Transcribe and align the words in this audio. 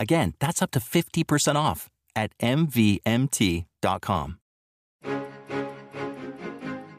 Again, 0.00 0.34
that's 0.38 0.62
up 0.62 0.70
to 0.72 0.80
50% 0.80 1.56
off 1.56 1.88
at 2.14 2.36
MVMT.com. 2.38 4.38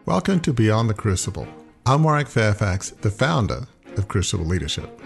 Welcome 0.05 0.40
to 0.40 0.53
Beyond 0.53 0.90
the 0.90 0.95
Crucible 0.95 1.48
I'm 1.85 2.04
Warwick 2.04 2.27
Fairfax, 2.27 2.91
the 2.91 3.10
founder 3.10 3.68
of 3.98 4.07
Crucible 4.07 4.46
Leadership. 4.46 5.01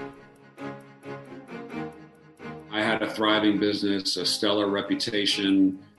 I 2.72 2.82
had 2.82 3.02
a 3.02 3.10
thriving 3.10 3.58
business, 3.58 4.18
a 4.18 4.26
stellar 4.26 4.68
reputation, 4.68 5.80
a, 5.80 5.93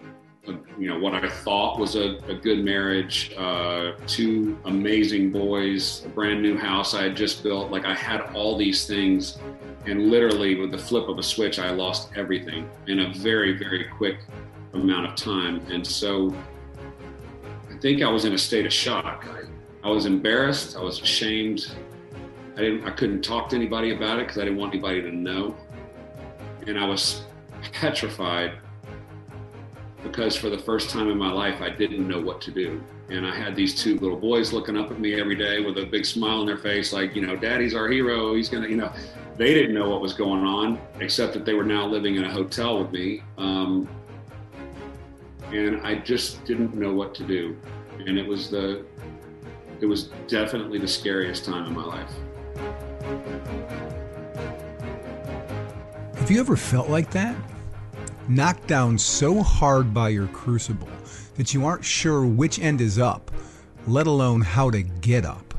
you 0.78 0.88
know, 0.88 0.98
what 0.98 1.14
I 1.14 1.28
thought 1.28 1.78
was 1.78 1.96
a, 1.96 2.18
a 2.28 2.34
good 2.34 2.64
marriage, 2.64 3.32
uh, 3.36 3.92
two 4.06 4.58
amazing 4.64 5.30
boys, 5.30 6.04
a 6.04 6.08
brand 6.08 6.42
new 6.42 6.56
house 6.56 6.94
I 6.94 7.04
had 7.04 7.16
just 7.16 7.42
built. 7.42 7.70
Like 7.70 7.84
I 7.84 7.94
had 7.94 8.20
all 8.34 8.56
these 8.56 8.86
things, 8.86 9.38
and 9.86 10.10
literally 10.10 10.54
with 10.56 10.70
the 10.70 10.78
flip 10.78 11.08
of 11.08 11.18
a 11.18 11.22
switch, 11.22 11.58
I 11.58 11.70
lost 11.70 12.10
everything 12.16 12.68
in 12.86 13.00
a 13.00 13.12
very, 13.14 13.56
very 13.56 13.84
quick 13.96 14.18
amount 14.74 15.06
of 15.06 15.14
time. 15.14 15.64
And 15.70 15.86
so 15.86 16.34
I 17.70 17.78
think 17.78 18.02
I 18.02 18.08
was 18.08 18.24
in 18.24 18.34
a 18.34 18.38
state 18.38 18.66
of 18.66 18.72
shock. 18.72 19.26
I, 19.30 19.88
I 19.88 19.90
was 19.90 20.06
embarrassed. 20.06 20.76
I 20.76 20.80
was 20.80 21.00
ashamed. 21.00 21.74
I 22.56 22.60
didn't. 22.60 22.84
I 22.84 22.90
couldn't 22.90 23.22
talk 23.22 23.48
to 23.50 23.56
anybody 23.56 23.94
about 23.94 24.18
it 24.18 24.26
because 24.26 24.38
I 24.38 24.44
didn't 24.44 24.58
want 24.58 24.72
anybody 24.72 25.02
to 25.02 25.10
know. 25.10 25.56
And 26.66 26.78
I 26.78 26.86
was 26.86 27.22
petrified 27.72 28.52
because 30.04 30.36
for 30.36 30.50
the 30.50 30.58
first 30.58 30.90
time 30.90 31.10
in 31.10 31.18
my 31.18 31.32
life, 31.32 31.60
I 31.60 31.70
didn't 31.70 32.06
know 32.06 32.20
what 32.20 32.40
to 32.42 32.52
do. 32.52 32.80
And 33.08 33.26
I 33.26 33.34
had 33.34 33.56
these 33.56 33.74
two 33.74 33.98
little 33.98 34.16
boys 34.16 34.52
looking 34.52 34.76
up 34.76 34.90
at 34.90 35.00
me 35.00 35.18
every 35.18 35.34
day 35.34 35.60
with 35.60 35.78
a 35.78 35.86
big 35.86 36.06
smile 36.06 36.40
on 36.40 36.46
their 36.46 36.58
face, 36.58 36.92
like, 36.92 37.16
you 37.16 37.26
know, 37.26 37.34
Daddy's 37.34 37.74
our 37.74 37.88
hero. 37.88 38.34
He's 38.34 38.48
gonna, 38.48 38.68
you 38.68 38.76
know. 38.76 38.92
They 39.36 39.52
didn't 39.52 39.74
know 39.74 39.90
what 39.90 40.00
was 40.00 40.12
going 40.12 40.44
on, 40.44 40.78
except 41.00 41.32
that 41.32 41.44
they 41.44 41.54
were 41.54 41.64
now 41.64 41.84
living 41.86 42.14
in 42.14 42.24
a 42.24 42.30
hotel 42.30 42.78
with 42.78 42.92
me. 42.92 43.20
Um, 43.36 43.88
and 45.50 45.80
I 45.84 45.96
just 45.96 46.44
didn't 46.44 46.74
know 46.74 46.92
what 46.92 47.16
to 47.16 47.24
do. 47.24 47.56
And 48.06 48.16
it 48.16 48.26
was 48.26 48.48
the 48.48 48.84
it 49.80 49.86
was 49.86 50.10
definitely 50.28 50.78
the 50.78 50.88
scariest 50.88 51.44
time 51.44 51.66
in 51.66 51.74
my 51.74 51.84
life. 51.84 52.12
Have 56.16 56.30
you 56.30 56.40
ever 56.40 56.56
felt 56.56 56.88
like 56.88 57.10
that? 57.10 57.36
Knocked 58.26 58.66
down 58.66 58.96
so 58.96 59.42
hard 59.42 59.92
by 59.92 60.08
your 60.08 60.28
crucible 60.28 60.88
that 61.34 61.52
you 61.52 61.66
aren't 61.66 61.84
sure 61.84 62.24
which 62.24 62.58
end 62.58 62.80
is 62.80 62.98
up, 62.98 63.30
let 63.86 64.06
alone 64.06 64.40
how 64.40 64.70
to 64.70 64.80
get 64.82 65.26
up. 65.26 65.52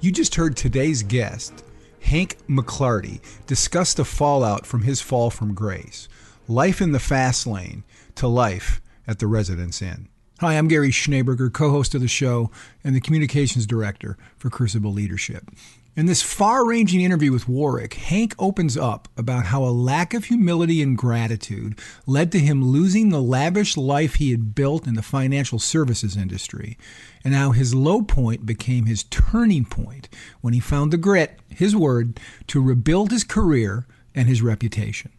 You 0.00 0.10
just 0.10 0.36
heard 0.36 0.56
today's 0.56 1.02
guest, 1.02 1.62
Hank 2.00 2.38
McLarty, 2.48 3.20
discuss 3.46 3.92
the 3.92 4.06
fallout 4.06 4.64
from 4.64 4.84
his 4.84 5.02
fall 5.02 5.28
from 5.28 5.52
grace, 5.52 6.08
life 6.46 6.80
in 6.80 6.92
the 6.92 6.98
fast 6.98 7.46
lane 7.46 7.84
to 8.14 8.26
life 8.26 8.80
at 9.06 9.18
the 9.18 9.26
Residence 9.26 9.82
Inn. 9.82 10.08
Hi, 10.40 10.54
I'm 10.54 10.68
Gary 10.68 10.90
Schneeberger, 10.90 11.52
co 11.52 11.70
host 11.70 11.94
of 11.94 12.00
the 12.00 12.08
show 12.08 12.50
and 12.82 12.96
the 12.96 13.00
communications 13.00 13.66
director 13.66 14.16
for 14.38 14.48
Crucible 14.48 14.92
Leadership. 14.92 15.50
In 15.98 16.06
this 16.06 16.22
far 16.22 16.64
ranging 16.64 17.00
interview 17.00 17.32
with 17.32 17.48
Warwick, 17.48 17.94
Hank 17.94 18.32
opens 18.38 18.76
up 18.76 19.08
about 19.16 19.46
how 19.46 19.64
a 19.64 19.74
lack 19.74 20.14
of 20.14 20.26
humility 20.26 20.80
and 20.80 20.96
gratitude 20.96 21.76
led 22.06 22.30
to 22.30 22.38
him 22.38 22.64
losing 22.64 23.08
the 23.08 23.20
lavish 23.20 23.76
life 23.76 24.14
he 24.14 24.30
had 24.30 24.54
built 24.54 24.86
in 24.86 24.94
the 24.94 25.02
financial 25.02 25.58
services 25.58 26.16
industry, 26.16 26.78
and 27.24 27.34
how 27.34 27.50
his 27.50 27.74
low 27.74 28.00
point 28.02 28.46
became 28.46 28.86
his 28.86 29.02
turning 29.10 29.64
point 29.64 30.08
when 30.40 30.54
he 30.54 30.60
found 30.60 30.92
the 30.92 30.98
grit, 30.98 31.40
his 31.48 31.74
word, 31.74 32.20
to 32.46 32.62
rebuild 32.62 33.10
his 33.10 33.24
career 33.24 33.84
and 34.14 34.28
his 34.28 34.40
reputation. 34.40 35.10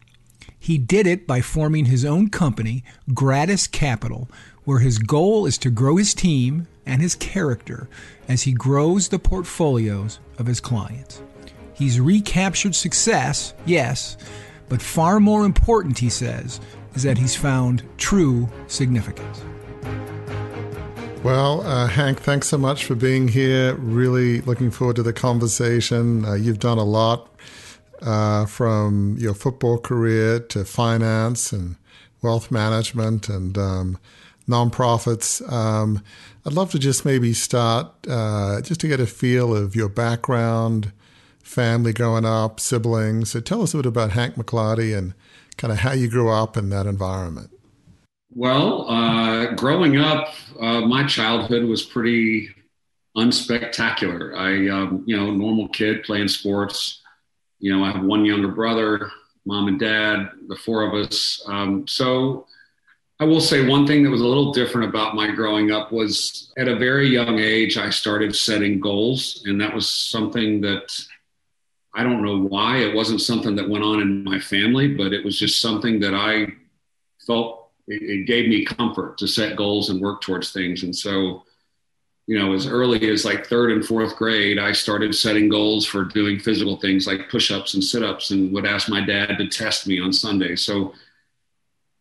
He 0.58 0.78
did 0.78 1.06
it 1.06 1.28
by 1.28 1.42
forming 1.42 1.86
his 1.86 2.06
own 2.06 2.30
company, 2.30 2.86
Gratus 3.14 3.68
Capital, 3.68 4.30
where 4.70 4.78
his 4.78 5.00
goal 5.00 5.48
is 5.48 5.58
to 5.58 5.72
grow 5.72 5.96
his 5.96 6.14
team 6.14 6.68
and 6.86 7.02
his 7.02 7.16
character 7.16 7.90
as 8.28 8.44
he 8.44 8.52
grows 8.52 9.08
the 9.08 9.18
portfolios 9.18 10.20
of 10.38 10.46
his 10.46 10.60
clients. 10.60 11.24
He's 11.74 12.00
recaptured 12.00 12.76
success, 12.76 13.56
yes, 13.66 14.16
but 14.68 14.80
far 14.80 15.20
more 15.20 15.44
important, 15.44 15.98
he 15.98 16.12
says, 16.12 16.62
is 16.94 17.02
that 17.02 17.18
he's 17.18 17.36
found 17.36 17.82
true 17.98 18.48
significance. 18.68 19.42
Well, 21.24 21.62
uh, 21.62 21.88
Hank, 21.88 22.20
thanks 22.20 22.48
so 22.48 22.60
much 22.60 22.86
for 22.86 22.94
being 22.94 23.28
here. 23.28 23.74
Really 23.74 24.42
looking 24.42 24.70
forward 24.70 24.98
to 24.98 25.04
the 25.04 25.14
conversation. 25.14 26.24
Uh, 26.24 26.36
you've 26.36 26.60
done 26.60 26.78
a 26.78 26.84
lot 26.84 27.34
uh, 28.04 28.46
from 28.46 29.18
your 29.18 29.34
football 29.34 29.80
career 29.80 30.40
to 30.40 30.64
finance 30.64 31.52
and 31.52 31.76
wealth 32.22 32.52
management 32.52 33.30
and 33.30 33.58
um, 33.58 33.98
nonprofits. 34.50 35.48
Um, 35.52 36.04
I'd 36.46 36.54
love 36.54 36.72
to 36.72 36.80
just 36.80 37.06
maybe 37.06 37.34
start 37.34 37.88
uh, 38.08 38.62
just 38.62 38.82
to 38.82 38.88
get 38.88 39.00
a 39.00 39.08
feel 39.08 39.56
of 39.56 39.76
your 39.76 39.90
background, 39.90 40.92
family 41.44 41.94
growing 41.94 42.26
up, 42.26 42.60
siblings. 42.60 43.32
So 43.32 43.40
tell 43.40 43.62
us 43.62 43.74
a 43.74 43.78
bit 43.78 43.86
about 43.86 44.12
Hank 44.12 44.36
McLarty 44.36 44.98
and 44.98 45.14
kind 45.58 45.72
of 45.72 45.80
how 45.80 45.92
you 45.92 46.10
grew 46.10 46.30
up 46.30 46.58
in 46.58 46.70
that 46.70 46.86
environment. 46.86 47.52
Well, 48.34 48.90
uh, 48.90 49.54
growing 49.56 49.98
up, 49.98 50.34
uh, 50.60 50.82
my 50.82 51.06
childhood 51.06 51.64
was 51.64 51.82
pretty 51.82 52.50
unspectacular. 53.18 54.36
I, 54.38 54.70
um, 54.70 55.04
you 55.06 55.18
know, 55.18 55.32
normal 55.32 55.68
kid 55.70 56.04
playing 56.04 56.28
sports. 56.28 57.02
You 57.60 57.76
know, 57.76 57.84
I 57.84 57.92
have 57.92 58.04
one 58.04 58.26
younger 58.26 58.48
brother, 58.50 59.12
mom 59.46 59.68
and 59.68 59.80
dad, 59.80 60.30
the 60.48 60.56
four 60.56 60.84
of 60.84 60.94
us. 60.94 61.44
Um, 61.48 61.88
so 61.88 62.46
I 63.22 63.26
will 63.26 63.42
say 63.42 63.68
one 63.68 63.86
thing 63.86 64.04
that 64.04 64.10
was 64.10 64.22
a 64.22 64.28
little 64.28 64.54
different 64.54 64.88
about 64.88 65.14
my 65.14 65.30
growing 65.30 65.72
up 65.72 65.92
was 65.92 66.54
at 66.58 66.70
a 66.70 66.78
very 66.78 67.10
young 67.10 67.38
age, 67.38 67.78
I 67.78 67.90
started 67.90 68.34
setting 68.34 68.80
goals. 68.80 69.44
And 69.46 69.60
that 69.60 69.74
was 69.76 69.90
something 69.90 70.62
that 70.62 70.90
I 71.94 72.04
don't 72.04 72.24
know 72.24 72.40
why. 72.40 72.78
It 72.78 72.96
wasn't 72.96 73.20
something 73.20 73.56
that 73.56 73.68
went 73.68 73.84
on 73.84 74.00
in 74.00 74.24
my 74.24 74.40
family, 74.40 74.88
but 74.88 75.12
it 75.12 75.26
was 75.26 75.38
just 75.38 75.62
something 75.62 76.00
that 76.00 76.14
I 76.14 76.48
felt 77.28 77.72
it, 77.88 78.02
it 78.02 78.26
gave 78.26 78.48
me 78.48 78.64
comfort 78.64 79.18
to 79.18 79.28
set 79.28 79.58
goals 79.58 79.90
and 79.90 80.00
work 80.00 80.22
towards 80.22 80.54
things. 80.54 80.84
And 80.84 80.96
so, 80.96 81.44
you 82.26 82.40
know, 82.40 82.54
as 82.54 82.68
early 82.68 83.10
as 83.10 83.26
like 83.26 83.48
third 83.48 83.74
and 83.74 83.86
fourth 83.86 84.16
grade, 84.16 84.60
I 84.60 84.72
started 84.72 85.14
setting 85.14 85.50
goals 85.50 85.86
for 85.86 86.06
doing 86.06 86.40
physical 86.40 86.78
things 86.78 87.06
like 87.06 87.30
push 87.30 87.52
ups 87.52 87.74
and 87.74 87.84
sit 87.84 88.02
ups 88.02 88.32
and 88.32 88.54
would 88.54 88.66
ask 88.66 88.88
my 88.88 89.06
dad 89.06 89.40
to 89.40 89.48
test 89.50 89.88
me 89.88 90.00
on 90.00 90.14
Sunday. 90.14 90.56
So, 90.56 90.94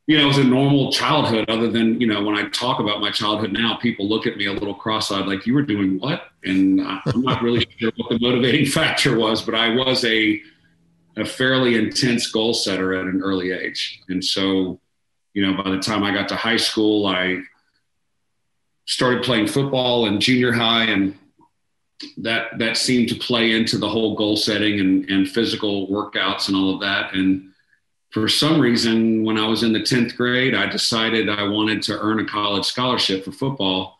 you 0.08 0.16
know, 0.16 0.24
it 0.24 0.26
was 0.26 0.38
a 0.38 0.44
normal 0.44 0.90
childhood, 0.90 1.50
other 1.50 1.70
than, 1.70 2.00
you 2.00 2.06
know, 2.06 2.24
when 2.24 2.34
I 2.34 2.48
talk 2.48 2.80
about 2.80 3.02
my 3.02 3.10
childhood 3.10 3.52
now, 3.52 3.76
people 3.76 4.08
look 4.08 4.26
at 4.26 4.38
me 4.38 4.46
a 4.46 4.52
little 4.54 4.74
cross 4.74 5.12
eyed, 5.12 5.26
like, 5.26 5.46
you 5.46 5.52
were 5.52 5.60
doing 5.60 5.98
what? 5.98 6.28
And 6.44 6.80
I'm 6.80 7.20
not 7.20 7.42
really 7.42 7.68
sure 7.78 7.92
what 7.96 8.08
the 8.08 8.18
motivating 8.18 8.64
factor 8.72 9.18
was, 9.18 9.42
but 9.42 9.54
I 9.54 9.74
was 9.74 10.06
a, 10.06 10.40
a 11.18 11.26
fairly 11.26 11.76
intense 11.76 12.32
goal 12.32 12.54
setter 12.54 12.94
at 12.94 13.04
an 13.04 13.20
early 13.22 13.52
age. 13.52 14.00
And 14.08 14.24
so, 14.24 14.80
you 15.34 15.46
know, 15.46 15.62
by 15.62 15.68
the 15.68 15.78
time 15.78 16.02
I 16.02 16.14
got 16.14 16.26
to 16.30 16.36
high 16.36 16.56
school, 16.56 17.06
I 17.06 17.42
started 18.86 19.22
playing 19.22 19.48
football 19.48 20.06
in 20.06 20.20
junior 20.20 20.52
high 20.52 20.84
and 20.84 21.18
that 22.16 22.58
that 22.58 22.78
seemed 22.78 23.10
to 23.10 23.16
play 23.16 23.52
into 23.52 23.76
the 23.76 23.88
whole 23.88 24.14
goal 24.14 24.36
setting 24.36 24.80
and, 24.80 25.10
and 25.10 25.28
physical 25.28 25.86
workouts 25.88 26.48
and 26.48 26.56
all 26.56 26.72
of 26.72 26.80
that. 26.80 27.12
And 27.12 27.47
for 28.20 28.28
some 28.28 28.60
reason, 28.60 29.24
when 29.24 29.38
I 29.38 29.46
was 29.46 29.62
in 29.62 29.72
the 29.72 29.80
10th 29.80 30.16
grade, 30.16 30.54
I 30.54 30.66
decided 30.66 31.28
I 31.28 31.44
wanted 31.44 31.82
to 31.82 31.98
earn 31.98 32.20
a 32.20 32.24
college 32.24 32.64
scholarship 32.64 33.24
for 33.24 33.32
football, 33.32 33.98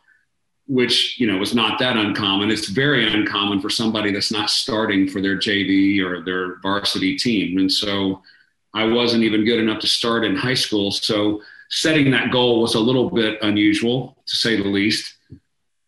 which, 0.67 1.19
you 1.19 1.25
know, 1.25 1.37
was 1.37 1.55
not 1.55 1.79
that 1.79 1.97
uncommon. 1.97 2.51
It's 2.51 2.67
very 2.67 3.11
uncommon 3.11 3.61
for 3.61 3.69
somebody 3.69 4.11
that's 4.11 4.31
not 4.31 4.49
starting 4.49 5.07
for 5.07 5.21
their 5.21 5.37
JV 5.37 5.99
or 6.03 6.23
their 6.23 6.59
varsity 6.59 7.17
team. 7.17 7.57
And 7.57 7.71
so 7.71 8.21
I 8.73 8.85
wasn't 8.85 9.23
even 9.23 9.45
good 9.45 9.59
enough 9.59 9.79
to 9.79 9.87
start 9.87 10.25
in 10.25 10.35
high 10.35 10.53
school. 10.53 10.91
So 10.91 11.41
setting 11.69 12.11
that 12.11 12.31
goal 12.31 12.61
was 12.61 12.75
a 12.75 12.79
little 12.79 13.09
bit 13.09 13.39
unusual, 13.41 14.17
to 14.25 14.35
say 14.35 14.57
the 14.57 14.67
least. 14.67 15.15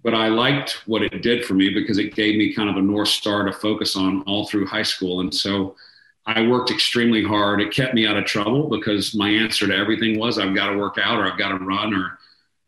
But 0.04 0.16
I 0.16 0.30
liked 0.30 0.82
what 0.88 1.04
it 1.04 1.22
did 1.22 1.46
for 1.46 1.54
me 1.54 1.70
because 1.70 2.00
it 2.00 2.16
gave 2.16 2.38
me 2.38 2.54
kind 2.54 2.70
of 2.70 2.78
a 2.78 2.82
North 2.82 3.10
Star 3.10 3.44
to 3.44 3.54
focus 3.54 3.96
on 3.96 4.24
all 4.24 4.48
through 4.48 4.66
high 4.66 4.84
school. 4.84 5.20
And 5.20 5.34
so, 5.34 5.76
I 6.26 6.48
worked 6.48 6.72
extremely 6.72 7.24
hard. 7.24 7.62
It 7.62 7.74
kept 7.74 7.94
me 7.94 8.06
out 8.06 8.18
of 8.18 8.26
trouble 8.26 8.70
because 8.70 9.16
my 9.16 9.30
answer 9.30 9.68
to 9.68 9.76
everything 9.76 10.20
was 10.20 10.38
I've 10.38 10.56
got 10.56 10.70
to 10.70 10.78
work 10.78 10.98
out 11.02 11.20
or 11.20 11.26
I've 11.26 11.38
got 11.38 11.50
to 11.50 11.64
run 11.64 11.94
or 11.94 12.20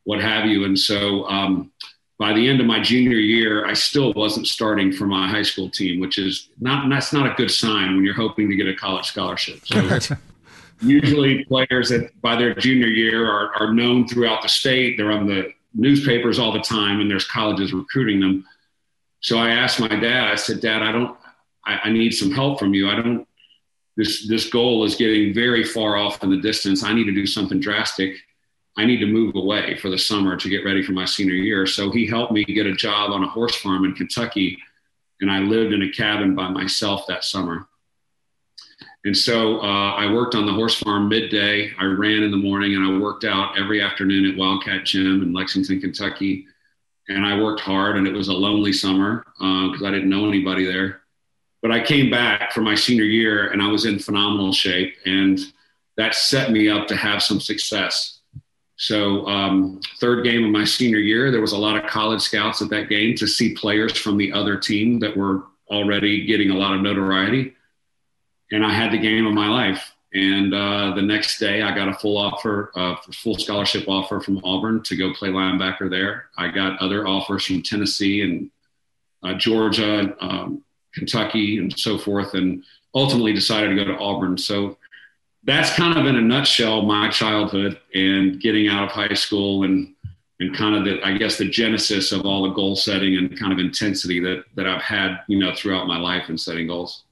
what 0.05 0.19
have 0.19 0.45
you. 0.45 0.65
And 0.65 0.77
so 0.77 1.27
um, 1.29 1.71
by 2.17 2.33
the 2.33 2.47
end 2.47 2.59
of 2.59 2.65
my 2.65 2.79
junior 2.79 3.17
year, 3.17 3.65
I 3.65 3.73
still 3.73 4.11
wasn't 4.13 4.47
starting 4.47 4.91
for 4.91 5.05
my 5.05 5.27
high 5.27 5.43
school 5.43 5.69
team, 5.69 5.99
which 5.99 6.17
is 6.17 6.49
not 6.59 6.89
that's 6.89 7.13
not 7.13 7.31
a 7.31 7.35
good 7.35 7.51
sign 7.51 7.95
when 7.95 8.03
you're 8.03 8.15
hoping 8.15 8.49
to 8.49 8.55
get 8.55 8.67
a 8.67 8.75
college 8.75 9.05
scholarship. 9.05 9.65
So 9.65 10.15
usually 10.81 11.45
players 11.45 11.89
that 11.89 12.19
by 12.21 12.35
their 12.35 12.55
junior 12.55 12.87
year 12.87 13.29
are, 13.29 13.53
are 13.55 13.73
known 13.73 14.07
throughout 14.07 14.41
the 14.41 14.49
state. 14.49 14.97
They're 14.97 15.11
on 15.11 15.27
the 15.27 15.53
newspapers 15.75 16.39
all 16.39 16.51
the 16.51 16.61
time 16.61 17.01
and 17.01 17.09
there's 17.09 17.27
colleges 17.27 17.73
recruiting 17.73 18.19
them. 18.19 18.45
So 19.21 19.37
I 19.37 19.51
asked 19.51 19.79
my 19.79 19.87
dad, 19.87 20.31
I 20.31 20.35
said, 20.35 20.59
Dad, 20.59 20.81
I 20.81 20.91
don't 20.91 21.17
I, 21.65 21.79
I 21.85 21.89
need 21.91 22.11
some 22.11 22.31
help 22.31 22.59
from 22.59 22.73
you. 22.73 22.89
I 22.89 22.95
don't 22.95 23.27
this 23.95 24.27
this 24.27 24.49
goal 24.49 24.83
is 24.83 24.95
getting 24.95 25.33
very 25.33 25.63
far 25.63 25.95
off 25.95 26.23
in 26.23 26.29
the 26.29 26.37
distance. 26.37 26.83
I 26.83 26.93
need 26.93 27.05
to 27.05 27.13
do 27.13 27.27
something 27.27 27.59
drastic. 27.59 28.15
I 28.75 28.85
need 28.85 28.99
to 28.99 29.05
move 29.05 29.35
away 29.35 29.77
for 29.77 29.89
the 29.89 29.99
summer 29.99 30.35
to 30.35 30.49
get 30.49 30.65
ready 30.65 30.81
for 30.81 30.93
my 30.93 31.05
senior 31.05 31.35
year. 31.35 31.67
So 31.67 31.91
he 31.91 32.07
helped 32.07 32.31
me 32.31 32.43
get 32.43 32.65
a 32.65 32.73
job 32.73 33.11
on 33.11 33.23
a 33.23 33.29
horse 33.29 33.55
farm 33.55 33.85
in 33.85 33.93
Kentucky, 33.93 34.57
and 35.21 35.29
I 35.29 35.39
lived 35.39 35.73
in 35.73 35.83
a 35.83 35.91
cabin 35.91 36.33
by 36.33 36.49
myself 36.49 37.05
that 37.07 37.23
summer. 37.23 37.67
And 39.05 39.15
so 39.15 39.59
uh, 39.59 39.93
I 39.93 40.11
worked 40.11 40.33
on 40.33 40.45
the 40.45 40.53
horse 40.53 40.75
farm 40.75 41.09
midday. 41.09 41.71
I 41.77 41.83
ran 41.85 42.23
in 42.23 42.31
the 42.31 42.37
morning, 42.37 42.75
and 42.75 42.85
I 42.85 42.97
worked 42.97 43.25
out 43.25 43.59
every 43.59 43.81
afternoon 43.81 44.31
at 44.31 44.37
Wildcat 44.37 44.85
Gym 44.85 45.21
in 45.21 45.33
Lexington, 45.33 45.81
Kentucky. 45.81 46.47
And 47.09 47.25
I 47.25 47.39
worked 47.39 47.59
hard, 47.59 47.97
and 47.97 48.07
it 48.07 48.13
was 48.13 48.29
a 48.29 48.33
lonely 48.33 48.73
summer 48.73 49.25
because 49.37 49.83
uh, 49.83 49.87
I 49.87 49.91
didn't 49.91 50.09
know 50.09 50.27
anybody 50.27 50.65
there 50.65 51.02
but 51.63 51.71
I 51.71 51.81
came 51.81 52.11
back 52.11 52.51
for 52.51 52.59
my 52.59 52.75
senior 52.75 53.05
year 53.05 53.47
and 53.47 53.61
I 53.61 53.69
was 53.69 53.85
in 53.85 53.97
phenomenal 53.97 54.51
shape, 54.51 54.97
and 55.05 55.39
that 55.95 56.13
set 56.13 56.51
me 56.51 56.69
up 56.69 56.87
to 56.87 56.95
have 56.95 57.23
some 57.23 57.39
success. 57.39 58.19
So, 58.75 59.25
um, 59.27 59.79
third 59.99 60.25
game 60.25 60.43
of 60.43 60.51
my 60.51 60.65
senior 60.65 60.97
year, 60.97 61.31
there 61.31 61.39
was 61.39 61.53
a 61.53 61.57
lot 61.57 61.77
of 61.77 61.89
college 61.89 62.21
scouts 62.21 62.61
at 62.61 62.69
that 62.71 62.89
game 62.89 63.15
to 63.15 63.27
see 63.27 63.55
players 63.55 63.97
from 63.97 64.17
the 64.17 64.33
other 64.33 64.57
team 64.57 64.99
that 64.99 65.15
were 65.15 65.43
already 65.69 66.25
getting 66.25 66.51
a 66.51 66.57
lot 66.57 66.75
of 66.75 66.81
notoriety. 66.81 67.53
And 68.51 68.65
I 68.65 68.73
had 68.73 68.91
the 68.91 68.97
game 68.97 69.25
of 69.25 69.33
my 69.33 69.47
life. 69.47 69.93
And 70.13 70.53
uh, 70.53 70.93
the 70.95 71.01
next 71.01 71.39
day, 71.39 71.61
I 71.61 71.73
got 71.73 71.87
a 71.87 71.93
full 71.93 72.17
offer, 72.17 72.71
uh, 72.75 72.95
full 73.13 73.37
scholarship 73.37 73.87
offer 73.87 74.19
from 74.19 74.41
Auburn 74.43 74.83
to 74.83 74.97
go 74.97 75.13
play 75.13 75.29
linebacker 75.29 75.89
there. 75.89 76.25
I 76.37 76.49
got 76.49 76.81
other 76.81 77.07
offers 77.07 77.45
from 77.45 77.63
Tennessee 77.63 78.21
and 78.21 78.51
uh, 79.23 79.35
Georgia, 79.35 80.13
um, 80.19 80.63
Kentucky 80.93 81.57
and 81.57 81.77
so 81.77 81.97
forth, 81.97 82.33
and 82.33 82.63
ultimately 82.95 83.33
decided 83.33 83.69
to 83.69 83.75
go 83.75 83.85
to 83.85 83.97
Auburn. 83.97 84.37
So 84.37 84.77
that's 85.43 85.73
kind 85.73 85.97
of 85.97 86.05
in 86.05 86.15
a 86.15 86.21
nutshell 86.21 86.83
my 86.83 87.09
childhood 87.09 87.79
and 87.93 88.39
getting 88.39 88.67
out 88.67 88.83
of 88.83 88.91
high 88.91 89.13
school 89.13 89.63
and 89.63 89.93
and 90.39 90.55
kind 90.55 90.75
of 90.75 90.85
the 90.85 91.01
I 91.05 91.17
guess 91.17 91.37
the 91.37 91.49
genesis 91.49 92.11
of 92.11 92.25
all 92.25 92.43
the 92.43 92.49
goal 92.49 92.75
setting 92.75 93.17
and 93.17 93.37
kind 93.37 93.53
of 93.53 93.59
intensity 93.59 94.19
that 94.21 94.43
that 94.55 94.67
I've 94.67 94.81
had 94.81 95.19
you 95.27 95.39
know 95.39 95.53
throughout 95.55 95.87
my 95.87 95.97
life 95.97 96.29
in 96.29 96.37
setting 96.37 96.67
goals. 96.67 97.03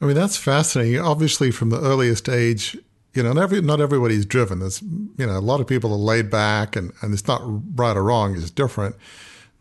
I 0.00 0.06
mean 0.06 0.16
that's 0.16 0.36
fascinating. 0.36 1.00
Obviously, 1.00 1.50
from 1.50 1.70
the 1.70 1.80
earliest 1.80 2.28
age, 2.28 2.76
you 3.14 3.22
know, 3.22 3.32
not, 3.32 3.42
every, 3.42 3.60
not 3.60 3.80
everybody's 3.80 4.24
driven. 4.24 4.60
There's 4.60 4.82
you 4.82 5.26
know 5.26 5.36
a 5.36 5.40
lot 5.40 5.60
of 5.60 5.66
people 5.66 5.92
are 5.92 5.98
laid 5.98 6.30
back, 6.30 6.76
and 6.76 6.92
and 7.02 7.12
it's 7.12 7.26
not 7.26 7.42
right 7.76 7.96
or 7.96 8.04
wrong. 8.04 8.36
It's 8.36 8.50
different. 8.50 8.96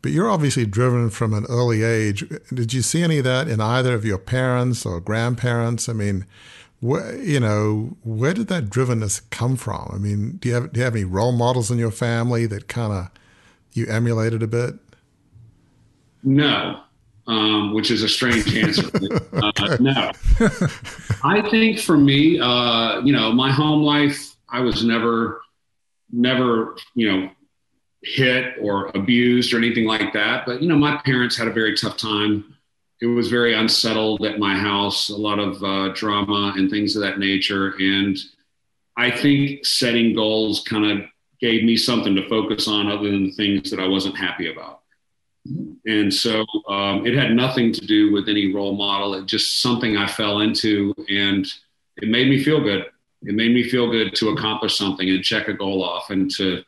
But 0.02 0.12
you're 0.12 0.30
obviously 0.30 0.66
driven 0.66 1.10
from 1.10 1.34
an 1.34 1.46
early 1.50 1.84
age. 1.84 2.28
Did 2.54 2.74
you 2.74 2.82
see 2.82 3.04
any 3.04 3.18
of 3.18 3.26
that 3.26 3.48
in 3.48 3.60
either 3.60 3.94
of 3.94 4.06
your 4.06 4.18
parents 4.18 4.86
or 4.86 5.02
grandparents? 5.02 5.90
I 5.90 5.94
mean, 5.94 6.26
wh- 6.82 7.18
you 7.22 7.40
know, 7.40 7.98
where 8.04 8.34
did 8.34 8.48
that 8.48 8.66
drivenness 8.66 9.22
come 9.30 9.58
from? 9.58 9.92
I 9.94 9.98
mean, 9.98 10.38
do 10.38 10.50
you 10.50 10.56
have 10.56 10.72
do 10.72 10.80
you 10.80 10.84
have 10.86 10.96
any 10.96 11.04
role 11.04 11.34
models 11.34 11.70
in 11.70 11.78
your 11.78 11.92
family 11.92 12.46
that 12.46 12.68
kind 12.68 12.94
of 12.94 13.10
you 13.74 13.86
emulated 13.88 14.42
a 14.42 14.48
bit? 14.48 14.76
No, 16.24 16.82
um, 17.28 17.74
which 17.74 17.92
is 17.92 18.02
a 18.02 18.10
strange 18.10 18.56
answer. 18.56 18.90
uh, 19.34 19.78
no, 19.80 20.12
I 21.24 21.48
think 21.50 21.80
for 21.80 21.98
me, 21.98 22.40
uh, 22.40 23.00
you 23.02 23.14
know, 23.14 23.32
my 23.32 23.52
home 23.52 23.84
life, 23.84 24.36
I 24.50 24.62
was 24.62 24.84
never, 24.84 25.42
never, 26.12 26.76
you 26.96 27.12
know, 27.12 27.30
hit 28.02 28.56
or 28.62 28.88
abused 28.96 29.54
or 29.54 29.58
anything 29.58 29.86
like 29.86 30.14
that. 30.14 30.46
But, 30.46 30.62
you 30.62 30.70
know, 30.70 30.78
my 30.78 30.98
parents 30.98 31.38
had 31.38 31.48
a 31.48 31.54
very 31.54 31.76
tough 31.76 31.98
time. 31.98 32.56
It 33.02 33.08
was 33.08 33.30
very 33.30 33.54
unsettled 33.54 34.26
at 34.26 34.40
my 34.40 34.56
house, 34.58 35.10
a 35.10 35.16
lot 35.16 35.40
of 35.40 35.64
uh, 35.64 35.94
drama 35.94 36.54
and 36.56 36.70
things 36.70 36.96
of 36.96 37.02
that 37.02 37.20
nature. 37.20 37.74
And 37.80 38.18
I 38.98 39.12
think 39.12 39.66
setting 39.66 40.14
goals 40.14 40.64
kind 40.64 40.86
of 40.86 41.08
gave 41.40 41.64
me 41.64 41.78
something 41.78 42.16
to 42.16 42.28
focus 42.28 42.68
on 42.68 42.92
other 42.92 43.10
than 43.10 43.26
the 43.26 43.32
things 43.32 43.72
that 43.72 43.80
I 43.80 43.88
wasn't 43.88 44.18
happy 44.18 44.52
about. 44.52 44.82
And 45.86 46.14
so 46.14 46.46
um, 46.68 47.08
it 47.08 47.16
had 47.16 47.32
nothing 47.32 47.72
to 47.74 47.86
do 47.86 48.12
with 48.12 48.28
any 48.28 48.54
role 48.54 48.76
model. 48.76 49.14
It 49.14 49.26
just 49.26 49.62
something 49.62 49.96
I 49.96 50.06
fell 50.06 50.40
into 50.40 50.94
and 51.08 51.48
it 51.96 52.10
made 52.10 52.30
me 52.30 52.44
feel 52.44 52.62
good. 52.62 52.86
It 53.24 53.36
made 53.36 53.54
me 53.54 53.64
feel 53.64 53.90
good 53.90 54.16
to 54.16 54.30
accomplish 54.30 54.78
something 54.78 55.10
and 55.10 55.24
check 55.24 55.48
a 55.48 55.54
goal 55.54 55.84
off 55.84 56.10
and 56.10 56.30
to 56.36 56.64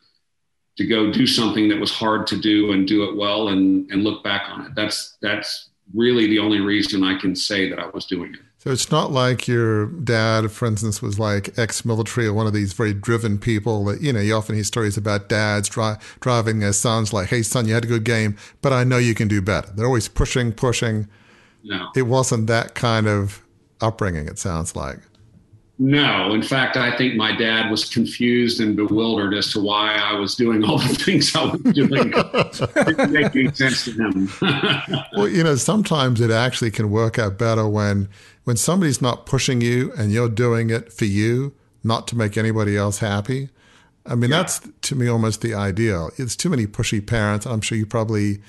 to 0.76 0.86
go 0.86 1.12
do 1.12 1.26
something 1.26 1.68
that 1.68 1.78
was 1.78 1.92
hard 1.92 2.26
to 2.28 2.36
do 2.40 2.72
and 2.72 2.88
do 2.88 3.04
it 3.04 3.16
well 3.16 3.48
and 3.48 3.90
and 3.90 4.04
look 4.04 4.24
back 4.24 4.42
on 4.48 4.66
it. 4.66 4.74
That's 4.74 5.16
that's 5.20 5.70
really 5.94 6.26
the 6.26 6.38
only 6.38 6.60
reason 6.60 7.04
I 7.04 7.18
can 7.18 7.36
say 7.36 7.68
that 7.68 7.78
I 7.78 7.88
was 7.88 8.06
doing 8.06 8.34
it. 8.34 8.40
So 8.58 8.70
it's 8.70 8.92
not 8.92 9.10
like 9.10 9.48
your 9.48 9.86
dad, 9.86 10.52
for 10.52 10.66
instance, 10.66 11.02
was 11.02 11.18
like 11.18 11.58
ex-military 11.58 12.28
or 12.28 12.32
one 12.32 12.46
of 12.46 12.52
these 12.52 12.72
very 12.74 12.94
driven 12.94 13.36
people 13.38 13.84
that 13.86 14.00
you 14.00 14.12
know. 14.12 14.20
You 14.20 14.36
often 14.36 14.54
hear 14.54 14.62
stories 14.62 14.96
about 14.96 15.28
dads 15.28 15.68
dri- 15.68 15.96
driving 16.20 16.60
their 16.60 16.72
sons 16.72 17.12
like, 17.12 17.28
"Hey, 17.28 17.42
son, 17.42 17.66
you 17.66 17.74
had 17.74 17.84
a 17.84 17.88
good 17.88 18.04
game, 18.04 18.36
but 18.60 18.72
I 18.72 18.84
know 18.84 18.98
you 18.98 19.14
can 19.14 19.26
do 19.26 19.42
better." 19.42 19.72
They're 19.74 19.86
always 19.86 20.08
pushing, 20.08 20.52
pushing. 20.52 21.08
No, 21.64 21.88
it 21.96 22.02
wasn't 22.02 22.46
that 22.46 22.74
kind 22.74 23.08
of 23.08 23.42
upbringing. 23.80 24.28
It 24.28 24.38
sounds 24.38 24.76
like. 24.76 25.00
No, 25.78 26.32
in 26.34 26.42
fact, 26.42 26.76
I 26.76 26.96
think 26.96 27.16
my 27.16 27.34
dad 27.34 27.70
was 27.70 27.88
confused 27.88 28.60
and 28.60 28.76
bewildered 28.76 29.34
as 29.34 29.52
to 29.52 29.60
why 29.60 29.94
I 29.94 30.12
was 30.12 30.34
doing 30.34 30.62
all 30.64 30.78
the 30.78 30.94
things 30.94 31.34
I 31.34 31.44
was 31.44 31.60
doing. 31.62 32.12
it 32.14 32.74
didn't 32.86 33.12
make 33.12 33.34
any 33.34 33.52
sense 33.52 33.86
to 33.86 33.92
him. 33.92 34.30
well, 35.16 35.28
you 35.28 35.42
know, 35.42 35.56
sometimes 35.56 36.20
it 36.20 36.30
actually 36.30 36.70
can 36.70 36.90
work 36.90 37.18
out 37.18 37.38
better 37.38 37.66
when 37.66 38.08
when 38.44 38.56
somebody's 38.56 39.00
not 39.00 39.24
pushing 39.24 39.60
you 39.60 39.92
and 39.96 40.12
you're 40.12 40.28
doing 40.28 40.70
it 40.70 40.92
for 40.92 41.04
you, 41.04 41.54
not 41.82 42.06
to 42.08 42.16
make 42.16 42.36
anybody 42.36 42.76
else 42.76 42.98
happy. 42.98 43.48
I 44.04 44.14
mean, 44.14 44.30
yeah. 44.30 44.38
that's 44.38 44.60
to 44.82 44.94
me 44.94 45.08
almost 45.08 45.40
the 45.42 45.54
ideal. 45.54 46.10
It's 46.16 46.36
too 46.36 46.50
many 46.50 46.66
pushy 46.66 47.04
parents. 47.04 47.46
I'm 47.46 47.60
sure 47.60 47.78
you 47.78 47.86
probably 47.86 48.40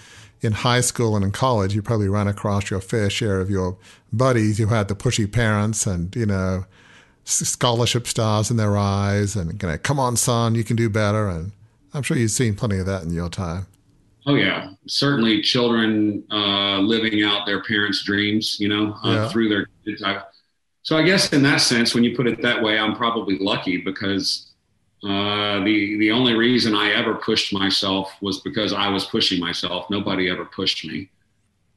in 0.42 0.52
high 0.52 0.82
school 0.82 1.16
and 1.16 1.24
in 1.24 1.32
college, 1.32 1.74
you 1.74 1.82
probably 1.82 2.10
ran 2.10 2.28
across 2.28 2.70
your 2.70 2.82
fair 2.82 3.10
share 3.10 3.40
of 3.40 3.50
your 3.50 3.78
buddies 4.12 4.58
who 4.58 4.68
had 4.68 4.88
the 4.88 4.96
pushy 4.96 5.32
parents 5.32 5.88
and, 5.88 6.14
you 6.16 6.26
know, 6.26 6.66
scholarship 7.26 8.08
stars 8.08 8.52
in 8.52 8.58
their 8.58 8.78
eyes 8.78 9.36
and 9.36 9.62
you 9.62 9.70
know, 9.70 9.78
come 9.78 10.00
on, 10.00 10.16
son, 10.16 10.56
you 10.56 10.64
can 10.64 10.76
do 10.76 10.90
better. 10.90 11.30
And 11.30 11.52
I'm 11.94 12.04
sure 12.04 12.18
you've 12.18 12.32
seen 12.32 12.56
plenty 12.56 12.80
of 12.80 12.86
that 12.86 13.04
in 13.04 13.12
your 13.12 13.30
time. 13.30 13.68
Oh 14.26 14.36
yeah, 14.36 14.72
certainly 14.88 15.42
children 15.42 16.24
uh, 16.32 16.80
living 16.80 17.24
out 17.24 17.46
their 17.46 17.62
parents' 17.64 18.04
dreams, 18.04 18.58
you 18.60 18.70
know, 18.70 18.96
uh, 19.04 19.12
yeah. 19.12 19.30
through 19.30 19.50
their 19.50 19.68
kids. 19.86 20.02
So 20.84 20.98
I 20.98 21.04
guess 21.04 21.32
in 21.34 21.44
that 21.44 21.62
sense, 21.62 21.94
when 21.94 22.04
you 22.04 22.16
put 22.16 22.28
it 22.28 22.42
that 22.42 22.62
way, 22.62 22.78
I'm 22.78 22.96
probably 22.96 23.38
lucky 23.38 23.78
because 23.78 24.52
uh, 25.04 25.60
the 25.64 25.98
the 25.98 26.12
only 26.12 26.34
reason 26.34 26.74
I 26.74 26.92
ever 26.92 27.16
pushed 27.16 27.54
myself 27.54 28.14
was 28.22 28.40
because 28.40 28.72
I 28.72 28.88
was 28.88 29.06
pushing 29.06 29.40
myself. 29.40 29.90
Nobody 29.90 30.30
ever 30.30 30.46
pushed 30.46 30.86
me. 30.86 31.10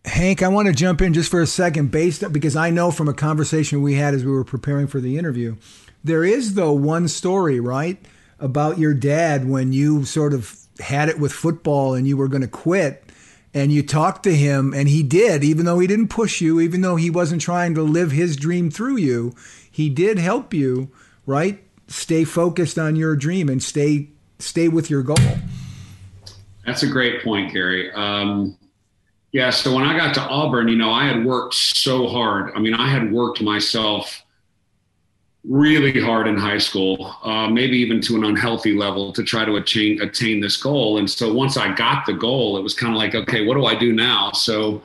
Hank, 0.07 0.43
I 0.43 0.49
want 0.49 0.69
to 0.69 0.75
jump 0.75 1.03
in 1.03 1.13
just 1.13 1.31
for 1.31 1.43
a 1.43 1.47
second, 1.47 1.91
based 1.91 2.33
because 2.33 2.57
I 2.57 2.71
know 2.71 2.91
from 2.91 3.09
a 3.09 3.15
conversation 3.15 3.83
we 3.83 3.95
had 3.95 4.15
as 4.15 4.25
we 4.25 4.33
were 4.33 4.45
preparing 4.45 4.87
for 4.87 5.01
the 5.01 5.19
interview, 5.19 5.57
there 6.05 6.25
is 6.25 6.55
though 6.55 6.73
one 6.73 7.09
story, 7.09 7.61
right, 7.61 7.99
about 8.39 8.79
your 8.79 8.95
dad 8.95 9.49
when 9.49 9.73
you 9.73 10.05
sort 10.05 10.33
of 10.33 10.57
had 10.79 11.09
it 11.09 11.19
with 11.19 11.33
football 11.33 11.95
and 11.95 12.07
you 12.07 12.17
were 12.17 12.29
going 12.29 12.43
to 12.43 12.49
quit, 12.49 13.03
and 13.53 13.73
you 13.73 13.83
talked 13.83 14.23
to 14.23 14.35
him, 14.35 14.73
and 14.75 14.89
he 14.89 15.03
did, 15.03 15.43
even 15.43 15.65
though 15.65 15.79
he 15.79 15.87
didn't 15.87 16.09
push 16.09 16.41
you, 16.41 16.61
even 16.61 16.83
though 16.83 16.97
he 16.97 17.11
wasn't 17.11 17.43
trying 17.43 17.75
to 17.75 17.83
live 17.83 18.13
his 18.13 18.37
dream 18.37 18.71
through 18.71 18.97
you, 18.97 19.35
he 19.71 19.89
did 19.89 20.19
help 20.19 20.55
you 20.55 20.91
right? 21.27 21.63
Stay 21.89 22.25
focused 22.25 22.79
on 22.79 22.97
your 22.97 23.15
dream 23.17 23.49
and 23.49 23.63
stay 23.63 24.09
stay 24.39 24.69
with 24.69 24.89
your 24.89 25.03
goal. 25.03 25.17
That's 26.65 26.83
a 26.83 26.87
great 26.87 27.23
point, 27.23 27.53
Gary. 27.53 27.93
Um, 27.93 28.57
yeah, 29.37 29.51
so 29.51 29.75
when 29.75 29.85
I 29.85 29.95
got 29.95 30.15
to 30.15 30.23
Auburn, 30.23 30.67
you 30.67 30.77
know, 30.77 30.91
I 30.91 31.05
had 31.05 31.23
worked 31.23 31.53
so 31.53 32.09
hard. 32.09 32.53
I 32.55 32.59
mean, 32.59 32.73
I 32.73 32.89
had 32.89 33.13
worked 33.13 33.43
myself 33.43 34.25
really 35.45 36.01
hard 36.01 36.27
in 36.27 36.39
high 36.39 36.57
school, 36.57 37.15
uh, 37.23 37.47
maybe 37.47 37.77
even 37.77 38.01
to 38.01 38.17
an 38.17 38.25
unhealthy 38.25 38.73
level 38.73 39.13
to 39.13 39.23
try 39.23 39.45
to 39.45 39.57
attain 39.57 40.01
attain 40.01 40.41
this 40.41 40.57
goal. 40.57 40.97
And 40.97 41.09
so 41.09 41.35
once 41.35 41.59
I 41.59 41.75
got 41.75 42.07
the 42.07 42.15
goal, 42.15 42.57
it 42.57 42.63
was 42.63 42.73
kind 42.73 42.95
of 42.95 42.99
like, 42.99 43.15
okay, 43.15 43.45
what 43.45 43.57
do 43.57 43.67
I 43.67 43.79
do 43.79 43.93
now? 43.93 44.33
So 44.33 44.83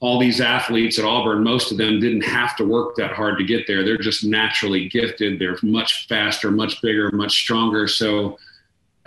all 0.00 0.18
these 0.18 0.40
athletes 0.40 0.98
at 0.98 1.04
Auburn, 1.04 1.44
most 1.44 1.70
of 1.70 1.78
them 1.78 2.00
didn't 2.00 2.22
have 2.22 2.56
to 2.56 2.64
work 2.64 2.96
that 2.96 3.12
hard 3.12 3.38
to 3.38 3.44
get 3.44 3.68
there. 3.68 3.84
They're 3.84 3.96
just 3.96 4.24
naturally 4.24 4.88
gifted. 4.88 5.38
They're 5.38 5.56
much 5.62 6.08
faster, 6.08 6.50
much 6.50 6.82
bigger, 6.82 7.12
much 7.12 7.38
stronger. 7.42 7.86
So 7.86 8.40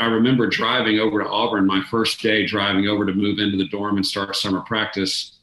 I 0.02 0.06
remember 0.06 0.48
driving 0.48 1.00
over 1.00 1.22
to 1.22 1.30
Auburn 1.30 1.68
my 1.68 1.84
first 1.92 2.22
day, 2.22 2.46
driving 2.46 2.88
over 2.88 3.06
to 3.06 3.14
move 3.14 3.38
into 3.40 3.56
the 3.58 3.68
dorm 3.68 3.98
and 3.98 4.06
start 4.06 4.36
summer 4.36 4.62
practice 4.62 5.38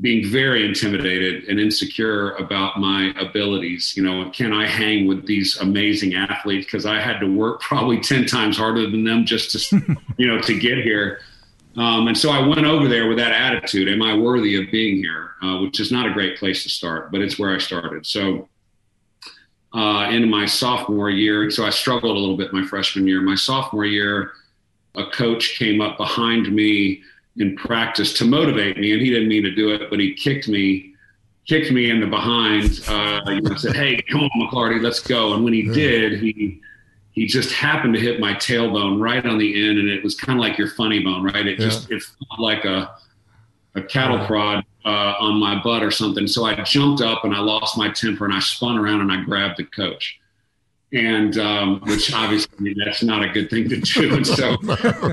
being 0.00 0.26
very 0.26 0.66
intimidated 0.66 1.44
and 1.44 1.60
insecure 1.60 2.32
about 2.32 2.78
my 2.78 3.14
abilities. 3.18 3.94
You 3.96 4.02
know, 4.02 4.30
can 4.30 4.52
I 4.52 4.66
hang 4.66 5.06
with 5.06 5.26
these 5.26 5.58
amazing 5.58 6.14
athletes? 6.14 6.66
Because 6.66 6.86
I 6.86 7.00
had 7.00 7.20
to 7.20 7.26
work 7.26 7.60
probably 7.60 8.00
10 8.00 8.26
times 8.26 8.56
harder 8.56 8.90
than 8.90 9.04
them 9.04 9.24
just 9.24 9.70
to, 9.70 9.96
you 10.16 10.26
know, 10.26 10.40
to 10.40 10.58
get 10.58 10.78
here. 10.78 11.20
Um, 11.76 12.08
and 12.08 12.16
so 12.16 12.30
I 12.30 12.46
went 12.46 12.66
over 12.66 12.88
there 12.88 13.08
with 13.08 13.18
that 13.18 13.32
attitude. 13.32 13.88
Am 13.88 14.02
I 14.02 14.16
worthy 14.16 14.56
of 14.62 14.70
being 14.70 14.96
here? 14.96 15.30
Uh, 15.42 15.58
which 15.60 15.80
is 15.80 15.90
not 15.92 16.06
a 16.06 16.12
great 16.12 16.38
place 16.38 16.62
to 16.62 16.68
start, 16.68 17.10
but 17.12 17.20
it's 17.20 17.38
where 17.38 17.54
I 17.54 17.58
started. 17.58 18.06
So, 18.06 18.48
uh, 19.74 20.08
in 20.10 20.30
my 20.30 20.46
sophomore 20.46 21.10
year, 21.10 21.50
so 21.50 21.66
I 21.66 21.70
struggled 21.70 22.16
a 22.16 22.18
little 22.18 22.36
bit 22.36 22.52
my 22.52 22.64
freshman 22.64 23.06
year. 23.08 23.20
My 23.20 23.34
sophomore 23.34 23.84
year, 23.84 24.30
a 24.94 25.06
coach 25.06 25.58
came 25.58 25.80
up 25.80 25.98
behind 25.98 26.54
me 26.54 27.02
in 27.36 27.56
practice 27.56 28.12
to 28.14 28.24
motivate 28.24 28.78
me, 28.78 28.92
and 28.92 29.02
he 29.02 29.10
didn't 29.10 29.28
mean 29.28 29.42
to 29.42 29.52
do 29.52 29.70
it, 29.70 29.90
but 29.90 29.98
he 29.98 30.14
kicked 30.14 30.46
me, 30.46 30.94
kicked 31.46 31.72
me 31.72 31.90
in 31.90 32.00
the 32.00 32.06
behind. 32.06 32.80
Uh, 32.88 33.20
you 33.26 33.40
know, 33.40 33.56
said, 33.56 33.74
"Hey, 33.74 34.00
come 34.08 34.20
on, 34.20 34.30
McLarty, 34.36 34.80
let's 34.80 35.00
go." 35.00 35.34
And 35.34 35.42
when 35.42 35.52
he 35.52 35.62
did, 35.62 36.20
he 36.20 36.60
he 37.10 37.26
just 37.26 37.50
happened 37.50 37.94
to 37.94 38.00
hit 38.00 38.20
my 38.20 38.34
tailbone 38.34 39.00
right 39.00 39.26
on 39.26 39.38
the 39.38 39.68
end, 39.68 39.78
and 39.80 39.88
it 39.88 40.04
was 40.04 40.14
kind 40.14 40.38
of 40.38 40.42
like 40.44 40.56
your 40.56 40.68
funny 40.68 41.00
bone, 41.00 41.24
right? 41.24 41.46
It 41.46 41.58
yeah. 41.58 41.66
just 41.66 41.90
it 41.90 42.00
felt 42.00 42.38
like 42.38 42.64
a 42.64 42.94
a 43.74 43.82
cattle 43.82 44.24
prod 44.24 44.64
uh, 44.84 45.14
on 45.18 45.38
my 45.38 45.60
butt 45.62 45.82
or 45.82 45.90
something. 45.90 46.26
So 46.26 46.44
I 46.44 46.62
jumped 46.62 47.00
up 47.00 47.24
and 47.24 47.34
I 47.34 47.40
lost 47.40 47.78
my 47.78 47.90
temper 47.90 48.24
and 48.24 48.34
I 48.34 48.40
spun 48.40 48.78
around 48.78 49.00
and 49.00 49.12
I 49.12 49.22
grabbed 49.24 49.58
the 49.58 49.64
coach 49.64 50.20
and 50.94 51.38
um, 51.38 51.80
which 51.80 52.14
obviously 52.14 52.74
that's 52.84 53.02
not 53.02 53.24
a 53.24 53.28
good 53.28 53.50
thing 53.50 53.68
to 53.68 53.80
do. 53.80 54.14
And 54.14 54.26
so 54.26 54.56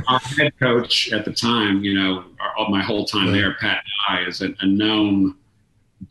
our 0.07 0.19
head 0.19 0.53
coach 0.59 1.11
at 1.11 1.25
the 1.25 1.33
time, 1.33 1.83
you 1.83 1.95
know, 1.95 2.23
our, 2.39 2.69
my 2.69 2.83
whole 2.83 3.05
time 3.05 3.31
there, 3.31 3.55
Pat 3.55 3.83
Dye 4.07 4.25
is 4.27 4.41
a, 4.41 4.53
a 4.59 4.65
known 4.65 5.35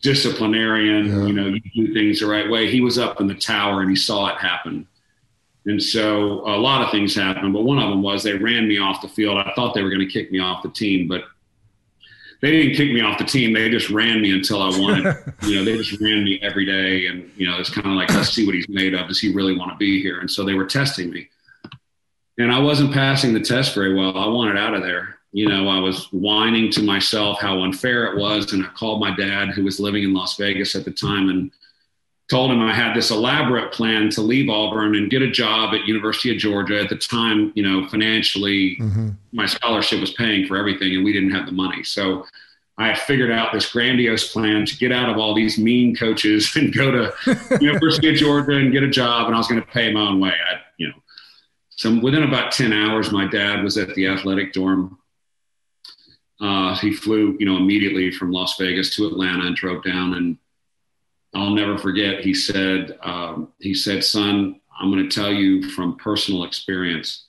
disciplinarian. 0.03 1.07
Yeah. 1.07 1.27
You 1.27 1.33
know, 1.33 1.47
you 1.47 1.87
do 1.87 1.95
things 1.95 2.21
the 2.21 2.27
right 2.27 2.51
way. 2.51 2.69
He 2.69 2.81
was 2.81 2.99
up 2.99 3.21
in 3.21 3.29
the 3.29 3.35
tower 3.35 3.81
and 3.81 3.91
he 3.91 3.97
saw 3.97 4.29
it 4.29 4.39
happen. 4.39 4.89
And 5.67 5.81
so 5.81 6.41
a 6.49 6.59
lot 6.59 6.83
of 6.83 6.91
things 6.91 7.15
happened, 7.15 7.53
but 7.53 7.63
one 7.63 7.79
of 7.79 7.91
them 7.91 8.03
was 8.03 8.23
they 8.23 8.35
ran 8.35 8.67
me 8.67 8.79
off 8.79 9.03
the 9.03 9.09
field. 9.09 9.39
I 9.39 9.53
thought 9.55 9.75
they 9.75 9.83
were 9.83 9.91
going 9.91 10.01
to 10.01 10.13
kick 10.13 10.33
me 10.33 10.41
off 10.41 10.63
the 10.63 10.71
team, 10.71 11.07
but 11.07 11.25
they 12.41 12.53
didn't 12.53 12.75
kick 12.75 12.93
me 12.93 13.03
off 13.03 13.19
the 13.19 13.25
team. 13.25 13.53
They 13.53 13.69
just 13.69 13.91
ran 13.91 14.21
me 14.21 14.33
until 14.33 14.63
I 14.63 14.69
wanted. 14.69 15.17
you 15.43 15.57
know, 15.57 15.65
they 15.65 15.77
just 15.77 16.01
ran 16.01 16.25
me 16.25 16.39
every 16.43 16.65
day, 16.65 17.07
and 17.07 17.31
you 17.37 17.47
know, 17.47 17.59
it's 17.59 17.71
kind 17.71 17.87
of 17.87 17.93
like 17.93 18.11
let's 18.11 18.31
see 18.31 18.47
what 18.47 18.55
he's 18.55 18.69
made 18.69 18.95
of. 18.95 19.09
Does 19.09 19.21
he 19.21 19.33
really 19.33 19.57
want 19.57 19.71
to 19.73 19.77
be 19.77 20.03
here? 20.03 20.21
And 20.21 20.31
so 20.31 20.45
they 20.45 20.55
were 20.55 20.67
testing 20.67 21.11
me, 21.11 21.29
and 22.39 22.51
I 22.51 22.59
wasn't 22.59 22.93
passing 22.95 23.35
the 23.35 23.41
test 23.41 23.75
very 23.75 23.95
well. 23.95 24.17
I 24.17 24.27
wanted 24.29 24.57
out 24.57 24.75
of 24.75 24.83
there. 24.83 25.17
You 25.33 25.49
know, 25.49 25.69
I 25.69 25.79
was 25.79 26.07
whining 26.13 26.73
to 26.73 26.83
myself 26.83 27.41
how 27.41 27.63
unfair 27.63 28.07
it 28.07 28.19
was, 28.19 28.53
and 28.53 28.65
I 28.65 28.69
called 28.71 29.01
my 29.01 29.15
dad, 29.15 29.51
who 29.51 29.63
was 29.65 29.79
living 29.79 30.03
in 30.03 30.15
Las 30.15 30.37
Vegas 30.37 30.75
at 30.75 30.85
the 30.85 30.91
time, 30.91 31.29
and 31.29 31.53
told 32.31 32.53
him 32.53 32.63
I 32.63 32.73
had 32.73 32.95
this 32.95 33.11
elaborate 33.11 33.73
plan 33.73 34.09
to 34.11 34.21
leave 34.21 34.49
Auburn 34.49 34.95
and 34.95 35.11
get 35.11 35.21
a 35.21 35.31
job 35.31 35.75
at 35.75 35.87
University 35.87 36.31
of 36.31 36.39
Georgia. 36.39 36.81
At 36.81 36.89
the 36.89 36.97
time, 36.97 37.53
you 37.57 37.63
know, 37.63 37.89
financially, 37.89 38.77
mm-hmm. 38.77 39.11
my 39.33 39.47
scholarship 39.47 40.01
was 40.01 40.13
paying 40.13 40.47
for 40.47 40.57
everything, 40.57 40.95
and 40.95 41.05
we 41.05 41.13
didn't 41.13 41.33
have 41.33 41.47
the 41.47 41.53
money. 41.53 41.83
So 41.83 42.25
I 42.79 42.87
had 42.89 42.99
figured 42.99 43.33
out 43.33 43.53
this 43.53 43.71
grandiose 43.71 44.33
plan 44.33 44.65
to 44.65 44.77
get 44.79 44.93
out 44.93 45.11
of 45.11 45.19
all 45.19 45.35
these 45.35 45.59
mean 45.59 45.97
coaches 45.97 46.53
and 46.57 46.73
go 46.73 46.91
to 46.93 47.59
University 47.61 48.11
of 48.11 48.15
Georgia 48.15 48.53
and 48.53 48.73
get 48.73 48.85
a 48.85 48.91
job, 48.91 49.27
and 49.27 49.35
I 49.35 49.39
was 49.39 49.49
going 49.49 49.61
to 49.61 49.67
pay 49.67 49.93
my 49.93 50.01
own 50.01 50.21
way. 50.21 50.31
I, 50.31 50.61
you 50.79 50.89
know, 50.89 50.95
so 51.71 51.99
within 51.99 52.23
about 52.23 52.53
ten 52.53 52.73
hours, 52.73 53.11
my 53.11 53.27
dad 53.27 53.65
was 53.65 53.77
at 53.77 53.93
the 53.95 54.07
athletic 54.07 54.53
dorm. 54.53 54.99
Uh, 56.41 56.75
he 56.77 56.95
flew, 56.95 57.37
you 57.41 57.45
know, 57.45 57.57
immediately 57.57 58.11
from 58.11 58.31
Las 58.31 58.57
Vegas 58.57 58.95
to 58.97 59.07
Atlanta 59.07 59.47
and 59.47 59.57
drove 59.57 59.83
down 59.83 60.15
and 60.15 60.39
I'll 61.35 61.51
never 61.51 61.79
forget. 61.79 62.25
He 62.25 62.35
said, 62.35 62.99
um, 63.03 63.53
he 63.61 63.75
said, 63.75 64.03
son, 64.05 64.61
I'm 64.79 64.91
going 64.91 65.09
to 65.09 65.15
tell 65.15 65.33
you 65.33 65.71
from 65.71 65.97
personal 65.97 66.45
experience. 66.45 67.27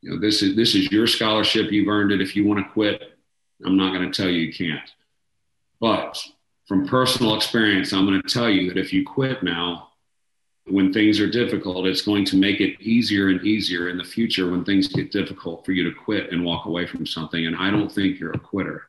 You 0.00 0.12
know, 0.12 0.20
this 0.20 0.42
is 0.42 0.56
this 0.56 0.74
is 0.74 0.90
your 0.90 1.06
scholarship. 1.06 1.70
You've 1.70 1.88
earned 1.88 2.12
it. 2.12 2.20
If 2.20 2.34
you 2.34 2.46
want 2.46 2.64
to 2.64 2.72
quit, 2.72 3.18
I'm 3.64 3.76
not 3.76 3.92
going 3.92 4.10
to 4.10 4.22
tell 4.22 4.30
you 4.30 4.40
you 4.40 4.52
can't. 4.52 4.90
But 5.80 6.22
from 6.66 6.86
personal 6.86 7.34
experience, 7.34 7.92
I'm 7.92 8.06
going 8.06 8.22
to 8.22 8.28
tell 8.28 8.48
you 8.48 8.68
that 8.68 8.78
if 8.78 8.92
you 8.92 9.04
quit 9.04 9.42
now, 9.42 9.88
when 10.66 10.92
things 10.92 11.18
are 11.20 11.30
difficult, 11.30 11.86
it's 11.86 12.02
going 12.02 12.24
to 12.26 12.36
make 12.36 12.60
it 12.60 12.80
easier 12.80 13.28
and 13.28 13.42
easier 13.42 13.88
in 13.88 13.96
the 13.96 14.04
future 14.04 14.50
when 14.50 14.64
things 14.64 14.88
get 14.88 15.10
difficult 15.10 15.64
for 15.64 15.72
you 15.72 15.84
to 15.84 15.96
quit 15.96 16.32
and 16.32 16.44
walk 16.44 16.66
away 16.66 16.86
from 16.86 17.06
something. 17.06 17.46
And 17.46 17.56
I 17.56 17.70
don't 17.70 17.90
think 17.90 18.20
you're 18.20 18.32
a 18.32 18.38
quitter. 18.38 18.88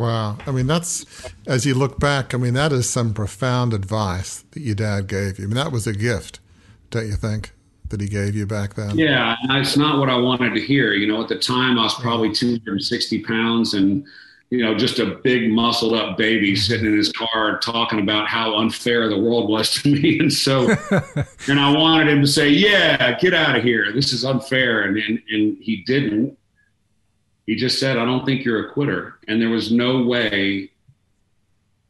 Wow. 0.00 0.38
I 0.46 0.50
mean, 0.50 0.66
that's, 0.66 1.04
as 1.46 1.66
you 1.66 1.74
look 1.74 2.00
back, 2.00 2.32
I 2.32 2.38
mean, 2.38 2.54
that 2.54 2.72
is 2.72 2.88
some 2.88 3.12
profound 3.12 3.74
advice 3.74 4.46
that 4.52 4.60
your 4.60 4.74
dad 4.74 5.08
gave 5.08 5.38
you. 5.38 5.44
I 5.44 5.46
mean, 5.46 5.56
that 5.56 5.72
was 5.72 5.86
a 5.86 5.92
gift, 5.92 6.40
don't 6.88 7.06
you 7.06 7.16
think, 7.16 7.52
that 7.90 8.00
he 8.00 8.08
gave 8.08 8.34
you 8.34 8.46
back 8.46 8.74
then? 8.74 8.96
Yeah. 8.96 9.36
It's 9.50 9.76
not 9.76 9.98
what 9.98 10.08
I 10.08 10.16
wanted 10.16 10.54
to 10.54 10.60
hear. 10.62 10.94
You 10.94 11.06
know, 11.06 11.20
at 11.20 11.28
the 11.28 11.38
time, 11.38 11.78
I 11.78 11.82
was 11.82 11.92
probably 12.00 12.32
260 12.32 13.22
pounds 13.24 13.74
and, 13.74 14.02
you 14.48 14.64
know, 14.64 14.74
just 14.74 15.00
a 15.00 15.20
big 15.22 15.52
muscled 15.52 15.92
up 15.92 16.16
baby 16.16 16.52
mm-hmm. 16.52 16.56
sitting 16.56 16.86
in 16.86 16.96
his 16.96 17.12
car 17.12 17.58
talking 17.58 18.00
about 18.00 18.26
how 18.26 18.56
unfair 18.56 19.10
the 19.10 19.18
world 19.18 19.50
was 19.50 19.70
to 19.82 19.92
me. 19.92 20.18
And 20.20 20.32
so, 20.32 20.70
and 21.46 21.60
I 21.60 21.76
wanted 21.76 22.08
him 22.08 22.22
to 22.22 22.26
say, 22.26 22.48
yeah, 22.48 23.18
get 23.20 23.34
out 23.34 23.54
of 23.54 23.62
here. 23.62 23.92
This 23.92 24.14
is 24.14 24.24
unfair. 24.24 24.84
And, 24.84 24.96
and, 24.96 25.22
and 25.28 25.58
he 25.60 25.84
didn't 25.86 26.38
he 27.50 27.56
just 27.56 27.80
said, 27.80 27.98
I 27.98 28.04
don't 28.04 28.24
think 28.24 28.44
you're 28.44 28.68
a 28.68 28.72
quitter. 28.72 29.16
And 29.26 29.42
there 29.42 29.50
was 29.50 29.72
no 29.72 30.04
way, 30.04 30.70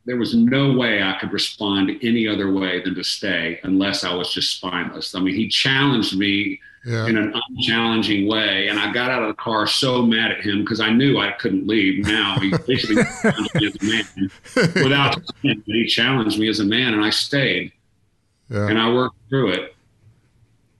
there 0.07 0.17
was 0.17 0.35
no 0.35 0.73
way 0.73 1.02
I 1.02 1.19
could 1.21 1.35
respond 1.35 1.90
any 2.00 2.26
other 2.26 2.50
way 2.50 2.83
than 2.83 2.95
to 2.95 3.05
stay 3.05 3.61
unless 3.62 4.02
I 4.02 4.14
was 4.14 4.33
just 4.33 4.57
spineless. 4.57 5.14
I 5.14 5.21
mean, 5.21 5.35
he 5.35 5.49
challenged 5.49 6.17
me 6.17 6.59
yeah. 6.87 7.07
in 7.07 7.19
an 7.19 7.35
unchallenging 7.35 8.26
way. 8.26 8.69
And 8.69 8.79
I 8.79 8.90
got 8.90 9.11
out 9.11 9.21
of 9.21 9.29
the 9.29 9.35
car 9.35 9.67
so 9.67 10.00
mad 10.00 10.31
at 10.31 10.40
him 10.40 10.61
because 10.61 10.81
I 10.81 10.88
knew 10.95 11.19
I 11.19 11.33
couldn't 11.33 11.67
leave 11.67 12.07
now. 12.07 12.38
He 12.38 12.55
basically 12.67 13.02
challenged 13.23 13.55
me 13.55 13.67
as 13.67 13.76
a 13.76 13.85
man 13.85 14.31
without 14.83 15.23
he 15.43 15.87
challenged 15.87 16.38
me 16.38 16.49
as 16.49 16.61
a 16.61 16.64
man 16.64 16.95
and 16.95 17.05
I 17.05 17.11
stayed. 17.11 17.71
Yeah. 18.49 18.67
And 18.67 18.79
I 18.79 18.90
worked 18.90 19.17
through 19.29 19.50
it. 19.50 19.76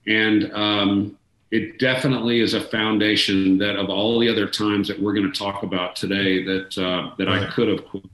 And 0.07 0.51
um, 0.55 1.19
it 1.50 1.78
definitely 1.78 2.40
is 2.40 2.54
a 2.54 2.61
foundation 2.61 3.59
that 3.59 3.76
of 3.76 3.90
all 3.90 4.21
the 4.21 4.28
other 4.28 4.49
times 4.49 4.87
that 4.88 5.00
we're 5.00 5.12
going 5.12 5.30
to 5.30 5.38
talk 5.38 5.62
about 5.62 5.97
today 5.97 6.45
that 6.45 6.78
uh, 6.78 7.14
that 7.19 7.26
right. 7.26 7.42
I 7.42 7.50
could 7.50 7.69
have 7.69 7.85
quit, 7.87 8.04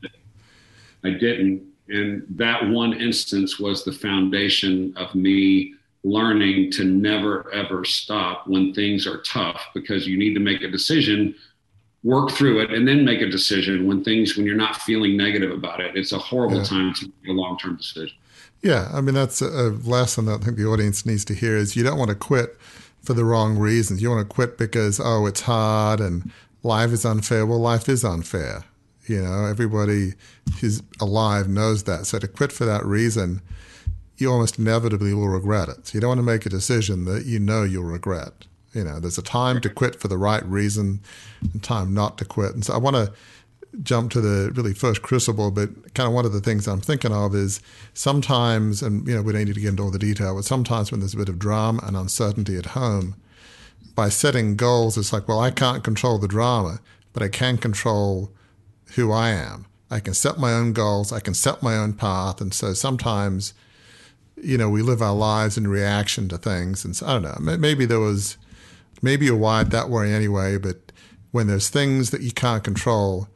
I 1.05 1.11
didn't, 1.11 1.63
and 1.89 2.25
that 2.31 2.67
one 2.69 2.95
instance 2.95 3.59
was 3.59 3.85
the 3.85 3.93
foundation 3.93 4.95
of 4.97 5.15
me 5.15 5.75
learning 6.03 6.71
to 6.71 6.85
never 6.85 7.53
ever 7.53 7.85
stop 7.85 8.47
when 8.47 8.73
things 8.73 9.07
are 9.07 9.19
tough 9.23 9.61
because 9.75 10.07
you 10.07 10.17
need 10.17 10.35
to 10.35 10.41
make 10.41 10.63
a 10.63 10.69
decision 10.69 11.35
work 12.05 12.31
through 12.31 12.61
it 12.61 12.73
and 12.73 12.87
then 12.87 13.05
make 13.05 13.21
a 13.21 13.29
decision 13.29 13.89
when 13.89 14.05
things 14.05 14.37
when 14.37 14.47
you're 14.47 14.55
not 14.55 14.77
feeling 14.77 15.17
negative 15.17 15.51
about 15.51 15.81
it 15.81 15.97
it's 15.97 16.13
a 16.13 16.19
horrible 16.19 16.59
yeah. 16.59 16.63
time 16.63 16.95
to 16.95 17.07
make 17.07 17.31
a 17.31 17.33
long-term 17.33 17.77
decision 17.77 18.17
yeah 18.63 18.89
i 18.93 19.01
mean 19.01 19.17
that's 19.17 19.43
a 19.43 19.71
lesson 19.83 20.27
that 20.27 20.41
i 20.41 20.45
think 20.45 20.57
the 20.57 20.65
audience 20.65 21.05
needs 21.05 21.25
to 21.25 21.35
hear 21.35 21.57
is 21.57 21.75
you 21.75 21.83
don't 21.83 21.99
want 21.99 22.09
to 22.09 22.15
quit 22.15 22.57
for 23.07 23.15
the 23.15 23.25
wrong 23.25 23.57
reasons. 23.57 24.03
You 24.03 24.11
want 24.11 24.29
to 24.29 24.35
quit 24.35 24.59
because, 24.59 25.01
oh, 25.03 25.27
it's 25.27 25.43
hard 25.43 26.01
and 26.01 26.31
life 26.63 26.93
is 26.93 27.05
unfair. 27.05 27.47
Well, 27.47 27.61
life 27.61 27.89
is 27.89 28.05
unfair. 28.05 28.65
You 29.07 29.23
know, 29.23 29.47
everybody 29.47 30.15
who's 30.61 30.83
alive 31.01 31.49
knows 31.49 31.85
that. 31.85 32.07
So 32.07 32.19
to 32.19 32.27
quit 32.27 32.51
for 32.51 32.65
that 32.65 32.85
reason, 32.85 33.41
you 34.19 34.31
almost 34.31 34.59
inevitably 34.59 35.15
will 35.15 35.29
regret 35.29 35.69
it. 35.69 35.87
So 35.87 35.95
you 35.95 36.01
don't 36.01 36.09
want 36.09 36.19
to 36.19 36.25
make 36.25 36.45
a 36.45 36.51
decision 36.51 37.05
that 37.05 37.25
you 37.25 37.39
know 37.39 37.63
you'll 37.63 37.85
regret. 37.85 38.33
You 38.73 38.85
know, 38.85 38.99
there's 38.99 39.19
a 39.19 39.23
time 39.23 39.61
to 39.61 39.71
quit 39.71 40.01
for 40.01 40.09
the 40.09 40.19
right 40.19 40.45
reason 40.45 41.01
and 41.53 41.63
time 41.63 41.95
not 41.95 42.19
to 42.19 42.25
quit. 42.25 42.55
And 42.55 42.65
so 42.65 42.75
I 42.75 42.79
want 42.79 42.97
to 42.97 43.13
jump 43.83 44.11
to 44.13 44.21
the 44.21 44.51
really 44.53 44.75
first 44.75 45.03
crucible, 45.03 45.51
but 45.51 45.95
kind 45.95 46.07
of 46.07 46.15
one 46.15 46.25
of 46.25 46.33
the 46.33 46.41
things 46.41 46.67
I'm 46.67 46.81
thinking 46.81 47.13
of 47.13 47.35
is 47.35 47.61
sometimes, 47.95 48.83
and 48.83 49.07
you 49.07 49.15
know, 49.15 49.23
we 49.23 49.33
don't 49.33 49.45
need 49.45 49.55
to 49.55 49.61
get 49.61 49.71
into 49.71 49.83
all 49.83 49.91
the 49.91 49.99
detail, 49.99 50.35
but 50.35 50.45
sometimes 50.45 50.91
when 50.91 51.01
there's 51.01 51.15
a 51.15 51.19
bit 51.19 51.29
of 51.29 51.39
drama 51.39 51.83
and 51.85 51.97
uncertainty 51.97 52.57
at 52.57 52.67
home, 52.67 53.17
by 53.95 54.09
setting 54.09 54.57
goals, 54.57 54.99
it's 54.99 55.13
like, 55.13 55.27
well, 55.27 55.41
I 55.41 55.51
can't 55.51 55.83
control 55.85 56.19
the 56.19 56.29
drama, 56.29 56.81
but 57.13 57.23
I 57.23 57.29
can 57.29 57.57
control 57.57 58.31
who 58.95 59.11
I 59.11 59.31
am. 59.31 59.67
I 59.91 60.01
can 60.01 60.15
set 60.15 60.39
my 60.39 60.53
own 60.53 60.73
goals, 60.73 61.13
I 61.13 61.21
can 61.21 61.35
set 61.35 61.63
my 61.63 61.77
own 61.77 61.93
path, 61.95 62.41
and 62.41 62.53
so 62.53 62.73
sometimes, 62.73 63.55
you 64.37 64.59
know, 64.59 64.69
we 64.69 64.83
live 64.83 65.01
our 65.01 65.15
lives 65.15 65.57
in 65.57 65.69
reaction 65.69 66.29
to 66.29 66.39
things, 66.39 66.85
and 66.85 66.97
so 66.97 67.07
I 67.07 67.19
don't 67.19 67.45
know, 67.45 67.57
maybe 67.57 67.85
there 67.85 68.01
was, 68.01 68.37
maybe 69.01 69.27
you're 69.27 69.37
wired 69.37 69.71
that 69.71 69.89
way 69.89 70.13
anyway, 70.13 70.59
but 70.59 70.93
when 71.31 71.47
there's 71.47 71.69
things 71.69 72.11
that 72.11 72.23
you 72.23 72.33
can't 72.33 72.65
control 72.65 73.29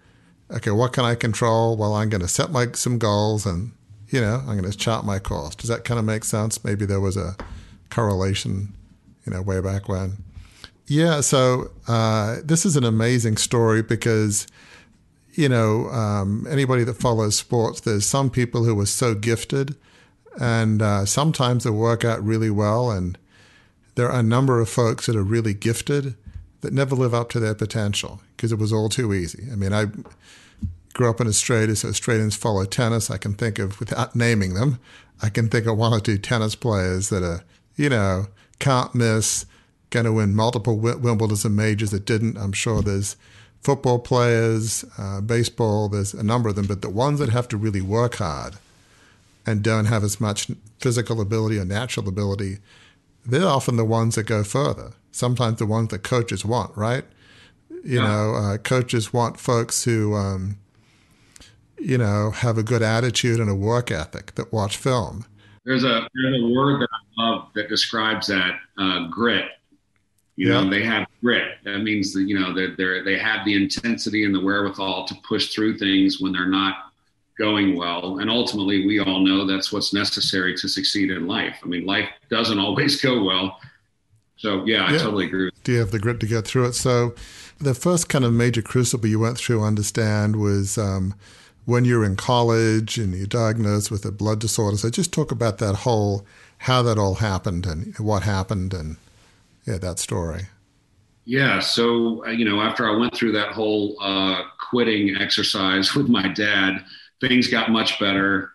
okay, 0.53 0.71
what 0.71 0.93
can 0.93 1.05
I 1.05 1.15
control? 1.15 1.77
Well, 1.77 1.95
I'm 1.95 2.09
going 2.09 2.23
to 2.23 2.29
set 2.29 2.51
my 2.51 2.69
some 2.73 2.99
goals 2.99 3.47
and 3.47 3.73
you 4.09 4.21
know 4.21 4.43
I'm 4.47 4.59
going 4.59 4.71
to 4.71 4.77
chart 4.77 5.05
my 5.05 5.19
course. 5.19 5.55
Does 5.55 5.69
that 5.69 5.85
kind 5.85 5.99
of 5.99 6.05
make 6.05 6.25
sense? 6.25 6.65
Maybe 6.65 6.85
there 6.87 7.01
was 7.01 7.17
a 7.17 7.37
correlation, 7.91 8.75
you 9.27 9.33
know, 9.33 9.43
way 9.43 9.61
back 9.61 9.89
when. 9.89 10.19
Yeah, 10.87 11.21
so 11.21 11.71
uh, 11.87 12.39
this 12.45 12.67
is 12.67 12.77
an 12.77 12.85
amazing 12.85 13.37
story 13.37 13.83
because 13.83 14.47
you 15.33 15.49
know 15.49 15.89
um, 15.91 16.47
anybody 16.51 16.85
that 16.85 16.95
follows 16.95 17.37
sports, 17.37 17.81
there's 17.81 18.05
some 18.05 18.31
people 18.31 18.65
who 18.65 18.79
are 18.81 18.87
so 18.87 19.15
gifted, 19.15 19.77
and 20.41 20.83
uh, 20.83 21.07
sometimes 21.07 21.65
they 21.65 21.71
work 21.71 22.05
out 22.05 22.25
really 22.25 22.51
well, 22.51 22.91
and 22.91 23.17
there 23.95 24.09
are 24.09 24.19
a 24.19 24.25
number 24.25 24.61
of 24.61 24.69
folks 24.69 25.07
that 25.07 25.15
are 25.15 25.23
really 25.23 25.55
gifted 25.55 26.17
that 26.61 26.73
never 26.73 26.95
live 26.95 27.15
up 27.15 27.31
to 27.31 27.41
their 27.41 27.55
potential 27.55 28.21
because 28.37 28.53
it 28.53 28.59
was 28.59 28.73
all 28.73 28.89
too 28.89 29.15
easy. 29.15 29.45
I 29.53 29.57
mean, 29.57 29.73
I 29.73 29.87
grew 31.01 31.09
up 31.09 31.21
in 31.23 31.27
Australia, 31.27 31.75
so 31.75 31.89
Australians 31.89 32.37
follow 32.37 32.67
tennis. 32.67 33.11
I 33.11 33.17
can 33.17 33.33
think 33.33 33.59
of, 33.59 33.81
without 33.81 34.15
naming 34.15 34.53
them, 34.53 34.79
I 35.23 35.31
can 35.31 35.49
think 35.49 35.65
of 35.65 35.79
one 35.79 35.95
or 35.95 36.01
two 36.01 36.19
tennis 36.19 36.55
players 36.55 37.09
that 37.09 37.23
are, 37.23 37.43
you 37.75 37.89
know, 37.89 38.27
can't 38.59 38.95
miss, 38.95 39.47
going 39.89 40.05
to 40.05 40.13
win 40.13 40.35
multiple 40.35 40.79
Wimbledons 40.79 41.47
and 41.47 41.57
majors 41.57 41.91
that 41.93 42.05
didn't. 42.05 42.37
I'm 42.37 42.53
sure 42.53 42.83
there's 42.83 43.17
football 43.63 43.99
players, 43.99 44.85
uh, 44.99 45.23
baseball, 45.23 45.89
there's 45.89 46.13
a 46.13 46.23
number 46.23 46.51
of 46.51 46.57
them, 46.57 46.67
but 46.67 46.83
the 46.83 46.91
ones 46.91 47.19
that 47.21 47.31
have 47.31 47.49
to 47.49 47.57
really 47.57 47.81
work 47.81 48.17
hard 48.17 48.57
and 49.47 49.63
don't 49.63 49.87
have 49.87 50.05
as 50.05 50.21
much 50.21 50.51
physical 50.81 51.23
ability 51.23 51.59
or 51.59 51.65
natural 51.65 52.11
ability, 52.11 52.59
they're 53.25 53.49
often 53.49 53.77
the 53.77 53.87
ones 53.87 54.17
that 54.17 54.25
go 54.25 54.45
further. 54.45 54.93
Sometimes 55.13 55.61
the 55.61 55.65
ones 55.65 55.89
that 55.89 56.03
coaches 56.03 56.45
want, 56.45 56.77
right? 56.77 57.05
You 57.71 58.03
yeah. 58.03 58.07
know, 58.07 58.35
uh, 58.35 58.59
coaches 58.59 59.15
want 59.15 59.41
folks 59.41 59.85
who, 59.85 60.15
um, 60.15 60.59
you 61.81 61.99
know, 61.99 62.31
have 62.31 62.59
a 62.59 62.63
good 62.63 62.83
attitude 62.83 63.41
and 63.41 63.51
a 63.51 63.55
work 63.55 63.91
ethic 63.91 64.35
that 64.35 64.53
watch 64.53 64.77
film. 64.77 65.25
There's 65.65 65.85
a 65.85 66.09
there's 66.15 66.43
a 66.43 66.47
word 66.47 66.81
that 66.81 66.89
I 66.93 67.23
love 67.23 67.49
that 67.55 67.69
describes 67.69 68.27
that 68.29 68.59
uh, 68.79 69.09
grit. 69.09 69.47
You 70.37 70.49
yeah. 70.49 70.63
know, 70.63 70.71
they 70.71 70.83
have 70.85 71.07
grit. 71.21 71.59
That 71.65 71.81
means 71.81 72.13
that 72.15 72.23
you 72.23 72.39
know 72.39 72.55
that 72.55 72.77
they're 72.77 73.05
they 73.05 73.19
have 73.19 73.45
the 73.45 73.63
intensity 73.63 74.25
and 74.25 74.35
the 74.35 74.41
wherewithal 74.41 75.07
to 75.07 75.15
push 75.27 75.55
through 75.55 75.79
things 75.79 76.21
when 76.21 76.33
they're 76.33 76.47
not 76.47 76.93
going 77.39 77.77
well. 77.77 78.19
And 78.19 78.31
ultimately, 78.31 78.87
we 78.87 79.01
all 79.01 79.21
know 79.21 79.47
that's 79.47 79.73
what's 79.73 79.93
necessary 79.93 80.55
to 80.57 80.69
succeed 80.69 81.11
in 81.11 81.27
life. 81.27 81.59
I 81.63 81.67
mean, 81.67 81.85
life 81.85 82.09
doesn't 82.31 82.59
always 82.67 83.01
go 83.01 83.23
well. 83.25 83.59
So 84.37 84.65
yeah, 84.65 84.85
I 84.85 84.93
yeah. 84.93 84.99
totally 84.99 85.27
agree. 85.27 85.51
Do 85.65 85.73
you 85.73 85.79
have 85.81 85.91
the 85.91 85.99
grit 85.99 86.21
to 86.21 86.27
get 86.27 86.47
through 86.47 86.67
it? 86.67 86.75
So 86.75 87.15
the 87.59 87.75
first 87.75 88.09
kind 88.09 88.25
of 88.25 88.33
major 88.33 88.63
crucible 88.63 89.07
you 89.07 89.19
went 89.19 89.37
through, 89.37 89.63
understand, 89.63 90.37
was 90.37 90.79
um, 90.79 91.15
when 91.71 91.85
you're 91.85 92.05
in 92.05 92.17
college 92.17 92.99
and 92.99 93.15
you're 93.15 93.29
diagnosed 93.29 93.93
with 93.93 94.05
a 94.05 94.11
blood 94.11 94.41
disorder. 94.41 94.77
So 94.77 94.91
just 94.91 95.13
talk 95.13 95.31
about 95.31 95.59
that 95.59 95.77
whole, 95.77 96.27
how 96.59 96.83
that 96.83 96.99
all 96.99 97.15
happened 97.15 97.65
and 97.65 97.97
what 97.99 98.25
happened 98.25 98.75
and 98.75 98.97
yeah, 99.67 99.79
that 99.79 100.01
story. 100.01 100.47
Yeah. 101.27 101.61
So, 101.61 102.27
uh, 102.27 102.31
you 102.31 102.45
know, 102.45 102.61
after 102.61 102.89
I 102.89 102.97
went 102.97 103.15
through 103.15 103.31
that 103.33 103.53
whole 103.53 103.97
uh, 104.01 104.43
quitting 104.69 105.17
exercise 105.17 105.95
with 105.95 106.09
my 106.09 106.27
dad, 106.27 106.85
things 107.21 107.47
got 107.47 107.71
much 107.71 108.01
better 108.01 108.51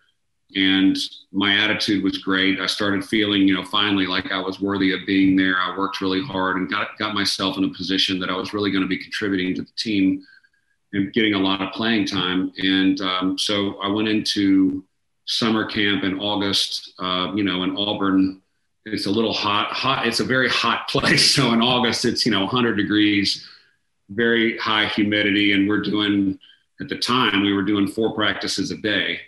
and 0.58 0.98
my 1.32 1.58
attitude 1.58 2.04
was 2.04 2.18
great. 2.18 2.60
I 2.60 2.66
started 2.66 3.06
feeling, 3.06 3.48
you 3.48 3.54
know, 3.54 3.64
finally 3.64 4.08
like 4.08 4.30
I 4.34 4.42
was 4.42 4.60
worthy 4.60 4.92
of 4.92 5.06
being 5.08 5.38
there. 5.38 5.58
I 5.58 5.78
worked 5.78 6.02
really 6.02 6.22
hard 6.22 6.58
and 6.58 6.70
got, 6.70 6.98
got 6.98 7.14
myself 7.14 7.58
in 7.58 7.64
a 7.64 7.70
position 7.70 8.20
that 8.20 8.30
I 8.30 8.36
was 8.36 8.54
really 8.54 8.72
going 8.72 8.84
to 8.84 8.90
be 8.90 9.02
contributing 9.02 9.56
to 9.56 9.62
the 9.62 9.72
team 9.78 10.26
and 10.96 11.12
getting 11.12 11.34
a 11.34 11.40
lot 11.40 11.62
of 11.62 11.74
playing 11.74 12.08
time. 12.08 12.54
And 12.58 13.00
um, 13.02 13.38
so 13.38 13.78
I 13.82 13.90
went 13.90 14.08
into 14.08 14.84
summer 15.26 15.66
camp 15.66 16.04
in 16.04 16.20
August, 16.20 16.94
uh, 17.00 17.34
you 17.36 17.44
know, 17.44 17.64
in 17.64 17.76
Auburn. 17.76 18.42
It's 18.86 19.06
a 19.06 19.12
little 19.12 19.34
hot, 19.34 19.72
hot. 19.72 20.08
It's 20.08 20.22
a 20.22 20.24
very 20.24 20.50
hot 20.50 20.88
place. 20.90 21.36
So 21.36 21.52
in 21.52 21.62
August, 21.62 22.06
it's, 22.06 22.26
you 22.26 22.32
know, 22.32 22.42
100 22.42 22.76
degrees, 22.76 23.46
very 24.10 24.58
high 24.58 24.86
humidity. 24.88 25.52
And 25.52 25.68
we're 25.68 25.82
doing, 25.82 26.40
at 26.80 26.88
the 26.88 26.98
time, 26.98 27.42
we 27.42 27.54
were 27.54 27.64
doing 27.64 27.88
four 27.88 28.14
practices 28.14 28.72
a 28.72 28.78
day. 28.78 29.20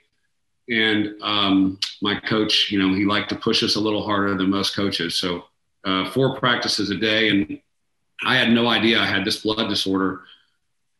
And 0.69 1.15
um, 1.21 1.79
my 2.01 2.19
coach, 2.19 2.71
you 2.71 2.79
know, 2.79 2.95
he 2.95 3.05
liked 3.05 3.29
to 3.29 3.35
push 3.35 3.61
us 3.61 3.75
a 3.75 3.79
little 3.79 4.05
harder 4.05 4.35
than 4.37 4.49
most 4.49 4.73
coaches. 4.75 5.19
So 5.19 5.45
uh, 5.83 6.09
four 6.11 6.37
practices 6.37 6.91
a 6.91 6.95
day. 6.95 7.29
And 7.29 7.59
I 8.23 8.37
had 8.37 8.51
no 8.51 8.67
idea 8.67 8.99
I 8.99 9.05
had 9.05 9.25
this 9.25 9.41
blood 9.41 9.67
disorder 9.67 10.21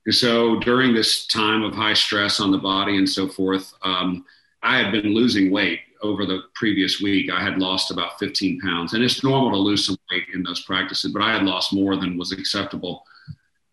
and 0.07 0.15
so 0.15 0.57
during 0.59 0.93
this 0.93 1.27
time 1.27 1.63
of 1.63 1.75
high 1.75 1.93
stress 1.93 2.39
on 2.39 2.49
the 2.49 2.57
body 2.57 2.95
and 2.95 3.07
so 3.07 3.27
forth, 3.27 3.73
um, 3.83 4.23
I 4.63 4.77
had 4.77 4.89
been 4.93 5.13
losing 5.13 5.51
weight 5.51 5.81
over 6.01 6.25
the 6.25 6.43
previous 6.55 7.01
week. 7.01 7.29
I 7.29 7.43
had 7.43 7.57
lost 7.57 7.91
about 7.91 8.17
15 8.17 8.61
pounds, 8.61 8.93
and 8.93 9.03
it's 9.03 9.21
normal 9.21 9.51
to 9.51 9.57
lose 9.57 9.85
some 9.85 9.97
weight 10.09 10.23
in 10.33 10.43
those 10.43 10.61
practices, 10.61 11.11
but 11.11 11.21
I 11.21 11.33
had 11.33 11.43
lost 11.43 11.73
more 11.73 11.97
than 11.97 12.17
was 12.17 12.31
acceptable 12.31 13.03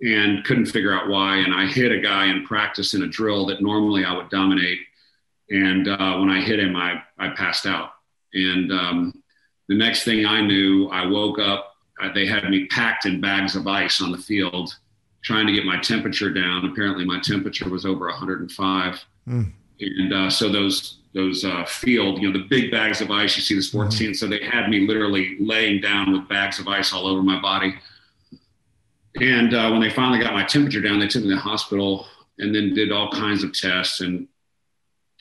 and 0.00 0.42
couldn't 0.42 0.66
figure 0.66 0.92
out 0.92 1.08
why. 1.08 1.36
And 1.36 1.54
I 1.54 1.66
hit 1.66 1.92
a 1.92 2.00
guy 2.00 2.26
in 2.26 2.44
practice 2.44 2.94
in 2.94 3.04
a 3.04 3.08
drill 3.08 3.46
that 3.46 3.62
normally 3.62 4.04
I 4.04 4.12
would 4.12 4.28
dominate. 4.28 4.80
And 5.50 5.86
uh, 5.86 6.16
when 6.18 6.30
I 6.30 6.40
hit 6.40 6.58
him, 6.58 6.74
I, 6.74 7.00
I 7.16 7.28
passed 7.28 7.64
out. 7.64 7.90
And 8.32 8.72
um, 8.72 9.22
the 9.68 9.78
next 9.78 10.02
thing 10.02 10.26
I 10.26 10.40
knew, 10.40 10.88
I 10.88 11.06
woke 11.06 11.38
up. 11.38 11.76
Uh, 12.02 12.12
they 12.12 12.26
had 12.26 12.50
me 12.50 12.66
packed 12.66 13.06
in 13.06 13.20
bags 13.20 13.54
of 13.54 13.68
ice 13.68 14.02
on 14.02 14.10
the 14.10 14.18
field 14.18 14.74
trying 15.24 15.46
to 15.46 15.52
get 15.52 15.64
my 15.64 15.78
temperature 15.78 16.30
down. 16.30 16.64
Apparently, 16.64 17.04
my 17.04 17.18
temperature 17.20 17.68
was 17.68 17.84
over 17.84 18.06
105, 18.06 19.04
mm. 19.28 19.52
and 19.80 20.12
uh, 20.12 20.30
so 20.30 20.48
those 20.48 20.98
those 21.14 21.44
uh, 21.44 21.64
field, 21.64 22.20
you 22.20 22.30
know, 22.30 22.38
the 22.38 22.46
big 22.48 22.70
bags 22.70 23.00
of 23.00 23.10
ice 23.10 23.36
you 23.36 23.42
see 23.42 23.54
the 23.54 23.62
sports 23.62 23.94
mm-hmm. 23.94 24.06
team. 24.06 24.14
So 24.14 24.26
they 24.26 24.42
had 24.44 24.68
me 24.68 24.86
literally 24.86 25.36
laying 25.38 25.80
down 25.80 26.12
with 26.12 26.28
bags 26.28 26.58
of 26.58 26.66
ice 26.66 26.92
all 26.92 27.06
over 27.06 27.22
my 27.22 27.40
body. 27.40 27.74
And 29.20 29.54
uh, 29.54 29.70
when 29.70 29.80
they 29.80 29.90
finally 29.90 30.18
got 30.18 30.34
my 30.34 30.44
temperature 30.44 30.80
down, 30.80 30.98
they 30.98 31.06
took 31.06 31.22
me 31.22 31.28
to 31.28 31.36
the 31.36 31.40
hospital 31.40 32.06
and 32.38 32.52
then 32.52 32.74
did 32.74 32.90
all 32.90 33.12
kinds 33.12 33.44
of 33.44 33.54
tests. 33.54 34.00
And 34.00 34.26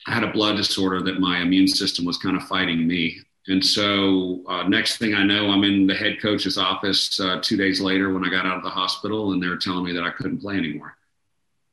I 0.08 0.14
had 0.14 0.24
a 0.24 0.32
blood 0.32 0.56
disorder 0.56 1.00
that 1.02 1.20
my 1.20 1.38
immune 1.38 1.68
system 1.68 2.04
was 2.04 2.18
kind 2.18 2.36
of 2.36 2.42
fighting 2.48 2.88
me. 2.88 3.20
And 3.46 3.64
so, 3.64 4.42
uh, 4.48 4.62
next 4.68 4.96
thing 4.96 5.14
I 5.14 5.22
know, 5.22 5.50
I'm 5.50 5.64
in 5.64 5.86
the 5.86 5.94
head 5.94 6.20
coach's 6.20 6.56
office 6.56 7.20
uh, 7.20 7.40
two 7.42 7.58
days 7.58 7.80
later 7.80 8.12
when 8.12 8.24
I 8.24 8.30
got 8.30 8.46
out 8.46 8.56
of 8.56 8.62
the 8.62 8.70
hospital, 8.70 9.32
and 9.32 9.42
they 9.42 9.48
were 9.48 9.58
telling 9.58 9.84
me 9.84 9.92
that 9.92 10.02
I 10.02 10.10
couldn't 10.10 10.40
play 10.40 10.56
anymore. 10.56 10.96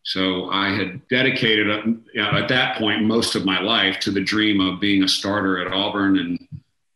So 0.03 0.49
I 0.49 0.69
had 0.69 1.07
dedicated 1.07 1.69
uh, 1.69 2.21
at 2.21 2.49
that 2.49 2.77
point 2.77 3.03
most 3.03 3.35
of 3.35 3.45
my 3.45 3.61
life 3.61 3.99
to 4.01 4.11
the 4.11 4.21
dream 4.21 4.59
of 4.59 4.79
being 4.79 5.03
a 5.03 5.07
starter 5.07 5.59
at 5.59 5.71
Auburn 5.71 6.17
and 6.17 6.47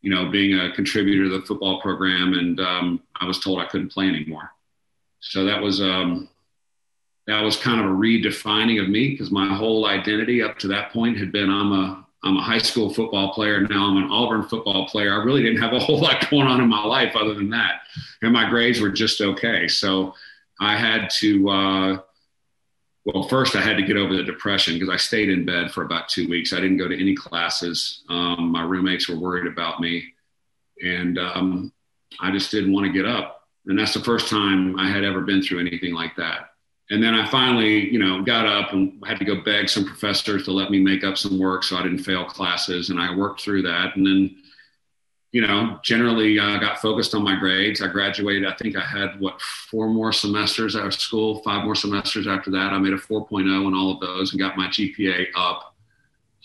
you 0.02 0.14
know 0.14 0.30
being 0.30 0.60
a 0.60 0.72
contributor 0.74 1.26
to 1.26 1.40
the 1.40 1.46
football 1.46 1.80
program. 1.82 2.34
And 2.34 2.60
um, 2.60 3.02
I 3.16 3.26
was 3.26 3.40
told 3.40 3.62
I 3.62 3.68
couldn't 3.68 3.94
play 3.94 4.08
anymore. 4.08 4.52
So 5.20 5.46
that 5.46 5.62
was 5.62 5.82
um, 5.82 6.30
that 7.28 7.42
was 7.42 7.58
kind 7.58 7.80
of 7.80 7.86
a 7.86 7.96
redefining 7.96 8.82
of 8.82 8.90
me 8.90 9.12
because 9.12 9.32
my 9.32 9.56
whole 9.56 9.86
identity 9.86 10.42
up 10.42 10.58
to 10.60 10.68
that 10.70 10.92
point 10.92 11.18
had 11.18 11.32
been 11.32 11.50
I'm 11.50 11.72
a 11.72 12.05
I'm 12.26 12.38
a 12.38 12.42
high 12.42 12.58
school 12.58 12.92
football 12.92 13.34
player. 13.34 13.62
Now 13.62 13.86
I'm 13.86 13.98
an 13.98 14.10
Auburn 14.10 14.44
football 14.44 14.88
player. 14.88 15.14
I 15.14 15.24
really 15.24 15.44
didn't 15.44 15.62
have 15.62 15.74
a 15.74 15.80
whole 15.86 16.00
lot 16.00 16.30
going 16.30 16.48
on 16.48 16.60
in 16.60 16.68
my 16.68 16.84
life 16.84 17.16
other 17.16 17.36
than 17.36 17.50
that. 17.52 17.82
And 18.22 18.34
my 18.34 18.50
grades 18.50 18.82
were 18.82 18.90
just 18.90 19.22
okay. 19.22 19.68
So 19.68 20.14
I 20.60 20.76
had 20.76 21.10
to, 21.20 21.50
uh, 21.50 21.98
well, 23.06 23.28
first 23.30 23.56
I 23.56 23.62
had 23.62 23.78
to 23.78 23.84
get 23.84 23.98
over 23.98 24.16
the 24.16 24.24
depression 24.24 24.74
because 24.74 24.90
I 24.90 24.98
stayed 24.98 25.30
in 25.30 25.46
bed 25.46 25.72
for 25.72 25.84
about 25.84 26.10
two 26.10 26.28
weeks. 26.28 26.52
I 26.52 26.60
didn't 26.60 26.78
go 26.78 26.88
to 26.88 27.00
any 27.00 27.16
classes. 27.16 28.04
Um, 28.10 28.52
my 28.52 28.64
roommates 28.64 29.08
were 29.08 29.20
worried 29.20 29.46
about 29.46 29.80
me. 29.80 30.04
And 30.84 31.20
um, 31.20 31.72
I 32.20 32.32
just 32.32 32.50
didn't 32.50 32.74
want 32.74 32.88
to 32.88 32.92
get 32.92 33.06
up. 33.06 33.44
And 33.68 33.78
that's 33.78 33.94
the 33.94 34.04
first 34.04 34.30
time 34.30 34.80
I 34.80 34.90
had 34.90 35.04
ever 35.04 35.22
been 35.22 35.44
through 35.44 35.60
anything 35.60 35.94
like 35.94 36.16
that 36.18 36.55
and 36.92 37.02
then 37.02 37.16
I 37.16 37.30
finally, 37.32 37.90
you 37.90 37.98
know, 37.98 38.22
got 38.22 38.46
up 38.46 38.74
and 38.74 39.02
had 39.06 39.18
to 39.18 39.26
go 39.26 39.42
beg 39.42 39.70
some 39.70 39.86
professors 39.86 40.46
to 40.46 40.52
let 40.52 40.70
me 40.70 40.80
make 40.80 41.04
up 41.04 41.18
some 41.18 41.40
work 41.40 41.64
so 41.64 41.78
I 41.78 41.84
didn't 41.84 42.04
fail 42.04 42.26
classes. 42.26 42.92
And 42.92 43.00
I 43.00 43.16
worked 43.16 43.42
through 43.42 43.64
that. 43.64 43.96
And 43.96 44.06
then, 44.06 44.36
you 45.32 45.42
know, 45.42 45.80
generally 45.84 46.38
uh, 46.38 46.60
got 46.60 46.78
focused 46.78 47.16
on 47.16 47.24
my 47.24 47.38
grades. 47.40 47.82
I 47.82 47.88
graduated. 47.88 48.46
I 48.46 48.54
think 48.54 48.78
I 48.78 48.82
had 48.82 49.20
what 49.20 49.42
four 49.42 49.90
more 49.90 50.14
semesters 50.14 50.76
out 50.76 50.86
of 50.86 50.94
school, 50.94 51.42
five 51.42 51.66
more 51.66 51.74
semesters 51.74 52.28
after 52.28 52.52
that. 52.52 52.72
I 52.72 52.78
made 52.78 52.94
a 52.94 52.98
4.0 52.98 53.68
in 53.68 53.74
all 53.74 53.92
of 53.92 54.00
those 54.00 54.32
and 54.32 54.40
got 54.40 54.56
my 54.56 54.68
GPA 54.68 55.28
up 55.36 55.76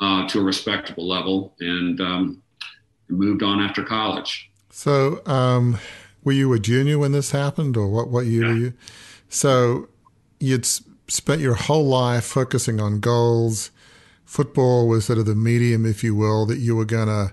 uh, 0.00 0.26
to 0.28 0.40
a 0.40 0.42
respectable 0.42 1.06
level 1.06 1.54
and 1.60 2.00
um, 2.00 2.42
moved 3.08 3.42
on 3.42 3.60
after 3.60 3.84
college. 3.84 4.50
So, 4.70 5.20
um, 5.26 5.78
were 6.24 6.32
you 6.32 6.50
a 6.54 6.58
junior 6.58 6.98
when 6.98 7.12
this 7.12 7.32
happened, 7.32 7.76
or 7.76 7.88
what? 7.88 8.08
What 8.08 8.26
year 8.26 8.44
yeah. 8.44 8.48
were 8.48 8.58
you? 8.58 8.72
So, 9.28 9.88
you'd 10.40 10.66
spent 10.66 11.40
your 11.40 11.54
whole 11.54 11.86
life 11.86 12.24
focusing 12.24 12.80
on 12.80 12.98
goals. 13.00 13.70
Football 14.24 14.88
was 14.88 15.04
sort 15.04 15.18
of 15.18 15.26
the 15.26 15.34
medium, 15.34 15.86
if 15.86 16.02
you 16.02 16.14
will, 16.14 16.46
that 16.46 16.58
you 16.58 16.74
were 16.74 16.84
going 16.84 17.08
to 17.08 17.32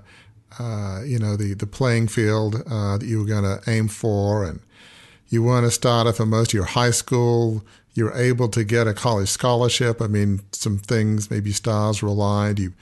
uh, 0.60 1.02
you 1.06 1.20
know, 1.20 1.36
the, 1.36 1.54
the 1.54 1.68
playing 1.68 2.08
field 2.08 2.64
uh, 2.70 2.98
that 2.98 3.06
you 3.06 3.20
were 3.20 3.26
going 3.26 3.44
to 3.44 3.62
aim 3.70 3.88
for. 3.88 4.44
And 4.44 4.60
you 5.30 5.44
weren't 5.44 5.66
a 5.66 5.72
starter 5.72 6.14
for 6.14 6.26
most 6.26 6.50
of 6.50 6.54
your 6.54 6.66
high 6.66 6.92
school. 6.92 7.64
You 7.94 8.06
were 8.06 8.16
able 8.16 8.50
to 8.50 8.64
get 8.64 8.88
a 8.88 8.94
college 8.94 9.30
scholarship. 9.30 10.02
I 10.02 10.08
mean, 10.08 10.42
some 10.52 10.78
things, 10.78 11.30
maybe 11.30 11.52
stars 11.52 12.02
were 12.02 12.10
aligned. 12.10 12.60
You 12.60 12.74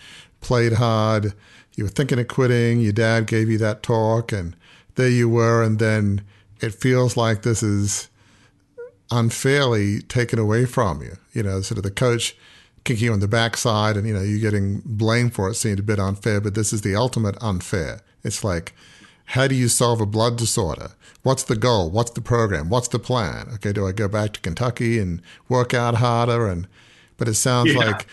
played 0.41 0.73
hard. 0.73 1.33
You 1.75 1.85
were 1.85 1.89
thinking 1.89 2.19
of 2.19 2.27
quitting. 2.27 2.79
Your 2.79 2.93
dad 2.93 3.27
gave 3.27 3.49
you 3.49 3.57
that 3.57 3.83
talk, 3.83 4.31
and 4.31 4.55
there 4.95 5.09
you 5.09 5.27
were. 5.27 5.61
And 5.63 5.79
then 5.79 6.21
it 6.61 6.73
feels 6.73 7.17
like 7.17 7.41
this 7.41 7.61
is 7.63 8.09
unfairly 9.11 10.01
taken 10.01 10.39
away 10.39 10.65
from 10.65 11.01
you. 11.01 11.17
You 11.33 11.43
know, 11.43 11.61
sort 11.61 11.77
of 11.77 11.83
the 11.83 11.91
coach 11.91 12.35
kicking 12.85 13.05
you 13.05 13.13
on 13.13 13.19
the 13.19 13.27
backside 13.27 13.97
and 13.97 14.07
you 14.07 14.13
know 14.13 14.21
you 14.21 14.39
getting 14.39 14.81
blamed 14.85 15.33
for 15.33 15.49
it 15.49 15.55
seemed 15.55 15.79
a 15.79 15.83
bit 15.83 15.99
unfair 15.99 16.39
but 16.39 16.53
this 16.53 16.71
is 16.71 16.81
the 16.81 16.95
ultimate 16.95 17.35
unfair. 17.41 17.99
It's 18.23 18.43
like 18.43 18.73
how 19.29 19.47
do 19.47 19.55
you 19.55 19.67
solve 19.67 19.99
a 19.99 20.05
blood 20.05 20.37
disorder? 20.37 20.91
What's 21.23 21.43
the 21.43 21.55
goal? 21.55 21.89
What's 21.89 22.11
the 22.11 22.21
program? 22.21 22.69
What's 22.69 22.87
the 22.87 22.99
plan? 22.99 23.49
Okay 23.55 23.73
do 23.73 23.87
i 23.87 23.91
go 23.91 24.07
back 24.07 24.33
to 24.33 24.39
kentucky 24.39 24.99
and 24.99 25.21
work 25.49 25.73
out 25.73 25.95
harder? 25.95 26.47
And 26.47 26.67
but 27.17 27.27
it 27.27 27.33
sounds 27.33 27.73
yeah. 27.73 27.79
like 27.79 28.07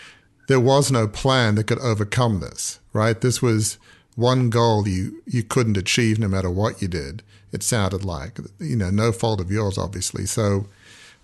there 0.47 0.59
was 0.59 0.91
no 0.91 1.07
plan 1.07 1.55
that 1.55 1.67
could 1.67 1.79
overcome 1.79 2.39
this 2.39 2.79
right? 2.93 3.21
This 3.21 3.41
was 3.41 3.77
one 4.15 4.49
goal 4.49 4.87
you 4.87 5.21
you 5.27 5.43
couldn't 5.43 5.77
achieve 5.77 6.17
no 6.17 6.27
matter 6.27 6.49
what 6.49 6.81
you 6.81 6.87
did 6.87 7.21
it 7.51 7.61
sounded 7.61 8.03
like. 8.03 8.39
You 8.59 8.75
know 8.75 8.89
no 8.89 9.11
fault 9.11 9.39
of 9.39 9.51
yours 9.51 9.77
obviously. 9.77 10.25
So 10.25 10.65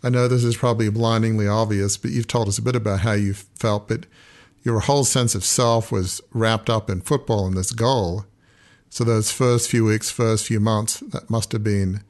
I 0.01 0.09
know 0.09 0.27
this 0.27 0.43
is 0.43 0.55
probably 0.55 0.89
blindingly 0.89 1.47
obvious, 1.47 1.97
but 1.97 2.11
you've 2.11 2.27
told 2.27 2.47
us 2.47 2.57
a 2.57 2.61
bit 2.61 2.75
about 2.75 3.01
how 3.01 3.13
you 3.13 3.33
felt, 3.33 3.87
but 3.87 4.05
your 4.63 4.81
whole 4.81 5.03
sense 5.03 5.35
of 5.35 5.43
self 5.43 5.91
was 5.91 6.21
wrapped 6.31 6.69
up 6.69 6.89
in 6.89 7.01
football 7.01 7.47
and 7.47 7.57
this 7.57 7.71
goal. 7.71 8.25
So 8.89 9.03
those 9.03 9.31
first 9.31 9.69
few 9.69 9.85
weeks, 9.85 10.09
first 10.09 10.45
few 10.45 10.59
months, 10.59 10.99
that 10.99 11.29
must 11.29 11.51
have 11.51 11.63
been 11.63 12.01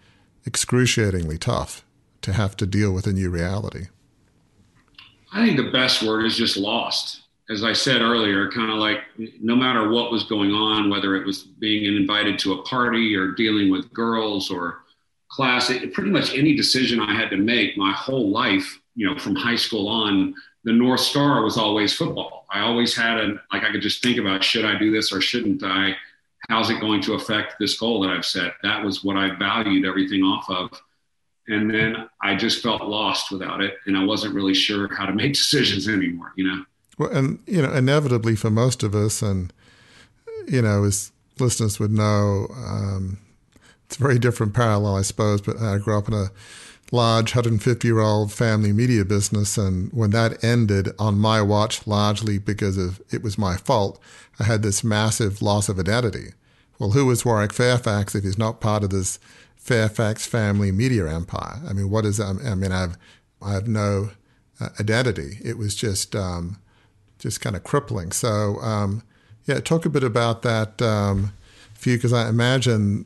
excruciatingly 0.46 1.38
tough 1.38 1.84
to 2.22 2.34
have 2.34 2.56
to 2.58 2.66
deal 2.66 2.92
with 2.92 3.08
a 3.08 3.14
new 3.14 3.30
reality. 3.30 3.88
I 5.32 5.46
think 5.46 5.58
the 5.58 5.72
best 5.72 6.04
word 6.04 6.26
is 6.26 6.38
just 6.38 6.58
lost. 6.58 7.22
As 7.50 7.64
I 7.64 7.74
said 7.74 8.02
earlier, 8.02 8.50
kind 8.52 8.72
of 8.72 8.78
like 8.78 9.00
no 9.42 9.56
matter 9.56 9.90
what 9.90 10.12
was 10.12 10.24
going 10.24 10.52
on, 10.52 10.90
whether 10.90 11.16
it 11.16 11.26
was 11.26 11.44
being 11.44 11.86
invited 11.86 12.38
to 12.40 12.54
a 12.54 12.62
party 12.64 13.16
or 13.16 13.32
dealing 13.32 13.72
with 13.72 13.92
girls 13.92 14.52
or 14.52 14.84
class, 15.30 15.72
pretty 15.94 16.10
much 16.10 16.34
any 16.36 16.56
decision 16.56 17.00
I 17.00 17.16
had 17.16 17.30
to 17.30 17.38
make 17.38 17.78
my 17.78 17.92
whole 17.94 18.32
life, 18.32 18.80
you 18.96 19.08
know, 19.08 19.18
from 19.18 19.36
high 19.36 19.56
school 19.56 19.88
on, 19.88 20.34
the 20.64 20.74
North 20.74 21.00
Star 21.00 21.44
was 21.44 21.58
always 21.58 21.94
football. 21.94 22.46
I 22.52 22.62
always 22.62 22.96
had 22.96 23.18
a, 23.18 23.28
like, 23.54 23.64
I 23.64 23.72
could 23.72 23.82
just 23.82 24.04
think 24.04 24.18
about, 24.18 24.44
should 24.44 24.66
I 24.66 24.78
do 24.78 24.92
this 24.92 25.14
or 25.14 25.22
shouldn't 25.22 25.64
I? 25.64 25.96
How's 26.50 26.70
it 26.70 26.82
going 26.82 27.02
to 27.04 27.14
affect 27.14 27.56
this 27.60 27.80
goal 27.80 28.02
that 28.02 28.10
I've 28.10 28.26
set? 28.26 28.54
That 28.64 28.84
was 28.84 29.04
what 29.04 29.16
I 29.16 29.36
valued 29.36 29.86
everything 29.86 30.24
off 30.24 30.50
of. 30.50 30.82
And 31.48 31.74
then 31.74 32.10
I 32.22 32.36
just 32.36 32.62
felt 32.62 32.84
lost 32.84 33.32
without 33.32 33.62
it. 33.62 33.76
And 33.86 33.98
I 33.98 34.04
wasn't 34.04 34.36
really 34.36 34.54
sure 34.54 34.94
how 34.94 35.06
to 35.06 35.14
make 35.14 35.34
decisions 35.34 35.88
anymore, 35.88 36.34
you 36.36 36.48
know? 36.48 36.66
Well, 36.98 37.12
and, 37.12 37.40
you 37.48 37.62
know, 37.62 37.72
inevitably 37.72 38.36
for 38.36 38.50
most 38.50 38.84
of 38.84 38.94
us, 38.94 39.22
and, 39.22 39.54
you 40.48 40.62
know, 40.62 40.84
as 40.84 41.12
listeners 41.40 41.80
would 41.80 41.92
know, 41.92 42.48
um, 42.52 43.18
it's 43.90 43.98
a 43.98 44.04
very 44.04 44.20
different 44.20 44.54
parallel, 44.54 44.98
I 44.98 45.02
suppose, 45.02 45.42
but 45.42 45.58
I 45.58 45.80
grew 45.80 45.98
up 45.98 46.08
in 46.08 46.14
a 46.14 46.28
large 46.92 47.34
150 47.34 47.88
year 47.88 48.00
old 48.00 48.32
family 48.32 48.72
media 48.72 49.04
business. 49.04 49.58
And 49.58 49.92
when 49.92 50.12
that 50.12 50.44
ended 50.44 50.90
on 51.00 51.18
my 51.18 51.42
watch, 51.42 51.88
largely 51.88 52.38
because 52.38 52.78
of 52.78 53.02
it 53.12 53.24
was 53.24 53.40
my 53.40 53.58
fault, 53.58 54.00
I 54.40 54.44
had 54.44 54.62
this 54.62 54.84
massive 54.84 55.42
loss 55.42 55.70
of 55.70 55.80
identity. 55.80 56.34
Well, 56.78 56.92
who 56.92 57.10
is 57.10 57.26
Warwick 57.26 57.52
Fairfax 57.52 58.14
if 58.14 58.24
he's 58.24 58.38
not 58.38 58.62
part 58.62 58.84
of 58.84 58.92
this 58.92 59.18
Fairfax 59.56 60.28
family 60.28 60.72
media 60.72 61.12
empire? 61.12 61.60
I 61.68 61.74
mean, 61.74 61.90
what 61.90 62.06
is? 62.06 62.20
I 62.20 62.34
mean, 62.34 62.72
I 62.72 62.82
have, 62.82 62.98
I 63.42 63.54
have 63.54 63.68
no 63.68 64.12
uh, 64.62 64.70
identity. 64.80 65.40
It 65.44 65.58
was 65.58 65.74
just, 65.74 66.16
um, 66.16 66.58
just 67.18 67.42
kind 67.42 67.56
of 67.56 67.64
crippling. 67.64 68.12
So, 68.12 68.58
um, 68.62 69.02
yeah, 69.46 69.60
talk 69.62 69.88
a 69.88 69.90
bit 69.90 70.04
about 70.04 70.44
that 70.44 70.80
um, 70.80 71.34
for 71.74 71.90
you, 71.90 71.98
because 71.98 72.14
I 72.14 72.30
imagine 72.30 73.06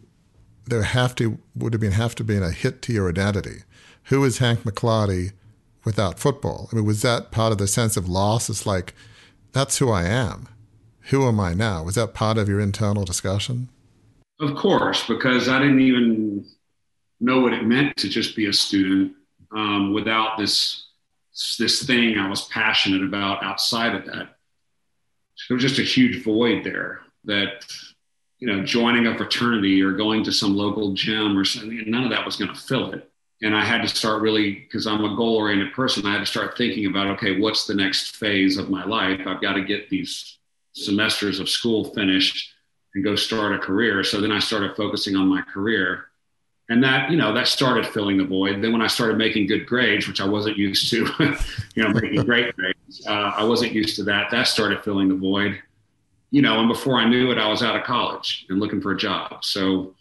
there 0.66 0.84
have 0.84 1.16
to 1.16 1.40
would 1.56 1.74
have 1.74 1.82
been 1.82 1.94
have 1.94 2.16
to 2.16 2.24
been 2.24 2.44
a 2.44 2.52
hit 2.52 2.82
to 2.84 2.94
your 2.94 3.10
identity. 3.10 3.64
Who 4.06 4.24
is 4.24 4.40
Hank 4.40 4.62
McLarty 4.62 5.32
without 5.84 6.20
football? 6.20 6.70
I 6.72 6.76
mean, 6.76 6.86
was 6.86 7.02
that 7.02 7.32
part 7.32 7.52
of 7.52 7.58
the 7.58 7.68
sense 7.68 7.98
of 7.98 8.10
loss? 8.10 8.50
It's 8.50 8.66
like 8.66 8.94
that's 9.52 9.78
who 9.78 9.92
I 9.92 10.04
am. 10.04 10.48
Who 11.10 11.28
am 11.28 11.40
I 11.40 11.54
now? 11.54 11.84
Was 11.84 11.96
that 11.96 12.14
part 12.14 12.38
of 12.38 12.48
your 12.48 12.60
internal 12.60 13.04
discussion? 13.04 13.70
Of 14.40 14.56
course, 14.56 15.06
because 15.06 15.48
I 15.48 15.60
didn't 15.60 15.82
even 15.82 16.46
know 17.20 17.40
what 17.42 17.54
it 17.54 17.64
meant 17.66 17.98
to 17.98 18.10
just 18.10 18.36
be 18.36 18.48
a 18.48 18.54
student 18.54 19.14
um, 19.52 19.94
without 19.94 20.38
this 20.38 20.88
this 21.58 21.84
thing 21.84 22.18
I 22.18 22.30
was 22.30 22.48
passionate 22.50 23.04
about 23.04 23.44
outside 23.44 23.96
of 23.96 24.06
that. 24.06 24.36
There 25.48 25.56
was 25.56 25.64
just 25.64 25.80
a 25.80 25.84
huge 25.84 26.24
void 26.24 26.64
there 26.64 27.02
that 27.26 27.66
you 28.44 28.54
know, 28.54 28.62
joining 28.62 29.08
a 29.08 29.16
fraternity 29.16 29.82
or 29.82 29.94
going 29.94 30.22
to 30.22 30.30
some 30.30 30.54
local 30.54 30.92
gym 30.92 31.38
or 31.38 31.46
something. 31.46 31.82
None 31.88 32.04
of 32.04 32.10
that 32.10 32.26
was 32.26 32.36
going 32.36 32.54
to 32.54 32.60
fill 32.60 32.92
it. 32.92 33.10
And 33.42 33.56
I 33.56 33.64
had 33.64 33.82
to 33.84 33.88
start 33.88 34.22
really, 34.22 34.56
because 34.56 34.86
I'm 34.86 35.06
a 35.06 35.16
goal 35.16 35.38
oriented 35.38 35.72
person, 35.72 36.06
I 36.06 36.12
had 36.12 36.20
to 36.20 36.26
start 36.26 36.58
thinking 36.58 36.88
about, 36.88 37.08
okay, 37.12 37.40
what's 37.40 37.66
the 37.66 37.74
next 37.74 38.18
phase 38.18 38.58
of 38.58 38.70
my 38.70 38.84
life? 38.84 39.22
I've 39.26 39.42
got 39.42 39.54
to 39.54 39.64
get 39.64 39.90
these 39.90 40.40
semesters 40.74 41.40
of 41.40 41.48
school 41.48 41.94
finished 41.94 42.54
and 42.94 43.02
go 43.02 43.16
start 43.16 43.56
a 43.56 43.60
career. 43.60 44.04
So 44.04 44.20
then 44.20 44.34
I 44.34 44.40
started 44.40 44.76
focusing 44.76 45.16
on 45.16 45.30
my 45.30 45.42
career. 45.44 46.08
And 46.68 46.84
that, 46.84 47.12
you 47.12 47.16
know, 47.16 47.34
that 47.34 47.48
started 47.48 47.88
filling 47.88 48.18
the 48.18 48.26
void. 48.26 48.62
Then 48.62 48.74
when 48.74 48.82
I 48.82 48.88
started 48.88 49.18
making 49.18 49.48
good 49.48 49.66
grades, 49.66 50.06
which 50.06 50.20
I 50.20 50.28
wasn't 50.28 50.58
used 50.58 50.90
to, 50.90 51.06
you 51.76 51.84
know, 51.84 51.92
making 51.92 52.26
great 52.26 52.54
grades, 52.58 53.08
uh, 53.08 53.32
I 53.38 53.46
wasn't 53.46 53.72
used 53.72 53.96
to 53.96 54.04
that. 54.04 54.32
That 54.32 54.48
started 54.48 54.84
filling 54.84 55.08
the 55.08 55.16
void 55.16 55.62
you 56.34 56.42
know, 56.42 56.60
and 56.60 56.68
before 56.68 56.96
I 56.96 57.08
knew 57.08 57.32
it, 57.32 57.38
I 57.38 57.48
was 57.48 57.62
out 57.62 57.76
of 57.76 57.84
college 57.84 58.48
and 58.50 58.60
looking 58.60 58.82
for 58.82 58.92
a 58.92 58.98
job. 58.98 59.46
So, 59.46 59.94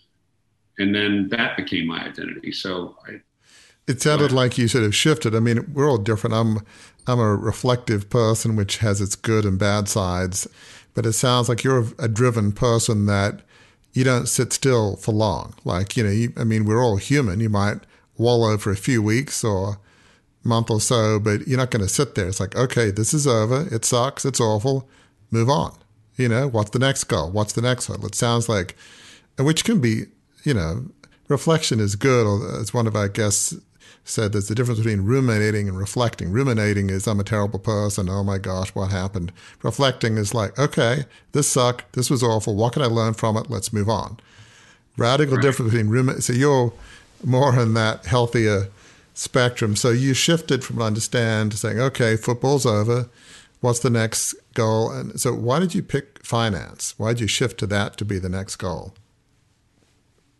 and 0.78 0.94
then 0.94 1.28
that 1.28 1.58
became 1.58 1.86
my 1.86 2.06
identity. 2.06 2.52
So 2.52 2.96
I, 3.06 3.20
it 3.86 4.00
sounded 4.00 4.32
like 4.32 4.56
you 4.56 4.66
sort 4.66 4.84
of 4.84 4.94
shifted. 4.94 5.34
I 5.34 5.40
mean, 5.40 5.70
we're 5.74 5.86
all 5.86 5.98
different. 5.98 6.32
I'm, 6.34 6.60
I'm 7.06 7.20
a 7.20 7.36
reflective 7.36 8.08
person, 8.08 8.56
which 8.56 8.78
has 8.78 9.02
its 9.02 9.14
good 9.14 9.44
and 9.44 9.58
bad 9.58 9.90
sides, 9.90 10.48
but 10.94 11.04
it 11.04 11.12
sounds 11.12 11.50
like 11.50 11.64
you're 11.64 11.84
a 11.98 12.08
driven 12.08 12.52
person 12.52 13.04
that 13.04 13.42
you 13.92 14.02
don't 14.02 14.26
sit 14.26 14.54
still 14.54 14.96
for 14.96 15.12
long. 15.12 15.52
Like, 15.66 15.98
you 15.98 16.02
know, 16.02 16.10
you, 16.10 16.32
I 16.38 16.44
mean, 16.44 16.64
we're 16.64 16.82
all 16.82 16.96
human. 16.96 17.40
You 17.40 17.50
might 17.50 17.80
wallow 18.16 18.56
for 18.56 18.70
a 18.70 18.76
few 18.76 19.02
weeks 19.02 19.44
or 19.44 19.80
month 20.44 20.70
or 20.70 20.80
so, 20.80 21.20
but 21.20 21.46
you're 21.46 21.58
not 21.58 21.70
going 21.70 21.84
to 21.84 21.92
sit 21.92 22.14
there. 22.14 22.28
It's 22.28 22.40
like, 22.40 22.56
okay, 22.56 22.90
this 22.90 23.12
is 23.12 23.26
over. 23.26 23.68
It 23.70 23.84
sucks. 23.84 24.24
It's 24.24 24.40
awful. 24.40 24.88
Move 25.30 25.50
on. 25.50 25.76
You 26.16 26.28
know, 26.28 26.48
what's 26.48 26.70
the 26.70 26.78
next 26.78 27.04
goal? 27.04 27.30
What's 27.30 27.54
the 27.54 27.62
next 27.62 27.88
one? 27.88 28.04
It 28.04 28.14
sounds 28.14 28.48
like, 28.48 28.76
which 29.38 29.64
can 29.64 29.80
be, 29.80 30.04
you 30.44 30.54
know, 30.54 30.86
reflection 31.28 31.80
is 31.80 31.96
good. 31.96 32.26
Or 32.26 32.60
as 32.60 32.74
one 32.74 32.86
of 32.86 32.94
our 32.94 33.08
guests 33.08 33.54
said, 34.04 34.32
there's 34.32 34.50
a 34.50 34.54
difference 34.54 34.80
between 34.80 35.02
ruminating 35.02 35.68
and 35.68 35.78
reflecting. 35.78 36.30
Ruminating 36.30 36.90
is, 36.90 37.06
I'm 37.06 37.20
a 37.20 37.24
terrible 37.24 37.58
person. 37.58 38.08
Oh 38.08 38.22
my 38.22 38.38
gosh, 38.38 38.74
what 38.74 38.90
happened? 38.90 39.32
Reflecting 39.62 40.18
is 40.18 40.34
like, 40.34 40.58
okay, 40.58 41.04
this 41.32 41.48
sucked. 41.48 41.92
This 41.94 42.10
was 42.10 42.22
awful. 42.22 42.56
What 42.56 42.74
can 42.74 42.82
I 42.82 42.86
learn 42.86 43.14
from 43.14 43.36
it? 43.36 43.48
Let's 43.48 43.72
move 43.72 43.88
on. 43.88 44.18
Radical 44.96 45.36
right. 45.36 45.42
difference 45.42 45.72
between 45.72 45.88
ruminating. 45.88 46.22
So 46.22 46.32
you're 46.34 46.72
more 47.24 47.58
in 47.58 47.74
that 47.74 48.04
healthier 48.06 48.68
spectrum. 49.14 49.76
So 49.76 49.90
you 49.90 50.14
shifted 50.14 50.64
from, 50.64 50.82
understand, 50.82 51.52
to 51.52 51.56
saying, 51.56 51.80
okay, 51.80 52.16
football's 52.16 52.66
over 52.66 53.08
what's 53.62 53.78
the 53.80 53.90
next 53.90 54.34
goal? 54.54 54.90
And 54.92 55.18
so, 55.18 55.34
why 55.34 55.58
did 55.60 55.74
you 55.74 55.82
pick 55.82 56.24
finance? 56.24 56.94
Why 56.98 57.14
did 57.14 57.20
you 57.22 57.26
shift 57.26 57.58
to 57.60 57.66
that 57.68 57.96
to 57.96 58.04
be 58.04 58.18
the 58.18 58.28
next 58.28 58.56
goal? 58.56 58.94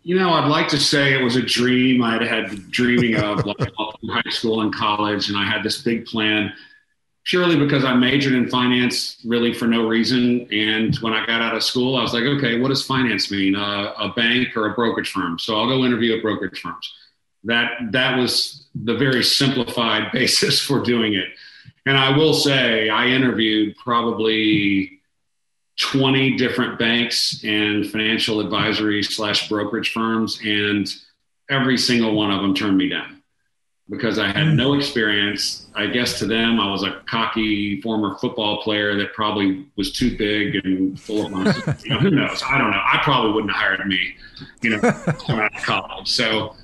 You 0.03 0.19
know, 0.19 0.31
I'd 0.33 0.49
like 0.49 0.69
to 0.69 0.79
say 0.81 1.15
it 1.15 1.23
was 1.23 1.37
a 1.37 1.43
dream 1.43 2.03
I'd 2.03 2.23
had 2.23 2.71
dreaming 2.71 3.17
of 3.17 3.45
like 3.47 3.71
high 4.11 4.31
school 4.31 4.61
and 4.63 4.75
college, 4.75 5.29
and 5.29 5.39
I 5.39 5.45
had 5.45 5.63
this 5.63 5.81
big 5.83 6.05
plan. 6.07 6.53
purely 7.25 7.57
because 7.57 7.85
I 7.85 7.95
majored 7.95 8.35
in 8.35 8.49
finance 8.49 9.19
really 9.25 9.55
for 9.55 9.67
no 9.69 9.87
reason. 9.87 10.49
And 10.53 10.97
when 10.97 11.13
I 11.13 11.25
got 11.27 11.41
out 11.41 11.55
of 11.55 11.63
school, 11.63 11.97
I 11.97 12.03
was 12.03 12.13
like, 12.13 12.25
okay, 12.25 12.59
what 12.61 12.69
does 12.69 12.85
finance 12.85 13.31
mean? 13.31 13.55
Uh, 13.57 13.95
a 13.99 14.09
bank 14.17 14.57
or 14.57 14.67
a 14.71 14.75
brokerage 14.75 15.11
firm? 15.13 15.39
So 15.39 15.57
I'll 15.57 15.69
go 15.69 15.85
interview 15.85 16.17
at 16.17 16.23
brokerage 16.23 16.61
firms. 16.61 16.93
That 17.45 17.73
that 17.93 18.19
was 18.19 18.67
the 18.75 18.97
very 18.97 19.23
simplified 19.25 20.13
basis 20.15 20.61
for 20.61 20.81
doing 20.83 21.15
it. 21.15 21.29
And 21.87 21.97
I 21.97 22.17
will 22.17 22.35
say, 22.35 22.89
I 22.89 23.07
interviewed 23.07 23.77
probably 23.77 25.01
20 25.79 26.37
different 26.37 26.79
banks 26.79 27.43
and 27.45 27.87
financial 27.87 28.41
advisory 28.41 29.03
slash 29.03 29.49
brokerage 29.49 29.93
firms, 29.93 30.41
and 30.45 30.89
every 31.51 31.77
single 31.77 32.15
one 32.15 32.31
of 32.31 32.41
them 32.41 32.55
turned 32.55 32.79
me 32.79 32.89
down 32.89 33.23
because 33.91 34.19
I 34.19 34.29
had 34.29 34.55
no 34.55 34.75
experience. 34.75 35.67
I 35.75 35.87
guess 35.87 36.19
to 36.21 36.27
them, 36.27 36.61
I 36.61 36.71
was 36.71 36.83
a 36.83 37.03
cocky 37.07 37.81
former 37.83 38.17
football 38.19 38.63
player 38.63 38.97
that 38.97 39.13
probably 39.13 39.67
was 39.77 39.93
too 39.93 40.17
big 40.17 40.65
and 40.65 40.99
full 40.99 41.27
of 41.27 41.33
money. 41.33 41.53
you 41.85 41.91
know, 41.91 41.99
who 41.99 42.11
knows? 42.11 42.43
I 42.43 42.59
don't 42.59 42.71
know. 42.71 42.83
I 42.83 43.01
probably 43.03 43.33
wouldn't 43.33 43.53
have 43.53 43.61
hired 43.61 43.87
me, 43.87 44.15
you 44.63 44.71
know, 44.71 44.89
out 44.89 45.57
of 45.57 45.63
college. 45.63 46.09
So 46.09 46.55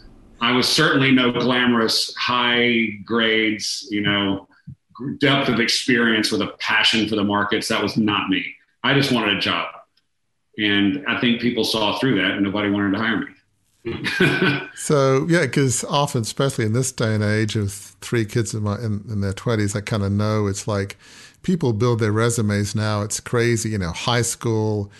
I 0.41 0.53
was 0.53 0.69
certainly 0.69 1.11
no 1.11 1.31
glamorous, 1.33 2.15
high 2.17 2.87
grades, 3.05 3.87
you 3.91 4.01
know, 4.01 4.48
depth 5.19 5.49
of 5.49 5.61
experience 5.61 6.31
with 6.31 6.43
a 6.43 6.49
passion 6.59 7.09
for 7.09 7.17
the 7.17 7.25
markets. 7.25 7.69
That 7.69 7.83
was 7.83 7.97
not 7.97 8.29
me. 8.29 8.45
I 8.83 8.95
just 8.95 9.13
wanted 9.13 9.37
a 9.37 9.41
job. 9.41 9.69
And 10.59 11.05
I 11.07 11.21
think 11.21 11.41
people 11.41 11.65
saw 11.65 11.99
through 11.99 12.17
that 12.17 12.33
and 12.33 12.43
nobody 12.43 12.71
wanted 12.71 12.93
to 12.93 12.99
hire 12.99 13.19
me. 13.21 13.27
so 14.75 15.27
yeah, 15.29 15.43
because 15.43 15.85
often, 15.85 16.23
especially 16.23 16.65
in 16.65 16.73
this 16.73 16.93
day 16.93 17.15
and 17.15 17.23
age 17.23 17.57
of 17.57 17.73
three 17.73 18.25
kids 18.25 18.55
in, 18.55 18.63
my, 18.63 18.77
in, 18.77 19.05
in 19.09 19.21
their 19.21 19.33
twenties, 19.33 19.77
I 19.77 19.81
kind 19.81 20.03
of 20.03 20.13
know 20.13 20.47
it's 20.47 20.67
like 20.67 20.97
people 21.43 21.73
build 21.73 22.01
their 22.01 22.13
resumes 22.13 22.75
now. 22.75 23.03
It's 23.03 23.21
crazy, 23.21 23.71
you 23.71 23.79
know, 23.79 23.93
high 23.93 24.23
school, 24.23 24.91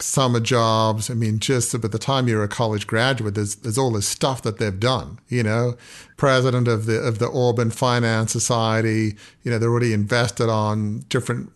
summer 0.00 0.40
jobs. 0.40 1.10
I 1.10 1.14
mean, 1.14 1.38
just 1.38 1.80
by 1.80 1.88
the 1.88 1.98
time 1.98 2.28
you're 2.28 2.42
a 2.42 2.48
college 2.48 2.86
graduate, 2.86 3.34
there's 3.34 3.56
there's 3.56 3.78
all 3.78 3.92
this 3.92 4.08
stuff 4.08 4.42
that 4.42 4.58
they've 4.58 4.78
done. 4.78 5.18
You 5.28 5.42
know, 5.42 5.76
president 6.16 6.68
of 6.68 6.86
the 6.86 6.98
of 6.98 7.18
the 7.18 7.30
Auburn 7.30 7.70
Finance 7.70 8.32
Society. 8.32 9.16
You 9.42 9.50
know, 9.50 9.58
they're 9.58 9.70
already 9.70 9.92
invested 9.92 10.48
on 10.48 11.00
different 11.08 11.50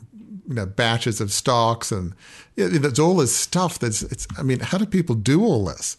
you 0.49 0.55
know 0.55 0.67
batches 0.67 1.21
of 1.21 1.31
stocks 1.31 1.93
and 1.93 2.15
yeah, 2.57 2.67
there's 2.69 2.99
all 2.99 3.17
this 3.17 3.37
stuff 3.37 3.79
that's 3.79 4.03
it's 4.03 4.27
i 4.39 4.43
mean 4.43 4.59
how 4.61 4.79
do 4.79 4.87
people 4.87 5.15
do 5.15 5.45
all 5.45 5.67
this 5.67 5.97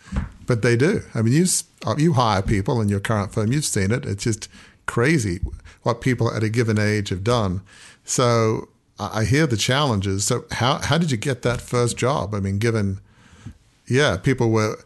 but 0.47 0.63
they 0.63 0.75
do 0.75 1.01
i 1.13 1.21
mean 1.21 1.33
you 1.33 1.45
you 1.97 2.13
hire 2.13 2.41
people 2.41 2.81
in 2.81 2.89
your 2.89 2.99
current 2.99 3.31
firm 3.31 3.51
you've 3.51 3.63
seen 3.63 3.91
it 3.91 4.05
it's 4.05 4.23
just 4.23 4.49
crazy 4.87 5.39
what 5.83 6.01
people 6.01 6.33
at 6.33 6.43
a 6.43 6.49
given 6.49 6.79
age 6.79 7.09
have 7.09 7.23
done 7.23 7.61
so 8.03 8.67
i 8.99 9.23
hear 9.23 9.47
the 9.47 9.57
challenges 9.57 10.25
so 10.25 10.45
how 10.51 10.77
how 10.79 10.97
did 10.97 11.11
you 11.11 11.17
get 11.17 11.41
that 11.41 11.61
first 11.61 11.97
job 11.97 12.33
i 12.33 12.39
mean 12.39 12.57
given 12.57 12.99
yeah 13.87 14.17
people 14.17 14.49
were 14.51 14.77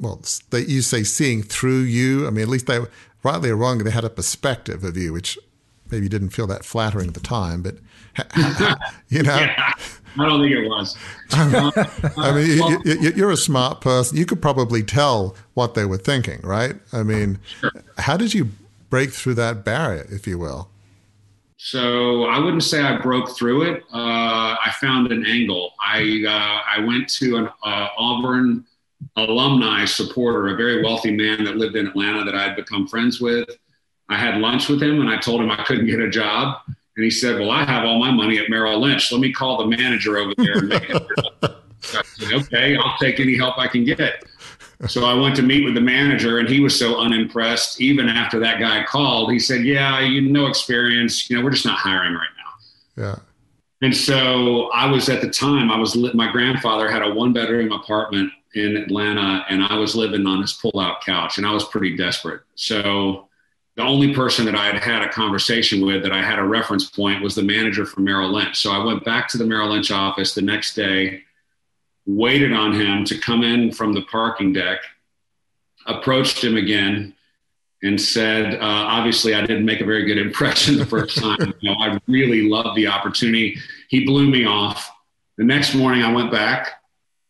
well 0.00 0.20
they 0.50 0.60
you 0.60 0.82
say 0.82 1.02
seeing 1.02 1.42
through 1.42 1.80
you 1.80 2.26
i 2.26 2.30
mean 2.30 2.42
at 2.42 2.48
least 2.48 2.66
they 2.66 2.78
were 2.78 2.90
rightly 3.22 3.50
or 3.50 3.56
wrongly 3.56 3.84
they 3.84 3.90
had 3.90 4.04
a 4.04 4.10
perspective 4.10 4.84
of 4.84 4.96
you 4.96 5.12
which 5.12 5.38
maybe 5.90 6.08
didn't 6.08 6.30
feel 6.30 6.46
that 6.46 6.64
flattering 6.64 7.08
at 7.08 7.14
the 7.14 7.20
time 7.20 7.62
but 7.62 7.76
you 9.08 9.22
know. 9.22 9.36
Yeah, 9.36 9.72
I 10.18 10.28
don't 10.28 10.40
think 10.40 10.52
it 10.52 10.68
was. 10.68 10.96
Um, 11.32 11.54
uh, 11.54 11.72
I 12.16 12.32
mean, 12.32 12.60
well, 12.60 12.80
you, 12.84 13.26
are 13.26 13.32
a 13.32 13.36
smart 13.36 13.80
person. 13.80 14.16
You 14.16 14.26
could 14.26 14.40
probably 14.40 14.84
tell 14.84 15.34
what 15.54 15.74
they 15.74 15.84
were 15.84 15.98
thinking, 15.98 16.40
right? 16.42 16.76
I 16.92 17.02
mean, 17.02 17.40
sure. 17.60 17.72
how 17.98 18.16
did 18.16 18.32
you 18.32 18.50
break 18.88 19.10
through 19.10 19.34
that 19.34 19.64
barrier, 19.64 20.06
if 20.08 20.24
you 20.24 20.38
will? 20.38 20.70
So 21.66 22.26
I 22.26 22.38
wouldn't 22.38 22.62
say 22.62 22.80
I 22.80 22.96
broke 22.98 23.36
through 23.36 23.62
it. 23.62 23.82
Uh, 23.92 24.54
I 24.54 24.72
found 24.80 25.10
an 25.10 25.26
angle. 25.26 25.72
I 25.84 26.22
uh, 26.24 26.80
I 26.80 26.84
went 26.86 27.08
to 27.14 27.38
an 27.38 27.48
uh, 27.60 27.88
Auburn 27.98 28.64
alumni 29.16 29.84
supporter, 29.84 30.46
a 30.46 30.54
very 30.54 30.84
wealthy 30.84 31.10
man 31.10 31.42
that 31.42 31.56
lived 31.56 31.74
in 31.74 31.88
Atlanta 31.88 32.22
that 32.22 32.36
I 32.36 32.44
had 32.44 32.54
become 32.54 32.86
friends 32.86 33.20
with. 33.20 33.48
I 34.08 34.16
had 34.16 34.36
lunch 34.36 34.68
with 34.68 34.80
him 34.80 35.00
and 35.00 35.10
I 35.10 35.16
told 35.16 35.40
him 35.40 35.50
I 35.50 35.64
couldn't 35.64 35.86
get 35.86 35.98
a 35.98 36.08
job. 36.08 36.60
And 36.68 37.02
he 37.02 37.10
said, 37.10 37.40
Well, 37.40 37.50
I 37.50 37.64
have 37.64 37.84
all 37.84 37.98
my 37.98 38.12
money 38.12 38.38
at 38.38 38.48
Merrill 38.48 38.80
Lynch. 38.80 39.10
Let 39.10 39.20
me 39.20 39.32
call 39.32 39.58
the 39.58 39.76
manager 39.76 40.18
over 40.18 40.34
there 40.36 40.58
and 40.58 40.68
make 40.68 40.88
it. 40.88 41.02
I 41.42 42.02
said, 42.04 42.32
Okay, 42.32 42.76
I'll 42.76 42.96
take 42.98 43.18
any 43.18 43.36
help 43.36 43.58
I 43.58 43.66
can 43.66 43.84
get. 43.84 44.22
So 44.88 45.04
I 45.04 45.14
went 45.14 45.34
to 45.36 45.42
meet 45.42 45.64
with 45.64 45.74
the 45.74 45.80
manager, 45.80 46.38
and 46.38 46.48
he 46.48 46.60
was 46.60 46.78
so 46.78 46.98
unimpressed. 46.98 47.80
Even 47.80 48.08
after 48.08 48.38
that 48.40 48.60
guy 48.60 48.84
called, 48.84 49.32
he 49.32 49.38
said, 49.38 49.64
"Yeah, 49.64 50.00
you 50.00 50.20
no 50.20 50.46
experience. 50.46 51.30
You 51.30 51.36
know, 51.36 51.44
we're 51.44 51.50
just 51.50 51.64
not 51.64 51.78
hiring 51.78 52.12
right 52.12 52.28
now." 52.36 53.02
Yeah. 53.02 53.16
And 53.82 53.96
so 53.96 54.70
I 54.74 54.90
was 54.90 55.08
at 55.08 55.22
the 55.22 55.30
time. 55.30 55.70
I 55.70 55.78
was 55.78 55.96
my 55.96 56.30
grandfather 56.30 56.90
had 56.90 57.02
a 57.02 57.12
one 57.12 57.32
bedroom 57.32 57.72
apartment 57.72 58.30
in 58.54 58.76
Atlanta, 58.76 59.44
and 59.48 59.62
I 59.62 59.76
was 59.76 59.94
living 59.94 60.26
on 60.26 60.40
his 60.42 60.52
pull 60.52 60.78
out 60.78 61.02
couch, 61.02 61.38
and 61.38 61.46
I 61.46 61.52
was 61.52 61.64
pretty 61.64 61.96
desperate. 61.96 62.42
So 62.54 63.28
the 63.76 63.82
only 63.82 64.14
person 64.14 64.46
that 64.46 64.54
I 64.54 64.66
had 64.66 64.82
had 64.82 65.02
a 65.02 65.08
conversation 65.10 65.84
with 65.84 66.02
that 66.02 66.12
I 66.12 66.22
had 66.22 66.38
a 66.38 66.42
reference 66.42 66.88
point 66.88 67.22
was 67.22 67.34
the 67.34 67.42
manager 67.42 67.84
from 67.84 68.04
Merrill 68.04 68.32
Lynch. 68.32 68.58
So 68.58 68.72
I 68.72 68.82
went 68.82 69.04
back 69.04 69.28
to 69.28 69.38
the 69.38 69.44
Merrill 69.44 69.70
Lynch 69.70 69.90
office 69.90 70.34
the 70.34 70.40
next 70.40 70.74
day, 70.74 71.22
waited 72.06 72.52
on 72.52 72.72
him 72.72 73.04
to 73.04 73.18
come 73.18 73.42
in 73.42 73.72
from 73.72 73.92
the 73.92 74.02
parking 74.02 74.52
deck, 74.52 74.78
approached 75.86 76.42
him 76.42 76.56
again, 76.56 77.14
and 77.82 78.00
said, 78.00 78.54
uh, 78.54 78.58
obviously, 78.60 79.34
I 79.34 79.42
didn't 79.42 79.64
make 79.64 79.80
a 79.80 79.84
very 79.84 80.06
good 80.06 80.18
impression 80.18 80.78
the 80.78 80.86
first 80.86 81.18
time. 81.18 81.54
you 81.60 81.70
know, 81.70 81.76
I 81.78 82.00
really 82.06 82.48
loved 82.48 82.76
the 82.76 82.86
opportunity. 82.86 83.58
He 83.88 84.04
blew 84.04 84.28
me 84.28 84.46
off. 84.46 84.90
The 85.36 85.44
next 85.44 85.74
morning, 85.74 86.02
I 86.02 86.12
went 86.12 86.30
back. 86.30 86.82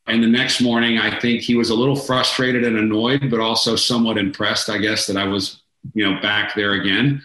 And 0.06 0.22
the 0.22 0.28
next 0.28 0.60
morning, 0.60 0.98
I 0.98 1.18
think 1.18 1.40
he 1.40 1.56
was 1.56 1.70
a 1.70 1.74
little 1.74 1.96
frustrated 1.96 2.62
and 2.62 2.78
annoyed, 2.78 3.28
but 3.28 3.40
also 3.40 3.74
somewhat 3.74 4.18
impressed, 4.18 4.70
I 4.70 4.78
guess, 4.78 5.06
that 5.08 5.16
I 5.16 5.24
was 5.24 5.62
you 5.94 6.08
know, 6.08 6.20
back 6.20 6.54
there 6.54 6.72
again. 6.72 7.22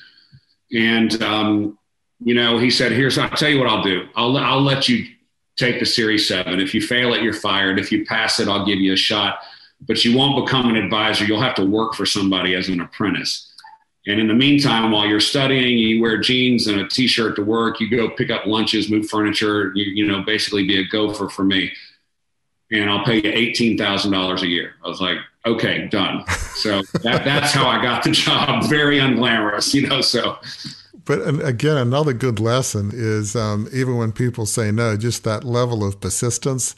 And, 0.74 1.22
um, 1.22 1.78
you 2.24 2.34
know, 2.34 2.58
he 2.58 2.70
said, 2.70 2.92
here's, 2.92 3.18
I'll 3.18 3.30
tell 3.30 3.50
you 3.50 3.60
what 3.60 3.68
I'll 3.68 3.84
do. 3.84 4.08
I'll, 4.16 4.38
I'll 4.38 4.62
let 4.62 4.88
you 4.88 5.06
take 5.62 5.80
the 5.80 5.86
series 5.86 6.28
seven. 6.28 6.60
If 6.60 6.74
you 6.74 6.82
fail 6.82 7.14
it, 7.14 7.22
you're 7.22 7.34
fired. 7.34 7.80
If 7.80 7.92
you 7.92 8.06
pass 8.06 8.40
it, 8.40 8.48
I'll 8.48 8.66
give 8.66 8.80
you 8.80 8.94
a 8.94 8.98
shot, 8.98 9.40
but 9.88 10.04
you 10.04 10.18
won't 10.18 10.46
become 10.46 10.70
an 10.70 10.76
advisor. 10.76 11.24
You'll 11.24 11.42
have 11.42 11.56
to 11.56 11.66
work 11.66 11.94
for 11.94 12.06
somebody 12.06 12.56
as 12.56 12.68
an 12.68 12.82
apprentice. 12.82 13.48
And 14.08 14.20
in 14.20 14.28
the 14.28 14.34
meantime, 14.34 14.92
while 14.92 15.06
you're 15.06 15.20
studying, 15.20 15.78
you 15.78 16.02
wear 16.02 16.18
jeans 16.18 16.66
and 16.66 16.82
a 16.82 16.88
t-shirt 16.88 17.36
to 17.36 17.44
work, 17.44 17.80
you 17.80 17.90
go 17.90 18.10
pick 18.10 18.32
up 18.32 18.48
lunches, 18.48 18.90
move 18.90 19.08
furniture, 19.08 19.72
you, 19.76 19.86
you 19.86 20.08
know, 20.08 20.24
basically 20.24 20.66
be 20.66 20.80
a 20.80 20.88
gopher 20.88 21.30
for 21.30 21.44
me. 21.44 21.72
And 22.72 22.90
I'll 22.90 23.06
pay 23.06 23.18
you 23.18 23.32
$18,000 23.32 24.42
a 24.42 24.48
year. 24.48 24.74
I 24.84 24.88
was 24.88 25.02
like, 25.02 25.18
okay, 25.46 25.88
done. 25.88 26.26
So 26.56 26.82
that, 27.04 27.24
that's 27.24 27.52
how 27.52 27.68
I 27.68 27.80
got 27.82 28.04
the 28.04 28.12
job. 28.12 28.64
Very 28.70 28.98
unglamorous, 28.98 29.74
you 29.74 29.88
know. 29.88 30.02
So, 30.02 30.38
but 31.12 31.44
again, 31.44 31.76
another 31.76 32.14
good 32.14 32.40
lesson 32.40 32.90
is 32.94 33.36
um, 33.36 33.68
even 33.74 33.98
when 33.98 34.14
people 34.14 34.46
say 34.46 34.72
no, 34.72 34.96
just 34.96 35.26
that 35.26 35.44
level 35.44 35.84
of 35.84 36.00
persistence. 36.00 36.74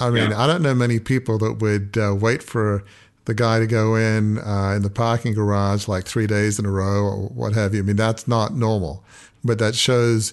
I 0.00 0.10
mean, 0.10 0.30
yeah. 0.30 0.42
I 0.42 0.48
don't 0.48 0.62
know 0.62 0.74
many 0.74 0.98
people 0.98 1.38
that 1.38 1.60
would 1.60 1.96
uh, 1.96 2.16
wait 2.16 2.42
for 2.42 2.82
the 3.26 3.34
guy 3.34 3.60
to 3.60 3.68
go 3.68 3.94
in 3.94 4.38
uh, 4.38 4.72
in 4.74 4.82
the 4.82 4.90
parking 4.90 5.34
garage 5.34 5.86
like 5.86 6.04
three 6.04 6.26
days 6.26 6.58
in 6.58 6.66
a 6.66 6.70
row 6.70 7.04
or 7.04 7.28
what 7.28 7.52
have 7.52 7.72
you. 7.72 7.78
I 7.78 7.84
mean, 7.84 7.94
that's 7.94 8.26
not 8.26 8.56
normal, 8.56 9.04
but 9.44 9.60
that 9.60 9.76
shows 9.76 10.32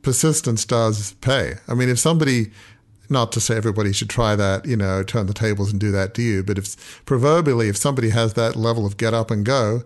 persistence 0.00 0.64
does 0.64 1.12
pay. 1.20 1.56
I 1.68 1.74
mean, 1.74 1.90
if 1.90 1.98
somebody 1.98 2.52
not 3.10 3.32
to 3.32 3.40
say 3.40 3.54
everybody 3.54 3.92
should 3.92 4.08
try 4.08 4.34
that, 4.34 4.64
you 4.64 4.78
know, 4.78 5.02
turn 5.02 5.26
the 5.26 5.34
tables 5.34 5.72
and 5.72 5.78
do 5.78 5.90
that 5.90 6.14
to 6.14 6.22
you, 6.22 6.42
but 6.42 6.56
if 6.56 7.04
proverbially, 7.04 7.68
if 7.68 7.76
somebody 7.76 8.08
has 8.10 8.32
that 8.32 8.56
level 8.56 8.86
of 8.86 8.96
get 8.96 9.12
up 9.12 9.30
and 9.30 9.44
go, 9.44 9.82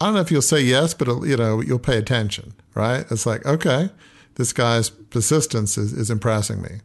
I 0.00 0.06
don't 0.06 0.14
know 0.14 0.20
if 0.20 0.30
you'll 0.30 0.42
say 0.42 0.60
yes, 0.60 0.94
but 0.94 1.08
you 1.24 1.36
know, 1.36 1.60
you'll 1.60 1.78
pay 1.78 1.98
attention, 1.98 2.54
right? 2.74 3.04
It's 3.10 3.26
like, 3.26 3.44
okay, 3.44 3.90
this 4.36 4.52
guy's 4.52 4.88
persistence 4.88 5.76
is, 5.76 5.92
is 5.92 6.10
impressing 6.10 6.62
me. 6.62 6.80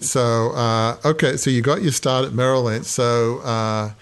So, 0.00 0.50
uh, 0.50 0.98
okay, 1.04 1.38
so 1.38 1.48
you 1.48 1.62
got 1.62 1.82
your 1.82 1.92
start 1.92 2.26
at 2.26 2.34
Merrill 2.34 2.64
Lynch. 2.64 2.84
So, 2.84 3.38
uh, 3.38 3.92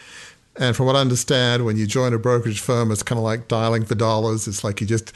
and 0.56 0.74
from 0.74 0.86
what 0.86 0.96
I 0.96 1.00
understand, 1.00 1.64
when 1.64 1.76
you 1.76 1.86
join 1.86 2.12
a 2.12 2.18
brokerage 2.18 2.60
firm, 2.60 2.90
it's 2.90 3.04
kind 3.04 3.18
of 3.18 3.24
like 3.24 3.46
dialing 3.46 3.84
for 3.84 3.94
dollars. 3.94 4.48
It's 4.48 4.64
like 4.64 4.80
you 4.80 4.86
just 4.86 5.12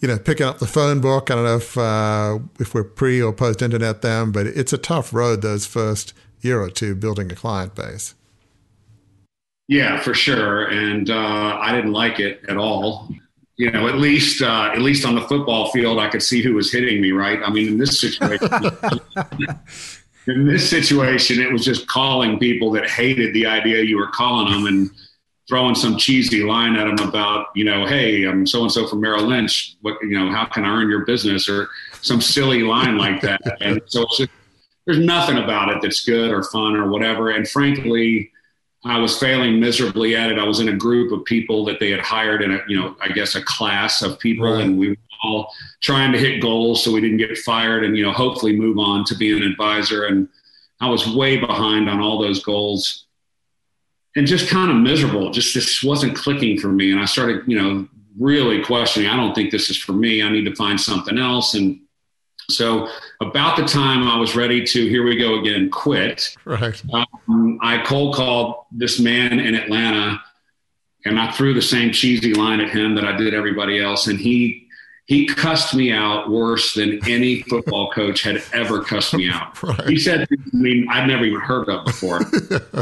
you 0.00 0.08
know, 0.08 0.18
picking 0.18 0.46
up 0.46 0.58
the 0.58 0.66
phone 0.66 1.00
book. 1.00 1.30
I 1.30 1.34
don't 1.34 1.44
know 1.44 1.56
if 1.56 1.78
uh, 1.78 2.38
if 2.60 2.74
we're 2.74 2.84
pre 2.84 3.22
or 3.22 3.32
post 3.32 3.62
internet 3.62 4.02
them, 4.02 4.32
but 4.32 4.46
it's 4.46 4.72
a 4.72 4.78
tough 4.78 5.12
road 5.14 5.42
those 5.42 5.66
first 5.66 6.12
year 6.40 6.60
or 6.60 6.70
two 6.70 6.94
building 6.94 7.30
a 7.32 7.34
client 7.34 7.74
base. 7.74 8.14
Yeah, 9.68 10.00
for 10.00 10.14
sure, 10.14 10.66
and 10.66 11.10
uh, 11.10 11.58
I 11.60 11.72
didn't 11.74 11.92
like 11.92 12.20
it 12.20 12.42
at 12.48 12.56
all. 12.56 13.08
You 13.56 13.70
know, 13.70 13.88
at 13.88 13.96
least 13.96 14.42
uh, 14.42 14.70
at 14.72 14.80
least 14.80 15.04
on 15.04 15.14
the 15.14 15.22
football 15.22 15.70
field, 15.70 15.98
I 15.98 16.08
could 16.08 16.22
see 16.22 16.42
who 16.42 16.54
was 16.54 16.70
hitting 16.70 17.00
me. 17.00 17.12
Right? 17.12 17.40
I 17.44 17.50
mean, 17.50 17.68
in 17.68 17.78
this 17.78 17.98
situation. 17.98 18.48
in 20.28 20.46
this 20.46 20.68
situation, 20.68 21.40
it 21.40 21.50
was 21.50 21.64
just 21.64 21.86
calling 21.88 22.38
people 22.38 22.70
that 22.72 22.88
hated 22.88 23.34
the 23.34 23.46
idea 23.46 23.82
you 23.82 23.96
were 23.96 24.10
calling 24.10 24.52
them, 24.52 24.66
and 24.66 24.90
throwing 25.48 25.74
some 25.74 25.96
cheesy 25.96 26.42
line 26.42 26.76
at 26.76 26.96
them 26.96 27.08
about, 27.08 27.48
you 27.54 27.64
know, 27.64 27.86
hey, 27.86 28.24
I'm 28.24 28.46
so 28.46 28.62
and 28.62 28.72
so 28.72 28.86
from 28.86 29.00
Merrill 29.00 29.24
Lynch. 29.24 29.76
What, 29.80 29.96
you 30.02 30.18
know, 30.18 30.30
how 30.30 30.44
can 30.46 30.64
I 30.64 30.68
earn 30.68 30.88
your 30.88 31.04
business 31.04 31.48
or 31.48 31.68
some 32.02 32.20
silly 32.20 32.62
line 32.62 32.98
like 32.98 33.20
that? 33.20 33.40
And 33.60 33.80
so 33.86 34.06
just, 34.16 34.30
there's 34.86 34.98
nothing 34.98 35.38
about 35.38 35.68
it 35.70 35.78
that's 35.82 36.04
good 36.04 36.30
or 36.32 36.42
fun 36.42 36.74
or 36.74 36.90
whatever. 36.90 37.30
And 37.30 37.48
frankly, 37.48 38.32
I 38.86 38.98
was 38.98 39.18
failing 39.18 39.58
miserably 39.58 40.14
at 40.14 40.30
it. 40.30 40.38
I 40.38 40.44
was 40.44 40.60
in 40.60 40.68
a 40.68 40.76
group 40.76 41.12
of 41.12 41.24
people 41.24 41.64
that 41.64 41.80
they 41.80 41.90
had 41.90 42.00
hired 42.00 42.42
in 42.42 42.52
a, 42.52 42.60
you 42.68 42.78
know, 42.78 42.96
I 43.00 43.08
guess 43.08 43.34
a 43.34 43.42
class 43.42 44.02
of 44.02 44.18
people, 44.18 44.50
right. 44.50 44.62
and 44.62 44.78
we 44.78 44.90
were 44.90 44.96
all 45.22 45.52
trying 45.80 46.12
to 46.12 46.18
hit 46.18 46.40
goals 46.40 46.84
so 46.84 46.92
we 46.92 47.00
didn't 47.00 47.16
get 47.16 47.36
fired 47.38 47.84
and 47.84 47.96
you 47.96 48.04
know 48.04 48.12
hopefully 48.12 48.54
move 48.54 48.78
on 48.78 49.04
to 49.04 49.16
be 49.16 49.36
an 49.36 49.42
advisor. 49.42 50.04
And 50.04 50.28
I 50.80 50.88
was 50.88 51.06
way 51.14 51.38
behind 51.38 51.88
on 51.88 52.00
all 52.00 52.20
those 52.20 52.42
goals 52.42 53.06
and 54.14 54.26
just 54.26 54.48
kind 54.48 54.70
of 54.70 54.76
miserable. 54.76 55.30
Just 55.30 55.54
this 55.54 55.82
wasn't 55.82 56.16
clicking 56.16 56.58
for 56.58 56.68
me. 56.68 56.90
And 56.92 57.00
I 57.00 57.04
started, 57.04 57.42
you 57.46 57.60
know, 57.60 57.88
really 58.18 58.62
questioning, 58.62 59.08
I 59.08 59.16
don't 59.16 59.34
think 59.34 59.50
this 59.50 59.68
is 59.68 59.76
for 59.76 59.92
me. 59.92 60.22
I 60.22 60.30
need 60.30 60.44
to 60.44 60.54
find 60.54 60.80
something 60.80 61.18
else. 61.18 61.54
And 61.54 61.80
so 62.50 62.88
about 63.20 63.56
the 63.56 63.64
time 63.64 64.06
I 64.06 64.18
was 64.18 64.36
ready 64.36 64.64
to, 64.64 64.88
here 64.88 65.04
we 65.04 65.16
go 65.16 65.40
again, 65.40 65.70
quit. 65.70 66.36
Right. 66.44 66.80
Um, 67.28 67.58
I 67.62 67.82
cold 67.84 68.14
called 68.14 68.66
this 68.70 69.00
man 69.00 69.38
in 69.40 69.54
Atlanta 69.54 70.22
and 71.04 71.18
I 71.18 71.30
threw 71.30 71.54
the 71.54 71.62
same 71.62 71.92
cheesy 71.92 72.34
line 72.34 72.60
at 72.60 72.70
him 72.70 72.94
that 72.96 73.04
I 73.04 73.16
did 73.16 73.32
everybody 73.32 73.80
else. 73.80 74.06
And 74.08 74.18
he 74.18 74.66
he 75.06 75.26
cussed 75.26 75.72
me 75.72 75.92
out 75.92 76.28
worse 76.28 76.74
than 76.74 76.98
any 77.08 77.42
football 77.42 77.90
coach 77.94 78.22
had 78.22 78.42
ever 78.52 78.82
cussed 78.82 79.14
me 79.14 79.28
out. 79.28 79.62
Right. 79.62 79.88
He 79.88 79.98
said, 79.98 80.26
I 80.30 80.56
mean, 80.56 80.88
I'd 80.90 81.06
never 81.06 81.24
even 81.24 81.40
heard 81.40 81.68
of 81.68 81.84
before. 81.84 82.22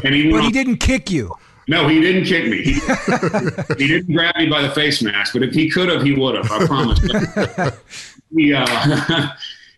And 0.03 0.15
he, 0.15 0.31
but 0.31 0.43
he 0.43 0.51
didn't 0.51 0.79
kick 0.79 1.11
you. 1.11 1.35
No, 1.69 1.87
he 1.87 2.01
didn't 2.01 2.25
kick 2.25 2.47
me. 2.47 2.63
He, 2.63 2.73
he, 3.79 3.89
didn't 3.89 4.15
grab 4.15 4.37
me 4.37 4.47
by 4.49 4.63
the 4.63 4.71
face 4.71 5.03
mask, 5.03 5.35
but 5.35 5.43
if 5.43 5.55
he 5.55 5.71
could 5.71 5.89
have, 5.91 6.03
he 6.03 6.13
would 6.13 6.35
have. 6.35 6.51
I 6.51 6.67
promise. 6.67 6.99
he 8.35 8.55
uh, 8.55 9.29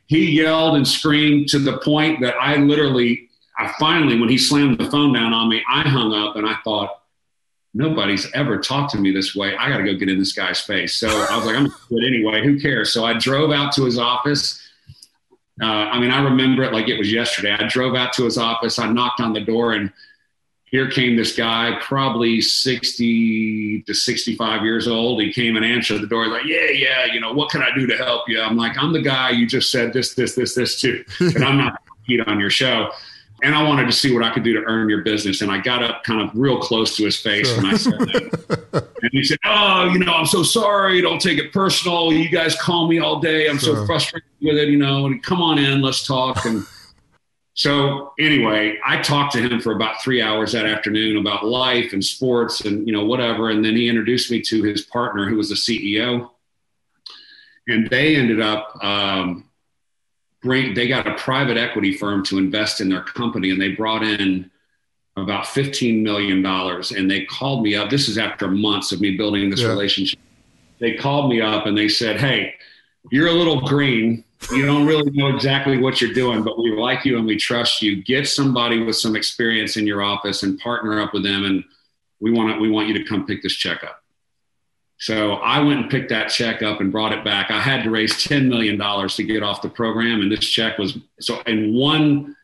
he 0.06 0.30
yelled 0.30 0.76
and 0.76 0.86
screamed 0.86 1.48
to 1.48 1.58
the 1.58 1.78
point 1.78 2.20
that 2.20 2.34
I 2.40 2.56
literally, 2.56 3.28
I 3.58 3.72
finally, 3.78 4.18
when 4.18 4.28
he 4.28 4.38
slammed 4.38 4.78
the 4.78 4.90
phone 4.90 5.12
down 5.12 5.32
on 5.32 5.48
me, 5.48 5.62
I 5.68 5.82
hung 5.82 6.12
up 6.14 6.36
and 6.36 6.46
I 6.46 6.56
thought, 6.64 7.02
nobody's 7.74 8.30
ever 8.32 8.58
talked 8.58 8.92
to 8.92 8.98
me 8.98 9.10
this 9.10 9.34
way. 9.34 9.54
I 9.56 9.68
got 9.68 9.78
to 9.78 9.84
go 9.84 9.94
get 9.94 10.08
in 10.08 10.18
this 10.18 10.32
guy's 10.32 10.60
face. 10.60 10.96
So 10.96 11.08
I 11.08 11.36
was 11.36 11.44
like, 11.44 11.56
I'm 11.56 11.66
to 11.66 11.76
do 11.90 11.98
it 11.98 12.06
anyway. 12.06 12.42
Who 12.42 12.58
cares? 12.58 12.92
So 12.92 13.04
I 13.04 13.18
drove 13.18 13.52
out 13.52 13.72
to 13.74 13.84
his 13.84 13.98
office. 13.98 14.62
Uh, 15.60 15.66
I 15.66 15.98
mean, 15.98 16.10
I 16.10 16.22
remember 16.22 16.62
it 16.62 16.72
like 16.72 16.88
it 16.88 16.98
was 16.98 17.12
yesterday. 17.12 17.52
I 17.52 17.66
drove 17.66 17.94
out 17.94 18.12
to 18.14 18.24
his 18.24 18.38
office. 18.38 18.78
I 18.78 18.90
knocked 18.90 19.20
on 19.20 19.32
the 19.32 19.40
door, 19.40 19.72
and 19.72 19.92
here 20.66 20.90
came 20.90 21.16
this 21.16 21.36
guy, 21.36 21.78
probably 21.80 22.40
60 22.40 23.82
to 23.82 23.94
65 23.94 24.62
years 24.62 24.88
old. 24.88 25.22
He 25.22 25.32
came 25.32 25.56
and 25.56 25.64
answered 25.64 26.02
the 26.02 26.06
door. 26.06 26.24
He's 26.24 26.32
like, 26.32 26.44
Yeah, 26.44 26.70
yeah, 26.70 27.04
you 27.06 27.20
know, 27.20 27.32
what 27.32 27.50
can 27.50 27.62
I 27.62 27.68
do 27.74 27.86
to 27.86 27.96
help 27.96 28.28
you? 28.28 28.40
I'm 28.40 28.56
like, 28.56 28.76
I'm 28.76 28.92
the 28.92 29.02
guy 29.02 29.30
you 29.30 29.46
just 29.46 29.70
said 29.70 29.92
this, 29.92 30.14
this, 30.14 30.34
this, 30.34 30.54
this 30.54 30.80
to, 30.80 31.04
and 31.20 31.44
I'm 31.44 31.56
not 31.56 31.82
on 32.26 32.38
your 32.38 32.50
show 32.50 32.90
and 33.42 33.54
I 33.54 33.62
wanted 33.62 33.86
to 33.86 33.92
see 33.92 34.14
what 34.14 34.22
I 34.22 34.32
could 34.32 34.44
do 34.44 34.54
to 34.54 34.64
earn 34.64 34.88
your 34.88 35.02
business. 35.02 35.42
And 35.42 35.50
I 35.50 35.58
got 35.58 35.82
up 35.82 36.04
kind 36.04 36.22
of 36.22 36.30
real 36.34 36.58
close 36.58 36.96
to 36.96 37.04
his 37.04 37.20
face 37.20 37.48
sure. 37.48 37.58
and 37.58 37.66
I 37.66 37.76
said 37.76 37.98
that. 37.98 38.88
and 39.02 39.10
he 39.12 39.24
said, 39.24 39.38
Oh, 39.44 39.90
you 39.92 39.98
know, 39.98 40.12
I'm 40.12 40.26
so 40.26 40.42
sorry. 40.42 41.00
Don't 41.02 41.20
take 41.20 41.38
it 41.38 41.52
personal. 41.52 42.12
You 42.12 42.28
guys 42.28 42.56
call 42.56 42.88
me 42.88 42.98
all 42.98 43.20
day. 43.20 43.48
I'm 43.48 43.58
sure. 43.58 43.76
so 43.76 43.86
frustrated 43.86 44.28
with 44.40 44.56
it, 44.56 44.68
you 44.68 44.78
know, 44.78 45.06
and 45.06 45.22
come 45.22 45.42
on 45.42 45.58
in, 45.58 45.82
let's 45.82 46.06
talk. 46.06 46.44
And 46.46 46.64
so 47.56 48.12
anyway, 48.18 48.78
I 48.86 49.00
talked 49.00 49.32
to 49.32 49.40
him 49.40 49.60
for 49.60 49.72
about 49.72 50.02
three 50.02 50.20
hours 50.22 50.52
that 50.52 50.66
afternoon 50.66 51.16
about 51.16 51.44
life 51.44 51.94
and 51.94 52.04
sports 52.04 52.60
and, 52.60 52.86
you 52.86 52.92
know, 52.92 53.04
whatever. 53.04 53.48
And 53.48 53.64
then 53.64 53.74
he 53.74 53.88
introduced 53.88 54.30
me 54.30 54.42
to 54.42 54.62
his 54.62 54.82
partner 54.82 55.26
who 55.26 55.36
was 55.36 55.48
the 55.48 55.54
CEO. 55.54 56.30
And 57.66 57.88
they 57.88 58.14
ended 58.14 58.42
up, 58.42 58.78
um, 58.84 59.46
bring 60.42 60.74
they 60.74 60.86
got 60.86 61.06
a 61.06 61.14
private 61.14 61.56
equity 61.56 61.92
firm 61.92 62.22
to 62.24 62.38
invest 62.38 62.80
in 62.80 62.88
their 62.88 63.02
company 63.02 63.50
and 63.50 63.60
they 63.60 63.70
brought 63.70 64.02
in 64.02 64.50
about 65.16 65.46
$15 65.46 66.02
million 66.02 66.44
and 66.44 67.10
they 67.10 67.24
called 67.24 67.62
me 67.62 67.74
up 67.74 67.90
this 67.90 68.08
is 68.08 68.16
after 68.18 68.48
months 68.48 68.92
of 68.92 69.00
me 69.00 69.16
building 69.16 69.50
this 69.50 69.62
yeah. 69.62 69.68
relationship 69.68 70.20
they 70.78 70.94
called 70.94 71.30
me 71.30 71.40
up 71.40 71.66
and 71.66 71.76
they 71.76 71.88
said 71.88 72.20
hey 72.20 72.54
you're 73.10 73.28
a 73.28 73.32
little 73.32 73.60
green 73.62 74.22
you 74.52 74.64
don't 74.64 74.86
really 74.86 75.10
know 75.12 75.28
exactly 75.34 75.78
what 75.78 76.00
you're 76.00 76.12
doing 76.12 76.42
but 76.42 76.58
we 76.58 76.70
like 76.72 77.04
you 77.04 77.16
and 77.16 77.26
we 77.26 77.36
trust 77.36 77.82
you 77.82 78.02
get 78.02 78.28
somebody 78.28 78.82
with 78.82 78.96
some 78.96 79.16
experience 79.16 79.76
in 79.76 79.86
your 79.86 80.02
office 80.02 80.42
and 80.42 80.58
partner 80.60 81.00
up 81.00 81.12
with 81.12 81.22
them 81.22 81.44
and 81.44 81.64
we 82.20 82.30
want 82.32 82.54
to, 82.54 82.58
we 82.60 82.70
want 82.70 82.88
you 82.88 82.94
to 82.94 83.04
come 83.04 83.26
pick 83.26 83.42
this 83.42 83.54
check 83.54 83.82
up 83.84 84.02
so 84.98 85.34
I 85.34 85.60
went 85.60 85.80
and 85.80 85.90
picked 85.90 86.08
that 86.08 86.28
check 86.28 86.62
up 86.62 86.80
and 86.80 86.90
brought 86.90 87.12
it 87.12 87.22
back. 87.22 87.50
I 87.50 87.60
had 87.60 87.84
to 87.84 87.90
raise 87.90 88.14
$10 88.14 88.48
million 88.48 88.78
to 88.78 89.24
get 89.24 89.42
off 89.42 89.60
the 89.60 89.68
program. 89.68 90.22
And 90.22 90.32
this 90.32 90.40
check 90.40 90.78
was 90.78 90.98
so 91.20 91.40
in 91.42 91.74
one 91.74 92.34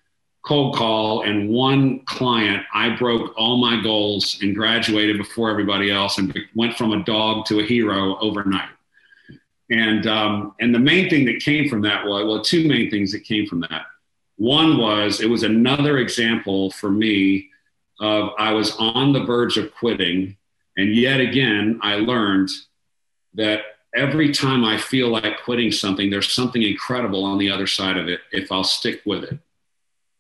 cold 0.43 0.75
call 0.75 1.23
and 1.23 1.49
one 1.49 2.01
client, 2.01 2.65
I 2.75 2.95
broke 2.97 3.33
all 3.39 3.57
my 3.57 3.83
goals 3.83 4.39
and 4.43 4.55
graduated 4.55 5.17
before 5.17 5.51
everybody 5.51 5.91
else 5.91 6.19
and 6.19 6.37
went 6.55 6.77
from 6.77 6.93
a 6.93 7.03
dog 7.05 7.47
to 7.47 7.61
a 7.61 7.63
hero 7.63 8.19
overnight. 8.19 8.69
And, 9.73 10.07
um, 10.07 10.55
and 10.61 10.75
the 10.75 10.79
main 10.79 11.09
thing 11.09 11.25
that 11.25 11.41
came 11.41 11.69
from 11.69 11.81
that 11.83 12.05
was, 12.05 12.25
well, 12.25 12.43
two 12.43 12.69
main 12.69 12.91
things 12.91 13.11
that 13.13 13.25
came 13.25 13.47
from 13.47 13.61
that. 13.61 13.87
One 14.37 14.79
was 14.79 15.21
it 15.21 15.31
was 15.31 15.43
another 15.43 15.99
example 15.99 16.71
for 16.73 16.91
me 16.91 17.49
of 18.01 18.31
I 18.39 18.53
was 18.53 18.77
on 18.77 19.13
the 19.13 19.25
verge 19.25 19.57
of 19.57 19.75
quitting 19.75 20.37
and 20.77 20.95
yet 20.95 21.21
again, 21.21 21.79
I 21.83 21.97
learned 21.97 22.51
that 23.35 23.61
every 23.95 24.33
time 24.33 24.65
I 24.65 24.79
feel 24.79 25.09
like 25.09 25.43
quitting 25.45 25.71
something, 25.71 26.11
there's 26.11 26.33
something 26.33 26.63
incredible 26.63 27.25
on 27.25 27.39
the 27.39 27.51
other 27.51 27.67
side 27.67 27.97
of 27.97 28.09
it 28.09 28.21
if 28.31 28.51
I'll 28.51 28.65
stick 28.65 29.03
with 29.05 29.25
it. 29.25 29.39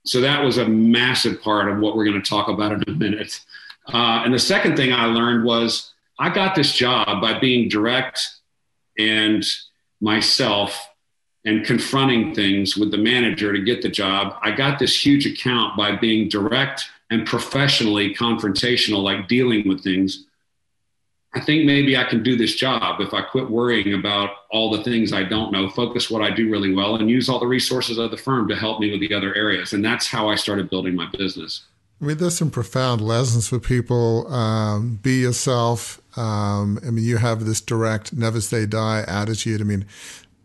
So 0.05 0.21
that 0.21 0.43
was 0.43 0.59
a 0.59 0.69
massive 0.69 1.41
part 1.41 1.71
of 1.71 1.79
what 1.79 1.97
we're 1.97 2.05
going 2.05 2.21
to 2.21 2.29
talk 2.29 2.49
about 2.49 2.73
in 2.73 2.85
a 2.87 2.91
minute. 2.91 3.41
Uh, 3.93 4.23
and 4.25 4.35
the 4.35 4.39
second 4.39 4.77
thing 4.77 4.93
I 4.93 5.07
learned 5.07 5.45
was 5.45 5.93
I 6.19 6.29
got 6.29 6.55
this 6.55 6.73
job 6.73 7.21
by 7.21 7.39
being 7.39 7.69
direct 7.69 8.21
and 8.99 9.45
myself 10.01 10.89
and 11.45 11.65
confronting 11.65 12.35
things 12.35 12.77
with 12.77 12.91
the 12.91 12.99
manager 12.99 13.53
to 13.53 13.63
get 13.63 13.83
the 13.83 13.89
job. 13.89 14.37
I 14.43 14.53
got 14.53 14.79
this 14.79 15.05
huge 15.05 15.27
account 15.27 15.77
by 15.77 15.97
being 15.97 16.29
direct 16.29 16.89
and 17.11 17.27
professionally 17.27 18.15
confrontational, 18.15 19.03
like 19.03 19.29
dealing 19.29 19.69
with 19.69 19.83
things 19.83 20.27
I 21.35 21.41
think 21.41 21.65
maybe 21.65 21.97
I 21.97 22.05
can 22.05 22.23
do 22.23 22.37
this 22.37 22.55
job 22.55 23.01
if 23.01 23.15
I 23.15 23.23
quit 23.23 23.51
worrying 23.51 23.95
about 23.95 24.31
all 24.51 24.71
the 24.71 24.85
things 24.85 25.15
I 25.15 25.23
don't 25.23 25.51
know, 25.51 25.69
focus 25.71 26.11
what 26.11 26.21
I 26.21 26.31
do 26.31 26.51
really 26.51 26.75
well, 26.75 26.97
and 26.97 27.09
use 27.09 27.29
all 27.29 27.41
the 27.41 27.47
resources 27.47 27.97
of 27.97 28.11
the 28.11 28.19
firm 28.19 28.49
to 28.49 28.57
help 28.57 28.81
me 28.81 28.91
with 28.91 29.01
the 29.01 29.15
other 29.15 29.35
areas. 29.35 29.73
And 29.73 29.83
that's 29.83 30.07
how 30.07 30.29
I 30.29 30.35
started 30.35 30.69
building 30.69 30.95
my 30.95 31.09
business. 31.17 31.65
I 32.03 32.05
mean, 32.05 32.19
there's 32.19 32.37
some 32.37 32.51
profound 32.51 33.01
lessons 33.01 33.47
for 33.47 33.61
people. 33.61 34.27
Um, 34.33 34.97
be 34.97 35.21
yourself. 35.21 36.01
Um, 36.19 36.81
I 36.85 36.91
mean, 36.91 37.05
you 37.05 37.19
have 37.19 37.45
this 37.45 37.61
direct, 37.61 38.13
never 38.13 38.41
say 38.41 38.67
die 38.67 39.05
attitude. 39.07 39.61
I 39.61 39.65
mean, 39.65 39.87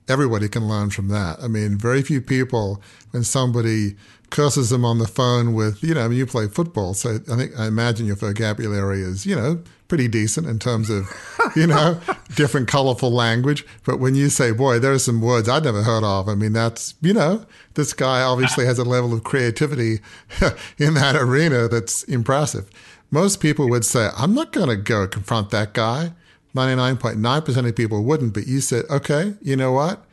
everybody 0.07 0.47
can 0.47 0.67
learn 0.67 0.89
from 0.89 1.07
that. 1.09 1.39
I 1.41 1.47
mean, 1.47 1.77
very 1.77 2.01
few 2.01 2.21
people, 2.21 2.81
when 3.11 3.23
somebody 3.23 3.95
curses 4.29 4.69
them 4.69 4.83
on 4.83 4.97
the 4.99 5.07
phone 5.07 5.53
with, 5.53 5.81
you 5.83 5.93
know, 5.93 6.05
I 6.05 6.07
mean, 6.07 6.17
you 6.17 6.25
play 6.25 6.47
football, 6.47 6.93
so 6.93 7.19
I 7.31 7.35
think 7.35 7.57
I 7.57 7.67
imagine 7.67 8.05
your 8.05 8.15
vocabulary 8.15 9.01
is, 9.01 9.25
you 9.25 9.35
know, 9.35 9.61
pretty 9.87 10.07
decent 10.07 10.47
in 10.47 10.59
terms 10.59 10.89
of, 10.89 11.09
you 11.55 11.65
know, 11.67 11.99
different 12.35 12.67
colorful 12.67 13.11
language. 13.11 13.65
But 13.85 13.99
when 13.99 14.15
you 14.15 14.29
say, 14.29 14.51
boy, 14.51 14.79
there 14.79 14.91
are 14.91 14.99
some 14.99 15.21
words 15.21 15.47
I'd 15.47 15.63
never 15.63 15.83
heard 15.83 16.03
of, 16.03 16.27
I 16.27 16.35
mean, 16.35 16.53
that's, 16.53 16.95
you 17.01 17.13
know, 17.13 17.45
this 17.75 17.93
guy 17.93 18.21
obviously 18.21 18.65
has 18.65 18.79
a 18.79 18.83
level 18.83 19.13
of 19.13 19.23
creativity 19.23 19.99
in 20.77 20.93
that 20.95 21.15
arena 21.15 21.67
that's 21.67 22.03
impressive. 22.03 22.69
Most 23.09 23.39
people 23.39 23.69
would 23.69 23.85
say, 23.85 24.09
I'm 24.17 24.33
not 24.33 24.51
going 24.51 24.67
to 24.67 24.75
go 24.75 25.07
confront 25.07 25.49
that 25.51 25.73
guy. 25.73 26.11
99.9% 26.55 27.67
of 27.67 27.75
people 27.75 28.03
wouldn't, 28.03 28.33
but 28.33 28.47
you 28.47 28.61
said, 28.61 28.85
okay, 28.89 29.35
you 29.41 29.55
know 29.55 29.71
what? 29.71 30.05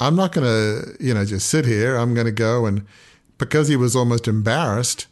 I'm 0.00 0.16
not 0.16 0.32
going 0.32 0.46
to, 0.46 0.96
you 1.00 1.14
know, 1.14 1.24
just 1.24 1.48
sit 1.48 1.64
here. 1.64 1.96
I'm 1.96 2.14
going 2.14 2.26
to 2.26 2.32
go 2.32 2.66
and 2.66 2.86
because 3.38 3.68
he 3.68 3.76
was 3.76 3.94
almost 3.94 4.28
embarrassed, 4.28 5.06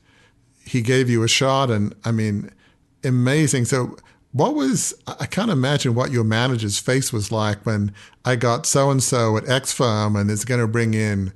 he 0.64 0.82
gave 0.82 1.10
you 1.10 1.22
a 1.22 1.28
shot. 1.28 1.70
And 1.70 1.94
I 2.04 2.10
mean, 2.10 2.50
amazing. 3.02 3.66
So, 3.66 3.96
what 4.32 4.56
was, 4.56 4.92
I 5.06 5.26
can't 5.26 5.50
imagine 5.50 5.94
what 5.94 6.10
your 6.10 6.24
manager's 6.24 6.80
face 6.80 7.12
was 7.12 7.30
like 7.30 7.64
when 7.64 7.94
I 8.24 8.34
got 8.34 8.66
so 8.66 8.90
and 8.90 9.00
so 9.00 9.36
at 9.36 9.48
X 9.48 9.72
firm 9.72 10.16
and 10.16 10.28
it's 10.28 10.44
going 10.44 10.60
to 10.60 10.66
bring 10.66 10.92
in 10.92 11.32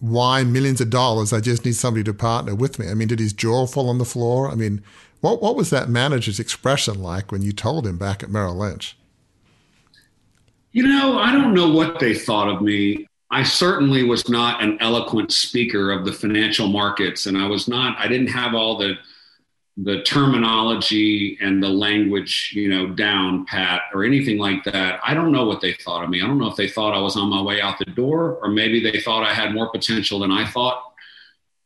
Y 0.00 0.42
millions 0.44 0.80
of 0.80 0.88
dollars. 0.88 1.34
I 1.34 1.40
just 1.40 1.66
need 1.66 1.74
somebody 1.74 2.04
to 2.04 2.14
partner 2.14 2.54
with 2.54 2.78
me. 2.78 2.88
I 2.88 2.94
mean, 2.94 3.08
did 3.08 3.18
his 3.18 3.34
jaw 3.34 3.66
fall 3.66 3.90
on 3.90 3.98
the 3.98 4.06
floor? 4.06 4.50
I 4.50 4.54
mean, 4.54 4.82
what, 5.20 5.42
what 5.42 5.56
was 5.56 5.70
that 5.70 5.88
manager's 5.88 6.38
expression 6.38 7.02
like 7.02 7.32
when 7.32 7.42
you 7.42 7.52
told 7.52 7.86
him 7.86 7.98
back 7.98 8.22
at 8.22 8.30
Merrill 8.30 8.56
Lynch? 8.56 8.96
You 10.72 10.86
know, 10.86 11.18
I 11.18 11.32
don't 11.32 11.54
know 11.54 11.70
what 11.70 11.98
they 11.98 12.14
thought 12.14 12.48
of 12.48 12.60
me. 12.60 13.06
I 13.30 13.42
certainly 13.42 14.04
was 14.04 14.28
not 14.28 14.62
an 14.62 14.78
eloquent 14.80 15.32
speaker 15.32 15.90
of 15.90 16.04
the 16.04 16.12
financial 16.12 16.68
markets, 16.68 17.26
and 17.26 17.36
I 17.36 17.46
was 17.46 17.66
not. 17.66 17.98
I 17.98 18.08
didn't 18.08 18.28
have 18.28 18.54
all 18.54 18.76
the 18.76 18.96
the 19.78 20.02
terminology 20.02 21.36
and 21.40 21.62
the 21.62 21.68
language, 21.68 22.52
you 22.54 22.68
know, 22.68 22.86
down 22.86 23.44
pat 23.44 23.82
or 23.92 24.04
anything 24.04 24.38
like 24.38 24.64
that. 24.64 25.00
I 25.04 25.12
don't 25.12 25.32
know 25.32 25.44
what 25.44 25.60
they 25.60 25.74
thought 25.74 26.02
of 26.02 26.08
me. 26.08 26.22
I 26.22 26.26
don't 26.26 26.38
know 26.38 26.48
if 26.48 26.56
they 26.56 26.68
thought 26.68 26.94
I 26.94 27.00
was 27.00 27.16
on 27.16 27.28
my 27.28 27.42
way 27.42 27.60
out 27.60 27.78
the 27.78 27.84
door 27.84 28.38
or 28.40 28.48
maybe 28.48 28.80
they 28.80 29.00
thought 29.00 29.22
I 29.22 29.34
had 29.34 29.52
more 29.52 29.70
potential 29.70 30.18
than 30.20 30.32
I 30.32 30.46
thought. 30.46 30.94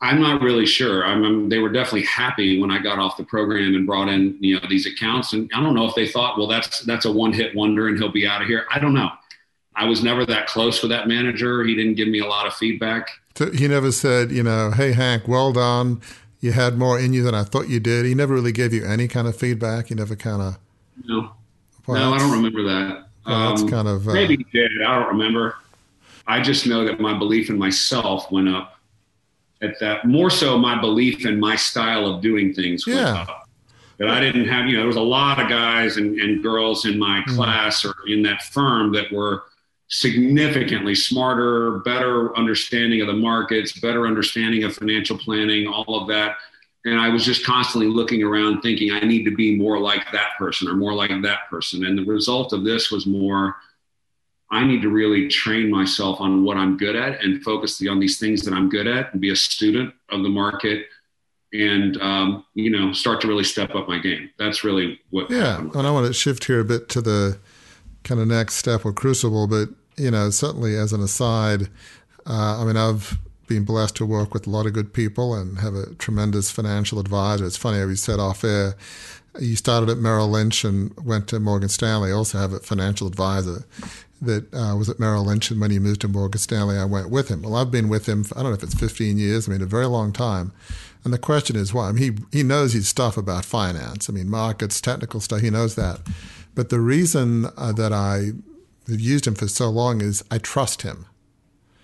I'm 0.03 0.21
not 0.21 0.41
really 0.41 0.65
sure. 0.65 1.05
I 1.05 1.15
mean, 1.15 1.49
they 1.51 1.59
were 1.59 1.69
definitely 1.69 2.05
happy 2.05 2.59
when 2.61 2.71
I 2.71 2.79
got 2.79 2.99
off 2.99 3.19
the 3.19 3.25
program 3.25 3.75
and 3.75 3.87
brought 3.87 4.09
in, 4.09 4.37
you 4.41 4.55
know, 4.55 4.67
these 4.69 4.87
accounts. 4.87 5.35
And 5.35 5.51
I 5.55 5.63
don't 5.63 5.75
know 5.75 5.87
if 5.87 5.95
they 5.95 6.09
thought, 6.09 6.39
well, 6.39 6.47
that's 6.47 6.81
that's 6.81 7.05
a 7.05 7.13
one 7.13 7.33
hit 7.33 7.55
wonder 7.55 7.89
and 7.89 7.99
he'll 7.99 8.11
be 8.11 8.27
out 8.27 8.41
of 8.41 8.49
here. 8.49 8.67
I 8.73 8.79
don't 8.79 8.95
know. 8.95 9.11
I 9.77 9.85
was 9.85 10.03
never 10.03 10.25
that 10.27 10.47
close 10.47 10.83
with 10.83 10.91
that 10.91 11.07
manager. 11.07 11.63
He 11.65 11.75
didn't 11.75 11.95
give 11.95 12.09
me 12.09 12.21
a 12.21 12.27
lot 12.27 12.47
of 12.47 12.55
feedback. 12.55 13.09
So 13.37 13.51
he 13.53 13.69
never 13.69 13.93
said, 13.93 14.31
you 14.31 14.43
know, 14.43 14.71
hey 14.71 14.93
Hank, 14.93 15.29
well 15.29 15.53
done 15.53 16.01
you 16.41 16.53
had 16.53 16.79
more 16.79 16.99
in 16.99 17.13
you 17.13 17.23
than 17.23 17.35
I 17.35 17.45
thought 17.45 17.69
you 17.69 17.81
did. 17.81 18.07
He 18.07 18.15
never 18.15 18.35
really 18.35 18.53
gave 18.53 18.73
you 18.73 18.85
any 18.85 19.09
kind 19.09 19.29
of 19.29 19.37
feedback. 19.37 19.89
He 19.89 19.95
never 19.95 20.17
kind 20.17 20.43
of. 20.43 20.59
No. 21.05 21.33
Well, 21.87 22.11
no, 22.11 22.15
I 22.15 22.19
don't 22.19 22.33
remember 22.33 22.63
that. 22.65 23.07
Well, 23.27 23.51
that's 23.51 23.63
um, 23.63 23.69
kind 23.69 23.89
of. 23.89 24.09
Uh, 24.09 24.15
maybe 24.15 24.37
he 24.37 24.47
did. 24.59 24.71
I 24.83 24.99
don't 24.99 25.09
remember. 25.09 25.57
I 26.27 26.41
just 26.41 26.67
know 26.67 26.85
that 26.85 27.01
my 27.01 27.19
belief 27.19 27.51
in 27.51 27.59
myself 27.59 28.31
went 28.31 28.49
up. 28.49 28.80
At 29.63 29.79
that, 29.81 30.07
more 30.07 30.31
so, 30.31 30.57
my 30.59 30.81
belief 30.81 31.27
in 31.27 31.39
my 31.39 31.55
style 31.55 32.07
of 32.07 32.23
doing 32.23 32.55
things 32.55 32.85
yeah. 32.87 33.27
That 33.99 34.09
I 34.09 34.19
didn't 34.19 34.49
have, 34.49 34.67
you 34.67 34.73
know, 34.73 34.79
there 34.79 34.87
was 34.87 34.97
a 34.97 35.03
lot 35.03 35.39
of 35.39 35.51
guys 35.51 35.99
and, 35.99 36.19
and 36.19 36.43
girls 36.43 36.87
in 36.87 36.99
my 36.99 37.23
mm. 37.29 37.37
class 37.37 37.85
or 37.85 37.95
in 38.07 38.23
that 38.23 38.43
firm 38.45 38.93
that 38.95 39.13
were 39.13 39.43
significantly 39.89 40.95
smarter, 40.95 41.81
better 41.81 42.35
understanding 42.39 43.03
of 43.03 43.09
the 43.09 43.13
markets, 43.13 43.79
better 43.79 44.07
understanding 44.07 44.65
of 44.65 44.75
financial 44.75 45.19
planning, 45.19 45.67
all 45.67 46.01
of 46.01 46.09
that. 46.09 46.37
And 46.87 46.99
I 46.99 47.11
was 47.11 47.27
just 47.27 47.45
constantly 47.45 47.91
looking 47.91 48.23
around 48.23 48.63
thinking, 48.63 48.93
I 48.93 49.01
need 49.01 49.25
to 49.25 49.35
be 49.35 49.57
more 49.57 49.79
like 49.79 50.11
that 50.13 50.31
person 50.39 50.69
or 50.69 50.75
more 50.75 50.95
like 50.95 51.11
that 51.23 51.41
person. 51.51 51.85
And 51.85 51.99
the 51.99 52.05
result 52.05 52.55
of 52.55 52.65
this 52.65 52.91
was 52.91 53.05
more, 53.05 53.57
I 54.51 54.65
need 54.65 54.83
to 54.83 54.89
really 54.89 55.29
train 55.29 55.71
myself 55.71 56.21
on 56.21 56.45
what 56.45 56.57
I'm 56.57 56.77
good 56.77 56.97
at 56.97 57.23
and 57.23 57.43
focus 57.43 57.81
on 57.89 58.01
these 58.01 58.19
things 58.19 58.43
that 58.43 58.53
I'm 58.53 58.69
good 58.69 58.87
at 58.87 59.13
and 59.13 59.21
be 59.21 59.31
a 59.31 59.37
student 59.37 59.95
of 60.09 60.23
the 60.23 60.29
market 60.29 60.87
and 61.53 62.01
um, 62.01 62.45
you 62.55 62.71
know 62.71 62.93
start 62.93 63.21
to 63.21 63.29
really 63.29 63.45
step 63.45 63.75
up 63.75 63.89
my 63.89 63.99
game. 63.99 64.31
That's 64.39 64.65
really 64.65 65.01
what. 65.11 65.31
Yeah, 65.31 65.59
and 65.59 65.87
I 65.87 65.91
want 65.91 66.07
to 66.07 66.13
shift 66.13 66.45
here 66.45 66.61
a 66.61 66.65
bit 66.65 66.89
to 66.91 67.01
the 67.01 67.39
kind 68.05 68.21
of 68.21 68.29
next 68.29 68.55
step 68.55 68.85
with 68.85 68.97
Crucible, 68.97 69.47
but 69.47 69.69
you 69.97 70.11
know, 70.11 70.31
certainly 70.31 70.77
as 70.77 70.93
an 70.93 71.03
aside, 71.03 71.69
uh, 72.27 72.61
I 72.61 72.65
mean, 72.65 72.77
I've 72.77 73.19
been 73.47 73.65
blessed 73.65 73.97
to 73.97 74.07
work 74.07 74.33
with 74.33 74.47
a 74.47 74.51
lot 74.51 74.67
of 74.67 74.73
good 74.73 74.93
people 74.93 75.35
and 75.35 75.59
have 75.59 75.75
a 75.75 75.95
tremendous 75.97 76.51
financial 76.51 76.99
advisor. 77.01 77.45
It's 77.45 77.57
funny 77.57 77.79
how 77.79 77.87
you 77.87 77.97
said 77.97 78.21
off 78.21 78.45
air, 78.45 78.77
you 79.39 79.57
started 79.57 79.91
at 79.91 79.99
Merrill 79.99 80.29
Lynch 80.29 80.65
and 80.65 80.97
went 81.05 81.29
to 81.29 81.41
Morgan 81.41 81.69
Stanley. 81.69 82.13
Also 82.13 82.39
have 82.39 82.53
a 82.53 82.61
financial 82.61 83.07
advisor 83.07 83.65
that 84.23 84.53
uh, 84.55 84.77
was 84.77 84.89
at 84.89 85.01
Merrill 85.01 85.25
Lynch, 85.25 85.51
and 85.51 85.61
when 85.61 85.71
he 85.71 85.79
moved 85.79 86.03
to 86.03 86.09
Morgan 86.09 86.39
Stanley, 86.39 86.77
I 86.77 86.85
went 86.85 87.11
with 87.11 87.29
him. 87.29 87.43
Well, 87.43 87.57
I've 87.57 87.71
been 87.71 87.89
with 87.89 88.07
him, 88.07 88.25
for, 88.25 88.37
I 88.37 88.43
don't 88.43 88.51
know 88.51 88.57
if 88.57 88.63
it's 88.63 88.75
15 88.75 89.19
years, 89.19 89.49
I 89.49 89.53
mean, 89.53 89.63
a 89.63 89.67
very 89.67 89.87
long 89.87 90.13
time. 90.13 90.53
And 91.05 91.13
the 91.13 91.19
question 91.19 91.57
is 91.57 91.73
why? 91.73 91.89
I 91.89 91.93
mean, 91.93 92.27
he, 92.31 92.39
he 92.39 92.43
knows 92.43 92.75
his 92.75 92.87
stuff 92.87 93.17
about 93.17 93.45
finance. 93.45 94.11
I 94.11 94.13
mean, 94.13 94.29
markets, 94.29 94.81
technical 94.81 95.21
stuff, 95.21 95.41
he 95.41 95.51
knows 95.51 95.75
that. 95.77 96.01
But 96.55 96.69
the 96.69 96.81
reason 96.81 97.47
uh, 97.57 97.73
that 97.73 97.93
I 97.93 98.33
have 98.89 99.01
used 99.01 99.27
him 99.27 99.35
for 99.35 99.49
so 99.49 99.71
long 99.71 100.03
is 100.03 100.23
I 100.31 100.39
trust 100.39 100.83
him. 100.83 101.07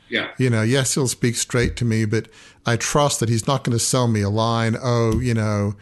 Yeah. 0.08 0.30
You 0.38 0.50
know, 0.50 0.62
yes, 0.62 0.94
he'll 0.94 1.08
speak 1.08 1.36
straight 1.36 1.76
to 1.76 1.84
me, 1.84 2.04
but 2.04 2.28
I 2.64 2.76
trust 2.76 3.20
that 3.20 3.28
he's 3.28 3.46
not 3.46 3.64
going 3.64 3.76
to 3.76 3.82
sell 3.82 4.06
me 4.06 4.20
a 4.20 4.30
line. 4.30 4.76
Oh, 4.80 5.18
you 5.20 5.34
know, 5.34 5.74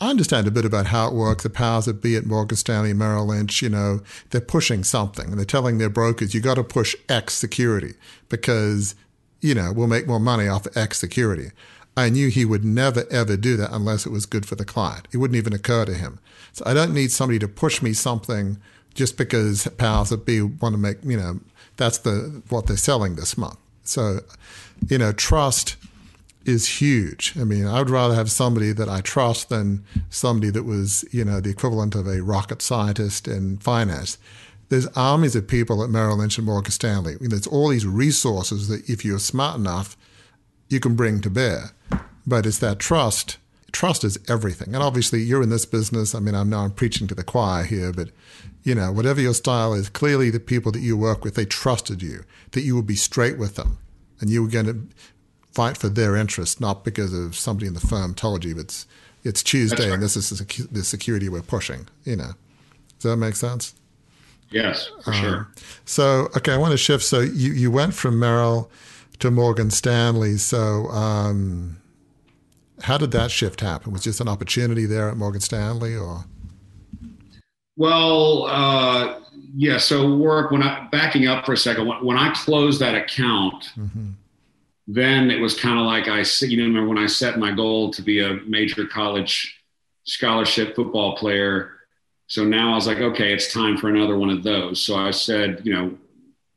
I 0.00 0.08
understand 0.08 0.46
a 0.46 0.50
bit 0.50 0.64
about 0.64 0.86
how 0.86 1.08
it 1.08 1.14
works. 1.14 1.42
The 1.42 1.50
powers 1.50 1.84
that 1.84 2.00
be 2.00 2.16
at 2.16 2.24
Morgan 2.24 2.56
Stanley, 2.56 2.94
Merrill 2.94 3.26
Lynch, 3.26 3.60
you 3.60 3.68
know, 3.68 4.00
they're 4.30 4.40
pushing 4.40 4.82
something. 4.82 5.26
And 5.26 5.38
they're 5.38 5.44
telling 5.44 5.76
their 5.76 5.90
brokers, 5.90 6.32
you 6.32 6.40
got 6.40 6.54
to 6.54 6.64
push 6.64 6.96
X 7.08 7.34
security 7.34 7.94
because, 8.30 8.94
you 9.42 9.54
know, 9.54 9.72
we'll 9.74 9.88
make 9.88 10.06
more 10.06 10.18
money 10.18 10.48
off 10.48 10.64
of 10.64 10.76
X 10.76 10.98
security. 10.98 11.50
I 11.96 12.08
knew 12.08 12.28
he 12.28 12.46
would 12.46 12.64
never, 12.64 13.04
ever 13.10 13.36
do 13.36 13.58
that 13.58 13.72
unless 13.72 14.06
it 14.06 14.10
was 14.10 14.24
good 14.24 14.46
for 14.46 14.54
the 14.54 14.64
client. 14.64 15.06
It 15.12 15.18
wouldn't 15.18 15.36
even 15.36 15.52
occur 15.52 15.84
to 15.84 15.94
him. 15.94 16.18
So 16.52 16.64
I 16.66 16.72
don't 16.72 16.94
need 16.94 17.12
somebody 17.12 17.38
to 17.38 17.48
push 17.48 17.82
me 17.82 17.92
something 17.92 18.56
just 18.94 19.18
because 19.18 19.68
powers 19.76 20.08
that 20.08 20.24
be 20.24 20.40
want 20.40 20.72
to 20.72 20.78
make, 20.78 20.98
you 21.04 21.16
know, 21.16 21.40
that's 21.76 21.98
the 21.98 22.42
what 22.48 22.66
they're 22.66 22.76
selling 22.76 23.16
this 23.16 23.36
month. 23.36 23.58
So, 23.84 24.20
you 24.88 24.98
know, 24.98 25.12
trust 25.12 25.76
is 26.44 26.80
huge. 26.80 27.34
I 27.38 27.44
mean, 27.44 27.66
I 27.66 27.78
would 27.78 27.90
rather 27.90 28.14
have 28.14 28.30
somebody 28.30 28.72
that 28.72 28.88
I 28.88 29.00
trust 29.00 29.48
than 29.48 29.84
somebody 30.08 30.50
that 30.50 30.64
was, 30.64 31.04
you 31.12 31.24
know, 31.24 31.40
the 31.40 31.50
equivalent 31.50 31.94
of 31.94 32.06
a 32.06 32.22
rocket 32.22 32.62
scientist 32.62 33.28
in 33.28 33.58
finance. 33.58 34.18
There's 34.68 34.86
armies 34.88 35.36
of 35.36 35.48
people 35.48 35.82
at 35.82 35.90
Merrill 35.90 36.18
Lynch 36.18 36.38
and 36.38 36.46
Morgan 36.46 36.70
Stanley. 36.70 37.14
I 37.14 37.16
mean, 37.18 37.30
there's 37.30 37.46
all 37.46 37.68
these 37.68 37.86
resources 37.86 38.68
that 38.68 38.88
if 38.88 39.04
you're 39.04 39.18
smart 39.18 39.58
enough, 39.58 39.96
you 40.68 40.80
can 40.80 40.94
bring 40.94 41.20
to 41.20 41.30
bear. 41.30 41.72
But 42.26 42.46
it's 42.46 42.58
that 42.58 42.78
trust. 42.78 43.38
Trust 43.72 44.04
is 44.04 44.18
everything. 44.28 44.74
And 44.74 44.82
obviously, 44.82 45.20
you're 45.20 45.42
in 45.42 45.50
this 45.50 45.66
business. 45.66 46.14
I 46.14 46.20
mean, 46.20 46.34
I 46.34 46.42
know 46.44 46.60
I'm 46.60 46.70
preaching 46.70 47.06
to 47.08 47.14
the 47.14 47.24
choir 47.24 47.64
here, 47.64 47.92
but 47.92 48.10
you 48.62 48.74
know, 48.74 48.92
whatever 48.92 49.20
your 49.20 49.34
style 49.34 49.74
is, 49.74 49.88
clearly 49.88 50.30
the 50.30 50.40
people 50.40 50.70
that 50.72 50.80
you 50.80 50.96
work 50.96 51.24
with, 51.24 51.34
they 51.34 51.46
trusted 51.46 52.02
you, 52.02 52.24
that 52.52 52.60
you 52.60 52.76
would 52.76 52.86
be 52.86 52.96
straight 52.96 53.38
with 53.38 53.56
them 53.56 53.78
and 54.20 54.30
you 54.30 54.42
were 54.42 54.48
going 54.48 54.66
to 54.66 54.86
fight 55.52 55.76
for 55.76 55.88
their 55.88 56.16
interest, 56.16 56.60
not 56.60 56.84
because 56.84 57.12
of 57.12 57.36
somebody 57.36 57.66
in 57.66 57.74
the 57.74 57.80
firm 57.80 58.14
told 58.14 58.44
you 58.44 58.58
it's, 58.58 58.86
it's 59.24 59.42
Tuesday 59.42 59.88
right. 59.88 59.94
and 59.94 60.02
this 60.02 60.16
is 60.16 60.30
the 60.70 60.84
security 60.84 61.28
we're 61.28 61.42
pushing, 61.42 61.88
you 62.04 62.16
know. 62.16 62.32
Does 62.98 63.10
that 63.10 63.16
make 63.16 63.36
sense? 63.36 63.74
Yes, 64.50 64.90
for 65.04 65.12
um, 65.12 65.20
sure. 65.20 65.48
So, 65.84 66.28
okay, 66.36 66.52
I 66.52 66.56
want 66.56 66.72
to 66.72 66.76
shift. 66.76 67.04
So 67.04 67.20
you, 67.20 67.52
you 67.52 67.70
went 67.70 67.94
from 67.94 68.18
Merrill 68.18 68.70
to 69.20 69.30
Morgan 69.30 69.70
Stanley. 69.70 70.36
So, 70.38 70.86
um, 70.88 71.80
how 72.82 72.98
did 72.98 73.12
that 73.12 73.30
shift 73.30 73.60
happen? 73.60 73.92
Was 73.92 74.02
just 74.02 74.20
an 74.20 74.28
opportunity 74.28 74.86
there 74.86 75.08
at 75.08 75.16
Morgan 75.16 75.40
Stanley 75.40 75.96
or? 75.96 76.24
Well, 77.76 78.46
uh, 78.46 79.20
yeah. 79.54 79.78
So 79.78 80.16
work 80.16 80.50
when 80.50 80.62
I 80.62 80.88
backing 80.90 81.26
up 81.26 81.46
for 81.46 81.52
a 81.52 81.56
second. 81.56 81.86
When, 81.86 82.04
when 82.04 82.18
I 82.18 82.32
closed 82.34 82.80
that 82.80 82.94
account, 82.94 83.70
mm-hmm. 83.76 84.10
Then 84.94 85.30
it 85.30 85.40
was 85.40 85.58
kind 85.58 85.78
of 85.78 85.86
like 85.86 86.08
I, 86.08 86.24
you 86.44 86.56
know, 86.56 86.64
remember 86.64 86.88
when 86.88 86.98
I 86.98 87.06
set 87.06 87.38
my 87.38 87.52
goal 87.52 87.92
to 87.92 88.02
be 88.02 88.20
a 88.20 88.34
major 88.46 88.86
college 88.86 89.62
scholarship 90.04 90.74
football 90.74 91.16
player. 91.16 91.72
So 92.26 92.44
now 92.44 92.72
I 92.72 92.74
was 92.74 92.86
like, 92.86 92.98
okay, 92.98 93.32
it's 93.32 93.52
time 93.52 93.76
for 93.76 93.88
another 93.88 94.16
one 94.16 94.30
of 94.30 94.42
those. 94.42 94.82
So 94.84 94.96
I 94.96 95.10
said, 95.10 95.62
you 95.64 95.72
know, 95.72 95.96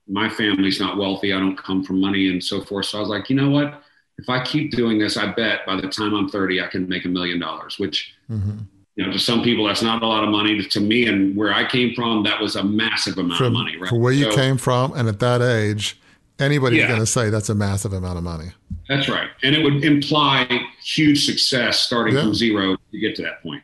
my 0.07 0.29
family's 0.29 0.79
not 0.79 0.97
wealthy. 0.97 1.33
I 1.33 1.39
don't 1.39 1.57
come 1.57 1.83
from 1.83 2.01
money 2.01 2.29
and 2.29 2.43
so 2.43 2.61
forth. 2.61 2.87
So 2.87 2.97
I 2.97 3.01
was 3.01 3.09
like, 3.09 3.29
you 3.29 3.35
know 3.35 3.49
what? 3.49 3.81
If 4.17 4.29
I 4.29 4.43
keep 4.43 4.71
doing 4.71 4.99
this, 4.99 5.17
I 5.17 5.31
bet 5.31 5.65
by 5.65 5.75
the 5.79 5.87
time 5.87 6.13
I'm 6.13 6.29
30, 6.29 6.61
I 6.61 6.67
can 6.67 6.87
make 6.87 7.05
a 7.05 7.09
million 7.09 7.39
dollars, 7.39 7.79
which 7.79 8.13
mm-hmm 8.29 8.59
you 8.95 9.05
know, 9.05 9.11
to 9.11 9.19
some 9.19 9.41
people 9.41 9.65
that's 9.65 9.81
not 9.81 10.03
a 10.03 10.07
lot 10.07 10.23
of 10.23 10.29
money. 10.29 10.61
To 10.61 10.79
me 10.79 11.07
and 11.07 11.35
where 11.35 11.53
I 11.53 11.67
came 11.67 11.95
from, 11.95 12.23
that 12.23 12.39
was 12.39 12.55
a 12.55 12.63
massive 12.63 13.17
amount 13.17 13.39
from, 13.39 13.47
of 13.47 13.53
money. 13.53 13.77
Right? 13.77 13.89
For 13.89 13.99
where 13.99 14.13
you 14.13 14.29
came 14.31 14.57
from, 14.57 14.93
and 14.93 15.07
at 15.07 15.19
that 15.19 15.41
age, 15.41 15.99
anybody's 16.39 16.79
yeah. 16.79 16.87
going 16.87 16.99
to 16.99 17.05
say 17.05 17.29
that's 17.29 17.49
a 17.49 17.55
massive 17.55 17.93
amount 17.93 18.17
of 18.17 18.23
money. 18.23 18.51
That's 18.89 19.07
right, 19.09 19.29
and 19.43 19.55
it 19.55 19.63
would 19.63 19.83
imply 19.83 20.47
huge 20.83 21.25
success 21.25 21.79
starting 21.79 22.15
yeah. 22.15 22.23
from 22.23 22.33
zero 22.33 22.75
to 22.91 22.99
get 22.99 23.15
to 23.15 23.21
that 23.23 23.41
point. 23.41 23.63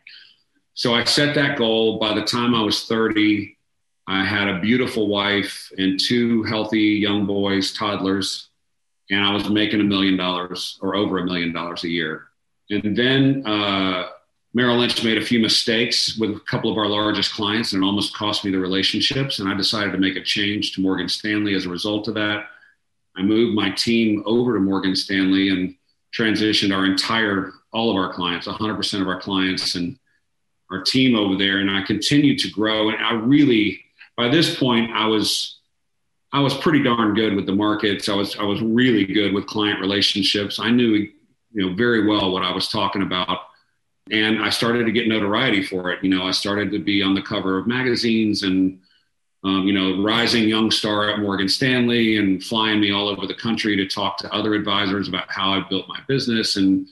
So 0.74 0.94
I 0.94 1.04
set 1.04 1.36
that 1.36 1.58
goal. 1.58 2.00
By 2.00 2.14
the 2.14 2.24
time 2.24 2.56
I 2.56 2.62
was 2.62 2.86
thirty, 2.86 3.58
I 4.08 4.24
had 4.24 4.48
a 4.48 4.60
beautiful 4.60 5.08
wife 5.08 5.72
and 5.78 6.00
two 6.00 6.44
healthy 6.44 6.80
young 6.80 7.26
boys, 7.26 7.74
toddlers, 7.74 8.50
and 9.10 9.24
I 9.24 9.34
was 9.34 9.50
making 9.50 9.82
a 9.82 9.84
million 9.84 10.16
dollars 10.18 10.80
or 10.82 10.96
over 10.96 11.20
a 11.20 11.26
million 11.26 11.54
dollars 11.54 11.84
a 11.84 11.90
year. 11.90 12.28
And 12.70 12.96
then. 12.96 13.44
Uh, 13.46 14.10
Merrill 14.54 14.78
Lynch 14.78 15.04
made 15.04 15.20
a 15.20 15.26
few 15.26 15.40
mistakes 15.40 16.18
with 16.18 16.32
a 16.32 16.40
couple 16.40 16.72
of 16.72 16.78
our 16.80 16.88
largest 16.88 17.34
clients, 17.34 17.74
and 17.74 17.84
it 17.84 17.86
almost 17.86 18.16
cost 18.16 18.44
me 18.44 18.50
the 18.50 18.58
relationships. 18.58 19.38
And 19.38 19.48
I 19.48 19.54
decided 19.54 19.92
to 19.92 20.00
make 20.00 20.16
a 20.16 20.24
change 20.24 20.74
to 20.74 20.82
Morgan 20.82 21.08
Stanley 21.08 21.54
as 21.54 21.68
a 21.68 21.70
result 21.70 22.08
of 22.08 22.16
that. 22.16 22.48
I 23.20 23.22
moved 23.22 23.56
my 23.56 23.70
team 23.72 24.24
over 24.26 24.54
to 24.54 24.60
Morgan 24.60 24.96
Stanley 24.96 25.50
and 25.50 25.76
transitioned 26.18 26.76
our 26.76 26.86
entire, 26.86 27.52
all 27.74 27.92
of 27.92 27.98
our 27.98 28.14
clients, 28.14 28.48
100% 28.48 29.02
of 29.02 29.08
our 29.08 29.20
clients, 29.20 29.76
and 29.76 30.00
our 30.72 30.82
team 30.82 31.16
over 31.16 31.36
there. 31.36 31.60
And 31.60 31.70
I 31.70 31.84
continued 31.84 32.40
to 32.40 32.50
grow. 32.50 32.90
And 32.90 33.04
I 33.04 33.14
really, 33.14 33.82
by 34.18 34.30
this 34.30 34.58
point, 34.58 34.92
I 34.92 35.06
was. 35.08 35.56
I 36.32 36.42
was 36.42 36.54
pretty 36.54 36.84
darn 36.84 37.16
good 37.16 37.34
with 37.34 37.48
the 37.48 37.56
markets. 37.56 38.08
I 38.08 38.14
was 38.14 38.36
I 38.36 38.44
was 38.44 38.62
really 38.62 39.04
good 39.04 39.34
with 39.34 39.48
client 39.48 39.80
relationships. 39.80 40.60
I 40.60 40.70
knew 40.70 41.10
you 41.52 41.68
know 41.68 41.74
very 41.74 42.06
well 42.06 42.32
what 42.32 42.44
I 42.44 42.54
was 42.54 42.68
talking 42.68 43.02
about 43.02 43.40
and 44.12 44.44
I 44.44 44.50
started 44.50 44.86
to 44.86 44.92
get 44.92 45.08
notoriety 45.08 45.64
for 45.64 45.92
it. 45.92 46.04
You 46.04 46.10
know, 46.10 46.26
I 46.26 46.32
started 46.32 46.72
to 46.72 46.80
be 46.80 47.02
on 47.02 47.14
the 47.14 47.22
cover 47.22 47.58
of 47.58 47.68
magazines 47.68 48.44
and, 48.44 48.80
um, 49.44 49.66
you 49.66 49.74
know, 49.74 50.04
rising 50.04 50.50
young 50.50 50.70
star 50.70 51.10
at 51.10 51.20
Morgan 51.20 51.48
Stanley 51.48 52.18
and 52.18 52.44
flying 52.44 52.82
me 52.82 52.92
all 52.92 53.08
over 53.08 53.26
the 53.26 53.36
country 53.36 53.76
to 53.78 53.88
talk 53.88 54.18
to 54.18 54.34
other 54.34 54.54
advisors 54.54 55.08
about 55.08 55.32
how 55.32 55.52
I 55.54 55.62
built 55.70 55.88
my 55.88 56.00
business. 56.08 56.58
And 56.58 56.88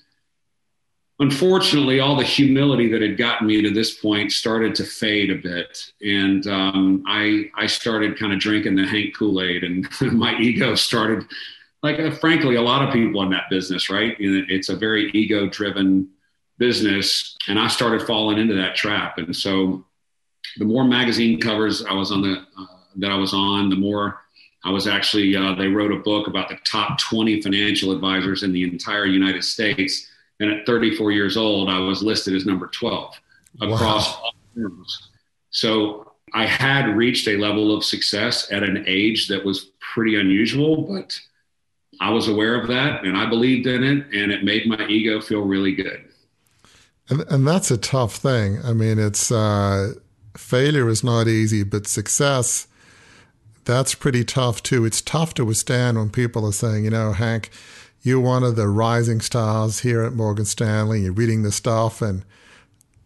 unfortunately, 1.20 2.00
all 2.00 2.16
the 2.16 2.24
humility 2.24 2.90
that 2.92 3.02
had 3.02 3.18
gotten 3.18 3.48
me 3.48 3.62
to 3.62 3.72
this 3.72 3.96
point 3.96 4.32
started 4.32 4.76
to 4.76 4.86
fade 4.86 5.30
a 5.30 5.36
bit, 5.36 5.92
and 6.02 6.48
um, 6.48 7.04
I 7.08 7.50
I 7.56 7.68
started 7.68 8.18
kind 8.18 8.34
of 8.34 8.40
drinking 8.40 8.76
the 8.76 8.86
Hank 8.86 9.18
Kool 9.18 9.42
Aid, 9.42 9.64
and 9.64 9.88
my 10.14 10.38
ego 10.38 10.76
started. 10.76 11.26
Like, 11.84 12.00
uh, 12.00 12.10
frankly, 12.10 12.56
a 12.56 12.62
lot 12.62 12.86
of 12.86 12.92
people 12.92 13.22
in 13.22 13.30
that 13.30 13.52
business, 13.52 13.90
right? 13.90 14.16
It's 14.20 14.70
a 14.70 14.76
very 14.76 15.12
ego 15.12 15.48
driven 15.48 16.10
business, 16.58 17.38
and 17.48 17.60
I 17.60 17.68
started 17.68 18.02
falling 18.08 18.40
into 18.40 18.56
that 18.56 18.76
trap. 18.76 19.20
And 19.20 19.36
so, 19.36 19.86
the 20.58 20.66
more 20.66 20.84
magazine 20.84 21.40
covers 21.40 21.84
I 21.86 21.94
was 21.94 22.12
on 22.12 22.22
the 22.22 22.44
uh, 22.58 22.66
that 22.98 23.12
I 23.12 23.16
was 23.16 23.34
on, 23.34 23.70
the 23.70 23.76
more 23.76 24.22
I 24.66 24.72
was 24.72 24.88
actually 24.88 25.36
uh, 25.36 25.54
they 25.56 25.68
wrote 25.68 25.92
a 25.92 25.98
book 25.98 26.28
about 26.28 26.50
the 26.50 26.58
top 26.64 27.00
20 27.00 27.42
financial 27.42 27.92
advisors 27.92 28.44
in 28.44 28.52
the 28.52 28.64
entire 28.64 29.06
United 29.06 29.44
States 29.44 30.10
and 30.40 30.52
at 30.52 30.66
34 30.66 31.12
years 31.12 31.38
old, 31.38 31.70
I 31.70 31.80
was 31.80 32.04
listed 32.04 32.36
as 32.36 32.46
number 32.46 32.68
12 32.68 33.20
across 33.62 34.08
wow. 34.08 34.22
all 34.24 34.34
firms. 34.54 35.10
So 35.50 36.12
I 36.34 36.46
had 36.46 36.96
reached 36.96 37.28
a 37.28 37.38
level 37.38 37.76
of 37.76 37.84
success 37.84 38.52
at 38.52 38.64
an 38.64 38.84
age 38.88 39.28
that 39.30 39.44
was 39.44 39.72
pretty 39.80 40.20
unusual, 40.20 40.84
but 40.84 41.20
I 42.00 42.12
was 42.12 42.28
aware 42.28 42.60
of 42.60 42.68
that 42.68 43.04
and 43.04 43.18
I 43.18 43.26
believed 43.28 43.66
in 43.66 43.84
it, 43.84 44.06
and 44.14 44.32
it 44.32 44.44
made 44.44 44.68
my 44.68 44.86
ego 44.88 45.20
feel 45.22 45.42
really 45.42 45.74
good. 45.74 46.04
And, 47.10 47.22
and 47.30 47.48
that's 47.48 47.72
a 47.72 47.78
tough 47.78 48.18
thing. 48.18 48.60
I 48.64 48.74
mean, 48.74 49.00
it's 49.00 49.32
uh, 49.32 49.94
failure 50.38 50.90
is 50.90 51.04
not 51.04 51.28
easy, 51.28 51.64
but 51.64 51.88
success, 51.88 52.68
that's 53.66 53.96
pretty 53.96 54.24
tough 54.24 54.64
too. 54.64 54.86
It's 54.86 55.02
tough 55.02 55.34
to 55.36 55.46
withstand 55.46 55.98
when 55.98 56.10
people 56.10 56.46
are 56.46 56.54
saying, 56.54 56.86
you 56.86 56.90
know, 56.90 57.12
Hank, 57.12 57.50
you're 58.02 58.22
one 58.22 58.44
of 58.44 58.56
the 58.56 58.68
rising 58.68 59.20
stars 59.20 59.80
here 59.80 60.04
at 60.04 60.14
Morgan 60.14 60.46
Stanley. 60.46 61.02
You're 61.02 61.12
reading 61.12 61.44
the 61.44 61.52
stuff, 61.52 62.02
and 62.02 62.24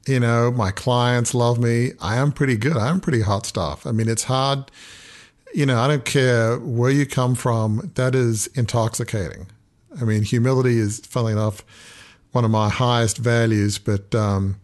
you 0.08 0.20
know 0.20 0.52
my 0.52 0.70
clients 0.70 1.34
love 1.34 1.58
me. 1.58 1.94
I 2.00 2.18
am 2.18 2.32
pretty 2.32 2.58
good. 2.58 2.78
I'm 2.78 3.00
pretty 3.00 3.22
hot 3.22 3.48
stuff. 3.48 3.88
I 3.88 3.92
mean, 3.92 4.08
it's 4.08 4.26
hard. 4.26 4.70
You 5.54 5.66
know, 5.66 5.80
I 5.80 5.88
don't 5.88 6.06
care 6.06 6.58
where 6.60 6.92
you 6.92 7.06
come 7.06 7.34
from. 7.34 7.92
That 7.96 8.14
is 8.14 8.48
intoxicating. 8.48 9.48
I 10.00 10.04
mean, 10.06 10.22
humility 10.24 10.78
is, 10.78 11.00
funnily 11.00 11.34
enough, 11.34 11.66
one 12.32 12.46
of 12.46 12.52
my 12.52 12.70
highest 12.70 13.18
values. 13.18 13.78
But 13.78 14.14
um, 14.14 14.58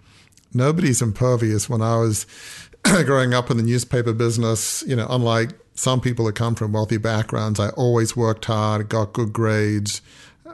nobody's 0.54 1.02
impervious. 1.02 1.70
When 1.70 1.82
I 1.82 1.98
was 1.98 2.26
growing 2.84 3.34
up 3.34 3.50
in 3.50 3.58
the 3.58 3.64
newspaper 3.64 4.14
business, 4.14 4.84
you 4.88 4.96
know, 4.96 5.08
unlike 5.10 5.52
some 5.74 6.02
people 6.02 6.26
that 6.26 6.36
come 6.36 6.56
from 6.56 6.74
wealthy 6.74 6.98
backgrounds, 6.98 7.60
I 7.60 7.70
always 7.70 8.16
worked 8.16 8.46
hard, 8.46 8.90
got 8.90 9.14
good 9.14 9.32
grades, 9.32 10.02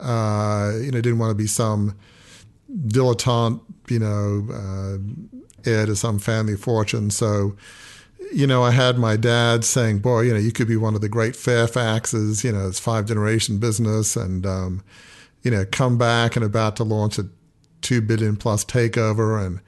uh, 0.02 0.74
you 0.76 0.92
know, 0.92 1.02
didn't 1.02 1.20
want 1.20 1.32
to 1.32 1.36
be 1.36 1.48
some 1.48 1.96
dilettante, 2.88 3.62
you 3.88 4.00
know, 4.00 4.48
uh, 4.52 4.98
heir 5.66 5.86
to 5.86 5.96
some 5.96 6.20
family 6.20 6.58
fortune. 6.58 7.10
So, 7.10 7.56
you 8.34 8.48
know, 8.48 8.64
I 8.64 8.72
had 8.72 8.98
my 8.98 9.16
dad 9.16 9.64
saying, 9.64 10.00
"Boy, 10.00 10.22
you 10.22 10.34
know, 10.34 10.40
you 10.40 10.52
could 10.52 10.68
be 10.68 10.78
one 10.78 10.96
of 10.96 11.02
the 11.02 11.10
great 11.10 11.36
Fairfaxes. 11.36 12.44
You 12.44 12.52
know, 12.52 12.68
it's 12.68 12.80
five 12.80 13.06
generation 13.06 13.60
business, 13.60 14.16
and 14.16 14.46
um, 14.46 14.84
you 15.44 15.52
know, 15.52 15.66
come 15.72 15.98
back 15.98 16.36
and 16.36 16.44
about 16.44 16.76
to 16.78 16.84
launch 16.84 17.20
a 17.20 17.28
two 17.84 18.02
billion 18.02 18.36
plus 18.36 18.66
takeover." 18.66 19.46
And 19.46 19.60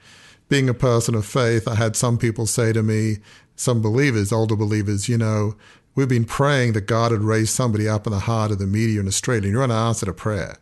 being 0.48 0.68
a 0.68 0.74
person 0.74 1.14
of 1.14 1.26
faith, 1.26 1.68
I 1.68 1.74
had 1.74 1.96
some 1.96 2.18
people 2.18 2.46
say 2.46 2.72
to 2.72 2.82
me, 2.82 3.18
some 3.56 3.80
believers, 3.80 4.32
older 4.32 4.56
believers, 4.56 5.08
you 5.08 5.18
know, 5.18 5.56
We've 5.96 6.06
been 6.06 6.26
praying 6.26 6.74
that 6.74 6.82
God 6.82 7.10
would 7.10 7.22
raise 7.22 7.50
somebody 7.50 7.88
up 7.88 8.06
in 8.06 8.12
the 8.12 8.20
heart 8.20 8.50
of 8.50 8.58
the 8.58 8.66
media 8.66 9.00
in 9.00 9.08
Australia. 9.08 9.44
And 9.44 9.52
you're 9.52 9.66
going 9.66 9.70
to 9.70 9.76
answer 9.76 10.04
the 10.04 10.12
prayer. 10.12 10.58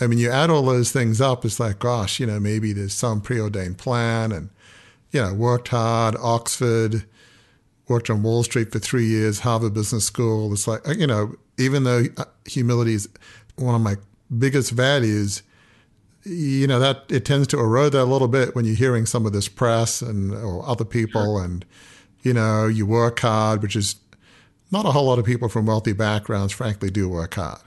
I 0.00 0.06
mean, 0.06 0.20
you 0.20 0.30
add 0.30 0.48
all 0.48 0.62
those 0.62 0.92
things 0.92 1.20
up, 1.20 1.44
it's 1.44 1.60
like, 1.60 1.80
gosh, 1.80 2.20
you 2.20 2.26
know, 2.26 2.38
maybe 2.40 2.72
there's 2.72 2.94
some 2.94 3.20
preordained 3.20 3.78
plan 3.78 4.32
and, 4.32 4.48
you 5.10 5.20
know, 5.20 5.34
worked 5.34 5.68
hard, 5.68 6.16
Oxford, 6.22 7.04
worked 7.88 8.08
on 8.08 8.22
Wall 8.22 8.44
Street 8.44 8.70
for 8.72 8.78
three 8.78 9.04
years, 9.04 9.40
Harvard 9.40 9.74
Business 9.74 10.04
School. 10.04 10.52
It's 10.52 10.68
like, 10.68 10.86
you 10.96 11.06
know, 11.06 11.34
even 11.58 11.82
though 11.82 12.04
uh, 12.16 12.24
humility 12.46 12.94
is 12.94 13.08
one 13.56 13.74
of 13.74 13.80
my 13.82 13.96
biggest 14.38 14.70
values, 14.70 15.42
you 16.30 16.66
know, 16.66 16.78
that 16.78 17.04
it 17.08 17.24
tends 17.24 17.48
to 17.48 17.58
erode 17.58 17.92
that 17.92 18.02
a 18.02 18.04
little 18.04 18.28
bit 18.28 18.54
when 18.54 18.64
you're 18.64 18.76
hearing 18.76 19.06
some 19.06 19.26
of 19.26 19.32
this 19.32 19.48
press 19.48 20.00
and 20.00 20.32
or 20.32 20.66
other 20.66 20.84
people 20.84 21.36
sure. 21.36 21.44
and, 21.44 21.64
you 22.22 22.32
know, 22.32 22.66
you 22.66 22.86
work 22.86 23.18
hard, 23.20 23.62
which 23.62 23.76
is 23.76 23.96
not 24.70 24.86
a 24.86 24.92
whole 24.92 25.06
lot 25.06 25.18
of 25.18 25.24
people 25.24 25.48
from 25.48 25.66
wealthy 25.66 25.92
backgrounds, 25.92 26.52
frankly, 26.52 26.90
do 26.90 27.08
work 27.08 27.34
hard. 27.34 27.60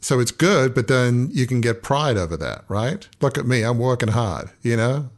So 0.00 0.20
it's 0.20 0.30
good, 0.30 0.74
but 0.74 0.88
then 0.88 1.30
you 1.32 1.46
can 1.46 1.60
get 1.60 1.82
pride 1.82 2.16
over 2.16 2.36
that, 2.36 2.64
right? 2.68 3.08
Look 3.20 3.38
at 3.38 3.46
me, 3.46 3.62
I'm 3.62 3.78
working 3.78 4.08
hard, 4.08 4.50
you 4.62 4.76
know? 4.76 5.10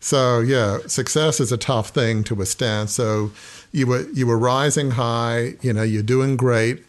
So 0.00 0.40
yeah, 0.40 0.78
success 0.86 1.40
is 1.40 1.52
a 1.52 1.56
tough 1.56 1.88
thing 1.90 2.22
to 2.24 2.34
withstand. 2.34 2.90
So 2.90 3.32
you 3.72 3.86
were 3.86 4.08
you 4.10 4.26
were 4.26 4.38
rising 4.38 4.92
high, 4.92 5.54
you 5.62 5.72
know, 5.72 5.82
you're 5.82 6.02
doing 6.02 6.36
great, 6.36 6.84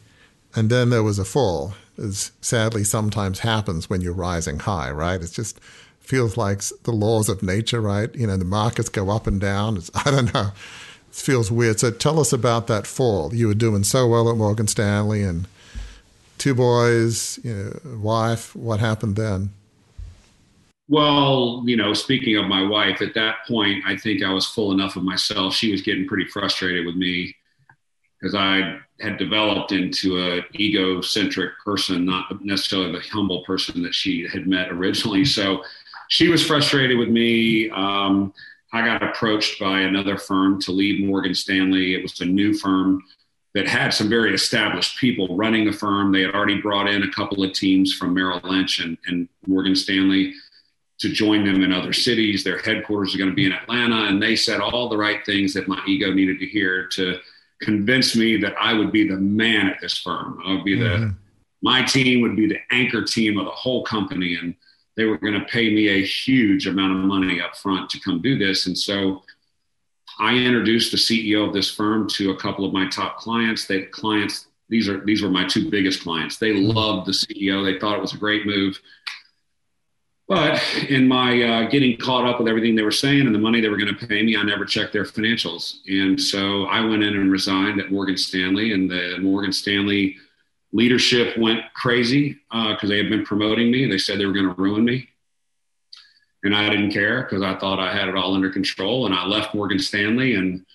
and 0.55 0.69
then 0.69 0.89
there 0.89 1.03
was 1.03 1.17
a 1.19 1.25
fall, 1.25 1.73
as 1.97 2.31
sadly 2.41 2.83
sometimes 2.83 3.39
happens 3.39 3.89
when 3.89 4.01
you're 4.01 4.13
rising 4.13 4.59
high, 4.59 4.91
right? 4.91 5.21
It 5.21 5.31
just 5.31 5.59
feels 5.99 6.37
like 6.37 6.61
the 6.83 6.91
laws 6.91 7.29
of 7.29 7.43
nature, 7.43 7.81
right? 7.81 8.13
You 8.15 8.27
know, 8.27 8.37
the 8.37 8.45
markets 8.45 8.89
go 8.89 9.09
up 9.09 9.27
and 9.27 9.41
down. 9.41 9.77
It's, 9.77 9.91
I 10.05 10.11
don't 10.11 10.33
know 10.33 10.51
It 11.09 11.15
feels 11.15 11.51
weird. 11.51 11.79
So 11.79 11.91
tell 11.91 12.19
us 12.19 12.31
about 12.31 12.67
that 12.67 12.87
fall. 12.87 13.33
You 13.33 13.47
were 13.47 13.53
doing 13.53 13.83
so 13.83 14.07
well 14.07 14.29
at 14.29 14.37
Morgan 14.37 14.67
Stanley 14.67 15.23
and 15.23 15.47
two 16.37 16.55
boys, 16.55 17.39
you 17.43 17.53
know, 17.53 17.97
wife. 17.97 18.55
What 18.55 18.79
happened 18.79 19.15
then? 19.15 19.51
Well, 20.89 21.63
you 21.65 21.75
know, 21.75 21.93
speaking 21.93 22.37
of 22.37 22.45
my 22.45 22.65
wife, 22.65 23.01
at 23.01 23.13
that 23.15 23.45
point, 23.45 23.83
I 23.85 23.97
think 23.97 24.23
I 24.23 24.31
was 24.31 24.45
full 24.45 24.71
enough 24.71 24.95
of 24.95 25.03
myself. 25.03 25.53
She 25.53 25.71
was 25.71 25.81
getting 25.81 26.07
pretty 26.07 26.25
frustrated 26.25 26.85
with 26.85 26.95
me 26.95 27.35
because 28.19 28.35
I 28.35 28.79
had 28.99 29.17
developed 29.17 29.71
into 29.71 30.17
an 30.17 30.43
egocentric 30.55 31.51
person, 31.63 32.05
not 32.05 32.43
necessarily 32.43 32.91
the 32.91 33.05
humble 33.11 33.43
person 33.43 33.83
that 33.83 33.93
she 33.93 34.27
had 34.27 34.47
met 34.47 34.71
originally. 34.71 35.23
So 35.23 35.63
she 36.09 36.29
was 36.29 36.45
frustrated 36.45 36.97
with 36.97 37.09
me. 37.09 37.69
Um, 37.69 38.33
I 38.73 38.85
got 38.85 39.03
approached 39.03 39.59
by 39.59 39.81
another 39.81 40.17
firm 40.17 40.59
to 40.61 40.71
lead 40.71 41.05
Morgan 41.05 41.35
Stanley. 41.35 41.93
It 41.93 42.01
was 42.01 42.19
a 42.21 42.25
new 42.25 42.53
firm 42.53 43.03
that 43.53 43.67
had 43.67 43.93
some 43.93 44.09
very 44.09 44.33
established 44.33 44.99
people 44.99 45.35
running 45.37 45.65
the 45.65 45.71
firm. 45.71 46.11
They 46.11 46.21
had 46.21 46.35
already 46.35 46.61
brought 46.61 46.87
in 46.87 47.03
a 47.03 47.11
couple 47.11 47.43
of 47.43 47.53
teams 47.53 47.93
from 47.93 48.13
Merrill 48.13 48.41
Lynch 48.43 48.79
and, 48.79 48.97
and 49.07 49.29
Morgan 49.45 49.75
Stanley 49.75 50.33
to 50.99 51.09
join 51.09 51.45
them 51.45 51.63
in 51.63 51.71
other 51.71 51.93
cities. 51.93 52.43
Their 52.43 52.59
headquarters 52.59 53.13
are 53.13 53.17
going 53.17 53.29
to 53.29 53.35
be 53.35 53.45
in 53.45 53.53
Atlanta. 53.53 54.05
And 54.05 54.21
they 54.21 54.35
said 54.35 54.59
all 54.59 54.89
the 54.89 54.97
right 54.97 55.25
things 55.25 55.53
that 55.53 55.67
my 55.67 55.81
ego 55.87 56.11
needed 56.11 56.39
to 56.39 56.45
hear 56.45 56.87
to 56.87 57.19
convince 57.61 58.15
me 58.15 58.37
that 58.37 58.55
I 58.59 58.73
would 58.73 58.91
be 58.91 59.07
the 59.07 59.17
man 59.17 59.67
at 59.67 59.79
this 59.81 59.97
firm. 59.97 60.41
I 60.45 60.53
would 60.53 60.63
be 60.63 60.77
mm-hmm. 60.77 61.03
the, 61.03 61.15
my 61.61 61.83
team 61.83 62.21
would 62.21 62.35
be 62.35 62.47
the 62.47 62.59
anchor 62.71 63.03
team 63.03 63.37
of 63.37 63.45
the 63.45 63.51
whole 63.51 63.83
company. 63.83 64.37
And 64.41 64.55
they 64.95 65.05
were 65.05 65.17
going 65.17 65.33
to 65.33 65.45
pay 65.45 65.73
me 65.73 65.89
a 65.89 66.05
huge 66.05 66.67
amount 66.67 66.93
of 66.93 67.05
money 67.05 67.41
up 67.41 67.55
front 67.55 67.89
to 67.91 67.99
come 67.99 68.21
do 68.21 68.37
this. 68.37 68.67
And 68.67 68.77
so 68.77 69.23
I 70.19 70.35
introduced 70.35 70.91
the 70.91 70.97
CEO 70.97 71.47
of 71.47 71.53
this 71.53 71.71
firm 71.71 72.07
to 72.09 72.31
a 72.31 72.37
couple 72.37 72.65
of 72.65 72.73
my 72.73 72.87
top 72.89 73.17
clients. 73.17 73.65
They 73.65 73.83
clients, 73.83 74.47
these 74.69 74.89
are 74.89 75.05
these 75.05 75.21
were 75.21 75.29
my 75.29 75.47
two 75.47 75.69
biggest 75.69 76.01
clients. 76.01 76.37
They 76.37 76.53
loved 76.53 77.07
the 77.07 77.11
CEO. 77.11 77.63
They 77.63 77.79
thought 77.79 77.95
it 77.95 78.01
was 78.01 78.13
a 78.13 78.17
great 78.17 78.45
move. 78.45 78.79
But 80.27 80.61
in 80.89 81.07
my 81.07 81.41
uh, 81.41 81.69
getting 81.69 81.97
caught 81.97 82.25
up 82.25 82.39
with 82.39 82.49
everything 82.49 82.75
they 82.75 82.81
were 82.81 82.91
saying 82.91 83.25
and 83.25 83.33
the 83.33 83.39
money 83.39 83.61
they 83.61 83.69
were 83.69 83.77
going 83.77 83.95
to 83.95 84.07
pay 84.07 84.21
me, 84.23 84.35
I 84.35 84.43
never 84.43 84.65
checked 84.65 84.91
their 84.91 85.05
financials. 85.05 85.77
And 85.87 86.19
so 86.19 86.65
I 86.65 86.81
went 86.81 87.03
in 87.03 87.15
and 87.15 87.31
resigned 87.31 87.79
at 87.79 87.91
Morgan 87.91 88.17
Stanley, 88.17 88.73
and 88.73 88.91
the 88.91 89.17
Morgan 89.21 89.53
Stanley 89.53 90.17
leadership 90.73 91.37
went 91.37 91.61
crazy 91.73 92.39
because 92.51 92.83
uh, 92.83 92.87
they 92.87 92.97
had 92.97 93.09
been 93.09 93.25
promoting 93.25 93.71
me. 93.71 93.83
And 93.83 93.91
they 93.91 93.97
said 93.97 94.19
they 94.19 94.25
were 94.25 94.33
going 94.33 94.53
to 94.53 94.61
ruin 94.61 94.83
me. 94.83 95.07
And 96.43 96.53
I 96.53 96.69
didn't 96.69 96.91
care 96.91 97.23
because 97.23 97.41
I 97.41 97.55
thought 97.55 97.79
I 97.79 97.95
had 97.95 98.09
it 98.09 98.15
all 98.15 98.35
under 98.35 98.49
control. 98.49 99.05
And 99.05 99.15
I 99.15 99.25
left 99.25 99.55
Morgan 99.55 99.79
Stanley 99.79 100.35
and 100.35 100.65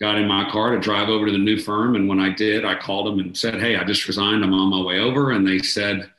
got 0.00 0.18
in 0.18 0.26
my 0.26 0.50
car 0.50 0.72
to 0.72 0.80
drive 0.80 1.08
over 1.08 1.26
to 1.26 1.32
the 1.32 1.38
new 1.38 1.58
firm. 1.58 1.94
And 1.94 2.08
when 2.08 2.18
I 2.18 2.30
did, 2.30 2.64
I 2.64 2.74
called 2.74 3.06
them 3.06 3.20
and 3.20 3.36
said, 3.36 3.60
Hey, 3.60 3.76
I 3.76 3.84
just 3.84 4.08
resigned. 4.08 4.44
I'm 4.44 4.52
on 4.52 4.70
my 4.70 4.82
way 4.82 4.98
over. 4.98 5.30
And 5.30 5.46
they 5.46 5.60
said, 5.60 6.10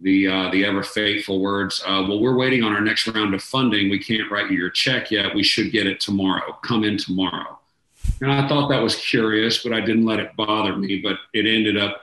the 0.00 0.28
uh, 0.28 0.50
the 0.50 0.64
ever 0.64 0.82
faithful 0.82 1.40
words. 1.40 1.82
Uh, 1.84 2.04
well, 2.08 2.20
we're 2.20 2.36
waiting 2.36 2.62
on 2.62 2.72
our 2.74 2.80
next 2.80 3.06
round 3.06 3.34
of 3.34 3.42
funding. 3.42 3.88
We 3.88 3.98
can't 3.98 4.30
write 4.30 4.50
you 4.50 4.58
your 4.58 4.70
check 4.70 5.10
yet. 5.10 5.34
We 5.34 5.42
should 5.42 5.72
get 5.72 5.86
it 5.86 6.00
tomorrow. 6.00 6.58
Come 6.62 6.84
in 6.84 6.98
tomorrow. 6.98 7.58
And 8.20 8.30
I 8.30 8.46
thought 8.48 8.68
that 8.68 8.82
was 8.82 8.94
curious, 8.96 9.62
but 9.62 9.72
I 9.72 9.80
didn't 9.80 10.06
let 10.06 10.20
it 10.20 10.36
bother 10.36 10.76
me. 10.76 11.00
But 11.00 11.18
it 11.32 11.46
ended 11.46 11.76
up 11.76 12.02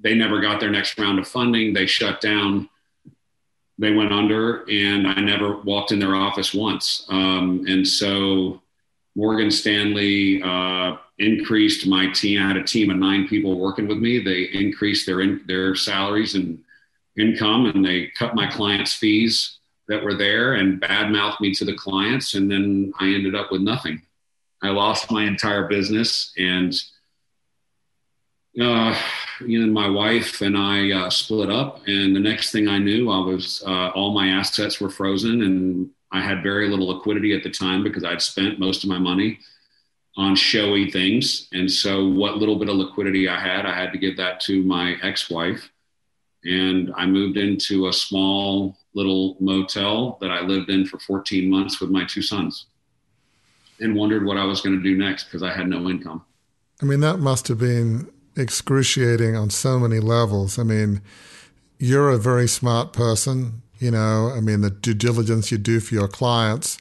they 0.00 0.14
never 0.14 0.40
got 0.40 0.60
their 0.60 0.70
next 0.70 0.98
round 0.98 1.18
of 1.18 1.28
funding. 1.28 1.72
They 1.72 1.86
shut 1.86 2.20
down. 2.20 2.68
They 3.78 3.92
went 3.92 4.12
under, 4.12 4.68
and 4.68 5.06
I 5.06 5.20
never 5.20 5.58
walked 5.58 5.92
in 5.92 5.98
their 5.98 6.14
office 6.14 6.52
once. 6.52 7.06
Um, 7.08 7.64
and 7.68 7.86
so 7.86 8.60
Morgan 9.14 9.50
Stanley 9.50 10.42
uh, 10.42 10.96
increased 11.18 11.86
my 11.86 12.10
team. 12.12 12.42
I 12.42 12.48
had 12.48 12.56
a 12.56 12.64
team 12.64 12.90
of 12.90 12.96
nine 12.96 13.28
people 13.28 13.58
working 13.58 13.88
with 13.88 13.98
me. 13.98 14.18
They 14.18 14.42
increased 14.52 15.06
their 15.06 15.20
in, 15.20 15.42
their 15.46 15.74
salaries 15.74 16.34
and 16.34 16.62
income, 17.18 17.66
and 17.66 17.84
they 17.84 18.08
cut 18.18 18.34
my 18.34 18.46
clients' 18.46 18.94
fees 18.94 19.58
that 19.88 20.02
were 20.02 20.14
there 20.14 20.54
and 20.54 20.80
badmouthed 20.80 21.40
me 21.40 21.52
to 21.54 21.64
the 21.64 21.74
clients. 21.74 22.34
And 22.34 22.50
then 22.50 22.92
I 23.00 23.06
ended 23.06 23.34
up 23.34 23.50
with 23.50 23.60
nothing. 23.60 24.02
I 24.62 24.68
lost 24.68 25.10
my 25.10 25.24
entire 25.24 25.66
business 25.66 26.32
and 26.36 26.74
uh, 28.58 28.98
you 29.46 29.64
know, 29.64 29.72
my 29.72 29.88
wife 29.88 30.40
and 30.40 30.56
I 30.56 30.90
uh, 30.90 31.10
split 31.10 31.50
up, 31.50 31.86
and 31.86 32.14
the 32.16 32.20
next 32.20 32.50
thing 32.50 32.66
I 32.66 32.78
knew, 32.78 33.10
I 33.10 33.18
was 33.18 33.62
uh, 33.66 33.90
all 33.90 34.12
my 34.12 34.28
assets 34.28 34.80
were 34.80 34.90
frozen, 34.90 35.42
and 35.42 35.90
I 36.10 36.20
had 36.20 36.42
very 36.42 36.68
little 36.68 36.88
liquidity 36.88 37.34
at 37.34 37.44
the 37.44 37.50
time 37.50 37.84
because 37.84 38.02
I'd 38.02 38.20
spent 38.20 38.58
most 38.58 38.82
of 38.82 38.90
my 38.90 38.98
money 38.98 39.38
on 40.16 40.34
showy 40.34 40.90
things, 40.90 41.48
and 41.52 41.70
so 41.70 42.08
what 42.08 42.38
little 42.38 42.58
bit 42.58 42.68
of 42.68 42.74
liquidity 42.74 43.28
I 43.28 43.38
had, 43.38 43.66
I 43.66 43.74
had 43.74 43.92
to 43.92 43.98
give 43.98 44.16
that 44.16 44.40
to 44.40 44.62
my 44.64 44.96
ex-wife, 45.02 45.70
and 46.44 46.92
I 46.96 47.06
moved 47.06 47.36
into 47.36 47.88
a 47.88 47.92
small 47.92 48.76
little 48.94 49.36
motel 49.40 50.18
that 50.20 50.30
I 50.30 50.40
lived 50.40 50.70
in 50.70 50.86
for 50.86 50.98
14 50.98 51.48
months 51.48 51.80
with 51.80 51.90
my 51.90 52.04
two 52.04 52.22
sons, 52.22 52.66
and 53.78 53.94
wondered 53.94 54.24
what 54.24 54.36
I 54.36 54.44
was 54.44 54.60
going 54.60 54.76
to 54.76 54.82
do 54.82 54.96
next 54.96 55.24
because 55.24 55.42
I 55.42 55.52
had 55.52 55.68
no 55.68 55.88
income. 55.88 56.24
I 56.82 56.86
mean, 56.86 57.00
that 57.00 57.18
must 57.18 57.48
have 57.48 57.58
been 57.58 58.10
excruciating 58.36 59.36
on 59.36 59.50
so 59.50 59.78
many 59.78 60.00
levels. 60.00 60.58
I 60.58 60.62
mean, 60.62 61.02
you're 61.78 62.10
a 62.10 62.18
very 62.18 62.48
smart 62.48 62.92
person, 62.92 63.62
you 63.78 63.90
know, 63.90 64.32
I 64.34 64.40
mean, 64.40 64.60
the 64.60 64.70
due 64.70 64.94
diligence 64.94 65.50
you 65.50 65.58
do 65.58 65.80
for 65.80 65.94
your 65.94 66.08
clients. 66.08 66.78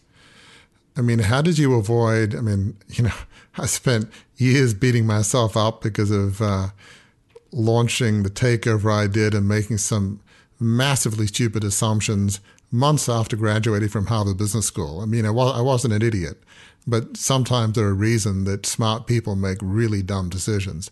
I 0.97 1.01
mean, 1.01 1.20
how 1.20 1.41
did 1.41 1.57
you 1.57 1.76
avoid? 1.76 2.36
I 2.36 2.41
mean, 2.41 2.78
you 2.88 3.05
know, 3.05 3.16
I 3.57 3.66
spent 3.66 4.10
years 4.38 4.74
beating 4.74 5.05
myself 5.05 5.57
up 5.57 5.82
because 5.82 6.12
of 6.12 6.41
uh, 6.41 6.68
launching 7.52 8.24
the 8.24 8.30
takeover 8.30 8.93
I 8.93 9.08
did 9.08 9.34
and 9.34 9.47
making 9.47 9.78
some 9.78 10.22
massively 10.60 11.28
stupid 11.28 11.64
assumptions 11.64 12.39
months 12.72 13.10
after 13.10 13.36
graduating 13.36 13.89
from 13.89 14.08
Harvard 14.08 14.38
Business 14.38 14.66
School. 14.66 15.02
I 15.02 15.06
mean, 15.06 15.26
I, 15.26 15.32
was, 15.32 15.58
I 15.58 15.62
wasn't 15.62 15.93
an 15.93 16.02
idiot, 16.02 16.43
but 16.86 17.18
sometimes 17.18 17.76
there 17.76 17.88
are 17.88 17.93
reasons 17.93 18.45
that 18.45 18.66
smart 18.66 19.08
people 19.08 19.36
make 19.36 19.58
really 19.62 20.04
dumb 20.04 20.30
decisions. 20.30 20.91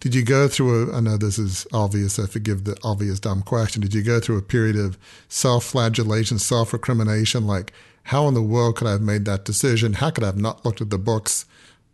Did 0.00 0.14
you 0.14 0.22
go 0.22 0.48
through 0.48 0.90
a, 0.90 0.96
I 0.96 1.00
know 1.00 1.16
this 1.16 1.38
is 1.38 1.66
obvious, 1.72 2.18
I 2.18 2.26
forgive 2.26 2.64
the 2.64 2.76
obvious 2.82 3.20
dumb 3.20 3.42
question. 3.42 3.80
Did 3.80 3.94
you 3.94 4.02
go 4.02 4.20
through 4.20 4.38
a 4.38 4.42
period 4.42 4.76
of 4.76 4.98
self 5.28 5.64
flagellation, 5.64 6.38
self 6.38 6.72
recrimination? 6.72 7.46
Like, 7.46 7.72
how 8.04 8.28
in 8.28 8.34
the 8.34 8.42
world 8.42 8.76
could 8.76 8.88
I 8.88 8.92
have 8.92 9.00
made 9.00 9.24
that 9.24 9.44
decision? 9.44 9.94
How 9.94 10.10
could 10.10 10.24
I 10.24 10.28
have 10.28 10.36
not 10.36 10.64
looked 10.64 10.80
at 10.80 10.90
the 10.90 10.98
books? 10.98 11.46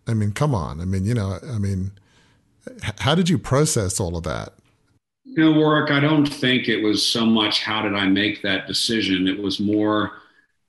I 0.06 0.14
mean, 0.14 0.32
come 0.32 0.54
on. 0.54 0.80
I 0.80 0.86
mean, 0.86 1.04
you 1.04 1.14
know, 1.14 1.38
I 1.48 1.58
mean, 1.58 1.92
how 2.98 3.14
did 3.14 3.28
you 3.28 3.38
process 3.38 4.00
all 4.00 4.16
of 4.16 4.24
that? 4.24 4.54
You 5.24 5.44
know, 5.44 5.52
Warwick, 5.52 5.90
I 5.90 6.00
don't 6.00 6.26
think 6.26 6.68
it 6.68 6.82
was 6.82 7.06
so 7.06 7.24
much 7.24 7.62
how 7.62 7.82
did 7.82 7.94
I 7.94 8.06
make 8.06 8.42
that 8.42 8.66
decision. 8.66 9.28
It 9.28 9.40
was 9.40 9.60
more 9.60 10.12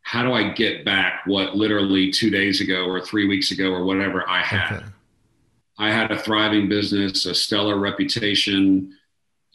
how 0.03 0.23
do 0.23 0.33
I 0.33 0.51
get 0.51 0.83
back 0.83 1.21
what 1.25 1.55
literally 1.55 2.11
two 2.11 2.29
days 2.29 2.61
ago 2.61 2.85
or 2.85 3.01
three 3.01 3.27
weeks 3.27 3.51
ago 3.51 3.71
or 3.71 3.83
whatever 3.83 4.27
I 4.27 4.41
had. 4.41 4.77
Okay. 4.77 4.85
I 5.77 5.91
had 5.91 6.11
a 6.11 6.19
thriving 6.19 6.69
business, 6.69 7.25
a 7.25 7.33
stellar 7.33 7.77
reputation, 7.77 8.95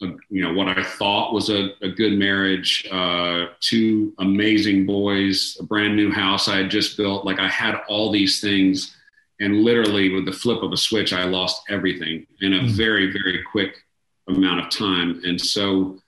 a, 0.01 0.07
you 0.29 0.43
know, 0.43 0.53
what 0.53 0.67
I 0.67 0.83
thought 0.83 1.33
was 1.33 1.49
a, 1.49 1.69
a 1.81 1.89
good 1.89 2.13
marriage, 2.13 2.87
uh, 2.91 3.45
two 3.61 4.13
amazing 4.19 4.85
boys, 4.85 5.57
a 5.59 5.63
brand 5.63 5.95
new 5.95 6.11
house 6.11 6.47
I 6.47 6.57
had 6.57 6.69
just 6.69 6.97
built. 6.97 7.25
Like 7.25 7.39
I 7.39 7.47
had 7.47 7.81
all 7.87 8.11
these 8.11 8.41
things. 8.41 8.96
And 9.39 9.63
literally, 9.63 10.13
with 10.13 10.25
the 10.25 10.31
flip 10.31 10.63
of 10.63 10.71
a 10.71 10.77
switch, 10.77 11.13
I 11.13 11.25
lost 11.25 11.61
everything 11.69 12.25
in 12.41 12.53
a 12.53 12.59
mm. 12.59 12.69
very, 12.71 13.11
very 13.11 13.43
quick 13.51 13.83
amount 14.27 14.65
of 14.65 14.69
time. 14.71 15.21
And 15.23 15.39
so 15.39 15.99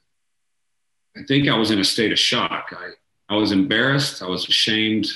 I 1.15 1.21
think 1.27 1.47
I 1.47 1.57
was 1.57 1.71
in 1.71 1.79
a 1.79 1.83
state 1.83 2.11
of 2.11 2.19
shock. 2.19 2.73
I, 2.75 2.91
I 3.33 3.37
was 3.37 3.51
embarrassed. 3.51 4.23
I 4.23 4.27
was 4.27 4.47
ashamed. 4.47 5.07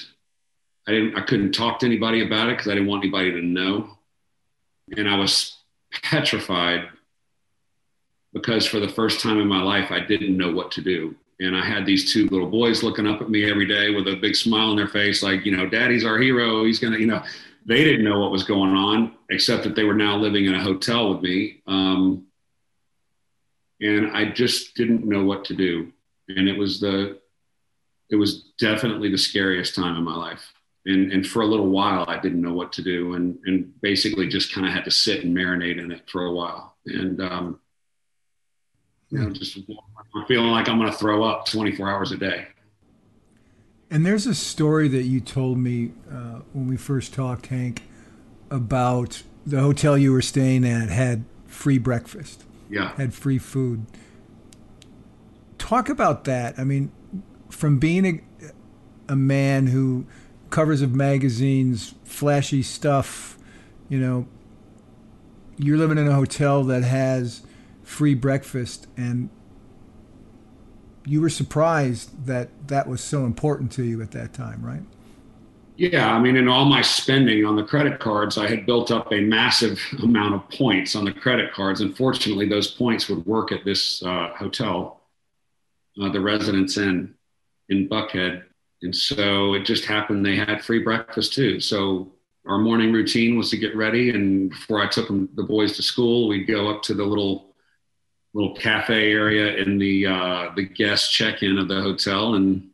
I 0.88 0.91
didn't, 0.91 1.16
I 1.18 1.22
couldn't 1.22 1.53
talk 1.53 1.80
to 1.80 1.86
anybody 1.86 2.26
about 2.26 2.49
it 2.49 2.57
because 2.57 2.68
I 2.68 2.76
didn't 2.76 2.88
want 2.88 3.03
anybody 3.03 3.32
to 3.32 3.41
know 3.41 3.97
and 4.97 5.09
I 5.09 5.18
was 5.18 5.57
petrified 6.03 6.89
because 8.34 8.66
for 8.66 8.80
the 8.80 8.89
first 8.89 9.22
time 9.22 9.39
in 9.39 9.47
my 9.47 9.61
life, 9.61 9.91
I 9.91 9.99
didn't 9.99 10.36
know 10.38 10.51
what 10.51 10.72
to 10.72 10.82
do. 10.82 11.16
And 11.39 11.55
I 11.55 11.66
had 11.66 11.86
these 11.86 12.14
two 12.14 12.28
little 12.30 12.49
boys 12.49 12.84
looking 12.84 13.07
up 13.07 13.22
at 13.22 13.30
me 13.30 13.49
every 13.49 13.66
day 13.66 13.91
with 13.91 14.07
a 14.07 14.16
big 14.16 14.36
smile 14.36 14.70
on 14.70 14.76
their 14.76 14.88
face, 14.88 15.24
like, 15.24 15.45
you 15.45 15.55
know, 15.55 15.68
daddy's 15.68 16.05
our 16.05 16.18
hero. 16.20 16.64
He's 16.64 16.80
going 16.80 16.93
to, 16.93 16.99
you 16.99 17.07
know, 17.07 17.24
they 17.66 17.84
didn't 17.84 18.05
know 18.05 18.20
what 18.20 18.32
was 18.32 18.43
going 18.43 18.76
on, 18.76 19.16
except 19.30 19.64
that 19.64 19.76
they 19.76 19.84
were 19.84 19.93
now 19.93 20.18
living 20.18 20.45
in 20.45 20.55
a 20.55 20.64
hotel 20.64 21.14
with 21.14 21.22
me. 21.22 21.61
Um, 21.68 22.28
and 23.82 24.16
I 24.16 24.32
just 24.32 24.76
didn't 24.76 25.05
know 25.05 25.24
what 25.24 25.45
to 25.45 25.53
do. 25.53 25.91
And 26.30 26.47
it 26.47 26.57
was 26.57 26.80
the, 26.80 27.20
it 28.09 28.16
was 28.16 28.51
definitely 28.59 29.09
the 29.09 29.18
scariest 29.18 29.76
time 29.76 29.97
in 29.97 30.03
my 30.03 30.16
life 30.16 30.53
and 30.86 31.11
and 31.11 31.26
for 31.26 31.41
a 31.41 31.45
little 31.45 31.70
while 31.70 32.05
I 32.07 32.20
didn't 32.20 32.41
know 32.41 32.53
what 32.53 32.74
to 32.74 32.82
do 32.82 33.14
and 33.14 33.38
and 33.45 33.80
basically 33.82 34.28
just 34.28 34.53
kind 34.53 34.68
of 34.68 34.74
had 34.74 34.86
to 34.86 34.91
sit 34.91 35.24
and 35.24 35.36
marinate 35.36 35.80
in 35.80 35.91
it 35.91 36.09
for 36.09 36.26
a 36.26 36.32
while 36.32 36.76
and 36.86 37.22
um, 37.22 37.59
you 39.09 39.20
know 39.20 39.30
just 39.32 39.57
feeling 40.28 40.51
like 40.51 40.68
I'm 40.68 40.78
going 40.78 40.91
to 40.91 40.97
throw 40.97 41.24
up 41.24 41.45
24 41.45 41.89
hours 41.89 42.11
a 42.11 42.18
day. 42.18 42.47
And 43.94 44.04
there's 44.04 44.26
a 44.26 44.34
story 44.34 44.88
that 44.88 45.04
you 45.04 45.20
told 45.20 45.60
me 45.60 45.91
uh, 46.12 46.39
when 46.52 46.66
we 46.66 46.78
first 46.78 47.14
talked, 47.14 47.46
Hank, 47.46 47.84
about 48.50 49.22
the 49.46 49.62
hotel 49.62 49.96
you 49.96 50.12
were 50.12 50.22
staying 50.24 50.66
at 50.66 50.89
had 50.89 51.26
free 51.46 51.78
breakfast. 51.78 52.44
Yeah. 52.72 52.96
Had 52.96 53.14
free 53.14 53.38
food. 53.38 53.86
Talk 55.60 55.89
about 55.89 56.24
that. 56.24 56.58
I 56.58 56.64
mean, 56.64 56.91
from 57.52 57.78
being 57.78 58.06
a, 58.08 59.12
a 59.14 59.16
man 59.16 59.68
who 59.68 60.08
covers 60.50 60.82
of 60.82 60.96
magazines, 60.96 61.94
flashy 62.04 62.64
stuff. 62.64 63.38
You 63.89 64.00
know, 64.00 64.28
you're 65.58 65.78
living 65.78 66.00
in 66.00 66.08
a 66.08 66.16
hotel 66.16 66.64
that 66.64 66.82
has 66.84 67.44
free 67.84 68.16
breakfast, 68.16 68.88
and 68.98 69.30
you 71.06 71.22
were 71.22 71.30
surprised 71.30 72.26
that 72.26 72.49
that 72.68 72.88
was 72.88 73.01
so 73.01 73.26
important 73.26 73.72
to 73.74 73.84
you 73.84 74.01
at 74.01 74.12
that 74.12 74.34
time, 74.34 74.64
right? 74.64 74.84
Yeah, 75.76 76.14
I 76.14 76.20
mean, 76.20 76.36
in 76.36 76.47
all 76.47 76.66
my 76.66 76.82
spending 76.82 77.45
on 77.45 77.56
the 77.56 77.64
credit 77.64 77.99
cards, 77.99 78.38
I 78.38 78.47
had 78.47 78.66
built 78.66 78.91
up 78.91 79.12
a 79.12 79.20
massive 79.20 79.80
amount 80.04 80.36
of 80.36 80.49
points 80.49 80.95
on 80.95 81.04
the 81.04 81.12
credit 81.12 81.51
cards. 81.51 81.82
Unfortunately, 81.82 82.47
those 82.47 82.68
points 82.72 83.10
would 83.10 83.26
work 83.26 83.51
at 83.51 83.66
this 83.66 84.04
uh, 84.04 84.30
hotel, 84.38 85.01
uh, 86.01 86.10
the 86.10 86.22
Residence 86.22 86.78
Inn 86.78 87.16
in 87.70 87.89
Buckhead. 87.89 88.43
And 88.84 88.95
so 88.95 89.56
it 89.56 89.66
just 89.66 89.86
happened 89.86 90.26
they 90.26 90.36
had 90.36 90.64
free 90.64 90.80
breakfast 90.80 91.34
too. 91.34 91.60
So 91.60 92.12
our 92.45 92.60
morning 92.60 92.91
routine 92.91 93.38
was 93.38 93.49
to 93.49 93.58
get 93.58 93.76
ready, 93.76 94.10
and 94.12 94.49
before 94.51 94.82
I 94.82 94.88
took 94.88 95.08
them, 95.08 95.30
the 95.36 95.43
boys 95.43 95.76
to 95.78 95.84
school, 95.84 96.28
we'd 96.28 96.45
go 96.45 96.70
up 96.70 96.84
to 96.84 96.93
the 96.93 97.04
little 97.04 97.53
little 98.34 98.55
cafe 98.55 99.11
area 99.11 99.55
in 99.57 99.77
the 99.77 100.07
uh, 100.07 100.51
the 100.55 100.63
guest 100.63 101.11
check-in 101.11 101.57
of 101.57 101.67
the 101.67 101.81
hotel, 101.81 102.36
and 102.36 102.69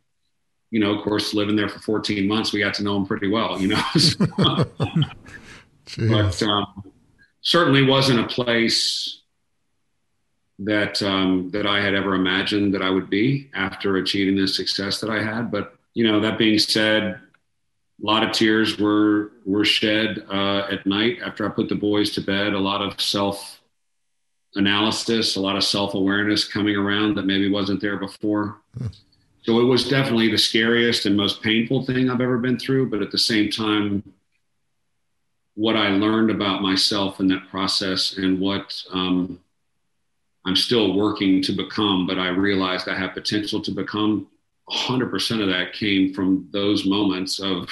you 0.70 0.80
know, 0.80 0.94
of 0.94 1.02
course, 1.02 1.34
living 1.34 1.56
there 1.56 1.68
for 1.68 1.80
14 1.80 2.26
months, 2.26 2.52
we 2.52 2.60
got 2.60 2.74
to 2.74 2.82
know 2.82 2.96
him 2.96 3.06
pretty 3.06 3.28
well. 3.28 3.60
You 3.60 3.68
know, 3.68 3.82
but 5.96 6.42
um, 6.42 6.84
certainly 7.40 7.84
wasn't 7.84 8.20
a 8.20 8.26
place 8.26 9.20
that 10.60 11.02
um, 11.02 11.50
that 11.50 11.66
I 11.66 11.80
had 11.80 11.94
ever 11.94 12.14
imagined 12.14 12.74
that 12.74 12.82
I 12.82 12.90
would 12.90 13.10
be 13.10 13.50
after 13.54 13.96
achieving 13.96 14.36
the 14.36 14.46
success 14.46 15.00
that 15.00 15.10
I 15.10 15.22
had. 15.22 15.50
But 15.50 15.74
you 15.94 16.06
know, 16.06 16.20
that 16.20 16.38
being 16.38 16.58
said, 16.58 17.02
a 17.04 17.20
lot 18.06 18.22
of 18.22 18.32
tears 18.32 18.78
were 18.78 19.32
were 19.44 19.64
shed 19.64 20.24
uh, 20.30 20.66
at 20.70 20.86
night 20.86 21.18
after 21.24 21.44
I 21.46 21.50
put 21.50 21.68
the 21.68 21.74
boys 21.74 22.10
to 22.14 22.20
bed. 22.20 22.52
A 22.52 22.58
lot 22.58 22.82
of 22.82 23.00
self 23.00 23.59
analysis, 24.54 25.36
a 25.36 25.40
lot 25.40 25.56
of 25.56 25.64
self 25.64 25.94
awareness 25.94 26.44
coming 26.44 26.76
around 26.76 27.16
that 27.16 27.26
maybe 27.26 27.50
wasn't 27.50 27.80
there 27.80 27.96
before. 27.96 28.56
So 29.42 29.60
it 29.60 29.64
was 29.64 29.88
definitely 29.88 30.30
the 30.30 30.38
scariest 30.38 31.06
and 31.06 31.16
most 31.16 31.42
painful 31.42 31.86
thing 31.86 32.10
I've 32.10 32.20
ever 32.20 32.38
been 32.38 32.58
through. 32.58 32.90
But 32.90 33.02
at 33.02 33.10
the 33.10 33.18
same 33.18 33.50
time, 33.50 34.02
what 35.54 35.76
I 35.76 35.88
learned 35.88 36.30
about 36.30 36.62
myself 36.62 37.20
in 37.20 37.28
that 37.28 37.48
process 37.48 38.18
and 38.18 38.38
what 38.40 38.82
um, 38.92 39.40
I'm 40.46 40.56
still 40.56 40.96
working 40.96 41.42
to 41.42 41.52
become, 41.52 42.06
but 42.06 42.18
I 42.18 42.28
realized 42.28 42.88
I 42.88 42.96
have 42.96 43.14
potential 43.14 43.60
to 43.62 43.70
become 43.70 44.26
100% 44.70 45.42
of 45.42 45.48
that 45.48 45.72
came 45.72 46.14
from 46.14 46.48
those 46.52 46.86
moments 46.86 47.40
of 47.40 47.68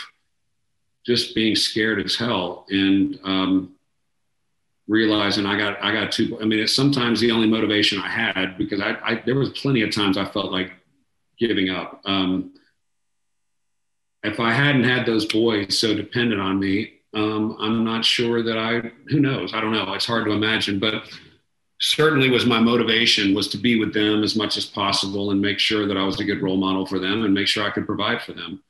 just 1.07 1.35
being 1.35 1.57
scared 1.57 2.05
as 2.05 2.17
hell 2.17 2.67
and 2.69 3.19
um, 3.25 3.75
realizing 4.89 5.47
I 5.47 5.57
got 5.57 5.83
I 5.83 5.93
got 5.93 6.11
two. 6.11 6.39
I 6.41 6.45
mean, 6.45 6.59
it's 6.59 6.75
sometimes 6.75 7.21
the 7.21 7.31
only 7.31 7.47
motivation 7.47 8.01
I 8.01 8.09
had 8.09 8.59
because 8.59 8.81
I, 8.81 8.97
I 9.05 9.23
there 9.25 9.39
was 9.39 9.51
plenty 9.51 9.83
of 9.83 9.95
times 9.95 10.17
I 10.17 10.25
felt 10.25 10.51
like 10.51 10.73
giving 11.39 11.71
up. 11.71 12.01
Um, 12.05 12.55
if 14.25 14.41
I 14.41 14.53
hadn't 14.53 14.85
had 14.85 15.07
those 15.07 15.27
boys 15.27 15.79
so 15.79 15.95
dependent 15.95 16.41
on 16.41 16.59
me, 16.59 16.95
um, 17.15 17.57
I'm 17.61 17.85
not 17.85 18.05
sure 18.05 18.43
that 18.43 18.59
I. 18.59 18.91
Who 19.11 19.21
knows? 19.21 19.55
I 19.55 19.61
don't 19.61 19.73
know. 19.73 19.93
It's 19.93 20.07
hard 20.07 20.25
to 20.25 20.33
imagine, 20.33 20.79
but 20.81 21.05
certainly 21.81 22.29
was 22.29 22.45
my 22.45 22.59
motivation 22.59 23.35
was 23.35 23.49
to 23.49 23.57
be 23.57 23.79
with 23.79 23.95
them 23.95 24.25
as 24.25 24.35
much 24.35 24.57
as 24.57 24.65
possible 24.65 25.31
and 25.31 25.41
make 25.41 25.59
sure 25.59 25.87
that 25.87 25.97
I 25.97 26.03
was 26.03 26.19
a 26.19 26.25
good 26.25 26.43
role 26.43 26.57
model 26.57 26.87
for 26.87 26.99
them 26.99 27.25
and 27.25 27.33
make 27.33 27.47
sure 27.47 27.65
I 27.65 27.71
could 27.71 27.87
provide 27.87 28.21
for 28.23 28.33
them. 28.33 28.63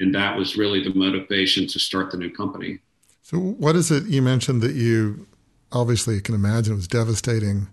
And 0.00 0.14
that 0.14 0.36
was 0.36 0.58
really 0.58 0.84
the 0.84 0.92
motivation 0.92 1.66
to 1.68 1.78
start 1.78 2.10
the 2.10 2.18
new 2.18 2.30
company. 2.30 2.80
So, 3.22 3.38
what 3.38 3.74
is 3.74 3.90
it 3.90 4.04
you 4.04 4.20
mentioned 4.20 4.60
that 4.62 4.74
you 4.74 5.26
obviously 5.72 6.14
you 6.14 6.20
can 6.20 6.34
imagine 6.34 6.72
it 6.72 6.76
was 6.76 6.88
devastating 6.88 7.68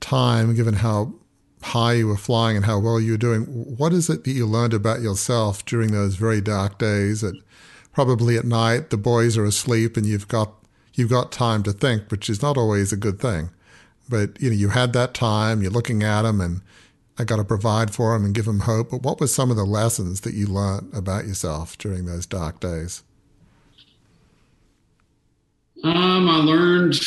time 0.00 0.54
given 0.54 0.74
how 0.74 1.14
high 1.62 1.94
you 1.94 2.08
were 2.08 2.16
flying 2.16 2.56
and 2.56 2.66
how 2.66 2.78
well 2.78 3.00
you 3.00 3.12
were 3.12 3.18
doing? 3.18 3.42
What 3.44 3.92
is 3.92 4.10
it 4.10 4.24
that 4.24 4.30
you 4.30 4.46
learned 4.46 4.74
about 4.74 5.00
yourself 5.00 5.64
during 5.64 5.92
those 5.92 6.16
very 6.16 6.40
dark 6.40 6.78
days 6.78 7.20
that 7.20 7.40
probably 7.92 8.36
at 8.36 8.44
night 8.44 8.90
the 8.90 8.96
boys 8.96 9.36
are 9.36 9.44
asleep 9.44 9.96
and 9.96 10.06
you've 10.06 10.28
got 10.28 10.52
you've 10.94 11.10
got 11.10 11.32
time 11.32 11.62
to 11.62 11.72
think, 11.72 12.10
which 12.10 12.28
is 12.28 12.42
not 12.42 12.56
always 12.56 12.92
a 12.92 12.96
good 12.96 13.20
thing. 13.20 13.50
But 14.08 14.40
you 14.40 14.50
know, 14.50 14.56
you 14.56 14.68
had 14.70 14.92
that 14.92 15.14
time. 15.14 15.62
You're 15.62 15.70
looking 15.70 16.02
at 16.02 16.22
them, 16.22 16.40
and 16.40 16.60
I 17.18 17.24
got 17.24 17.36
to 17.36 17.44
provide 17.44 17.94
for 17.94 18.12
them 18.12 18.24
and 18.24 18.34
give 18.34 18.44
them 18.44 18.60
hope. 18.60 18.90
But 18.90 19.02
what 19.02 19.20
were 19.20 19.26
some 19.26 19.50
of 19.50 19.56
the 19.56 19.64
lessons 19.64 20.22
that 20.22 20.34
you 20.34 20.46
learned 20.46 20.92
about 20.94 21.26
yourself 21.26 21.78
during 21.78 22.06
those 22.06 22.26
dark 22.26 22.60
days? 22.60 23.02
Um, 25.84 26.28
I 26.28 26.36
learned 26.36 27.00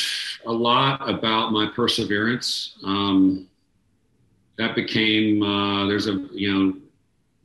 a 0.45 0.51
lot 0.51 1.09
about 1.09 1.51
my 1.51 1.67
perseverance. 1.67 2.77
Um, 2.83 3.47
that 4.57 4.75
became 4.75 5.41
uh, 5.43 5.87
there's 5.87 6.07
a 6.07 6.27
you 6.31 6.53
know 6.53 6.77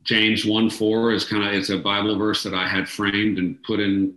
James 0.03 0.45
one 0.45 0.69
four 0.69 1.11
is 1.11 1.25
kind 1.25 1.43
of 1.43 1.53
it's 1.53 1.69
a 1.69 1.77
Bible 1.77 2.17
verse 2.17 2.43
that 2.43 2.53
I 2.53 2.67
had 2.67 2.87
framed 2.87 3.37
and 3.37 3.61
put 3.63 3.79
in 3.79 4.15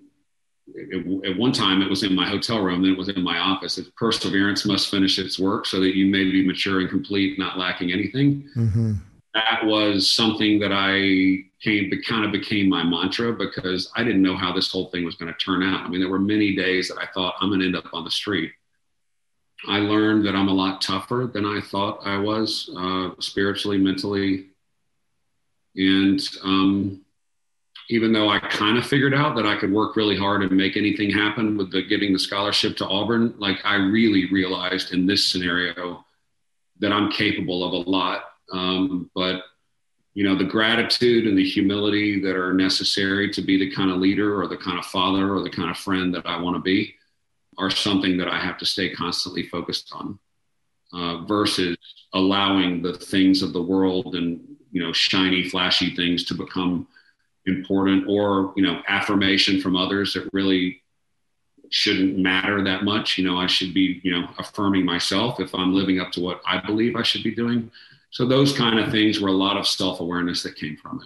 at 1.25 1.37
one 1.37 1.53
time 1.53 1.83
it 1.83 1.91
was 1.91 2.03
in 2.03 2.15
my 2.15 2.27
hotel 2.27 2.61
room, 2.61 2.83
then 2.83 2.93
it 2.93 2.99
was 2.99 3.09
in 3.09 3.23
my 3.23 3.39
office. 3.39 3.77
If 3.79 3.95
perseverance 3.97 4.65
must 4.65 4.91
finish 4.91 5.19
its 5.19 5.39
work 5.39 5.67
so 5.67 5.79
that 5.81 5.95
you 5.95 6.07
may 6.07 6.25
be 6.25 6.47
mature 6.47 6.81
and 6.81 6.89
complete, 6.89 7.39
not 7.39 7.59
lacking 7.59 7.93
anything. 7.93 8.49
Mm-hmm. 8.57 8.95
That 9.35 9.65
was 9.65 10.13
something 10.13 10.61
that 10.61 10.73
I 10.73 11.45
came, 11.61 11.91
kind 12.07 12.25
of 12.25 12.33
became 12.33 12.69
my 12.69 12.85
mantra 12.85 13.33
because 13.33 13.91
I 13.97 14.05
didn't 14.05 14.23
know 14.23 14.37
how 14.37 14.53
this 14.53 14.71
whole 14.71 14.91
thing 14.91 15.05
was 15.05 15.17
going 15.17 15.33
to 15.33 15.39
turn 15.39 15.63
out. 15.63 15.85
I 15.85 15.89
mean, 15.89 16.01
there 16.01 16.09
were 16.09 16.21
many 16.21 16.55
days 16.55 16.89
that 16.89 16.99
I 16.99 17.07
thought 17.13 17.35
I'm 17.41 17.49
going 17.49 17.61
to 17.61 17.67
end 17.67 17.77
up 17.77 17.93
on 17.93 18.05
the 18.05 18.11
street. 18.11 18.53
I 19.67 19.79
learned 19.79 20.27
that 20.27 20.37
I'm 20.37 20.49
a 20.49 20.53
lot 20.53 20.83
tougher 20.83 21.31
than 21.33 21.45
I 21.45 21.61
thought 21.61 22.07
I 22.07 22.19
was, 22.19 22.71
uh, 22.77 23.11
spiritually, 23.19 23.79
mentally, 23.79 24.51
and 25.77 26.21
um, 26.43 27.01
even 27.91 28.13
though 28.13 28.29
I 28.29 28.39
kind 28.39 28.79
of 28.79 28.87
figured 28.87 29.15
out 29.15 29.37
that 29.37 29.47
I 29.47 29.57
could 29.57 29.73
work 29.73 29.97
really 29.97 30.17
hard 30.17 30.43
and 30.43 30.53
make 30.53 30.77
anything 30.77 31.11
happen 31.11 31.57
with 31.57 31.71
the 31.71 31.83
getting 31.83 32.13
the 32.13 32.19
scholarship 32.19 32.77
to 32.79 32.87
Auburn, 32.87 33.35
like 33.39 33.59
I 33.65 33.77
really 33.77 34.31
realized 34.31 34.93
in 34.93 35.07
this 35.07 35.27
scenario 35.27 36.05
that 36.81 36.93
I'm 36.93 37.11
capable 37.11 37.65
of 37.65 37.73
a 37.73 37.91
lot. 37.91 38.25
Um, 38.53 39.11
but 39.15 39.43
you 40.15 40.23
know, 40.23 40.37
the 40.37 40.45
gratitude 40.45 41.27
and 41.27 41.37
the 41.37 41.49
humility 41.49 42.21
that 42.21 42.37
are 42.37 42.55
necessary 42.55 43.31
to 43.31 43.43
be 43.43 43.59
the 43.59 43.75
kind 43.75 43.91
of 43.91 43.99
leader 43.99 44.41
or 44.41 44.47
the 44.47 44.57
kind 44.57 44.79
of 44.79 44.87
father 44.87 45.35
or 45.35 45.43
the 45.43 45.51
kind 45.51 45.71
of 45.71 45.77
friend 45.77 46.15
that 46.15 46.27
I 46.27 46.41
want 46.41 46.57
to 46.57 46.63
be 46.63 46.95
are 47.59 47.71
something 47.71 48.17
that 48.19 48.29
I 48.29 48.39
have 48.39 48.59
to 48.59 48.67
stay 48.67 48.91
constantly 48.91 49.49
focused 49.49 49.93
on. 49.93 50.19
Uh, 50.95 51.25
versus 51.25 51.77
allowing 52.13 52.81
the 52.81 52.95
things 52.95 53.43
of 53.43 53.53
the 53.53 53.61
world 53.61 54.15
and 54.15 54.41
you 54.71 54.81
know 54.81 54.93
shiny 54.93 55.49
flashy 55.49 55.93
things 55.97 56.23
to 56.25 56.35
become 56.35 56.87
important 57.47 58.05
or 58.09 58.53
you 58.55 58.63
know 58.63 58.81
affirmation 58.87 59.61
from 59.61 59.75
others 59.75 60.15
that 60.15 60.33
really 60.33 60.81
shouldn't 61.71 62.17
matter 62.17 62.63
that 62.63 62.85
much 62.85 63.19
you 63.19 63.25
know 63.25 63.37
i 63.37 63.47
should 63.49 63.75
be 63.75 64.01
you 64.05 64.13
know 64.13 64.29
affirming 64.39 64.85
myself 64.85 65.41
if 65.41 65.53
i'm 65.53 65.75
living 65.75 65.99
up 65.99 66.13
to 66.13 66.21
what 66.21 66.41
i 66.47 66.61
believe 66.65 66.95
i 66.95 67.03
should 67.03 67.25
be 67.25 67.35
doing 67.35 67.69
so 68.15 68.27
those 68.27 68.57
kind 68.57 68.79
of 68.79 68.91
things 68.91 69.21
were 69.21 69.29
a 69.29 69.33
lot 69.33 69.57
of 69.57 69.67
self-awareness 69.67 70.43
that 70.43 70.57
came 70.57 70.77
from 70.77 71.03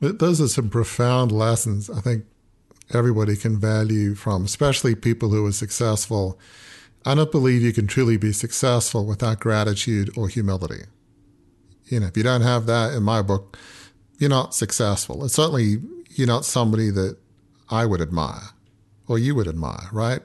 it 0.00 0.18
those 0.18 0.40
are 0.40 0.48
some 0.48 0.68
profound 0.68 1.32
lessons 1.32 1.90
i 1.90 2.00
think 2.00 2.24
everybody 2.92 3.36
can 3.36 3.58
value 3.58 4.14
from 4.14 4.44
especially 4.44 4.94
people 4.94 5.30
who 5.30 5.44
are 5.46 5.52
successful 5.52 6.38
i 7.04 7.14
don't 7.14 7.32
believe 7.32 7.62
you 7.62 7.72
can 7.72 7.86
truly 7.86 8.16
be 8.16 8.32
successful 8.32 9.04
without 9.06 9.40
gratitude 9.40 10.10
or 10.16 10.28
humility 10.28 10.82
you 11.86 11.98
know 11.98 12.06
if 12.06 12.16
you 12.16 12.22
don't 12.22 12.42
have 12.42 12.66
that 12.66 12.92
in 12.92 13.02
my 13.02 13.22
book 13.22 13.56
you're 14.18 14.30
not 14.30 14.54
successful. 14.54 15.22
And 15.22 15.30
certainly 15.30 15.76
you're 16.10 16.26
not 16.26 16.44
somebody 16.44 16.90
that 16.90 17.16
I 17.68 17.86
would 17.86 18.00
admire 18.00 18.50
or 19.08 19.18
you 19.18 19.34
would 19.34 19.48
admire, 19.48 19.88
right? 19.92 20.20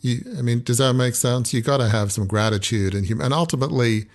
You, 0.00 0.20
I 0.38 0.42
mean, 0.42 0.62
does 0.62 0.78
that 0.78 0.92
make 0.94 1.14
sense? 1.14 1.52
You 1.52 1.62
got 1.62 1.78
to 1.78 1.88
have 1.88 2.12
some 2.12 2.26
gratitude 2.26 2.94
and 2.94 3.08
hum- 3.08 3.20
and 3.20 3.34
ultimately, 3.34 4.06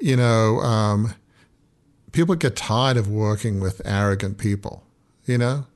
you 0.00 0.16
know, 0.16 0.60
um, 0.60 1.14
people 2.12 2.34
get 2.34 2.56
tired 2.56 2.96
of 2.96 3.08
working 3.08 3.60
with 3.60 3.82
arrogant 3.84 4.38
people. 4.38 4.84
You 5.26 5.38
know, 5.38 5.66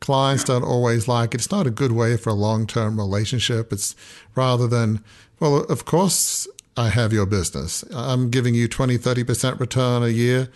clients 0.00 0.44
don't 0.44 0.64
always 0.64 1.06
like 1.08 1.34
it. 1.34 1.40
It's 1.40 1.50
not 1.50 1.66
a 1.66 1.70
good 1.70 1.92
way 1.92 2.16
for 2.16 2.30
a 2.30 2.34
long 2.34 2.66
term 2.66 2.98
relationship. 2.98 3.72
It's 3.72 3.94
rather 4.34 4.66
than, 4.66 5.04
well, 5.40 5.64
of 5.64 5.84
course 5.84 6.48
I 6.76 6.88
have 6.88 7.12
your 7.12 7.26
business. 7.26 7.84
I'm 7.94 8.30
giving 8.30 8.54
you 8.54 8.66
20, 8.66 8.98
30% 8.98 9.60
return 9.60 10.02
a 10.02 10.08
year 10.08 10.48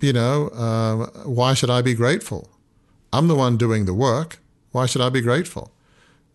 you 0.00 0.12
know, 0.12 0.48
uh, 0.48 1.06
why 1.24 1.54
should 1.54 1.70
I 1.70 1.82
be 1.82 1.94
grateful? 1.94 2.48
I'm 3.12 3.28
the 3.28 3.34
one 3.34 3.56
doing 3.56 3.84
the 3.84 3.94
work. 3.94 4.38
Why 4.70 4.86
should 4.86 5.02
I 5.02 5.08
be 5.08 5.20
grateful? 5.20 5.72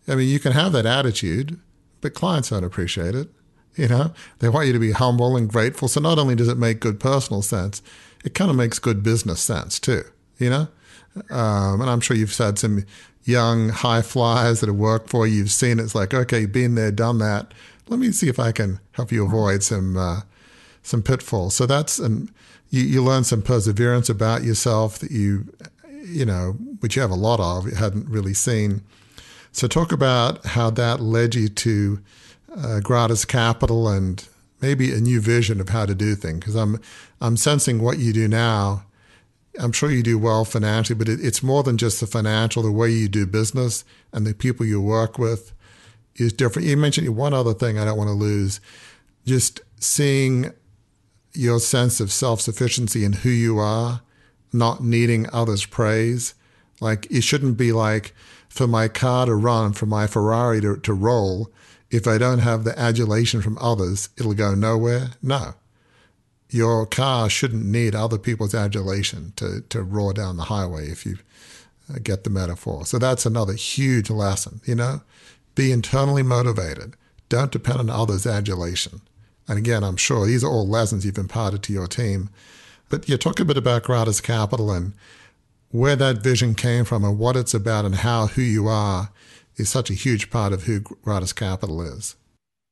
I 0.06 0.14
mean, 0.14 0.28
you 0.28 0.38
can 0.38 0.52
have 0.52 0.72
that 0.72 0.86
attitude, 0.86 1.58
but 2.00 2.14
clients 2.14 2.50
don't 2.50 2.64
appreciate 2.64 3.14
it. 3.14 3.28
You 3.76 3.88
know, 3.88 4.12
they 4.38 4.48
want 4.48 4.66
you 4.66 4.72
to 4.72 4.78
be 4.78 4.92
humble 4.92 5.36
and 5.36 5.48
grateful. 5.48 5.88
So 5.88 6.00
not 6.00 6.18
only 6.18 6.36
does 6.36 6.48
it 6.48 6.58
make 6.58 6.80
good 6.80 7.00
personal 7.00 7.42
sense, 7.42 7.82
it 8.24 8.34
kind 8.34 8.50
of 8.50 8.56
makes 8.56 8.78
good 8.78 9.02
business 9.02 9.40
sense 9.40 9.80
too. 9.80 10.04
You 10.38 10.50
know, 10.50 10.68
um, 11.30 11.80
and 11.80 11.90
I'm 11.90 12.00
sure 12.00 12.16
you've 12.16 12.36
had 12.36 12.58
some 12.58 12.84
young 13.24 13.70
high 13.70 14.02
flyers 14.02 14.60
that 14.60 14.68
have 14.68 14.76
worked 14.76 15.10
for 15.10 15.26
you. 15.26 15.38
You've 15.38 15.50
seen 15.50 15.78
it's 15.80 15.94
like, 15.94 16.14
okay, 16.14 16.46
been 16.46 16.74
there, 16.74 16.90
done 16.90 17.18
that. 17.18 17.52
Let 17.88 18.00
me 18.00 18.12
see 18.12 18.28
if 18.28 18.38
I 18.38 18.52
can 18.52 18.80
help 18.92 19.12
you 19.12 19.24
avoid 19.24 19.62
some 19.62 19.96
uh, 19.96 20.20
some 20.82 21.02
pitfalls. 21.02 21.54
So 21.54 21.66
that's 21.66 21.98
and 21.98 22.30
you, 22.70 22.82
you 22.82 23.02
learn 23.02 23.24
some 23.24 23.42
perseverance 23.42 24.08
about 24.08 24.42
yourself 24.42 24.98
that 24.98 25.10
you, 25.10 25.46
you 26.04 26.24
know, 26.24 26.52
which 26.80 26.96
you 26.96 27.02
have 27.02 27.10
a 27.10 27.14
lot 27.16 27.40
of, 27.40 27.68
you 27.68 27.76
hadn't 27.76 28.08
really 28.08 28.34
seen. 28.34 28.82
So 29.52 29.68
talk 29.68 29.92
about 29.92 30.44
how 30.44 30.70
that 30.70 31.00
led 31.00 31.34
you 31.36 31.48
to 31.48 32.00
uh, 32.56 32.80
Gratus 32.80 33.24
Capital 33.24 33.88
and 33.88 34.26
maybe 34.60 34.92
a 34.92 35.00
new 35.00 35.20
vision 35.20 35.60
of 35.60 35.68
how 35.70 35.86
to 35.86 35.94
do 35.94 36.14
things. 36.14 36.40
Because 36.40 36.54
I'm, 36.54 36.80
I'm 37.20 37.36
sensing 37.36 37.82
what 37.82 37.98
you 37.98 38.12
do 38.12 38.28
now. 38.28 38.84
I'm 39.58 39.72
sure 39.72 39.90
you 39.90 40.02
do 40.02 40.18
well 40.18 40.44
financially, 40.44 40.98
but 40.98 41.08
it, 41.08 41.24
it's 41.24 41.42
more 41.42 41.62
than 41.62 41.78
just 41.78 42.00
the 42.00 42.06
financial. 42.06 42.62
The 42.62 42.72
way 42.72 42.90
you 42.90 43.08
do 43.08 43.26
business 43.26 43.84
and 44.12 44.26
the 44.26 44.34
people 44.34 44.66
you 44.66 44.80
work 44.80 45.18
with 45.18 45.52
is 46.16 46.32
different. 46.32 46.66
You 46.66 46.76
mentioned 46.76 47.14
one 47.16 47.34
other 47.34 47.54
thing 47.54 47.78
I 47.78 47.84
don't 47.84 47.98
want 47.98 48.08
to 48.08 48.14
lose. 48.14 48.60
Just 49.26 49.60
seeing 49.78 50.52
your 51.32 51.58
sense 51.60 52.00
of 52.00 52.12
self 52.12 52.40
sufficiency 52.40 53.04
in 53.04 53.12
who 53.12 53.30
you 53.30 53.58
are, 53.58 54.00
not 54.52 54.82
needing 54.82 55.26
others' 55.32 55.66
praise. 55.66 56.34
Like, 56.80 57.06
it 57.10 57.22
shouldn't 57.22 57.56
be 57.56 57.72
like, 57.72 58.14
for 58.48 58.66
my 58.66 58.88
car 58.88 59.26
to 59.26 59.34
run, 59.34 59.72
for 59.72 59.86
my 59.86 60.06
Ferrari 60.06 60.60
to, 60.60 60.76
to 60.76 60.92
roll, 60.92 61.50
if 61.94 62.08
I 62.08 62.18
don't 62.18 62.40
have 62.40 62.64
the 62.64 62.76
adulation 62.76 63.40
from 63.40 63.56
others, 63.58 64.08
it'll 64.18 64.34
go 64.34 64.54
nowhere. 64.54 65.10
No. 65.22 65.54
Your 66.50 66.86
car 66.86 67.30
shouldn't 67.30 67.64
need 67.64 67.94
other 67.94 68.18
people's 68.18 68.54
adulation 68.54 69.32
to, 69.36 69.60
to 69.68 69.82
roar 69.82 70.12
down 70.12 70.36
the 70.36 70.44
highway 70.44 70.88
if 70.88 71.06
you 71.06 71.18
uh, 71.88 71.98
get 72.02 72.24
the 72.24 72.30
metaphor. 72.30 72.84
So 72.84 72.98
that's 72.98 73.24
another 73.24 73.52
huge 73.52 74.10
lesson, 74.10 74.60
you 74.64 74.74
know? 74.74 75.02
Be 75.54 75.70
internally 75.70 76.24
motivated. 76.24 76.94
Don't 77.28 77.52
depend 77.52 77.78
on 77.78 77.90
others' 77.90 78.26
adulation. 78.26 79.00
And 79.46 79.56
again, 79.56 79.84
I'm 79.84 79.96
sure 79.96 80.26
these 80.26 80.42
are 80.42 80.50
all 80.50 80.66
lessons 80.66 81.06
you've 81.06 81.16
imparted 81.16 81.62
to 81.64 81.72
your 81.72 81.86
team. 81.86 82.28
But 82.88 83.08
you 83.08 83.16
talk 83.16 83.38
a 83.38 83.44
bit 83.44 83.56
about 83.56 83.84
Gratus 83.84 84.20
Capital 84.20 84.72
and 84.72 84.94
where 85.70 85.96
that 85.96 86.22
vision 86.22 86.56
came 86.56 86.84
from 86.84 87.04
and 87.04 87.20
what 87.20 87.36
it's 87.36 87.54
about 87.54 87.84
and 87.84 87.96
how 87.96 88.26
who 88.26 88.42
you 88.42 88.66
are 88.66 89.10
is 89.56 89.68
such 89.68 89.90
a 89.90 89.94
huge 89.94 90.30
part 90.30 90.52
of 90.52 90.64
who 90.64 90.80
Gratus 90.80 91.32
Capital 91.32 91.80
is. 91.82 92.16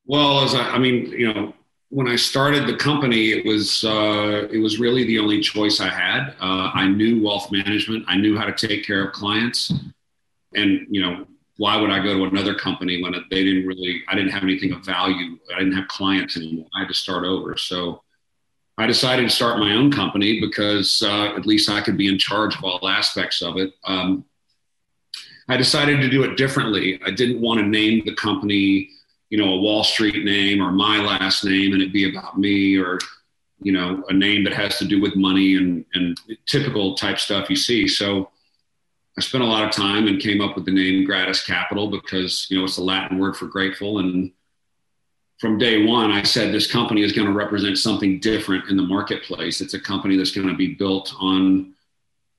Well, 0.06 0.40
as 0.40 0.54
I, 0.54 0.62
I 0.70 0.78
mean, 0.78 1.06
you 1.06 1.32
know, 1.32 1.54
when 1.90 2.08
I 2.08 2.16
started 2.16 2.66
the 2.66 2.76
company, 2.76 3.30
it 3.30 3.44
was 3.44 3.84
uh, 3.84 4.48
it 4.50 4.58
was 4.58 4.80
really 4.80 5.04
the 5.04 5.18
only 5.18 5.40
choice 5.40 5.80
I 5.80 5.88
had. 5.88 6.34
Uh, 6.40 6.70
I 6.74 6.88
knew 6.88 7.22
wealth 7.22 7.52
management. 7.52 8.04
I 8.08 8.16
knew 8.16 8.36
how 8.36 8.46
to 8.46 8.66
take 8.66 8.86
care 8.86 9.06
of 9.06 9.12
clients, 9.12 9.72
and 10.54 10.86
you 10.90 11.02
know, 11.02 11.26
why 11.58 11.76
would 11.76 11.90
I 11.90 12.02
go 12.02 12.14
to 12.14 12.24
another 12.24 12.54
company 12.54 13.02
when 13.02 13.12
they 13.30 13.44
didn't 13.44 13.66
really, 13.66 14.02
I 14.08 14.14
didn't 14.14 14.30
have 14.30 14.42
anything 14.42 14.72
of 14.72 14.84
value. 14.84 15.38
I 15.54 15.58
didn't 15.58 15.74
have 15.74 15.86
clients 15.88 16.36
anymore. 16.36 16.66
I 16.74 16.80
had 16.80 16.88
to 16.88 16.94
start 16.94 17.24
over. 17.24 17.56
So 17.56 18.02
I 18.78 18.86
decided 18.86 19.28
to 19.28 19.34
start 19.34 19.58
my 19.58 19.72
own 19.74 19.92
company 19.92 20.40
because 20.40 21.02
uh, 21.02 21.36
at 21.36 21.46
least 21.46 21.70
I 21.70 21.80
could 21.80 21.96
be 21.96 22.08
in 22.08 22.18
charge 22.18 22.56
of 22.56 22.64
all 22.64 22.88
aspects 22.88 23.42
of 23.42 23.58
it. 23.58 23.74
Um, 23.84 24.24
I 25.48 25.56
decided 25.56 26.00
to 26.00 26.08
do 26.08 26.22
it 26.24 26.36
differently. 26.36 27.00
I 27.04 27.10
didn't 27.10 27.40
want 27.40 27.60
to 27.60 27.66
name 27.66 28.02
the 28.04 28.14
company 28.14 28.90
you 29.32 29.38
know, 29.38 29.54
a 29.54 29.60
Wall 29.62 29.82
Street 29.82 30.26
name 30.26 30.60
or 30.60 30.70
my 30.70 30.98
last 30.98 31.42
name 31.42 31.72
and 31.72 31.80
it 31.80 31.90
be 31.90 32.10
about 32.10 32.38
me 32.38 32.76
or, 32.76 32.98
you 33.62 33.72
know, 33.72 34.04
a 34.10 34.12
name 34.12 34.44
that 34.44 34.52
has 34.52 34.76
to 34.76 34.84
do 34.84 35.00
with 35.00 35.16
money 35.16 35.56
and, 35.56 35.86
and 35.94 36.20
typical 36.44 36.94
type 36.96 37.18
stuff 37.18 37.48
you 37.48 37.56
see. 37.56 37.88
So 37.88 38.28
I 39.16 39.22
spent 39.22 39.42
a 39.42 39.46
lot 39.46 39.64
of 39.64 39.70
time 39.70 40.06
and 40.06 40.20
came 40.20 40.42
up 40.42 40.54
with 40.54 40.66
the 40.66 40.70
name 40.70 41.06
Gratus 41.06 41.46
Capital 41.46 41.90
because, 41.90 42.46
you 42.50 42.58
know, 42.58 42.64
it's 42.64 42.76
the 42.76 42.82
Latin 42.82 43.18
word 43.18 43.34
for 43.34 43.46
grateful. 43.46 44.00
And 44.00 44.32
from 45.38 45.56
day 45.56 45.86
one, 45.86 46.10
I 46.12 46.24
said 46.24 46.52
this 46.52 46.70
company 46.70 47.00
is 47.02 47.12
going 47.12 47.26
to 47.26 47.32
represent 47.32 47.78
something 47.78 48.20
different 48.20 48.68
in 48.68 48.76
the 48.76 48.82
marketplace. 48.82 49.62
It's 49.62 49.72
a 49.72 49.80
company 49.80 50.18
that's 50.18 50.32
going 50.32 50.48
to 50.48 50.54
be 50.54 50.74
built 50.74 51.14
on 51.18 51.72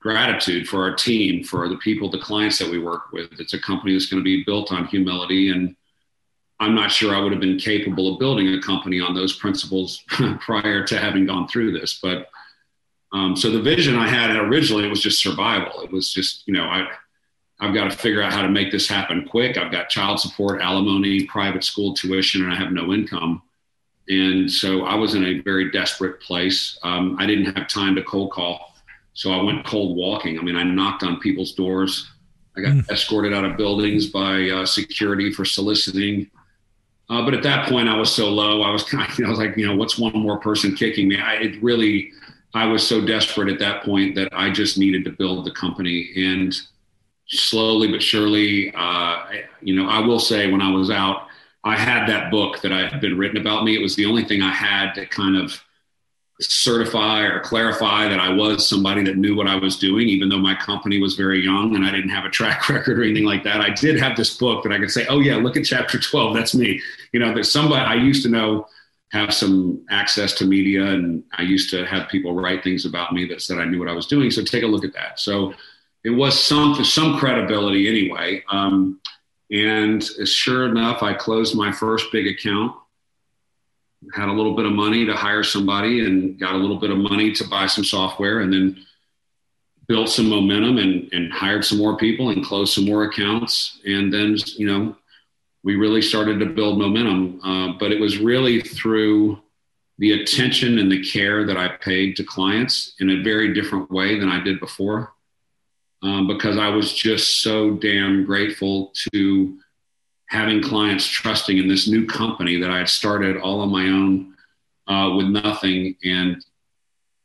gratitude 0.04 0.68
for 0.68 0.82
our 0.82 0.94
team, 0.94 1.42
for 1.42 1.66
the 1.66 1.78
people, 1.78 2.10
the 2.10 2.18
clients 2.18 2.58
that 2.58 2.70
we 2.70 2.78
work 2.78 3.10
with. 3.10 3.32
It's 3.40 3.54
a 3.54 3.58
company 3.58 3.94
that's 3.94 4.04
going 4.04 4.20
to 4.20 4.24
be 4.24 4.44
built 4.44 4.70
on 4.70 4.86
humility 4.86 5.50
and 5.50 5.74
I'm 6.60 6.74
not 6.74 6.92
sure 6.92 7.14
I 7.14 7.20
would 7.20 7.32
have 7.32 7.40
been 7.40 7.58
capable 7.58 8.12
of 8.12 8.20
building 8.20 8.48
a 8.48 8.60
company 8.60 9.00
on 9.00 9.14
those 9.14 9.36
principles 9.36 10.04
prior 10.40 10.86
to 10.86 10.98
having 10.98 11.26
gone 11.26 11.48
through 11.48 11.72
this. 11.72 11.98
But 12.00 12.28
um, 13.12 13.34
so 13.34 13.50
the 13.50 13.62
vision 13.62 13.96
I 13.96 14.06
had 14.06 14.36
originally 14.36 14.86
it 14.86 14.90
was 14.90 15.02
just 15.02 15.20
survival. 15.20 15.80
It 15.80 15.90
was 15.90 16.12
just, 16.12 16.46
you 16.46 16.52
know, 16.52 16.64
I, 16.64 16.86
I've 17.60 17.74
got 17.74 17.90
to 17.90 17.96
figure 17.96 18.22
out 18.22 18.32
how 18.32 18.42
to 18.42 18.48
make 18.48 18.70
this 18.70 18.86
happen 18.86 19.26
quick. 19.26 19.56
I've 19.56 19.72
got 19.72 19.88
child 19.88 20.20
support, 20.20 20.60
alimony, 20.60 21.24
private 21.24 21.64
school 21.64 21.94
tuition, 21.94 22.44
and 22.44 22.52
I 22.52 22.56
have 22.56 22.72
no 22.72 22.92
income. 22.92 23.42
And 24.08 24.50
so 24.50 24.84
I 24.84 24.94
was 24.94 25.14
in 25.14 25.24
a 25.24 25.40
very 25.40 25.70
desperate 25.70 26.20
place. 26.20 26.78
Um, 26.82 27.16
I 27.18 27.26
didn't 27.26 27.56
have 27.56 27.68
time 27.68 27.94
to 27.96 28.02
cold 28.02 28.32
call. 28.32 28.73
So 29.14 29.32
I 29.32 29.42
went 29.42 29.64
cold 29.64 29.96
walking. 29.96 30.38
I 30.38 30.42
mean, 30.42 30.56
I 30.56 30.64
knocked 30.64 31.02
on 31.02 31.20
people's 31.20 31.52
doors. 31.52 32.10
I 32.56 32.60
got 32.60 32.72
mm. 32.72 32.90
escorted 32.90 33.32
out 33.32 33.44
of 33.44 33.56
buildings 33.56 34.06
by 34.06 34.50
uh, 34.50 34.66
security 34.66 35.32
for 35.32 35.44
soliciting. 35.44 36.30
Uh, 37.08 37.24
but 37.24 37.34
at 37.34 37.42
that 37.42 37.68
point, 37.68 37.88
I 37.88 37.96
was 37.96 38.12
so 38.12 38.28
low. 38.28 38.62
I 38.62 38.70
was 38.70 38.82
kind 38.90 39.10
of, 39.10 39.24
I 39.24 39.28
was 39.28 39.38
like, 39.38 39.56
you 39.56 39.66
know, 39.66 39.76
what's 39.76 39.98
one 39.98 40.18
more 40.18 40.38
person 40.38 40.74
kicking 40.74 41.08
me? 41.08 41.18
I 41.18 41.34
it 41.34 41.62
really, 41.62 42.10
I 42.54 42.66
was 42.66 42.86
so 42.86 43.04
desperate 43.04 43.48
at 43.48 43.58
that 43.60 43.82
point 43.84 44.14
that 44.16 44.28
I 44.32 44.50
just 44.50 44.78
needed 44.78 45.04
to 45.04 45.10
build 45.10 45.44
the 45.44 45.52
company. 45.52 46.10
And 46.16 46.54
slowly 47.26 47.90
but 47.90 48.02
surely, 48.02 48.72
uh, 48.74 49.24
you 49.60 49.74
know, 49.74 49.88
I 49.88 50.00
will 50.00 50.20
say 50.20 50.50
when 50.50 50.60
I 50.60 50.70
was 50.70 50.90
out, 50.90 51.28
I 51.64 51.76
had 51.76 52.06
that 52.08 52.30
book 52.30 52.60
that 52.60 52.72
I 52.72 52.86
had 52.86 53.00
been 53.00 53.16
written 53.16 53.38
about 53.38 53.64
me. 53.64 53.74
It 53.74 53.82
was 53.82 53.96
the 53.96 54.06
only 54.06 54.24
thing 54.24 54.42
I 54.42 54.52
had 54.52 54.92
to 54.94 55.06
kind 55.06 55.36
of 55.36 55.62
certify 56.40 57.22
or 57.22 57.40
clarify 57.40 58.08
that 58.08 58.18
I 58.18 58.28
was 58.28 58.68
somebody 58.68 59.04
that 59.04 59.16
knew 59.16 59.36
what 59.36 59.46
I 59.46 59.54
was 59.54 59.78
doing, 59.78 60.08
even 60.08 60.28
though 60.28 60.38
my 60.38 60.54
company 60.56 61.00
was 61.00 61.14
very 61.14 61.42
young 61.42 61.76
and 61.76 61.86
I 61.86 61.90
didn't 61.92 62.10
have 62.10 62.24
a 62.24 62.30
track 62.30 62.68
record 62.68 62.98
or 62.98 63.04
anything 63.04 63.24
like 63.24 63.44
that. 63.44 63.60
I 63.60 63.70
did 63.70 64.00
have 64.00 64.16
this 64.16 64.36
book 64.36 64.64
that 64.64 64.72
I 64.72 64.78
could 64.78 64.90
say, 64.90 65.06
oh, 65.06 65.20
yeah, 65.20 65.36
look 65.36 65.56
at 65.56 65.64
chapter 65.64 65.98
12. 65.98 66.34
That's 66.34 66.54
me. 66.54 66.80
You 67.12 67.20
know, 67.20 67.32
there's 67.32 67.52
somebody 67.52 67.84
I 67.84 67.94
used 67.94 68.24
to 68.24 68.28
know 68.28 68.66
have 69.12 69.32
some 69.32 69.86
access 69.90 70.32
to 70.32 70.44
media 70.44 70.84
and 70.84 71.22
I 71.38 71.42
used 71.42 71.70
to 71.70 71.86
have 71.86 72.08
people 72.08 72.34
write 72.34 72.64
things 72.64 72.84
about 72.84 73.12
me 73.12 73.26
that 73.26 73.40
said 73.40 73.58
I 73.58 73.64
knew 73.64 73.78
what 73.78 73.88
I 73.88 73.92
was 73.92 74.06
doing. 74.06 74.30
So 74.32 74.42
take 74.42 74.64
a 74.64 74.66
look 74.66 74.84
at 74.84 74.92
that. 74.94 75.20
So 75.20 75.54
it 76.02 76.10
was 76.10 76.38
some, 76.38 76.82
some 76.84 77.16
credibility 77.16 77.88
anyway. 77.88 78.42
Um, 78.50 79.00
and 79.52 80.02
sure 80.02 80.66
enough, 80.66 81.04
I 81.04 81.14
closed 81.14 81.54
my 81.54 81.70
first 81.70 82.10
big 82.10 82.26
account 82.26 82.74
had 84.14 84.28
a 84.28 84.32
little 84.32 84.54
bit 84.54 84.66
of 84.66 84.72
money 84.72 85.04
to 85.06 85.14
hire 85.14 85.42
somebody 85.42 86.04
and 86.04 86.38
got 86.38 86.54
a 86.54 86.58
little 86.58 86.78
bit 86.78 86.90
of 86.90 86.98
money 86.98 87.32
to 87.32 87.48
buy 87.48 87.66
some 87.66 87.84
software 87.84 88.40
and 88.40 88.52
then 88.52 88.84
built 89.86 90.08
some 90.08 90.28
momentum 90.28 90.78
and, 90.78 91.12
and 91.12 91.32
hired 91.32 91.64
some 91.64 91.78
more 91.78 91.96
people 91.96 92.30
and 92.30 92.44
closed 92.44 92.72
some 92.72 92.84
more 92.86 93.04
accounts. 93.04 93.80
And 93.86 94.12
then, 94.12 94.36
you 94.56 94.66
know, 94.66 94.96
we 95.62 95.76
really 95.76 96.02
started 96.02 96.38
to 96.40 96.46
build 96.46 96.78
momentum. 96.78 97.40
Uh, 97.42 97.72
but 97.78 97.92
it 97.92 98.00
was 98.00 98.18
really 98.18 98.60
through 98.60 99.40
the 99.98 100.22
attention 100.22 100.78
and 100.78 100.90
the 100.90 101.04
care 101.04 101.46
that 101.46 101.56
I 101.56 101.68
paid 101.68 102.16
to 102.16 102.24
clients 102.24 102.94
in 103.00 103.10
a 103.10 103.22
very 103.22 103.54
different 103.54 103.90
way 103.90 104.18
than 104.18 104.28
I 104.28 104.42
did 104.42 104.60
before. 104.60 105.12
Um, 106.02 106.26
because 106.26 106.58
I 106.58 106.68
was 106.68 106.92
just 106.92 107.40
so 107.40 107.70
damn 107.70 108.26
grateful 108.26 108.92
to 109.12 109.58
having 110.34 110.60
clients 110.60 111.06
trusting 111.06 111.58
in 111.58 111.68
this 111.68 111.86
new 111.86 112.04
company 112.04 112.60
that 112.60 112.68
I 112.68 112.78
had 112.78 112.88
started 112.88 113.36
all 113.36 113.60
on 113.60 113.70
my 113.70 113.84
own 113.84 114.34
uh, 114.88 115.14
with 115.16 115.26
nothing. 115.26 115.94
And 116.04 116.44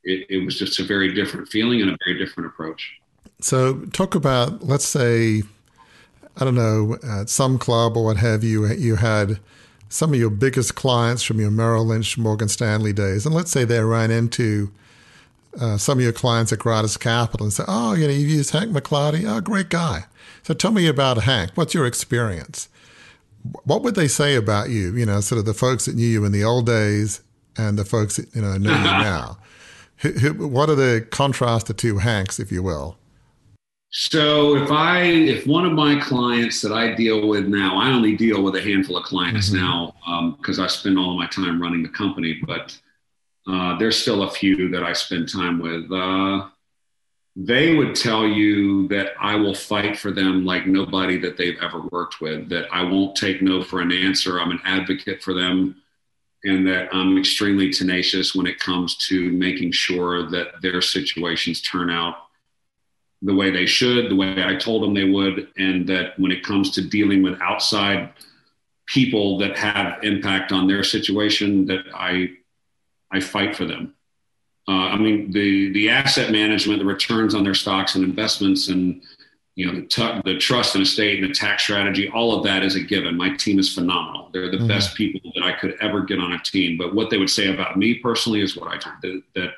it, 0.04 0.28
it, 0.30 0.46
was 0.46 0.60
just 0.60 0.80
a 0.80 0.84
very 0.84 1.14
different 1.14 1.50
feeling 1.50 1.82
and 1.82 1.90
a 1.90 1.98
very 2.06 2.20
different 2.20 2.48
approach. 2.48 3.00
So, 3.42 3.82
talk 3.94 4.14
about, 4.14 4.64
let's 4.64 4.86
say, 4.86 5.42
I 6.38 6.46
don't 6.46 6.56
know, 6.56 6.98
at 7.04 7.30
some 7.30 7.58
club 7.58 7.98
or 7.98 8.06
what 8.06 8.18
have 8.18 8.44
you, 8.44 8.68
you 8.68 8.96
had 8.96 9.40
some 9.90 10.14
of 10.14 10.20
your 10.20 10.30
biggest 10.30 10.76
clients 10.76 11.24
from 11.24 11.40
your 11.40 11.50
Merrill 11.50 11.86
Lynch, 11.86 12.16
Morgan 12.16 12.48
Stanley 12.48 12.94
days. 12.94 13.26
And 13.26 13.34
let's 13.34 13.50
say 13.50 13.66
they 13.66 13.82
ran 13.82 14.12
into 14.12 14.72
uh, 15.60 15.78
some 15.78 15.98
of 15.98 16.04
your 16.04 16.14
clients 16.14 16.54
at 16.54 16.60
Gratus 16.60 16.96
Capital 16.96 17.46
and 17.46 17.54
say, 17.54 17.64
oh, 17.68 17.94
you 17.94 18.06
know, 18.06 18.14
you've 18.14 18.30
used 18.30 18.52
Hank 18.52 18.72
McLarty. 18.72 19.28
Oh, 19.28 19.42
great 19.42 19.70
guy. 19.70 20.06
So 20.44 20.54
tell 20.54 20.72
me 20.72 20.88
about 20.88 21.24
Hank. 21.24 21.52
What's 21.56 21.74
your 21.74 21.88
experience? 21.88 22.70
What 23.64 23.84
would 23.84 23.96
they 23.96 24.08
say 24.08 24.36
about 24.36 24.70
you? 24.70 24.96
You 24.96 25.06
know, 25.06 25.20
sort 25.22 25.40
of 25.40 25.46
the 25.46 25.54
folks 25.54 25.86
that 25.86 25.96
knew 25.96 26.08
you 26.08 26.26
in 26.26 26.32
the 26.32 26.44
old 26.44 26.66
days 26.66 27.22
and 27.58 27.78
the 27.78 27.86
folks 27.86 28.18
that 28.18 28.34
you 28.36 28.42
know 28.42 28.58
know 28.58 28.76
you 28.76 28.84
now. 28.84 29.38
Who, 29.98 30.12
who, 30.12 30.48
what 30.48 30.70
are 30.70 30.76
the 30.76 31.06
contrast 31.10 31.68
the 31.68 31.74
two 31.74 31.98
Hanks, 31.98 32.40
if 32.40 32.52
you 32.52 32.64
will? 32.64 32.98
So 33.92 34.56
if 34.56 34.72
I 34.72 35.02
if 35.02 35.48
one 35.48 35.66
of 35.66 35.74
my 35.74 36.00
clients 36.00 36.62
that 36.62 36.72
I 36.72 36.94
deal 36.94 37.28
with 37.28 37.48
now, 37.48 37.78
I 37.78 37.90
only 37.90 38.16
deal 38.16 38.44
with 38.44 38.56
a 38.56 38.62
handful 38.62 38.98
of 38.98 39.04
clients 39.04 39.50
mm-hmm. 39.50 39.58
now 39.58 40.36
because 40.38 40.60
um, 40.60 40.66
I 40.66 40.68
spend 40.68 41.00
all 41.00 41.12
of 41.12 41.18
my 41.18 41.28
time 41.28 41.62
running 41.62 41.82
the 41.82 41.90
company, 41.90 42.40
but 42.46 42.78
uh, 43.48 43.78
there's 43.78 43.98
still 43.98 44.24
a 44.24 44.30
few 44.30 44.70
that 44.70 44.84
I 44.84 44.94
spend 44.94 45.32
time 45.32 45.60
with. 45.60 45.92
Uh, 45.92 46.48
they 47.42 47.74
would 47.74 47.96
tell 47.96 48.28
you 48.28 48.86
that 48.90 49.14
I 49.18 49.36
will 49.36 49.56
fight 49.56 49.98
for 49.98 50.12
them 50.12 50.44
like 50.44 50.68
nobody 50.68 51.18
that 51.20 51.38
they've 51.38 51.58
ever 51.62 51.80
worked 51.90 52.20
with, 52.20 52.50
that 52.50 52.68
I 52.70 52.84
won't 52.84 53.16
take 53.16 53.42
no 53.42 53.64
for 53.64 53.80
an 53.80 53.94
answer. 53.94 54.42
I'm 54.42 54.52
an 54.52 54.60
advocate 54.66 55.24
for 55.24 55.34
them, 55.34 55.82
and 56.44 56.68
that 56.68 56.94
I'm 56.94 57.18
extremely 57.18 57.70
tenacious 57.70 58.36
when 58.36 58.46
it 58.46 58.60
comes 58.60 58.98
to 59.08 59.32
making 59.32 59.72
sure 59.72 60.30
that 60.30 60.62
their 60.62 60.82
situations 60.82 61.62
turn 61.62 61.90
out 61.90 62.16
the 63.22 63.34
way 63.34 63.52
they 63.52 63.66
should, 63.66 64.12
the 64.12 64.18
way 64.18 64.44
I 64.44 64.58
told 64.58 64.84
them 64.84 64.94
they 64.94 65.10
would, 65.10 65.48
and 65.58 65.88
that 65.88 66.20
when 66.20 66.34
it 66.34 66.44
comes 66.44 66.72
to 66.72 66.82
dealing 66.82 67.24
with 67.24 67.42
outside 67.42 68.12
people 68.86 69.38
that 69.38 69.58
have 69.58 70.04
impact 70.04 70.52
on 70.52 70.68
their 70.68 70.84
situation, 70.84 71.68
that 71.68 71.86
I 71.94 72.32
I 73.12 73.22
fight 73.22 73.56
for 73.56 73.64
them. 73.64 73.96
Uh, 74.70 74.90
I 74.90 74.98
mean, 74.98 75.32
the 75.32 75.74
the 75.74 75.90
asset 75.90 76.32
management, 76.32 76.78
the 76.78 76.86
returns 76.86 77.34
on 77.34 77.44
their 77.44 77.56
stocks 77.56 77.96
and 77.96 78.04
investments, 78.04 78.68
and 78.68 79.02
you 79.56 79.66
know 79.66 79.80
the, 79.80 79.88
t- 79.88 80.22
the 80.26 80.38
trust 80.38 80.76
and 80.76 80.84
estate 80.84 81.24
and 81.24 81.28
the 81.28 81.34
tax 81.34 81.64
strategy, 81.64 82.08
all 82.10 82.38
of 82.38 82.44
that 82.44 82.62
is 82.62 82.76
a 82.76 82.80
given. 82.80 83.18
My 83.18 83.36
team 83.36 83.58
is 83.58 83.74
phenomenal. 83.74 84.30
They're 84.32 84.52
the 84.52 84.58
mm-hmm. 84.58 84.68
best 84.68 84.94
people 84.94 85.32
that 85.34 85.44
I 85.44 85.54
could 85.54 85.76
ever 85.82 86.04
get 86.04 86.20
on 86.20 86.34
a 86.34 86.40
team. 86.44 86.78
But 86.78 86.94
what 86.94 87.10
they 87.10 87.18
would 87.18 87.32
say 87.32 87.52
about 87.52 87.78
me 87.78 87.96
personally 87.96 88.42
is 88.42 88.56
what 88.56 88.68
I 88.68 88.78
do. 88.78 88.92
That 89.02 89.42
that, 89.42 89.52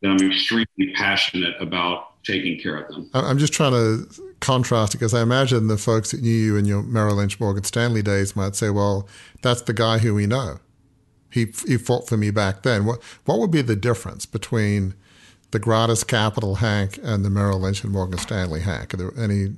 that 0.00 0.08
I'm 0.08 0.32
extremely 0.32 0.94
passionate 0.94 1.60
about 1.60 2.22
taking 2.24 2.58
care 2.58 2.78
of 2.78 2.94
them. 2.94 3.10
I'm 3.12 3.36
just 3.36 3.52
trying 3.52 3.72
to 3.72 4.08
contrast 4.40 4.92
because 4.92 5.12
I 5.12 5.20
imagine 5.20 5.66
the 5.66 5.76
folks 5.76 6.12
that 6.12 6.22
knew 6.22 6.30
you 6.30 6.56
in 6.56 6.64
your 6.64 6.82
Merrill 6.82 7.16
Lynch, 7.16 7.38
Morgan 7.38 7.64
Stanley 7.64 8.00
days 8.00 8.34
might 8.34 8.56
say, 8.56 8.70
"Well, 8.70 9.06
that's 9.42 9.60
the 9.60 9.74
guy 9.74 9.98
who 9.98 10.14
we 10.14 10.26
know." 10.26 10.60
He 11.34 11.46
he 11.66 11.76
fought 11.78 12.08
for 12.08 12.16
me 12.16 12.30
back 12.30 12.62
then. 12.62 12.84
What 12.84 13.02
what 13.24 13.40
would 13.40 13.50
be 13.50 13.60
the 13.60 13.74
difference 13.74 14.24
between 14.24 14.94
the 15.50 15.58
Gratus 15.58 16.04
Capital 16.04 16.56
Hank 16.56 17.00
and 17.02 17.24
the 17.24 17.30
Merrill 17.30 17.58
Lynch 17.58 17.82
and 17.82 17.92
Morgan 17.92 18.18
Stanley 18.20 18.60
Hank? 18.60 18.94
Are 18.94 18.96
there 18.96 19.12
any? 19.18 19.56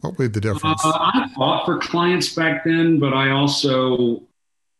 What 0.00 0.16
would 0.16 0.32
be 0.32 0.40
the 0.40 0.40
difference? 0.40 0.84
Uh, 0.84 0.92
I 0.94 1.28
fought 1.34 1.66
for 1.66 1.78
clients 1.78 2.32
back 2.36 2.62
then, 2.64 3.00
but 3.00 3.12
I 3.12 3.30
also 3.30 4.22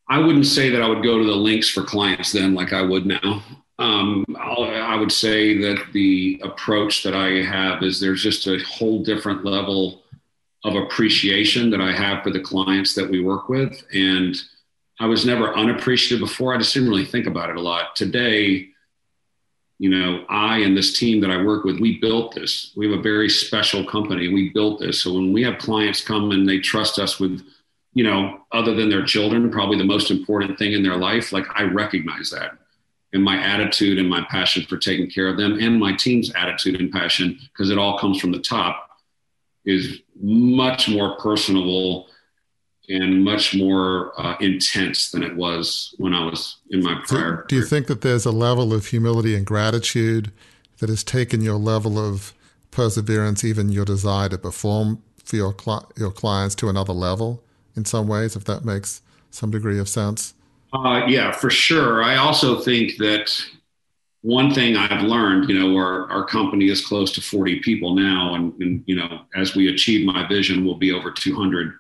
I 0.09 0.21
wouldn't 0.21 0.47
say 0.47 0.71
that 0.71 0.83
I 0.83 0.89
would 0.89 1.03
go 1.03 1.19
to 1.19 1.25
the 1.25 1.33
links 1.33 1.69
for 1.69 1.83
clients 1.83 2.31
then 2.31 2.55
like 2.55 2.73
I 2.73 2.83
would 2.83 3.07
now. 3.07 3.43
Um, 3.81 4.25
I 4.39 4.95
would 4.95 5.11
say 5.11 5.59
that 5.59 5.85
the 5.93 6.41
approach 6.45 7.03
that 7.03 7.17
I 7.17 7.43
have 7.43 7.83
is 7.83 7.99
there's 7.99 8.23
just 8.23 8.47
a 8.47 8.63
whole 8.63 9.03
different 9.03 9.45
level 9.45 10.05
of 10.63 10.77
appreciation 10.77 11.71
that 11.71 11.81
I 11.81 11.91
have 11.91 12.23
for 12.23 12.31
the 12.31 12.39
clients 12.39 12.95
that 12.95 13.11
we 13.11 13.21
work 13.21 13.49
with, 13.49 13.85
and 13.93 14.41
I 15.01 15.07
was 15.07 15.27
never 15.27 15.55
unappreciative 15.55 16.21
before. 16.21 16.55
I 16.55 16.59
just 16.59 16.73
didn't 16.73 16.89
really 16.89 17.05
think 17.05 17.27
about 17.27 17.51
it 17.51 17.57
a 17.57 17.61
lot. 17.61 17.97
Today, 17.97 18.69
you 19.79 19.91
know, 19.91 20.25
I 20.29 20.59
and 20.59 20.77
this 20.77 20.99
team 20.99 21.21
that 21.21 21.31
I 21.31 21.43
work 21.43 21.65
with, 21.65 21.81
we 21.81 21.99
built 21.99 22.35
this. 22.35 22.73
We 22.77 22.89
have 22.89 22.99
a 22.99 23.03
very 23.03 23.29
special 23.29 23.85
company. 23.85 24.33
We 24.33 24.51
built 24.51 24.79
this. 24.81 25.03
So 25.03 25.15
when 25.15 25.33
we 25.33 25.43
have 25.43 25.59
clients 25.59 26.01
come 26.01 26.31
and 26.31 26.49
they 26.49 26.61
trust 26.61 26.99
us 26.99 27.19
with, 27.19 27.45
you 27.93 28.05
know, 28.05 28.43
other 28.53 28.75
than 28.75 28.89
their 28.89 29.05
children, 29.05 29.51
probably 29.51 29.79
the 29.79 29.85
most 29.85 30.11
important 30.13 30.59
thing 30.59 30.73
in 30.73 30.83
their 30.83 30.97
life, 30.97 31.33
like 31.33 31.47
I 31.55 31.65
recognize 31.65 32.31
that. 32.31 32.53
And 33.13 33.23
my 33.23 33.37
attitude 33.37 33.99
and 33.99 34.09
my 34.09 34.23
passion 34.31 34.65
for 34.65 34.77
taking 34.77 35.11
care 35.11 35.29
of 35.29 35.37
them 35.37 35.59
and 35.61 35.79
my 35.79 35.95
team's 35.95 36.33
attitude 36.35 36.81
and 36.81 36.91
passion, 36.91 37.39
because 37.53 37.71
it 37.71 37.79
all 37.79 37.99
comes 37.99 38.21
from 38.21 38.33
the 38.33 38.41
top, 38.41 38.91
is 39.65 40.01
much 40.21 40.89
more 40.89 41.17
personable 41.17 42.09
and 42.89 43.25
much 43.25 43.55
more 43.55 44.13
uh, 44.21 44.37
intense 44.41 45.11
than 45.11 45.23
it 45.23 45.35
was 45.37 45.95
when 45.99 46.15
I 46.15 46.25
was 46.25 46.59
in 46.71 46.83
my 46.83 47.01
prior. 47.07 47.43
So 47.43 47.47
do 47.49 47.57
you 47.57 47.65
think 47.65 47.87
that 47.87 48.03
there's 48.03 48.27
a 48.27 48.33
level 48.33 48.73
of 48.73 48.87
humility 48.87 49.35
and 49.35 49.47
gratitude 49.47 50.33
that 50.79 50.89
has 50.89 51.03
taken 51.03 51.41
your 51.41 51.57
level 51.57 51.99
of 51.99 52.35
perseverance, 52.71 53.45
even 53.45 53.71
your 53.71 53.85
desire 53.85 54.29
to 54.29 54.39
perform 54.39 55.03
for 55.25 55.37
your 55.37 55.53
cli- 55.53 55.87
your 55.97 56.11
clients 56.11 56.55
to 56.57 56.69
another 56.69 56.93
level 56.93 57.43
in 57.77 57.85
some 57.85 58.07
ways, 58.07 58.37
if 58.37 58.45
that 58.45 58.65
makes 58.65 59.01
some 59.31 59.51
degree 59.51 59.79
of 59.79 59.89
sense? 59.89 60.35
Uh, 60.73 61.05
yeah, 61.07 61.33
for 61.33 61.51
sure. 61.51 62.03
I 62.03 62.17
also 62.17 62.61
think 62.61 62.97
that 62.99 63.41
one 64.23 64.53
thing 64.53 64.77
I've 64.77 65.03
learned, 65.03 65.49
you 65.49 65.59
know, 65.59 65.77
our, 65.77 66.11
our 66.11 66.25
company 66.25 66.69
is 66.69 66.85
close 66.85 67.13
to 67.13 67.21
40 67.21 67.61
people 67.61 67.95
now. 67.95 68.35
And, 68.35 68.53
and, 68.61 68.83
you 68.87 68.97
know, 68.97 69.21
as 69.37 69.55
we 69.55 69.69
achieve 69.69 70.07
my 70.07 70.27
vision, 70.27 70.65
we'll 70.65 70.77
be 70.77 70.93
over 70.93 71.11
200. 71.11 71.75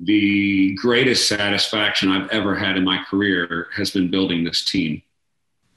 The 0.00 0.74
greatest 0.74 1.28
satisfaction 1.28 2.10
I've 2.10 2.30
ever 2.30 2.54
had 2.54 2.76
in 2.76 2.84
my 2.84 3.02
career 3.10 3.68
has 3.74 3.90
been 3.90 4.10
building 4.10 4.44
this 4.44 4.64
team. 4.64 5.02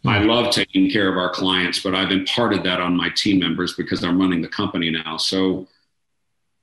I 0.05 0.19
hmm. 0.22 0.28
love 0.28 0.53
taking 0.53 0.89
care 0.89 1.09
of 1.09 1.17
our 1.17 1.30
clients, 1.30 1.82
but 1.82 1.95
I've 1.95 2.11
imparted 2.11 2.63
that 2.63 2.80
on 2.80 2.95
my 2.95 3.09
team 3.09 3.39
members 3.39 3.74
because 3.74 4.03
I'm 4.03 4.19
running 4.19 4.41
the 4.41 4.47
company 4.47 4.89
now. 4.89 5.17
So 5.17 5.67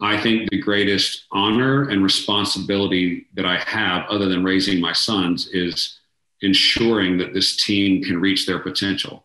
I 0.01 0.21
think 0.21 0.51
the 0.51 0.61
greatest 0.61 1.25
honor 1.33 1.89
and 1.89 2.03
responsibility 2.03 3.27
that 3.35 3.47
I 3.47 3.59
have, 3.59 4.07
other 4.09 4.29
than 4.29 4.45
raising 4.45 4.81
my 4.81 4.93
sons, 4.93 5.49
is 5.49 5.99
ensuring 6.41 7.19
that 7.19 7.35
this 7.35 7.57
team 7.65 8.03
can 8.03 8.21
reach 8.21 8.47
their 8.47 8.61
potential. 8.61 9.25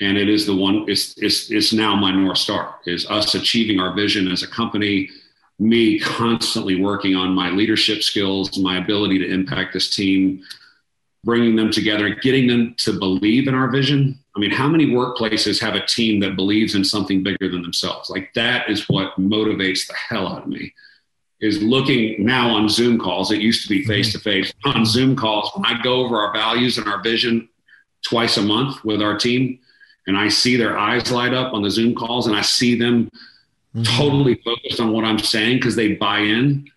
And 0.00 0.16
it 0.16 0.28
is 0.28 0.46
the 0.46 0.54
one, 0.54 0.84
it's, 0.88 1.16
it's, 1.18 1.50
it's 1.50 1.72
now 1.72 1.94
my 1.96 2.12
North 2.12 2.38
Star, 2.38 2.76
is 2.86 3.08
us 3.10 3.34
achieving 3.34 3.80
our 3.80 3.94
vision 3.94 4.30
as 4.30 4.42
a 4.42 4.48
company, 4.48 5.08
me 5.58 5.98
constantly 6.00 6.80
working 6.80 7.14
on 7.14 7.34
my 7.34 7.50
leadership 7.50 8.02
skills, 8.02 8.58
my 8.58 8.78
ability 8.78 9.18
to 9.18 9.30
impact 9.30 9.72
this 9.72 9.94
team, 9.94 10.42
bringing 11.22 11.56
them 11.56 11.70
together, 11.70 12.10
getting 12.10 12.46
them 12.46 12.74
to 12.78 12.98
believe 12.98 13.46
in 13.48 13.54
our 13.54 13.70
vision. 13.70 14.18
I 14.36 14.40
mean, 14.40 14.50
how 14.50 14.68
many 14.68 14.86
workplaces 14.86 15.60
have 15.60 15.74
a 15.74 15.86
team 15.86 16.20
that 16.20 16.36
believes 16.36 16.74
in 16.74 16.84
something 16.84 17.22
bigger 17.22 17.48
than 17.48 17.62
themselves? 17.62 18.10
Like 18.10 18.32
that 18.34 18.68
is 18.68 18.88
what 18.88 19.16
motivates 19.16 19.86
the 19.86 19.94
hell 19.94 20.26
out 20.26 20.42
of 20.42 20.48
me 20.48 20.74
is 21.44 21.62
looking 21.62 22.24
now 22.24 22.48
on 22.48 22.68
Zoom 22.70 22.98
calls. 22.98 23.30
It 23.30 23.40
used 23.40 23.62
to 23.62 23.68
be 23.68 23.84
face 23.84 24.12
to 24.12 24.18
face 24.18 24.52
on 24.64 24.86
Zoom 24.86 25.14
calls. 25.14 25.50
When 25.54 25.66
I 25.66 25.80
go 25.82 25.96
over 25.96 26.16
our 26.16 26.32
values 26.32 26.78
and 26.78 26.88
our 26.88 27.02
vision 27.02 27.48
twice 28.02 28.38
a 28.38 28.42
month 28.42 28.82
with 28.82 29.02
our 29.02 29.18
team, 29.18 29.58
and 30.06 30.16
I 30.16 30.28
see 30.28 30.56
their 30.56 30.78
eyes 30.78 31.10
light 31.10 31.34
up 31.34 31.52
on 31.52 31.62
the 31.62 31.70
Zoom 31.70 31.94
calls, 31.94 32.26
and 32.26 32.34
I 32.34 32.40
see 32.40 32.78
them 32.78 33.10
mm-hmm. 33.74 33.82
totally 33.82 34.36
focused 34.36 34.80
on 34.80 34.92
what 34.92 35.04
I'm 35.04 35.18
saying 35.18 35.58
because 35.58 35.76
they 35.76 35.94
buy 35.94 36.20
in. 36.20 36.70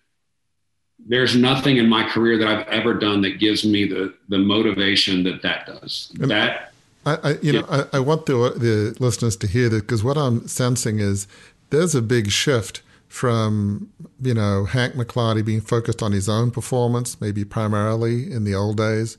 There's 1.06 1.34
nothing 1.34 1.78
in 1.78 1.88
my 1.88 2.06
career 2.08 2.36
that 2.38 2.48
I've 2.48 2.68
ever 2.68 2.94
done 2.94 3.22
that 3.22 3.38
gives 3.38 3.64
me 3.64 3.86
the 3.86 4.14
the 4.28 4.38
motivation 4.38 5.22
that 5.24 5.42
that 5.42 5.66
does. 5.66 6.12
And 6.20 6.30
that 6.30 6.72
I, 7.06 7.14
I 7.22 7.30
you 7.40 7.52
yeah. 7.52 7.60
know 7.60 7.66
I, 7.70 7.96
I 7.96 8.00
want 8.00 8.26
the 8.26 8.34
the 8.56 8.96
listeners 8.98 9.36
to 9.36 9.46
hear 9.46 9.68
that 9.70 9.82
because 9.82 10.04
what 10.04 10.18
I'm 10.18 10.46
sensing 10.46 10.98
is 10.98 11.26
there's 11.70 11.94
a 11.94 12.02
big 12.02 12.30
shift 12.30 12.82
from 13.08 13.90
you 14.20 14.34
know 14.34 14.66
Hank 14.66 14.94
McLarty 14.94 15.44
being 15.44 15.62
focused 15.62 16.02
on 16.02 16.12
his 16.12 16.28
own 16.28 16.50
performance, 16.50 17.20
maybe 17.20 17.44
primarily 17.44 18.30
in 18.30 18.44
the 18.44 18.54
old 18.54 18.76
days, 18.76 19.16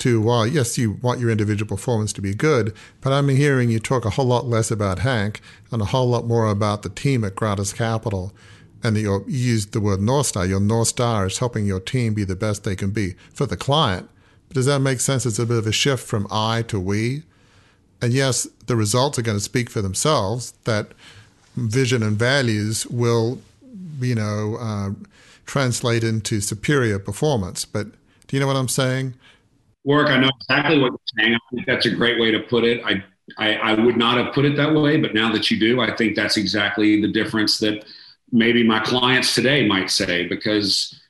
to 0.00 0.20
well, 0.20 0.46
yes, 0.46 0.76
you 0.76 0.92
want 1.02 1.20
your 1.20 1.30
individual 1.30 1.68
performance 1.68 2.12
to 2.14 2.22
be 2.22 2.34
good, 2.34 2.74
but 3.00 3.12
I'm 3.12 3.28
hearing 3.28 3.70
you 3.70 3.78
talk 3.78 4.04
a 4.04 4.10
whole 4.10 4.26
lot 4.26 4.46
less 4.46 4.70
about 4.70 5.00
Hank 5.00 5.40
and 5.70 5.80
a 5.80 5.86
whole 5.86 6.08
lot 6.08 6.26
more 6.26 6.46
about 6.46 6.82
the 6.82 6.88
team 6.88 7.24
at 7.24 7.34
Gratus 7.34 7.72
Capital, 7.72 8.32
and 8.82 8.96
that 8.96 9.00
you 9.00 9.24
used 9.28 9.72
the 9.72 9.80
word 9.80 10.00
North 10.00 10.26
Star. 10.26 10.46
Your 10.46 10.60
North 10.60 10.88
Star 10.88 11.26
is 11.26 11.38
helping 11.38 11.66
your 11.66 11.80
team 11.80 12.14
be 12.14 12.24
the 12.24 12.36
best 12.36 12.64
they 12.64 12.76
can 12.76 12.90
be 12.90 13.14
for 13.32 13.46
the 13.46 13.56
client. 13.56 14.08
But 14.48 14.54
does 14.54 14.66
that 14.66 14.80
make 14.80 15.00
sense? 15.00 15.26
It's 15.26 15.38
a 15.38 15.46
bit 15.46 15.58
of 15.58 15.66
a 15.66 15.72
shift 15.72 16.06
from 16.06 16.26
I 16.30 16.62
to 16.62 16.80
we. 16.80 17.22
And 18.02 18.12
yes, 18.12 18.48
the 18.66 18.76
results 18.76 19.18
are 19.18 19.22
going 19.22 19.36
to 19.36 19.44
speak 19.44 19.68
for 19.68 19.82
themselves. 19.82 20.54
That 20.64 20.88
vision 21.56 22.02
and 22.02 22.18
values 22.18 22.86
will, 22.86 23.40
you 24.00 24.14
know, 24.14 24.56
uh, 24.58 24.90
translate 25.44 26.02
into 26.02 26.40
superior 26.40 26.98
performance. 26.98 27.64
But 27.64 27.88
do 28.26 28.36
you 28.36 28.40
know 28.40 28.46
what 28.46 28.56
I'm 28.56 28.68
saying? 28.68 29.14
Work. 29.90 30.08
I 30.08 30.18
know 30.18 30.30
exactly 30.40 30.78
what 30.78 30.92
you're 30.92 31.00
saying. 31.18 31.34
I 31.34 31.38
think 31.54 31.66
that's 31.66 31.86
a 31.86 31.90
great 31.90 32.20
way 32.20 32.30
to 32.30 32.40
put 32.40 32.62
it. 32.62 32.80
I, 32.84 33.02
I, 33.38 33.54
I 33.56 33.74
would 33.74 33.96
not 33.96 34.18
have 34.18 34.32
put 34.32 34.44
it 34.44 34.56
that 34.56 34.72
way, 34.72 34.96
but 34.98 35.14
now 35.14 35.32
that 35.32 35.50
you 35.50 35.58
do, 35.58 35.80
I 35.80 35.96
think 35.96 36.14
that's 36.14 36.36
exactly 36.36 37.00
the 37.00 37.08
difference 37.08 37.58
that 37.58 37.84
maybe 38.30 38.62
my 38.62 38.78
clients 38.78 39.34
today 39.34 39.66
might 39.66 39.90
say 39.90 40.28
because 40.28 41.00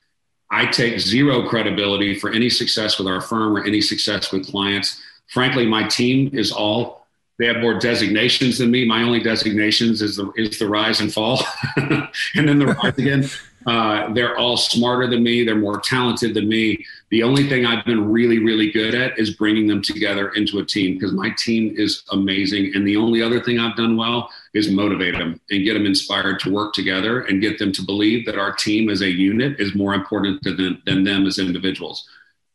I 0.51 0.65
take 0.67 0.99
zero 0.99 1.47
credibility 1.47 2.19
for 2.19 2.31
any 2.31 2.49
success 2.49 2.99
with 2.99 3.07
our 3.07 3.21
firm 3.21 3.55
or 3.55 3.65
any 3.65 3.83
success 3.83 4.33
with 4.33 4.51
clients. 4.51 4.99
Frankly, 5.29 5.67
my 5.67 5.87
team 5.87 6.31
is 6.33 6.51
all 6.51 7.07
they 7.39 7.47
have 7.47 7.59
more 7.59 7.79
designations 7.79 8.59
than 8.59 8.71
me. 8.71 8.87
My 8.87 9.03
only 9.03 9.23
designations 9.23 10.03
is 10.03 10.17
the 10.17 10.31
is 10.37 10.59
the 10.59 10.69
rise 10.69 11.01
and 11.01 11.11
fall, 11.11 11.43
and 11.77 12.49
then 12.49 12.59
the 12.59 12.67
rise 12.67 12.99
again. 12.99 13.31
Uh, 13.67 14.13
they're 14.15 14.39
all 14.39 14.57
smarter 14.57 15.07
than 15.07 15.23
me. 15.23 15.45
They're 15.45 15.55
more 15.55 15.81
talented 15.81 16.35
than 16.35 16.49
me. 16.49 16.85
The 17.11 17.23
only 17.23 17.49
thing 17.49 17.67
I've 17.67 17.85
been 17.85 18.11
really, 18.11 18.39
really 18.39 18.71
good 18.71 18.95
at 18.95 19.19
is 19.19 19.35
bringing 19.35 19.67
them 19.67 19.83
together 19.83 20.31
into 20.31 20.61
a 20.61 20.65
team 20.65 20.95
because 20.95 21.13
my 21.13 21.31
team 21.37 21.75
is 21.77 22.03
amazing. 22.11 22.73
And 22.75 22.87
the 22.87 22.97
only 22.97 23.23
other 23.23 23.43
thing 23.43 23.59
I've 23.59 23.77
done 23.77 23.97
well 23.97 24.31
is 24.55 24.71
motivate 24.71 25.15
them 25.15 25.41
and 25.51 25.65
get 25.65 25.75
them 25.75 25.87
inspired 25.87 26.41
to 26.41 26.51
work 26.51 26.73
together 26.73 27.23
and 27.23 27.43
get 27.43 27.59
them 27.59 27.73
to 27.73 27.83
believe 27.83 28.25
that 28.27 28.39
our 28.39 28.53
team 28.53 28.89
as 28.89 29.03
a 29.03 29.11
unit 29.11 29.61
is 29.61 29.75
more 29.75 29.95
important 29.95 30.43
than, 30.43 30.81
than 30.87 31.05
them 31.05 31.27
as 31.27 31.39
individuals. 31.39 32.09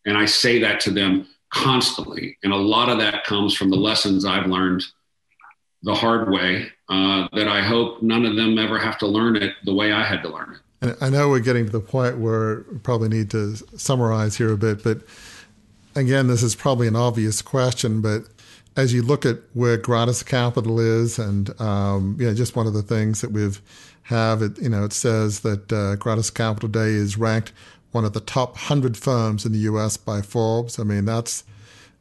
And 0.05 0.17
I 0.17 0.25
say 0.25 0.59
that 0.59 0.79
to 0.81 0.91
them 0.91 1.27
constantly. 1.51 2.37
And 2.43 2.51
a 2.51 2.57
lot 2.57 2.89
of 2.89 2.97
that 2.99 3.25
comes 3.25 3.55
from 3.55 3.69
the 3.69 3.77
lessons 3.77 4.25
I've 4.25 4.47
learned 4.47 4.83
the 5.83 5.93
hard 5.93 6.31
way 6.31 6.67
uh, 6.89 7.27
that 7.33 7.47
I 7.47 7.61
hope 7.61 8.01
none 8.01 8.25
of 8.25 8.35
them 8.35 8.57
ever 8.57 8.79
have 8.79 8.97
to 8.99 9.07
learn 9.07 9.35
it 9.35 9.53
the 9.65 9.73
way 9.73 9.91
I 9.91 10.03
had 10.03 10.23
to 10.23 10.29
learn 10.29 10.53
it. 10.53 10.59
And 10.81 10.95
I 11.01 11.09
know 11.09 11.29
we're 11.29 11.39
getting 11.39 11.65
to 11.65 11.71
the 11.71 11.79
point 11.79 12.17
where 12.17 12.65
we 12.71 12.77
probably 12.79 13.09
need 13.09 13.29
to 13.31 13.55
summarize 13.77 14.35
here 14.35 14.51
a 14.51 14.57
bit, 14.57 14.83
but 14.83 15.01
again, 15.95 16.27
this 16.27 16.43
is 16.43 16.55
probably 16.55 16.87
an 16.87 16.95
obvious 16.95 17.41
question, 17.41 18.01
but 18.01 18.23
as 18.75 18.93
you 18.93 19.01
look 19.01 19.25
at 19.25 19.37
where 19.53 19.77
Gratus 19.77 20.21
Capital 20.21 20.79
is, 20.79 21.17
and 21.17 21.59
um, 21.61 22.17
you 22.19 22.27
know, 22.27 22.33
just 22.33 22.55
one 22.55 22.67
of 22.67 22.73
the 22.73 22.81
things 22.81 23.21
that 23.21 23.31
we've 23.31 23.61
have, 24.03 24.41
it 24.41 24.61
you 24.61 24.69
know, 24.69 24.83
it 24.83 24.93
says 24.93 25.39
that 25.41 25.71
uh, 25.71 25.95
Gratus 25.95 26.29
Capital 26.29 26.69
Day 26.69 26.89
is 26.89 27.17
ranked 27.17 27.51
one 27.91 28.05
of 28.05 28.13
the 28.13 28.19
top 28.19 28.51
100 28.51 28.97
firms 28.97 29.45
in 29.45 29.53
the 29.53 29.59
US 29.59 29.95
by 29.95 30.21
Forbes. 30.21 30.77
I 30.77 30.83
mean, 30.83 31.05
that's 31.05 31.43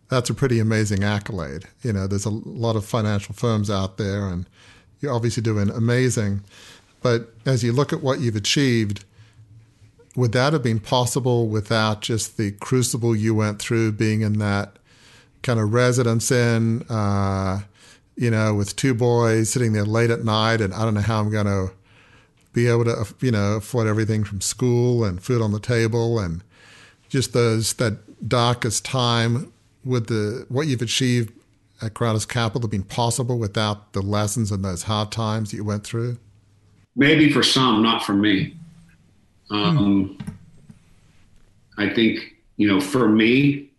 that's 0.08 0.28
a 0.28 0.34
pretty 0.34 0.58
amazing 0.58 1.02
accolade. 1.02 1.64
You 1.82 1.92
know, 1.92 2.06
there's 2.06 2.26
a 2.26 2.30
lot 2.30 2.76
of 2.76 2.84
financial 2.84 3.34
firms 3.34 3.70
out 3.70 3.96
there 3.96 4.28
and 4.28 4.46
you're 5.00 5.14
obviously 5.14 5.42
doing 5.42 5.70
amazing. 5.70 6.42
But 7.05 7.34
as 7.44 7.62
you 7.62 7.70
look 7.70 7.92
at 7.92 8.02
what 8.02 8.20
you've 8.20 8.34
achieved, 8.34 9.05
would 10.16 10.32
that 10.32 10.55
have 10.55 10.62
been 10.62 10.80
possible 10.80 11.48
without 11.48 12.00
just 12.00 12.38
the 12.38 12.52
crucible 12.52 13.14
you 13.14 13.34
went 13.34 13.59
through 13.59 13.92
being 13.92 14.22
in 14.22 14.38
that 14.38 14.78
kind 15.42 15.61
of 15.61 15.74
residence 15.74 16.30
in, 16.30 16.80
uh, 16.88 17.61
you 18.16 18.30
know, 18.30 18.55
with 18.55 18.74
two 18.74 18.94
boys 18.94 19.50
sitting 19.50 19.74
there 19.74 19.84
late 19.84 20.09
at 20.09 20.24
night 20.24 20.62
and 20.62 20.72
I 20.72 20.86
don't 20.86 20.94
know 20.94 21.02
how 21.02 21.20
I'm 21.20 21.30
going 21.30 21.44
to 21.44 21.72
be 22.55 22.68
able 22.68 22.86
to, 22.86 23.05
you 23.20 23.32
know, 23.32 23.57
afford 23.57 23.86
everything 23.86 24.24
from 24.24 24.40
school 24.40 25.05
and 25.05 25.22
food 25.22 25.42
on 25.42 25.52
the 25.52 25.61
table 25.61 26.18
and 26.18 26.42
just 27.11 27.34
those 27.34 27.74
that 27.74 28.26
darkest 28.26 28.82
time 28.82 29.52
with 29.84 30.07
the 30.07 30.46
what 30.48 30.68
you've 30.68 30.80
achieved 30.80 31.34
at 31.82 31.92
Gratus 31.92 32.24
Capital 32.24 32.62
have 32.62 32.70
been 32.70 32.82
possible 32.82 33.38
without 33.38 33.92
the 33.92 34.00
lessons 34.00 34.50
and 34.50 34.64
those 34.64 34.84
hard 34.84 35.12
times 35.12 35.50
that 35.50 35.59
you 35.59 35.64
went 35.64 35.84
through? 35.84 36.16
Maybe 36.97 37.30
for 37.30 37.42
some, 37.42 37.82
not 37.82 38.05
for 38.05 38.12
me. 38.12 38.57
Um, 39.51 40.18
hmm. 40.18 40.30
I 41.76 41.92
think 41.92 42.34
you 42.57 42.68
know, 42.68 42.80
for 42.80 43.09
me, 43.09 43.70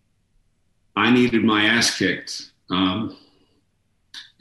I 0.95 1.11
needed 1.11 1.43
my 1.43 1.65
ass 1.65 1.97
kicked, 1.97 2.51
um, 2.69 3.15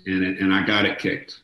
and 0.07 0.25
and 0.25 0.53
I 0.53 0.67
got 0.67 0.85
it 0.85 0.99
kicked. 0.99 1.41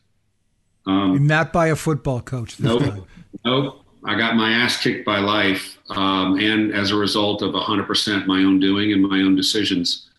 Um, 0.85 1.27
Not 1.27 1.53
by 1.53 1.67
a 1.67 1.75
football 1.75 2.21
coach. 2.21 2.59
nope. 2.59 2.81
Time. 2.81 3.03
Nope. 3.45 3.85
I 4.03 4.17
got 4.17 4.35
my 4.35 4.51
ass 4.51 4.81
kicked 4.81 5.05
by 5.05 5.19
life, 5.19 5.77
um, 5.89 6.39
and 6.39 6.73
as 6.73 6.89
a 6.89 6.95
result 6.95 7.43
of 7.43 7.53
100% 7.53 8.25
my 8.25 8.39
own 8.39 8.59
doing 8.59 8.91
and 8.91 9.07
my 9.07 9.19
own 9.19 9.35
decisions. 9.35 10.09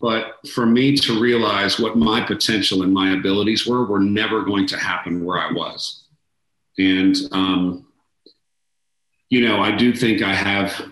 But 0.00 0.38
for 0.52 0.66
me 0.66 0.96
to 0.96 1.20
realize 1.20 1.78
what 1.78 1.96
my 1.96 2.22
potential 2.22 2.82
and 2.82 2.92
my 2.92 3.12
abilities 3.12 3.66
were, 3.66 3.84
were 3.84 4.00
never 4.00 4.42
going 4.42 4.66
to 4.68 4.76
happen 4.76 5.24
where 5.24 5.38
I 5.38 5.52
was. 5.52 5.99
And, 6.80 7.16
um, 7.32 7.86
you 9.28 9.46
know, 9.46 9.60
I 9.60 9.76
do 9.76 9.92
think 9.94 10.22
I 10.22 10.34
have 10.34 10.90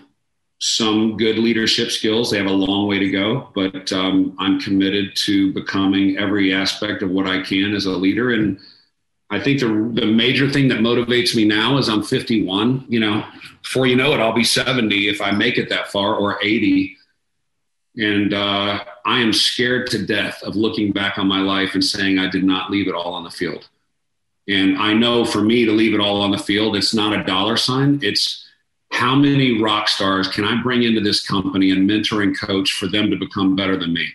some 0.59 1.17
good 1.17 1.39
leadership 1.39 1.89
skills. 1.89 2.29
They 2.29 2.37
have 2.37 2.47
a 2.47 2.51
long 2.51 2.87
way 2.87 2.99
to 2.99 3.09
go, 3.09 3.49
but 3.55 3.91
um, 3.93 4.35
I'm 4.39 4.59
committed 4.59 5.15
to 5.25 5.53
becoming 5.53 6.17
every 6.17 6.53
aspect 6.53 7.01
of 7.01 7.09
what 7.09 7.27
I 7.27 7.41
can 7.41 7.73
as 7.73 7.85
a 7.85 7.91
leader. 7.91 8.33
And 8.33 8.59
I 9.29 9.39
think 9.39 9.59
the 9.59 9.67
the 9.67 10.05
major 10.05 10.49
thing 10.49 10.67
that 10.69 10.79
motivates 10.79 11.35
me 11.35 11.45
now 11.45 11.77
is 11.77 11.87
I'm 11.87 12.03
51. 12.03 12.85
You 12.89 12.99
know, 12.99 13.25
before 13.61 13.87
you 13.87 13.95
know 13.95 14.13
it, 14.13 14.19
I'll 14.19 14.33
be 14.33 14.43
70 14.43 15.07
if 15.07 15.21
I 15.21 15.31
make 15.31 15.57
it 15.57 15.69
that 15.69 15.91
far, 15.91 16.15
or 16.15 16.43
80. 16.43 16.97
And 17.97 18.33
uh, 18.33 18.83
I 19.05 19.19
am 19.19 19.33
scared 19.33 19.87
to 19.91 20.05
death 20.05 20.41
of 20.43 20.55
looking 20.55 20.91
back 20.91 21.17
on 21.17 21.27
my 21.27 21.41
life 21.41 21.73
and 21.73 21.83
saying 21.83 22.19
I 22.19 22.29
did 22.29 22.43
not 22.43 22.71
leave 22.71 22.87
it 22.87 22.95
all 22.95 23.13
on 23.13 23.23
the 23.23 23.31
field. 23.31 23.67
And 24.49 24.77
I 24.79 24.93
know 24.93 25.25
for 25.25 25.41
me 25.41 25.65
to 25.65 25.71
leave 25.71 25.93
it 25.93 25.99
all 25.99 26.21
on 26.21 26.31
the 26.31 26.37
field, 26.37 26.75
it's 26.75 26.93
not 26.93 27.17
a 27.17 27.23
dollar 27.23 27.55
sign. 27.55 27.99
It's 28.01 28.45
how 28.91 29.15
many 29.15 29.61
rock 29.61 29.87
stars 29.87 30.27
can 30.27 30.43
I 30.43 30.61
bring 30.63 30.81
into 30.81 31.01
this 31.01 31.25
company 31.25 31.69
and 31.69 31.85
mentor 31.85 32.23
and 32.23 32.37
coach 32.37 32.71
for 32.71 32.87
them 32.87 33.11
to 33.11 33.15
become 33.15 33.55
better 33.55 33.77
than 33.77 33.93
me? 33.93 34.07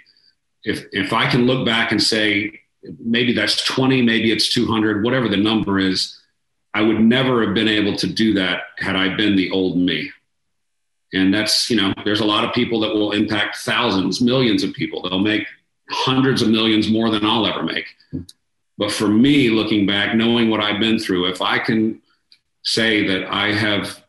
If 0.64 0.86
if 0.92 1.12
I 1.12 1.30
can 1.30 1.46
look 1.46 1.64
back 1.64 1.92
and 1.92 2.02
say 2.02 2.60
maybe 2.98 3.32
that's 3.32 3.64
20, 3.64 4.02
maybe 4.02 4.32
it's 4.32 4.52
200, 4.52 5.04
whatever 5.04 5.28
the 5.28 5.36
number 5.36 5.78
is, 5.78 6.20
I 6.74 6.82
would 6.82 7.00
never 7.00 7.44
have 7.44 7.54
been 7.54 7.68
able 7.68 7.96
to 7.96 8.06
do 8.06 8.34
that 8.34 8.62
had 8.78 8.96
I 8.96 9.14
been 9.14 9.36
the 9.36 9.50
old 9.52 9.78
me. 9.78 10.10
And 11.12 11.32
that's, 11.32 11.70
you 11.70 11.76
know, 11.76 11.94
there's 12.04 12.20
a 12.20 12.24
lot 12.24 12.44
of 12.44 12.52
people 12.52 12.80
that 12.80 12.92
will 12.92 13.12
impact 13.12 13.58
thousands, 13.58 14.20
millions 14.20 14.64
of 14.64 14.72
people. 14.72 15.00
They'll 15.02 15.20
make 15.20 15.46
hundreds 15.90 16.42
of 16.42 16.48
millions 16.48 16.90
more 16.90 17.08
than 17.10 17.24
I'll 17.24 17.46
ever 17.46 17.62
make. 17.62 17.86
But 18.76 18.92
for 18.92 19.08
me, 19.08 19.50
looking 19.50 19.86
back, 19.86 20.14
knowing 20.14 20.50
what 20.50 20.60
I've 20.60 20.80
been 20.80 20.98
through, 20.98 21.30
if 21.30 21.40
I 21.40 21.58
can 21.58 22.02
say 22.62 23.06
that 23.06 23.32
I 23.32 23.52
have, 23.52 24.02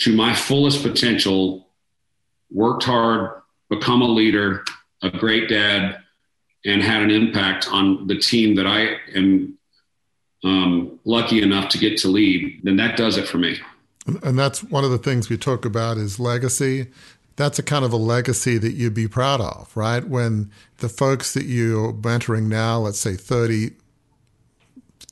to 0.00 0.16
my 0.16 0.34
fullest 0.34 0.82
potential, 0.82 1.68
worked 2.50 2.84
hard, 2.84 3.42
become 3.68 4.00
a 4.00 4.06
leader, 4.06 4.64
a 5.02 5.10
great 5.10 5.48
dad, 5.48 5.98
and 6.64 6.82
had 6.82 7.02
an 7.02 7.10
impact 7.10 7.68
on 7.70 8.06
the 8.06 8.18
team 8.18 8.54
that 8.56 8.66
I 8.66 8.96
am 9.14 9.58
um, 10.44 10.98
lucky 11.04 11.42
enough 11.42 11.68
to 11.70 11.78
get 11.78 11.98
to 11.98 12.08
lead, 12.08 12.60
then 12.62 12.76
that 12.76 12.96
does 12.96 13.16
it 13.16 13.28
for 13.28 13.38
me. 13.38 13.58
And 14.22 14.38
that's 14.38 14.62
one 14.62 14.84
of 14.84 14.90
the 14.90 14.98
things 14.98 15.28
we 15.28 15.36
talk 15.36 15.64
about 15.64 15.98
is 15.98 16.18
legacy. 16.18 16.88
That's 17.36 17.58
a 17.58 17.62
kind 17.62 17.84
of 17.84 17.92
a 17.92 17.96
legacy 17.96 18.58
that 18.58 18.72
you'd 18.72 18.94
be 18.94 19.06
proud 19.06 19.40
of, 19.40 19.76
right? 19.76 20.06
When 20.06 20.50
the 20.78 20.88
folks 20.88 21.34
that 21.34 21.44
you're 21.44 21.92
mentoring 21.92 22.44
now, 22.44 22.78
let's 22.78 22.98
say 22.98 23.14
30, 23.14 23.72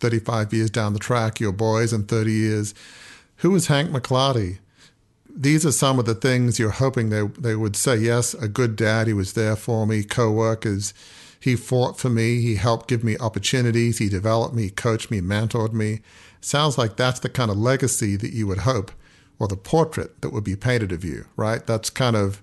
35 0.00 0.52
years 0.52 0.70
down 0.70 0.92
the 0.92 0.98
track, 0.98 1.40
your 1.40 1.52
boys 1.52 1.92
in 1.92 2.04
30 2.04 2.32
years, 2.32 2.74
who 3.36 3.50
was 3.50 3.66
Hank 3.66 3.90
McLarty? 3.90 4.58
These 5.28 5.66
are 5.66 5.72
some 5.72 5.98
of 5.98 6.06
the 6.06 6.14
things 6.14 6.58
you're 6.58 6.70
hoping 6.70 7.10
they, 7.10 7.26
they 7.38 7.56
would 7.56 7.76
say. 7.76 7.96
Yes, 7.96 8.32
a 8.34 8.48
good 8.48 8.76
dad, 8.76 9.06
he 9.06 9.12
was 9.12 9.34
there 9.34 9.56
for 9.56 9.86
me, 9.86 10.02
co 10.02 10.30
workers. 10.30 10.94
He 11.38 11.56
fought 11.56 11.98
for 11.98 12.08
me. 12.08 12.40
He 12.40 12.56
helped 12.56 12.88
give 12.88 13.04
me 13.04 13.18
opportunities. 13.18 13.98
He 13.98 14.08
developed 14.08 14.54
me, 14.54 14.70
coached 14.70 15.10
me, 15.10 15.20
mentored 15.20 15.72
me. 15.72 16.00
Sounds 16.40 16.78
like 16.78 16.96
that's 16.96 17.20
the 17.20 17.28
kind 17.28 17.50
of 17.50 17.58
legacy 17.58 18.16
that 18.16 18.32
you 18.32 18.46
would 18.46 18.58
hope, 18.58 18.90
or 19.38 19.46
the 19.46 19.56
portrait 19.56 20.22
that 20.22 20.30
would 20.30 20.44
be 20.44 20.56
painted 20.56 20.92
of 20.92 21.04
you, 21.04 21.26
right? 21.36 21.66
That's 21.66 21.90
kind 21.90 22.16
of, 22.16 22.42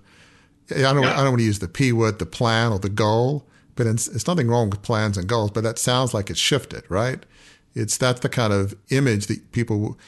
I 0.70 0.80
don't, 0.80 1.02
yeah. 1.02 1.12
I 1.12 1.16
don't 1.16 1.30
want 1.30 1.38
to 1.38 1.44
use 1.44 1.58
the 1.58 1.68
P 1.68 1.92
word, 1.92 2.18
the 2.18 2.26
plan 2.26 2.70
or 2.70 2.78
the 2.78 2.88
goal, 2.88 3.44
but 3.74 3.86
it's, 3.86 4.06
it's 4.06 4.26
nothing 4.26 4.48
wrong 4.48 4.70
with 4.70 4.82
plans 4.82 5.18
and 5.18 5.26
goals, 5.26 5.50
but 5.50 5.64
that 5.64 5.78
sounds 5.78 6.14
like 6.14 6.30
it's 6.30 6.38
shifted, 6.38 6.84
right? 6.88 7.24
It's 7.74 7.96
that's 7.96 8.20
the 8.20 8.28
kind 8.28 8.52
of 8.52 8.74
image 8.90 9.26
that 9.26 9.52
people 9.52 9.98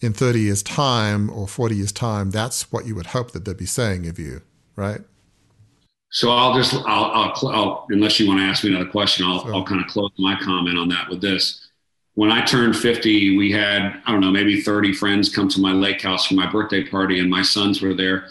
in 0.00 0.12
30 0.12 0.40
years' 0.40 0.62
time 0.62 1.30
or 1.30 1.48
40 1.48 1.76
years' 1.76 1.92
time, 1.92 2.30
that's 2.30 2.70
what 2.70 2.86
you 2.86 2.94
would 2.94 3.06
hope 3.06 3.32
that 3.32 3.44
they'd 3.44 3.56
be 3.56 3.66
saying 3.66 4.06
of 4.06 4.18
you, 4.18 4.42
right? 4.76 5.00
So 6.10 6.30
I'll 6.30 6.54
just, 6.54 6.74
I'll, 6.74 6.84
I'll, 6.86 7.48
I'll 7.48 7.86
unless 7.88 8.20
you 8.20 8.28
want 8.28 8.40
to 8.40 8.44
ask 8.44 8.62
me 8.62 8.70
another 8.70 8.90
question, 8.90 9.26
I'll, 9.26 9.40
I'll 9.52 9.64
kind 9.64 9.80
of 9.80 9.88
close 9.88 10.10
my 10.18 10.38
comment 10.40 10.78
on 10.78 10.88
that 10.88 11.08
with 11.08 11.20
this. 11.20 11.68
When 12.14 12.30
I 12.30 12.44
turned 12.44 12.76
50, 12.76 13.36
we 13.36 13.50
had, 13.50 14.00
I 14.06 14.12
don't 14.12 14.20
know, 14.20 14.30
maybe 14.30 14.60
30 14.60 14.92
friends 14.92 15.34
come 15.34 15.48
to 15.48 15.60
my 15.60 15.72
lake 15.72 16.02
house 16.02 16.26
for 16.26 16.34
my 16.34 16.48
birthday 16.48 16.84
party, 16.84 17.18
and 17.18 17.28
my 17.28 17.42
sons 17.42 17.82
were 17.82 17.94
there. 17.94 18.28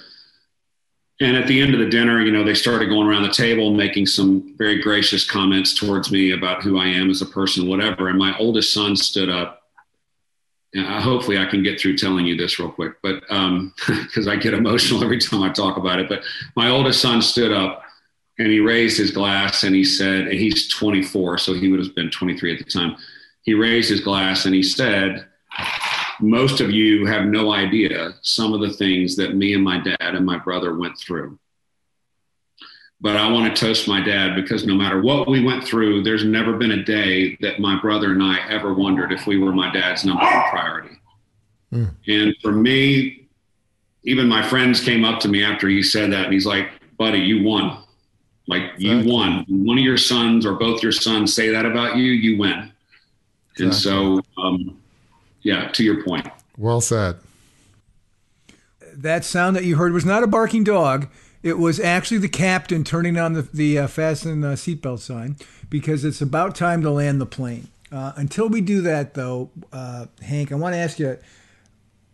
And 1.22 1.38
at 1.38 1.48
the 1.48 1.62
end 1.62 1.74
of 1.74 1.80
the 1.80 1.90
dinner, 1.90 2.22
you 2.22 2.32
know, 2.32 2.44
they 2.44 2.56
started 2.56 2.90
going 2.90 3.08
around 3.08 3.24
the 3.24 3.30
table, 3.30 3.74
making 3.74 4.08
some 4.08 4.56
very 4.58 4.82
gracious 4.82 5.30
comments 5.30 5.74
towards 5.74 6.12
me 6.12 6.32
about 6.32 6.64
who 6.64 6.80
I 6.80 6.88
am 6.88 7.10
as 7.10 7.22
a 7.22 7.26
person, 7.26 7.68
whatever. 7.68 8.10
And 8.10 8.18
my 8.18 8.38
oldest 8.38 8.74
son 8.74 8.96
stood 8.96 9.30
up 9.30 9.64
hopefully 10.82 11.38
I 11.38 11.46
can 11.46 11.64
get 11.64 11.80
through 11.80 11.98
telling 11.98 12.26
you 12.26 12.36
this 12.36 12.60
real 12.60 12.72
quick, 12.72 13.02
but 13.02 13.22
because 13.22 13.30
um, 13.30 13.74
I 14.30 14.36
get 14.36 14.54
emotional 14.54 15.04
every 15.04 15.20
time 15.20 15.44
I 15.44 15.52
talk 15.52 15.78
about 15.78 16.00
it. 16.00 16.10
But 16.10 16.24
my 16.56 16.70
oldest 16.70 17.02
son 17.02 17.22
stood 17.22 17.52
up 17.52 17.84
and 18.40 18.48
he 18.48 18.60
raised 18.60 18.98
his 18.98 19.12
glass 19.12 19.64
and 19.64 19.76
he 19.76 19.84
said, 19.84 20.28
and 20.28 20.34
he's 20.34 20.68
24, 20.70 21.38
so 21.38 21.54
he 21.54 21.70
would 21.70 21.80
have 21.80 21.94
been 21.94 22.10
23 22.10 22.54
at 22.54 22.66
the 22.66 22.72
time. 22.72 22.96
He 23.44 23.54
raised 23.54 23.90
his 23.90 24.02
glass 24.02 24.46
and 24.46 24.56
he 24.56 24.64
said, 24.64 25.28
Most 26.24 26.62
of 26.62 26.72
you 26.72 27.06
have 27.06 27.26
no 27.26 27.52
idea 27.52 28.14
some 28.22 28.54
of 28.54 28.62
the 28.62 28.72
things 28.72 29.16
that 29.18 29.36
me 29.36 29.54
and 29.54 29.64
my 29.64 29.80
dad 29.80 29.98
and 30.00 30.26
my 30.26 30.38
brother 30.38 30.78
went 30.78 30.98
through 30.98 31.38
but 33.04 33.18
I 33.18 33.30
want 33.30 33.54
to 33.54 33.66
toast 33.66 33.86
my 33.86 34.00
dad 34.00 34.34
because 34.34 34.66
no 34.66 34.76
matter 34.76 35.02
what 35.02 35.28
we 35.28 35.44
went 35.44 35.66
through, 35.66 36.04
there's 36.04 36.24
never 36.24 36.54
been 36.54 36.72
a 36.72 36.86
day 36.86 37.38
that 37.42 37.60
my 37.60 37.78
brother 37.82 38.14
and 38.14 38.24
I 38.24 38.50
ever 38.50 38.74
wondered 38.74 39.12
if 39.12 39.28
we 39.28 39.38
were 39.38 39.52
my 39.52 39.70
dad's 39.74 40.06
number 40.06 40.24
one 40.24 40.50
priority. 40.50 40.96
Mm. 41.74 41.96
And 42.08 42.36
for 42.42 42.54
me, 42.54 43.28
even 44.04 44.30
my 44.30 44.42
friends 44.42 44.80
came 44.80 45.04
up 45.04 45.20
to 45.20 45.28
me 45.28 45.44
after 45.44 45.68
he 45.68 45.84
said 45.84 46.14
that 46.14 46.24
and 46.24 46.34
he's 46.34 46.46
like, 46.46 46.70
buddy, 46.98 47.20
you 47.20 47.44
won. 47.44 47.84
Like 48.48 48.72
you 48.78 49.04
won. 49.06 49.44
One 49.50 49.78
of 49.78 49.84
your 49.84 49.98
sons 49.98 50.46
or 50.46 50.54
both 50.54 50.82
your 50.82 50.94
sons 50.94 51.34
say 51.34 51.50
that 51.50 51.66
about 51.66 51.98
you, 51.98 52.06
you 52.06 52.38
win. 52.38 52.72
Exactly. 53.52 53.66
And 53.66 53.76
so, 53.76 54.22
um, 54.38 54.82
yeah, 55.44 55.68
to 55.70 55.84
your 55.84 56.04
point. 56.04 56.28
Well 56.58 56.82
said. 56.82 57.18
That 58.96 59.26
sound 59.26 59.56
that 59.56 59.66
you 59.66 59.76
heard 59.76 59.94
was 59.94 60.06
not 60.06 60.24
a 60.24 60.28
barking 60.28 60.64
dog. 60.64 61.08
It 61.42 61.58
was 61.58 61.80
actually 61.80 62.20
the 62.20 62.30
captain 62.30 62.84
turning 62.84 63.18
on 63.18 63.34
the, 63.34 63.42
the 63.42 63.80
uh, 63.80 63.88
fasten 63.88 64.44
uh, 64.44 64.52
seatbelt 64.52 65.00
sign 65.00 65.36
because 65.70 66.06
it's 66.06 66.22
about 66.22 66.56
time 66.56 66.82
to 66.84 66.90
land 66.90 67.20
the 67.20 67.26
plane. 67.26 67.68
Uh, 67.92 68.14
until 68.16 68.50
we 68.50 68.62
do 68.62 68.82
that, 68.82 69.14
though, 69.14 69.52
uh, 69.72 70.08
Hank, 70.22 70.52
I 70.52 70.56
want 70.56 70.74
to 70.74 70.80
ask 70.80 71.00
you 71.00 71.18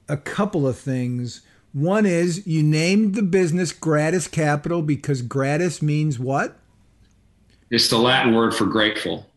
a 0.09 0.17
couple 0.17 0.67
of 0.67 0.77
things. 0.77 1.41
One 1.71 2.05
is 2.05 2.47
you 2.47 2.63
named 2.63 3.15
the 3.15 3.21
business 3.21 3.71
Gratus 3.71 4.27
Capital 4.27 4.81
because 4.81 5.21
gratus 5.21 5.81
means 5.81 6.17
what? 6.17 6.57
It's 7.69 7.89
the 7.89 7.99
Latin 7.99 8.33
word 8.33 8.55
for 8.55 8.65
grateful. 8.65 9.27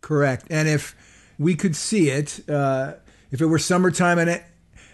Correct. 0.00 0.46
And 0.48 0.68
if 0.68 0.96
we 1.38 1.54
could 1.54 1.76
see 1.76 2.10
it, 2.10 2.48
uh, 2.48 2.94
if 3.30 3.40
it 3.40 3.46
were 3.46 3.58
summertime 3.58 4.18
and 4.18 4.30
it, 4.30 4.44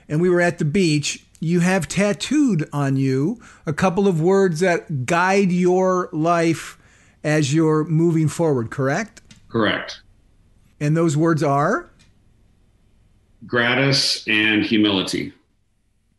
and 0.09 0.21
we 0.21 0.29
were 0.29 0.41
at 0.41 0.59
the 0.59 0.65
beach, 0.65 1.25
you 1.41 1.61
have 1.61 1.89
tattooed 1.89 2.69
on 2.73 2.97
you 2.97 3.41
a 3.67 3.73
couple 3.73 4.07
of 4.07 4.21
words 4.21 4.61
that 4.61 5.07
guide 5.07 5.51
your 5.51 6.09
life 6.13 6.79
as 7.25 7.55
you're 7.55 7.85
moving 7.85 8.29
forward, 8.29 8.71
correct? 8.71 9.21
Correct. 9.49 10.01
And 10.81 10.97
those 10.97 11.17
words 11.17 11.43
are? 11.43 11.91
Gratus 13.47 14.27
and 14.29 14.65
humility. 14.65 15.33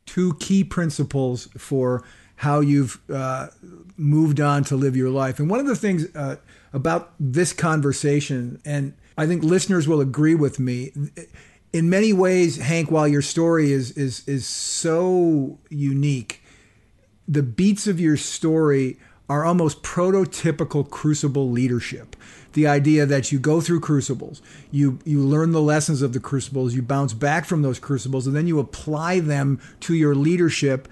Two 0.05 0.35
key 0.35 0.63
principles 0.63 1.47
for 1.57 2.03
how 2.37 2.59
you've 2.59 2.99
uh, 3.09 3.47
moved 3.97 4.39
on 4.39 4.63
to 4.65 4.75
live 4.75 4.95
your 4.95 5.09
life. 5.09 5.39
And 5.39 5.49
one 5.49 5.59
of 5.59 5.67
the 5.67 5.75
things 5.75 6.13
uh, 6.15 6.37
about 6.73 7.13
this 7.19 7.53
conversation, 7.53 8.61
and 8.65 8.93
I 9.17 9.27
think 9.27 9.43
listeners 9.43 9.87
will 9.87 10.01
agree 10.01 10.35
with 10.35 10.59
me, 10.59 10.91
in 11.71 11.89
many 11.89 12.13
ways, 12.13 12.57
Hank, 12.57 12.91
while 12.91 13.07
your 13.07 13.21
story 13.21 13.71
is 13.71 13.91
is 13.91 14.27
is 14.27 14.45
so 14.45 15.59
unique, 15.69 16.43
the 17.27 17.43
beats 17.43 17.87
of 17.87 17.99
your 17.99 18.17
story 18.17 18.97
are 19.29 19.45
almost 19.45 19.81
prototypical 19.81 20.87
crucible 20.87 21.49
leadership. 21.49 22.15
The 22.53 22.67
idea 22.67 23.07
that 23.07 23.31
you 23.31 23.39
go 23.39 23.61
through 23.61 23.79
crucibles, 23.79 24.41
you 24.69 24.99
you 25.05 25.21
learn 25.21 25.51
the 25.51 25.61
lessons 25.61 26.03
of 26.03 26.13
the 26.13 26.19
crucibles, 26.19 26.75
you 26.75 26.83
bounce 26.83 27.13
back 27.13 27.45
from 27.45 27.63
those 27.63 27.79
crucibles, 27.79 28.27
and 28.27 28.35
then 28.35 28.47
you 28.47 28.59
apply 28.59 29.19
them 29.19 29.59
to 29.81 29.95
your 29.95 30.13
leadership 30.13 30.87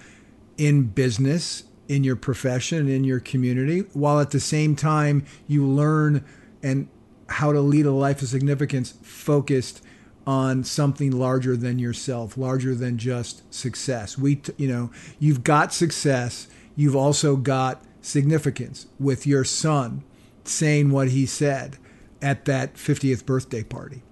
in 0.58 0.84
business, 0.84 1.64
in 1.88 2.02
your 2.02 2.16
profession, 2.16 2.88
in 2.88 3.04
your 3.04 3.20
community, 3.20 3.80
while 3.92 4.18
at 4.18 4.30
the 4.30 4.40
same 4.40 4.74
time 4.74 5.24
you 5.46 5.64
learn 5.64 6.24
and 6.62 6.88
how 7.32 7.52
to 7.52 7.60
lead 7.60 7.86
a 7.86 7.90
life 7.90 8.22
of 8.22 8.28
significance 8.28 8.94
focused 9.02 9.82
on 10.26 10.62
something 10.64 11.10
larger 11.10 11.56
than 11.56 11.78
yourself, 11.78 12.36
larger 12.36 12.74
than 12.74 12.98
just 12.98 13.52
success. 13.52 14.16
We, 14.16 14.40
you 14.56 14.68
know, 14.68 14.90
you've 15.18 15.42
got 15.42 15.72
success. 15.72 16.46
You've 16.76 16.96
also 16.96 17.36
got 17.36 17.82
significance 18.00 18.86
with 18.98 19.26
your 19.26 19.44
son 19.44 20.04
saying 20.44 20.90
what 20.90 21.08
he 21.08 21.26
said 21.26 21.76
at 22.20 22.44
that 22.44 22.74
50th 22.74 23.26
birthday 23.26 23.62
party. 23.62 24.02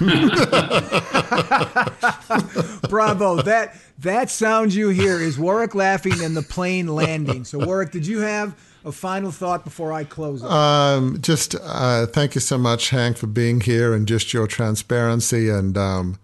Bravo! 2.90 3.40
That 3.40 3.74
that 4.00 4.28
sound 4.28 4.74
you 4.74 4.90
hear 4.90 5.18
is 5.18 5.38
Warwick 5.38 5.74
laughing 5.74 6.22
and 6.22 6.36
the 6.36 6.42
plane 6.42 6.88
landing. 6.88 7.44
So, 7.44 7.58
Warwick, 7.58 7.90
did 7.90 8.06
you 8.06 8.20
have 8.20 8.54
a 8.84 8.92
final 8.92 9.30
thought 9.30 9.64
before 9.64 9.94
I 9.94 10.04
close? 10.04 10.44
Um, 10.44 11.22
just 11.22 11.56
uh, 11.62 12.04
thank 12.06 12.34
you 12.34 12.42
so 12.42 12.58
much, 12.58 12.90
Hank, 12.90 13.16
for 13.16 13.28
being 13.28 13.62
here 13.62 13.94
and 13.94 14.06
just 14.06 14.34
your 14.34 14.46
transparency. 14.46 15.48
And 15.48 15.78
um, 15.78 16.18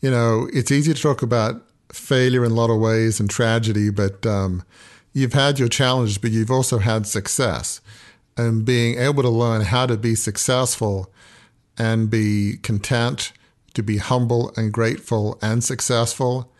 you 0.00 0.10
know, 0.10 0.48
it's 0.52 0.70
easy 0.70 0.94
to 0.94 1.00
talk 1.00 1.22
about 1.22 1.62
failure 1.92 2.44
in 2.44 2.52
a 2.52 2.54
lot 2.54 2.70
of 2.70 2.80
ways 2.80 3.20
and 3.20 3.30
tragedy, 3.30 3.90
but 3.90 4.24
um, 4.26 4.62
you've 5.12 5.32
had 5.32 5.58
your 5.58 5.68
challenges, 5.68 6.18
but 6.18 6.30
you've 6.30 6.50
also 6.50 6.78
had 6.78 7.06
success 7.06 7.80
and 8.36 8.64
being 8.64 8.98
able 8.98 9.22
to 9.22 9.28
learn 9.28 9.62
how 9.62 9.86
to 9.86 9.96
be 9.96 10.14
successful 10.14 11.10
and 11.78 12.10
be 12.10 12.56
content, 12.62 13.32
to 13.74 13.82
be 13.82 13.98
humble 13.98 14.52
and 14.56 14.72
grateful 14.72 15.38
and 15.42 15.62
successful, 15.62 16.50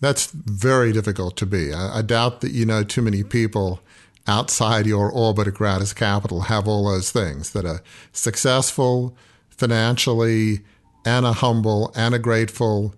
that's 0.00 0.26
very 0.30 0.92
difficult 0.92 1.36
to 1.36 1.46
be. 1.46 1.72
I, 1.72 1.98
I 1.98 2.02
doubt 2.02 2.40
that 2.40 2.52
you 2.52 2.66
know 2.66 2.84
too 2.84 3.02
many 3.02 3.22
people 3.22 3.80
outside 4.26 4.86
your 4.86 5.10
orbit 5.10 5.48
of 5.48 5.54
Gratus 5.54 5.92
Capital 5.92 6.42
have 6.42 6.66
all 6.66 6.88
those 6.88 7.10
things 7.10 7.52
that 7.52 7.64
are 7.64 7.82
successful 8.12 9.16
financially 9.50 10.60
and 11.06 11.24
are 11.24 11.32
humble 11.32 11.92
and 11.96 12.14
are 12.14 12.18
grateful. 12.18 12.94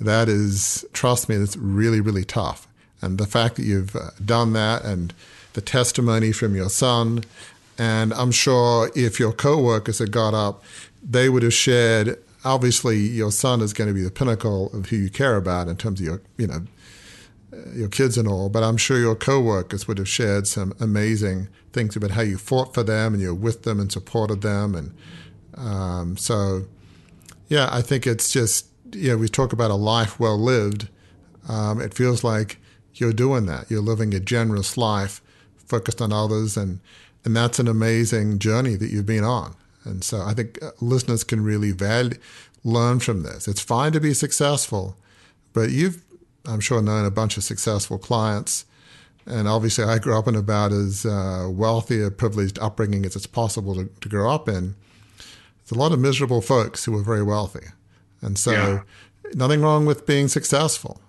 That 0.00 0.30
is, 0.30 0.86
trust 0.94 1.28
me, 1.28 1.36
that's 1.36 1.56
really, 1.58 2.00
really 2.00 2.24
tough. 2.24 2.66
And 3.02 3.18
the 3.18 3.26
fact 3.26 3.56
that 3.56 3.64
you've 3.64 3.94
uh, 3.94 4.10
done 4.24 4.54
that 4.54 4.84
and 4.84 5.12
the 5.52 5.60
testimony 5.60 6.32
from 6.32 6.54
your 6.54 6.68
son. 6.68 7.24
And 7.78 8.12
I'm 8.14 8.30
sure 8.30 8.90
if 8.94 9.18
your 9.18 9.32
coworkers 9.32 9.98
had 9.98 10.12
got 10.12 10.34
up, 10.34 10.62
they 11.02 11.28
would 11.28 11.42
have 11.42 11.54
shared. 11.54 12.18
Obviously, 12.44 12.98
your 12.98 13.32
son 13.32 13.60
is 13.60 13.72
going 13.72 13.88
to 13.88 13.94
be 13.94 14.02
the 14.02 14.10
pinnacle 14.10 14.72
of 14.72 14.88
who 14.88 14.96
you 14.96 15.10
care 15.10 15.36
about 15.36 15.68
in 15.68 15.76
terms 15.76 16.00
of 16.00 16.06
your, 16.06 16.22
you 16.36 16.46
know, 16.46 16.62
your 17.74 17.88
kids 17.88 18.16
and 18.16 18.28
all. 18.28 18.48
But 18.48 18.62
I'm 18.62 18.76
sure 18.76 18.98
your 18.98 19.16
coworkers 19.16 19.88
would 19.88 19.98
have 19.98 20.08
shared 20.08 20.46
some 20.46 20.74
amazing 20.80 21.48
things 21.72 21.96
about 21.96 22.12
how 22.12 22.22
you 22.22 22.38
fought 22.38 22.74
for 22.74 22.82
them 22.82 23.14
and 23.14 23.22
you're 23.22 23.34
with 23.34 23.62
them 23.64 23.80
and 23.80 23.90
supported 23.90 24.42
them. 24.42 24.74
And 24.74 24.94
um, 25.56 26.16
so, 26.16 26.66
yeah, 27.50 27.68
I 27.70 27.82
think 27.82 28.06
it's 28.06 28.32
just 28.32 28.66
you 28.92 29.10
know 29.10 29.18
we 29.18 29.28
talk 29.28 29.52
about 29.52 29.70
a 29.70 29.74
life 29.74 30.18
well 30.18 30.38
lived. 30.38 30.88
Um, 31.48 31.80
it 31.80 31.92
feels 31.92 32.24
like 32.24 32.58
you're 32.94 33.12
doing 33.12 33.46
that. 33.46 33.70
You're 33.70 33.82
living 33.82 34.14
a 34.14 34.20
generous 34.20 34.78
life 34.78 35.20
focused 35.56 36.00
on 36.00 36.12
others, 36.12 36.56
and 36.56 36.80
and 37.24 37.36
that's 37.36 37.58
an 37.58 37.68
amazing 37.68 38.38
journey 38.38 38.76
that 38.76 38.90
you've 38.90 39.04
been 39.04 39.24
on. 39.24 39.54
And 39.84 40.04
so 40.04 40.22
I 40.22 40.32
think 40.32 40.62
uh, 40.62 40.70
listeners 40.80 41.24
can 41.24 41.42
really 41.42 41.72
value, 41.72 42.18
learn 42.64 43.00
from 43.00 43.22
this. 43.22 43.48
It's 43.48 43.60
fine 43.60 43.92
to 43.92 44.00
be 44.00 44.14
successful, 44.14 44.96
but 45.52 45.70
you've, 45.70 46.02
I'm 46.46 46.60
sure, 46.60 46.80
known 46.80 47.04
a 47.04 47.10
bunch 47.10 47.36
of 47.36 47.44
successful 47.44 47.98
clients. 47.98 48.64
And 49.26 49.48
obviously, 49.48 49.84
I 49.84 49.98
grew 49.98 50.16
up 50.16 50.28
in 50.28 50.36
about 50.36 50.72
as 50.72 51.04
uh, 51.04 51.48
wealthy 51.50 52.00
a 52.02 52.10
privileged 52.10 52.58
upbringing 52.60 53.04
as 53.04 53.16
it's 53.16 53.26
possible 53.26 53.74
to, 53.74 53.90
to 54.00 54.08
grow 54.08 54.30
up 54.30 54.48
in. 54.48 54.76
There's 55.70 55.78
a 55.78 55.80
lot 55.80 55.92
of 55.92 56.00
miserable 56.00 56.40
folks 56.40 56.84
who 56.84 56.96
are 56.98 57.02
very 57.02 57.22
wealthy. 57.22 57.66
And 58.20 58.36
so, 58.36 58.50
yeah. 58.50 58.82
nothing 59.34 59.62
wrong 59.62 59.86
with 59.86 60.04
being 60.04 60.26
successful. 60.26 61.00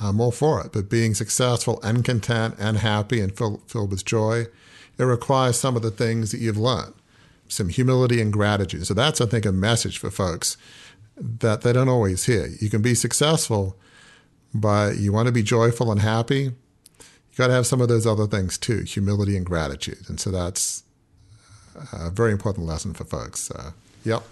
I'm 0.00 0.20
all 0.20 0.30
for 0.30 0.64
it. 0.64 0.72
But 0.72 0.88
being 0.88 1.14
successful 1.14 1.80
and 1.82 2.04
content 2.04 2.54
and 2.58 2.78
happy 2.78 3.20
and 3.20 3.36
fill, 3.36 3.60
filled 3.66 3.90
with 3.90 4.04
joy, 4.04 4.46
it 4.98 5.02
requires 5.02 5.58
some 5.58 5.74
of 5.74 5.82
the 5.82 5.90
things 5.90 6.30
that 6.30 6.38
you've 6.38 6.56
learned, 6.56 6.94
some 7.48 7.68
humility 7.68 8.20
and 8.20 8.32
gratitude. 8.32 8.86
So 8.86 8.94
that's, 8.94 9.20
I 9.20 9.26
think, 9.26 9.44
a 9.44 9.52
message 9.52 9.98
for 9.98 10.12
folks 10.12 10.56
that 11.16 11.62
they 11.62 11.72
don't 11.72 11.88
always 11.88 12.26
hear. 12.26 12.46
You 12.60 12.70
can 12.70 12.82
be 12.82 12.94
successful, 12.94 13.76
but 14.54 14.96
you 14.98 15.12
want 15.12 15.26
to 15.26 15.32
be 15.32 15.42
joyful 15.42 15.90
and 15.90 16.00
happy. 16.00 16.42
You 16.42 17.36
got 17.36 17.48
to 17.48 17.52
have 17.52 17.66
some 17.66 17.80
of 17.80 17.88
those 17.88 18.06
other 18.06 18.28
things 18.28 18.58
too, 18.58 18.82
humility 18.82 19.36
and 19.36 19.44
gratitude. 19.44 20.08
And 20.08 20.20
so 20.20 20.30
that's 20.30 20.84
a 21.92 22.10
very 22.10 22.30
important 22.30 22.64
lesson 22.64 22.94
for 22.94 23.04
folks. 23.04 23.50
Uh, 23.50 23.72
yep. 24.04 24.22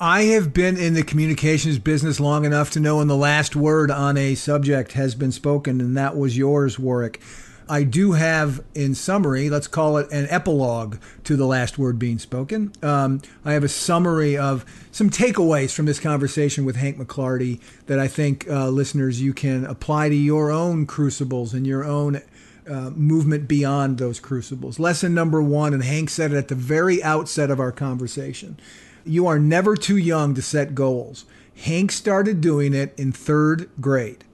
I 0.00 0.22
have 0.24 0.52
been 0.52 0.76
in 0.76 0.94
the 0.94 1.02
communications 1.02 1.78
business 1.78 2.18
long 2.18 2.44
enough 2.44 2.70
to 2.72 2.80
know 2.80 2.98
when 2.98 3.06
the 3.06 3.16
last 3.16 3.54
word 3.54 3.90
on 3.90 4.16
a 4.16 4.34
subject 4.34 4.92
has 4.92 5.14
been 5.14 5.32
spoken, 5.32 5.80
and 5.80 5.96
that 5.96 6.16
was 6.16 6.36
yours, 6.36 6.78
Warwick. 6.78 7.20
I 7.68 7.84
do 7.84 8.12
have, 8.12 8.62
in 8.74 8.94
summary, 8.94 9.48
let's 9.48 9.68
call 9.68 9.96
it 9.96 10.10
an 10.10 10.26
epilogue 10.28 10.98
to 11.24 11.36
the 11.36 11.46
last 11.46 11.78
word 11.78 11.98
being 11.98 12.18
spoken. 12.18 12.72
Um, 12.82 13.22
I 13.44 13.52
have 13.52 13.64
a 13.64 13.68
summary 13.68 14.36
of 14.36 14.64
some 14.92 15.08
takeaways 15.08 15.72
from 15.72 15.86
this 15.86 16.00
conversation 16.00 16.64
with 16.64 16.76
Hank 16.76 16.98
McLarty 16.98 17.60
that 17.86 17.98
I 17.98 18.08
think 18.08 18.48
uh, 18.48 18.68
listeners 18.68 19.22
you 19.22 19.32
can 19.32 19.64
apply 19.64 20.10
to 20.10 20.14
your 20.14 20.50
own 20.50 20.86
crucibles 20.86 21.54
and 21.54 21.66
your 21.66 21.84
own 21.84 22.20
uh, 22.68 22.90
movement 22.90 23.48
beyond 23.48 23.98
those 23.98 24.20
crucibles. 24.20 24.78
Lesson 24.78 25.14
number 25.14 25.42
one, 25.42 25.72
and 25.72 25.84
Hank 25.84 26.10
said 26.10 26.32
it 26.32 26.36
at 26.36 26.48
the 26.48 26.54
very 26.54 27.02
outset 27.02 27.50
of 27.50 27.60
our 27.60 27.72
conversation 27.72 28.58
you 29.04 29.26
are 29.26 29.38
never 29.38 29.76
too 29.76 29.96
young 29.96 30.34
to 30.34 30.42
set 30.42 30.74
goals. 30.74 31.24
Hank 31.56 31.92
started 31.92 32.40
doing 32.40 32.74
it 32.74 32.94
in 32.98 33.12
third 33.12 33.70
grade. 33.80 34.24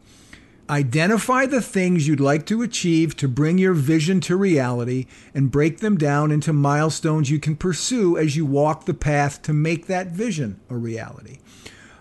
Identify 0.70 1.46
the 1.46 1.60
things 1.60 2.06
you'd 2.06 2.20
like 2.20 2.46
to 2.46 2.62
achieve 2.62 3.16
to 3.16 3.26
bring 3.26 3.58
your 3.58 3.74
vision 3.74 4.20
to 4.20 4.36
reality 4.36 5.06
and 5.34 5.50
break 5.50 5.78
them 5.78 5.98
down 5.98 6.30
into 6.30 6.52
milestones 6.52 7.28
you 7.28 7.40
can 7.40 7.56
pursue 7.56 8.16
as 8.16 8.36
you 8.36 8.46
walk 8.46 8.84
the 8.84 8.94
path 8.94 9.42
to 9.42 9.52
make 9.52 9.86
that 9.88 10.12
vision 10.12 10.60
a 10.70 10.76
reality. 10.76 11.38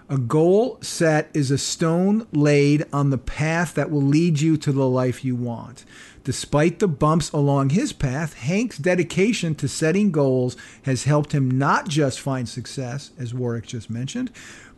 A 0.08 0.20
goal 0.20 0.78
set 0.82 1.30
is 1.34 1.50
a 1.50 1.58
stone 1.58 2.28
laid 2.32 2.86
on 2.94 3.10
the 3.10 3.18
path 3.18 3.74
that 3.74 3.90
will 3.90 4.02
lead 4.02 4.40
you 4.40 4.56
to 4.58 4.72
the 4.72 4.88
life 4.88 5.26
you 5.26 5.36
want. 5.36 5.84
Despite 6.24 6.80
the 6.80 6.88
bumps 6.88 7.32
along 7.32 7.70
his 7.70 7.94
path, 7.94 8.36
Hank's 8.36 8.78
dedication 8.78 9.56
to 9.56 9.68
setting 9.68 10.12
goals 10.12 10.58
has 10.84 11.06
helped 11.06 11.32
him 11.32 11.50
not 11.50 11.88
just 11.88 12.20
find 12.20 12.48
success, 12.48 13.12
as 13.18 13.34
Warwick 13.34 13.68
just 13.68 13.90
mentioned, 13.90 14.32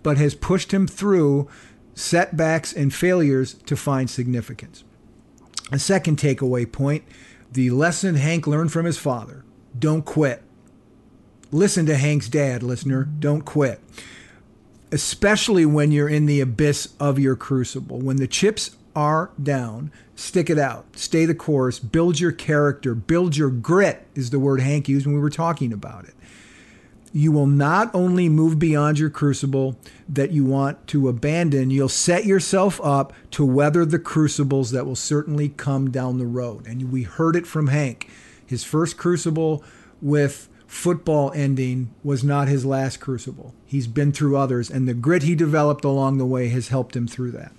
but 0.04 0.18
has 0.18 0.36
pushed 0.36 0.74
him 0.74 0.88
through 0.88 1.50
setbacks 1.96 2.74
and 2.74 2.94
failures 2.94 3.56
to 3.66 3.76
find 3.76 4.10
significance. 4.10 4.84
A 5.72 5.80
second 5.80 6.18
takeaway 6.18 6.70
point 6.70 7.04
the 7.52 7.70
lesson 7.70 8.16
Hank 8.16 8.48
learned 8.48 8.72
from 8.72 8.86
his 8.86 8.98
father 8.98 9.44
don't 9.78 10.06
quit. 10.06 10.44
Listen 11.52 11.86
to 11.86 11.98
Hank's 11.98 12.30
dad, 12.30 12.64
listener. 12.64 13.04
Don't 13.04 13.42
quit. 13.42 13.82
Especially 14.92 15.66
when 15.66 15.92
you're 15.92 16.08
in 16.08 16.26
the 16.26 16.40
abyss 16.40 16.94
of 17.00 17.20
your 17.20 17.36
crucible. 17.36 18.00
When 18.00 18.18
the 18.18 18.28
chips 18.28 18.76
are 18.96 19.32
down, 19.42 19.92
stick 20.16 20.50
it 20.50 20.60
out, 20.60 20.86
stay 20.98 21.26
the 21.26 21.36
course, 21.36 21.80
build 21.80 22.20
your 22.20 22.32
character, 22.32 22.94
build 22.96 23.38
your 23.38 23.50
grit, 23.50 24.06
is 24.16 24.30
the 24.30 24.40
word 24.40 24.62
Hank 24.62 24.88
used 24.90 25.06
when 25.06 25.16
we 25.16 25.22
were 25.22 25.30
talking 25.30 25.74
about 25.74 26.06
it. 26.06 26.14
You 27.14 27.32
will 27.32 27.48
not 27.48 27.94
only 27.94 28.30
move 28.30 28.58
beyond 28.58 28.98
your 28.98 29.10
crucible 29.10 29.76
that 30.08 30.32
you 30.32 30.46
want 30.46 30.88
to 30.88 31.10
abandon, 31.10 31.70
you'll 31.70 31.90
set 31.90 32.26
yourself 32.26 32.80
up 32.84 33.12
to 33.32 33.46
weather 33.46 33.84
the 33.84 34.00
crucibles 34.00 34.72
that 34.72 34.86
will 34.86 34.96
certainly 34.96 35.50
come 35.50 35.92
down 35.92 36.20
the 36.20 36.26
road. 36.26 36.66
And 36.66 36.92
we 36.92 37.04
heard 37.04 37.36
it 37.36 37.46
from 37.46 37.68
Hank. 37.68 38.10
His 38.46 38.64
first 38.64 38.98
crucible 38.98 39.62
with 40.02 40.48
football 40.68 41.34
ending 41.36 41.94
was 42.02 42.24
not 42.24 42.48
his 42.48 42.66
last 42.66 43.02
crucible. 43.02 43.54
He's 43.66 43.88
been 43.88 44.14
through 44.14 44.38
others, 44.38 44.70
and 44.70 44.88
the 44.88 44.94
grit 44.94 45.24
he 45.24 45.36
developed 45.36 45.84
along 45.84 46.18
the 46.18 46.26
way 46.26 46.48
has 46.48 46.70
helped 46.70 46.96
him 46.96 47.08
through 47.08 47.32
that. 47.32 47.52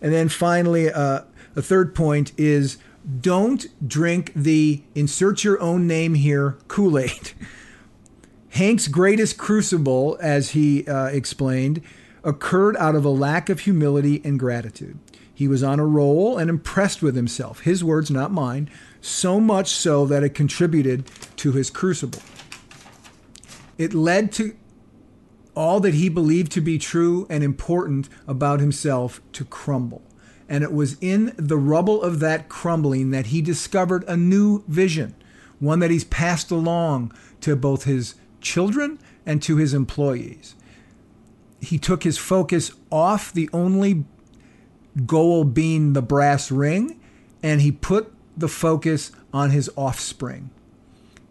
And 0.00 0.12
then 0.12 0.28
finally, 0.28 0.90
uh, 0.90 1.22
a 1.54 1.62
third 1.62 1.94
point 1.94 2.32
is 2.36 2.78
don't 3.20 3.66
drink 3.86 4.32
the 4.34 4.82
insert 4.94 5.44
your 5.44 5.60
own 5.60 5.86
name 5.86 6.14
here 6.14 6.58
Kool 6.68 6.98
Aid. 6.98 7.32
Hank's 8.50 8.88
greatest 8.88 9.36
crucible, 9.36 10.16
as 10.20 10.50
he 10.50 10.86
uh, 10.88 11.06
explained, 11.06 11.82
occurred 12.24 12.76
out 12.78 12.94
of 12.94 13.04
a 13.04 13.10
lack 13.10 13.48
of 13.50 13.60
humility 13.60 14.22
and 14.24 14.38
gratitude. 14.38 14.98
He 15.32 15.46
was 15.46 15.62
on 15.62 15.78
a 15.78 15.84
roll 15.86 16.38
and 16.38 16.48
impressed 16.48 17.02
with 17.02 17.14
himself, 17.14 17.60
his 17.60 17.84
words, 17.84 18.10
not 18.10 18.32
mine, 18.32 18.70
so 19.02 19.38
much 19.38 19.68
so 19.68 20.06
that 20.06 20.24
it 20.24 20.30
contributed 20.30 21.04
to 21.36 21.52
his 21.52 21.68
crucible. 21.68 22.22
It 23.76 23.92
led 23.92 24.32
to 24.32 24.56
all 25.56 25.80
that 25.80 25.94
he 25.94 26.08
believed 26.08 26.52
to 26.52 26.60
be 26.60 26.78
true 26.78 27.26
and 27.28 27.42
important 27.42 28.08
about 28.28 28.60
himself 28.60 29.20
to 29.32 29.44
crumble. 29.44 30.02
And 30.48 30.62
it 30.62 30.72
was 30.72 30.96
in 31.00 31.32
the 31.36 31.56
rubble 31.56 32.02
of 32.02 32.20
that 32.20 32.48
crumbling 32.48 33.10
that 33.10 33.26
he 33.26 33.42
discovered 33.42 34.04
a 34.06 34.16
new 34.16 34.62
vision, 34.68 35.16
one 35.58 35.80
that 35.80 35.90
he's 35.90 36.04
passed 36.04 36.52
along 36.52 37.12
to 37.40 37.56
both 37.56 37.84
his 37.84 38.14
children 38.40 39.00
and 39.24 39.42
to 39.42 39.56
his 39.56 39.74
employees. 39.74 40.54
He 41.60 41.78
took 41.78 42.04
his 42.04 42.18
focus 42.18 42.70
off 42.92 43.32
the 43.32 43.50
only 43.52 44.04
goal 45.04 45.44
being 45.44 45.94
the 45.94 46.02
brass 46.02 46.50
ring, 46.50 47.00
and 47.42 47.60
he 47.60 47.72
put 47.72 48.12
the 48.36 48.48
focus 48.48 49.10
on 49.32 49.50
his 49.50 49.70
offspring. 49.76 50.50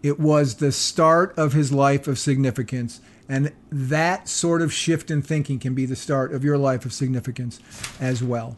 It 0.03 0.19
was 0.19 0.56
the 0.56 0.72
start 0.72 1.38
of 1.38 1.53
his 1.53 1.72
life 1.72 2.07
of 2.07 2.19
significance. 2.19 2.99
And 3.27 3.53
that 3.72 4.27
sort 4.27 4.61
of 4.61 4.72
shift 4.72 5.10
in 5.10 5.22
thinking 5.22 5.60
can 5.60 5.73
be 5.73 5.85
the 5.85 5.95
start 5.95 6.34
of 6.34 6.43
your 6.43 6.57
life 6.57 6.85
of 6.85 6.93
significance 6.93 7.60
as 7.99 8.22
well. 8.23 8.57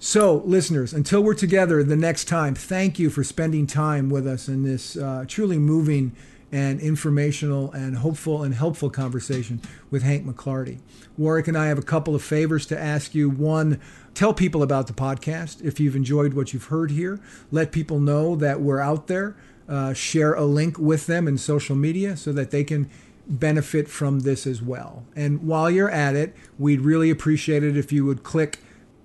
So, 0.00 0.42
listeners, 0.44 0.94
until 0.94 1.24
we're 1.24 1.34
together 1.34 1.82
the 1.82 1.96
next 1.96 2.26
time, 2.26 2.54
thank 2.54 3.00
you 3.00 3.10
for 3.10 3.24
spending 3.24 3.66
time 3.66 4.10
with 4.10 4.28
us 4.28 4.46
in 4.46 4.62
this 4.62 4.96
uh, 4.96 5.24
truly 5.26 5.58
moving 5.58 6.14
and 6.52 6.80
informational 6.80 7.72
and 7.72 7.96
hopeful 7.96 8.42
and 8.42 8.54
helpful 8.54 8.90
conversation 8.90 9.60
with 9.90 10.02
Hank 10.02 10.24
McLarty. 10.24 10.78
Warwick 11.16 11.48
and 11.48 11.58
I 11.58 11.66
have 11.66 11.78
a 11.78 11.82
couple 11.82 12.14
of 12.14 12.22
favors 12.22 12.64
to 12.66 12.78
ask 12.78 13.14
you. 13.14 13.28
One, 13.28 13.80
tell 14.14 14.32
people 14.32 14.62
about 14.62 14.86
the 14.86 14.92
podcast 14.92 15.62
if 15.64 15.80
you've 15.80 15.96
enjoyed 15.96 16.32
what 16.32 16.52
you've 16.52 16.66
heard 16.66 16.92
here. 16.92 17.20
Let 17.50 17.72
people 17.72 17.98
know 17.98 18.36
that 18.36 18.60
we're 18.60 18.80
out 18.80 19.08
there. 19.08 19.36
Uh, 19.68 19.92
share 19.92 20.32
a 20.32 20.44
link 20.44 20.78
with 20.78 21.06
them 21.06 21.28
in 21.28 21.36
social 21.36 21.76
media 21.76 22.16
so 22.16 22.32
that 22.32 22.50
they 22.50 22.64
can 22.64 22.88
benefit 23.28 23.88
from 23.88 24.20
this 24.20 24.46
as 24.46 24.62
well. 24.62 25.04
And 25.14 25.46
while 25.46 25.70
you're 25.70 25.90
at 25.90 26.16
it, 26.16 26.34
we'd 26.58 26.80
really 26.80 27.10
appreciate 27.10 27.62
it 27.62 27.76
if 27.76 27.92
you 27.92 28.04
would 28.04 28.22
click 28.22 28.58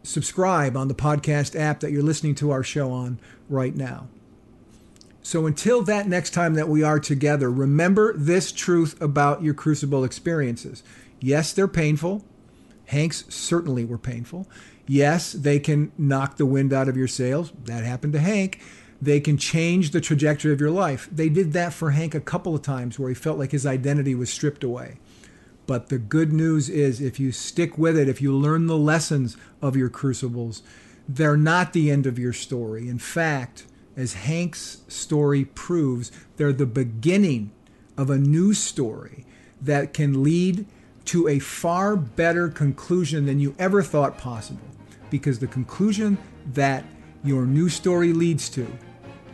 subscribe 0.04 0.76
on 0.76 0.88
the 0.88 0.94
podcast 0.94 1.58
app 1.60 1.80
that 1.80 1.92
you're 1.92 2.04
listening 2.04 2.36
to 2.36 2.52
our 2.52 2.64
show 2.64 2.92
on 2.92 3.20
right 3.50 3.76
now. 3.76 4.08
So 5.22 5.46
until 5.46 5.82
that 5.84 6.08
next 6.08 6.32
time 6.32 6.54
that 6.56 6.68
we 6.68 6.84
are 6.84 7.00
together, 7.00 7.50
remember 7.50 8.14
this 8.16 8.52
truth 8.52 9.02
about 9.02 9.42
your 9.42 9.54
crucible 9.54 10.04
experiences. 10.04 10.84
Yes, 11.22 11.54
they're 11.54 11.68
painful. 11.70 12.26
Hank's 12.88 13.24
certainly 13.34 13.86
were 13.86 13.98
painful. 13.98 14.50
Yes, 14.86 15.32
they 15.32 15.60
can 15.60 15.94
knock 15.98 16.36
the 16.36 16.46
wind 16.46 16.74
out 16.74 16.90
of 16.90 16.98
your 16.98 17.08
sails. 17.08 17.54
That 17.64 17.86
happened 17.86 18.12
to 18.14 18.20
Hank. 18.20 18.60
They 19.04 19.20
can 19.20 19.36
change 19.36 19.92
the 19.92 20.00
trajectory 20.00 20.54
of 20.54 20.62
your 20.62 20.72
life. 20.72 21.10
They 21.12 21.28
did 21.28 21.52
that 21.52 21.74
for 21.74 21.92
Hank 21.92 22.16
a 22.16 22.22
couple 22.22 22.56
of 22.56 22.62
times 22.62 22.98
where 22.98 23.10
he 23.10 23.16
felt 23.16 23.38
like 23.38 23.52
his 23.52 23.66
identity 23.66 24.16
was 24.16 24.32
stripped 24.32 24.64
away. 24.64 24.98
But 25.68 25.90
the 25.90 25.98
good 25.98 26.32
news 26.32 26.70
is, 26.70 27.02
if 27.02 27.20
you 27.20 27.34
stick 27.34 27.78
with 27.78 27.98
it, 27.98 28.08
if 28.08 28.22
you 28.22 28.34
learn 28.34 28.68
the 28.68 28.78
lessons 28.78 29.36
of 29.62 29.76
your 29.76 29.90
crucibles, 29.90 30.64
they're 31.06 31.36
not 31.36 31.74
the 31.74 31.92
end 31.92 32.06
of 32.06 32.18
your 32.18 32.32
story. 32.32 32.88
In 32.88 32.98
fact, 32.98 33.66
as 33.98 34.14
Hank's 34.14 34.84
story 34.88 35.44
proves, 35.44 36.10
they're 36.38 36.54
the 36.54 36.66
beginning 36.66 37.52
of 37.98 38.10
a 38.10 38.18
new 38.18 38.54
story 38.54 39.26
that 39.62 39.94
can 39.94 40.24
lead 40.24 40.66
to 41.06 41.28
a 41.28 41.40
far 41.40 41.98
better 41.98 42.48
conclusion 42.48 43.26
than 43.26 43.42
you 43.42 43.54
ever 43.60 43.84
thought 43.84 44.18
possible. 44.18 44.66
Because 45.10 45.40
the 45.40 45.48
conclusion 45.48 46.18
that 46.54 46.86
your 47.22 47.46
new 47.46 47.68
story 47.68 48.14
leads 48.14 48.48
to 48.52 48.66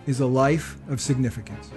is 0.10 0.20
a 0.20 0.26
life 0.26 0.76
of 0.90 1.00
significance. 1.00 1.70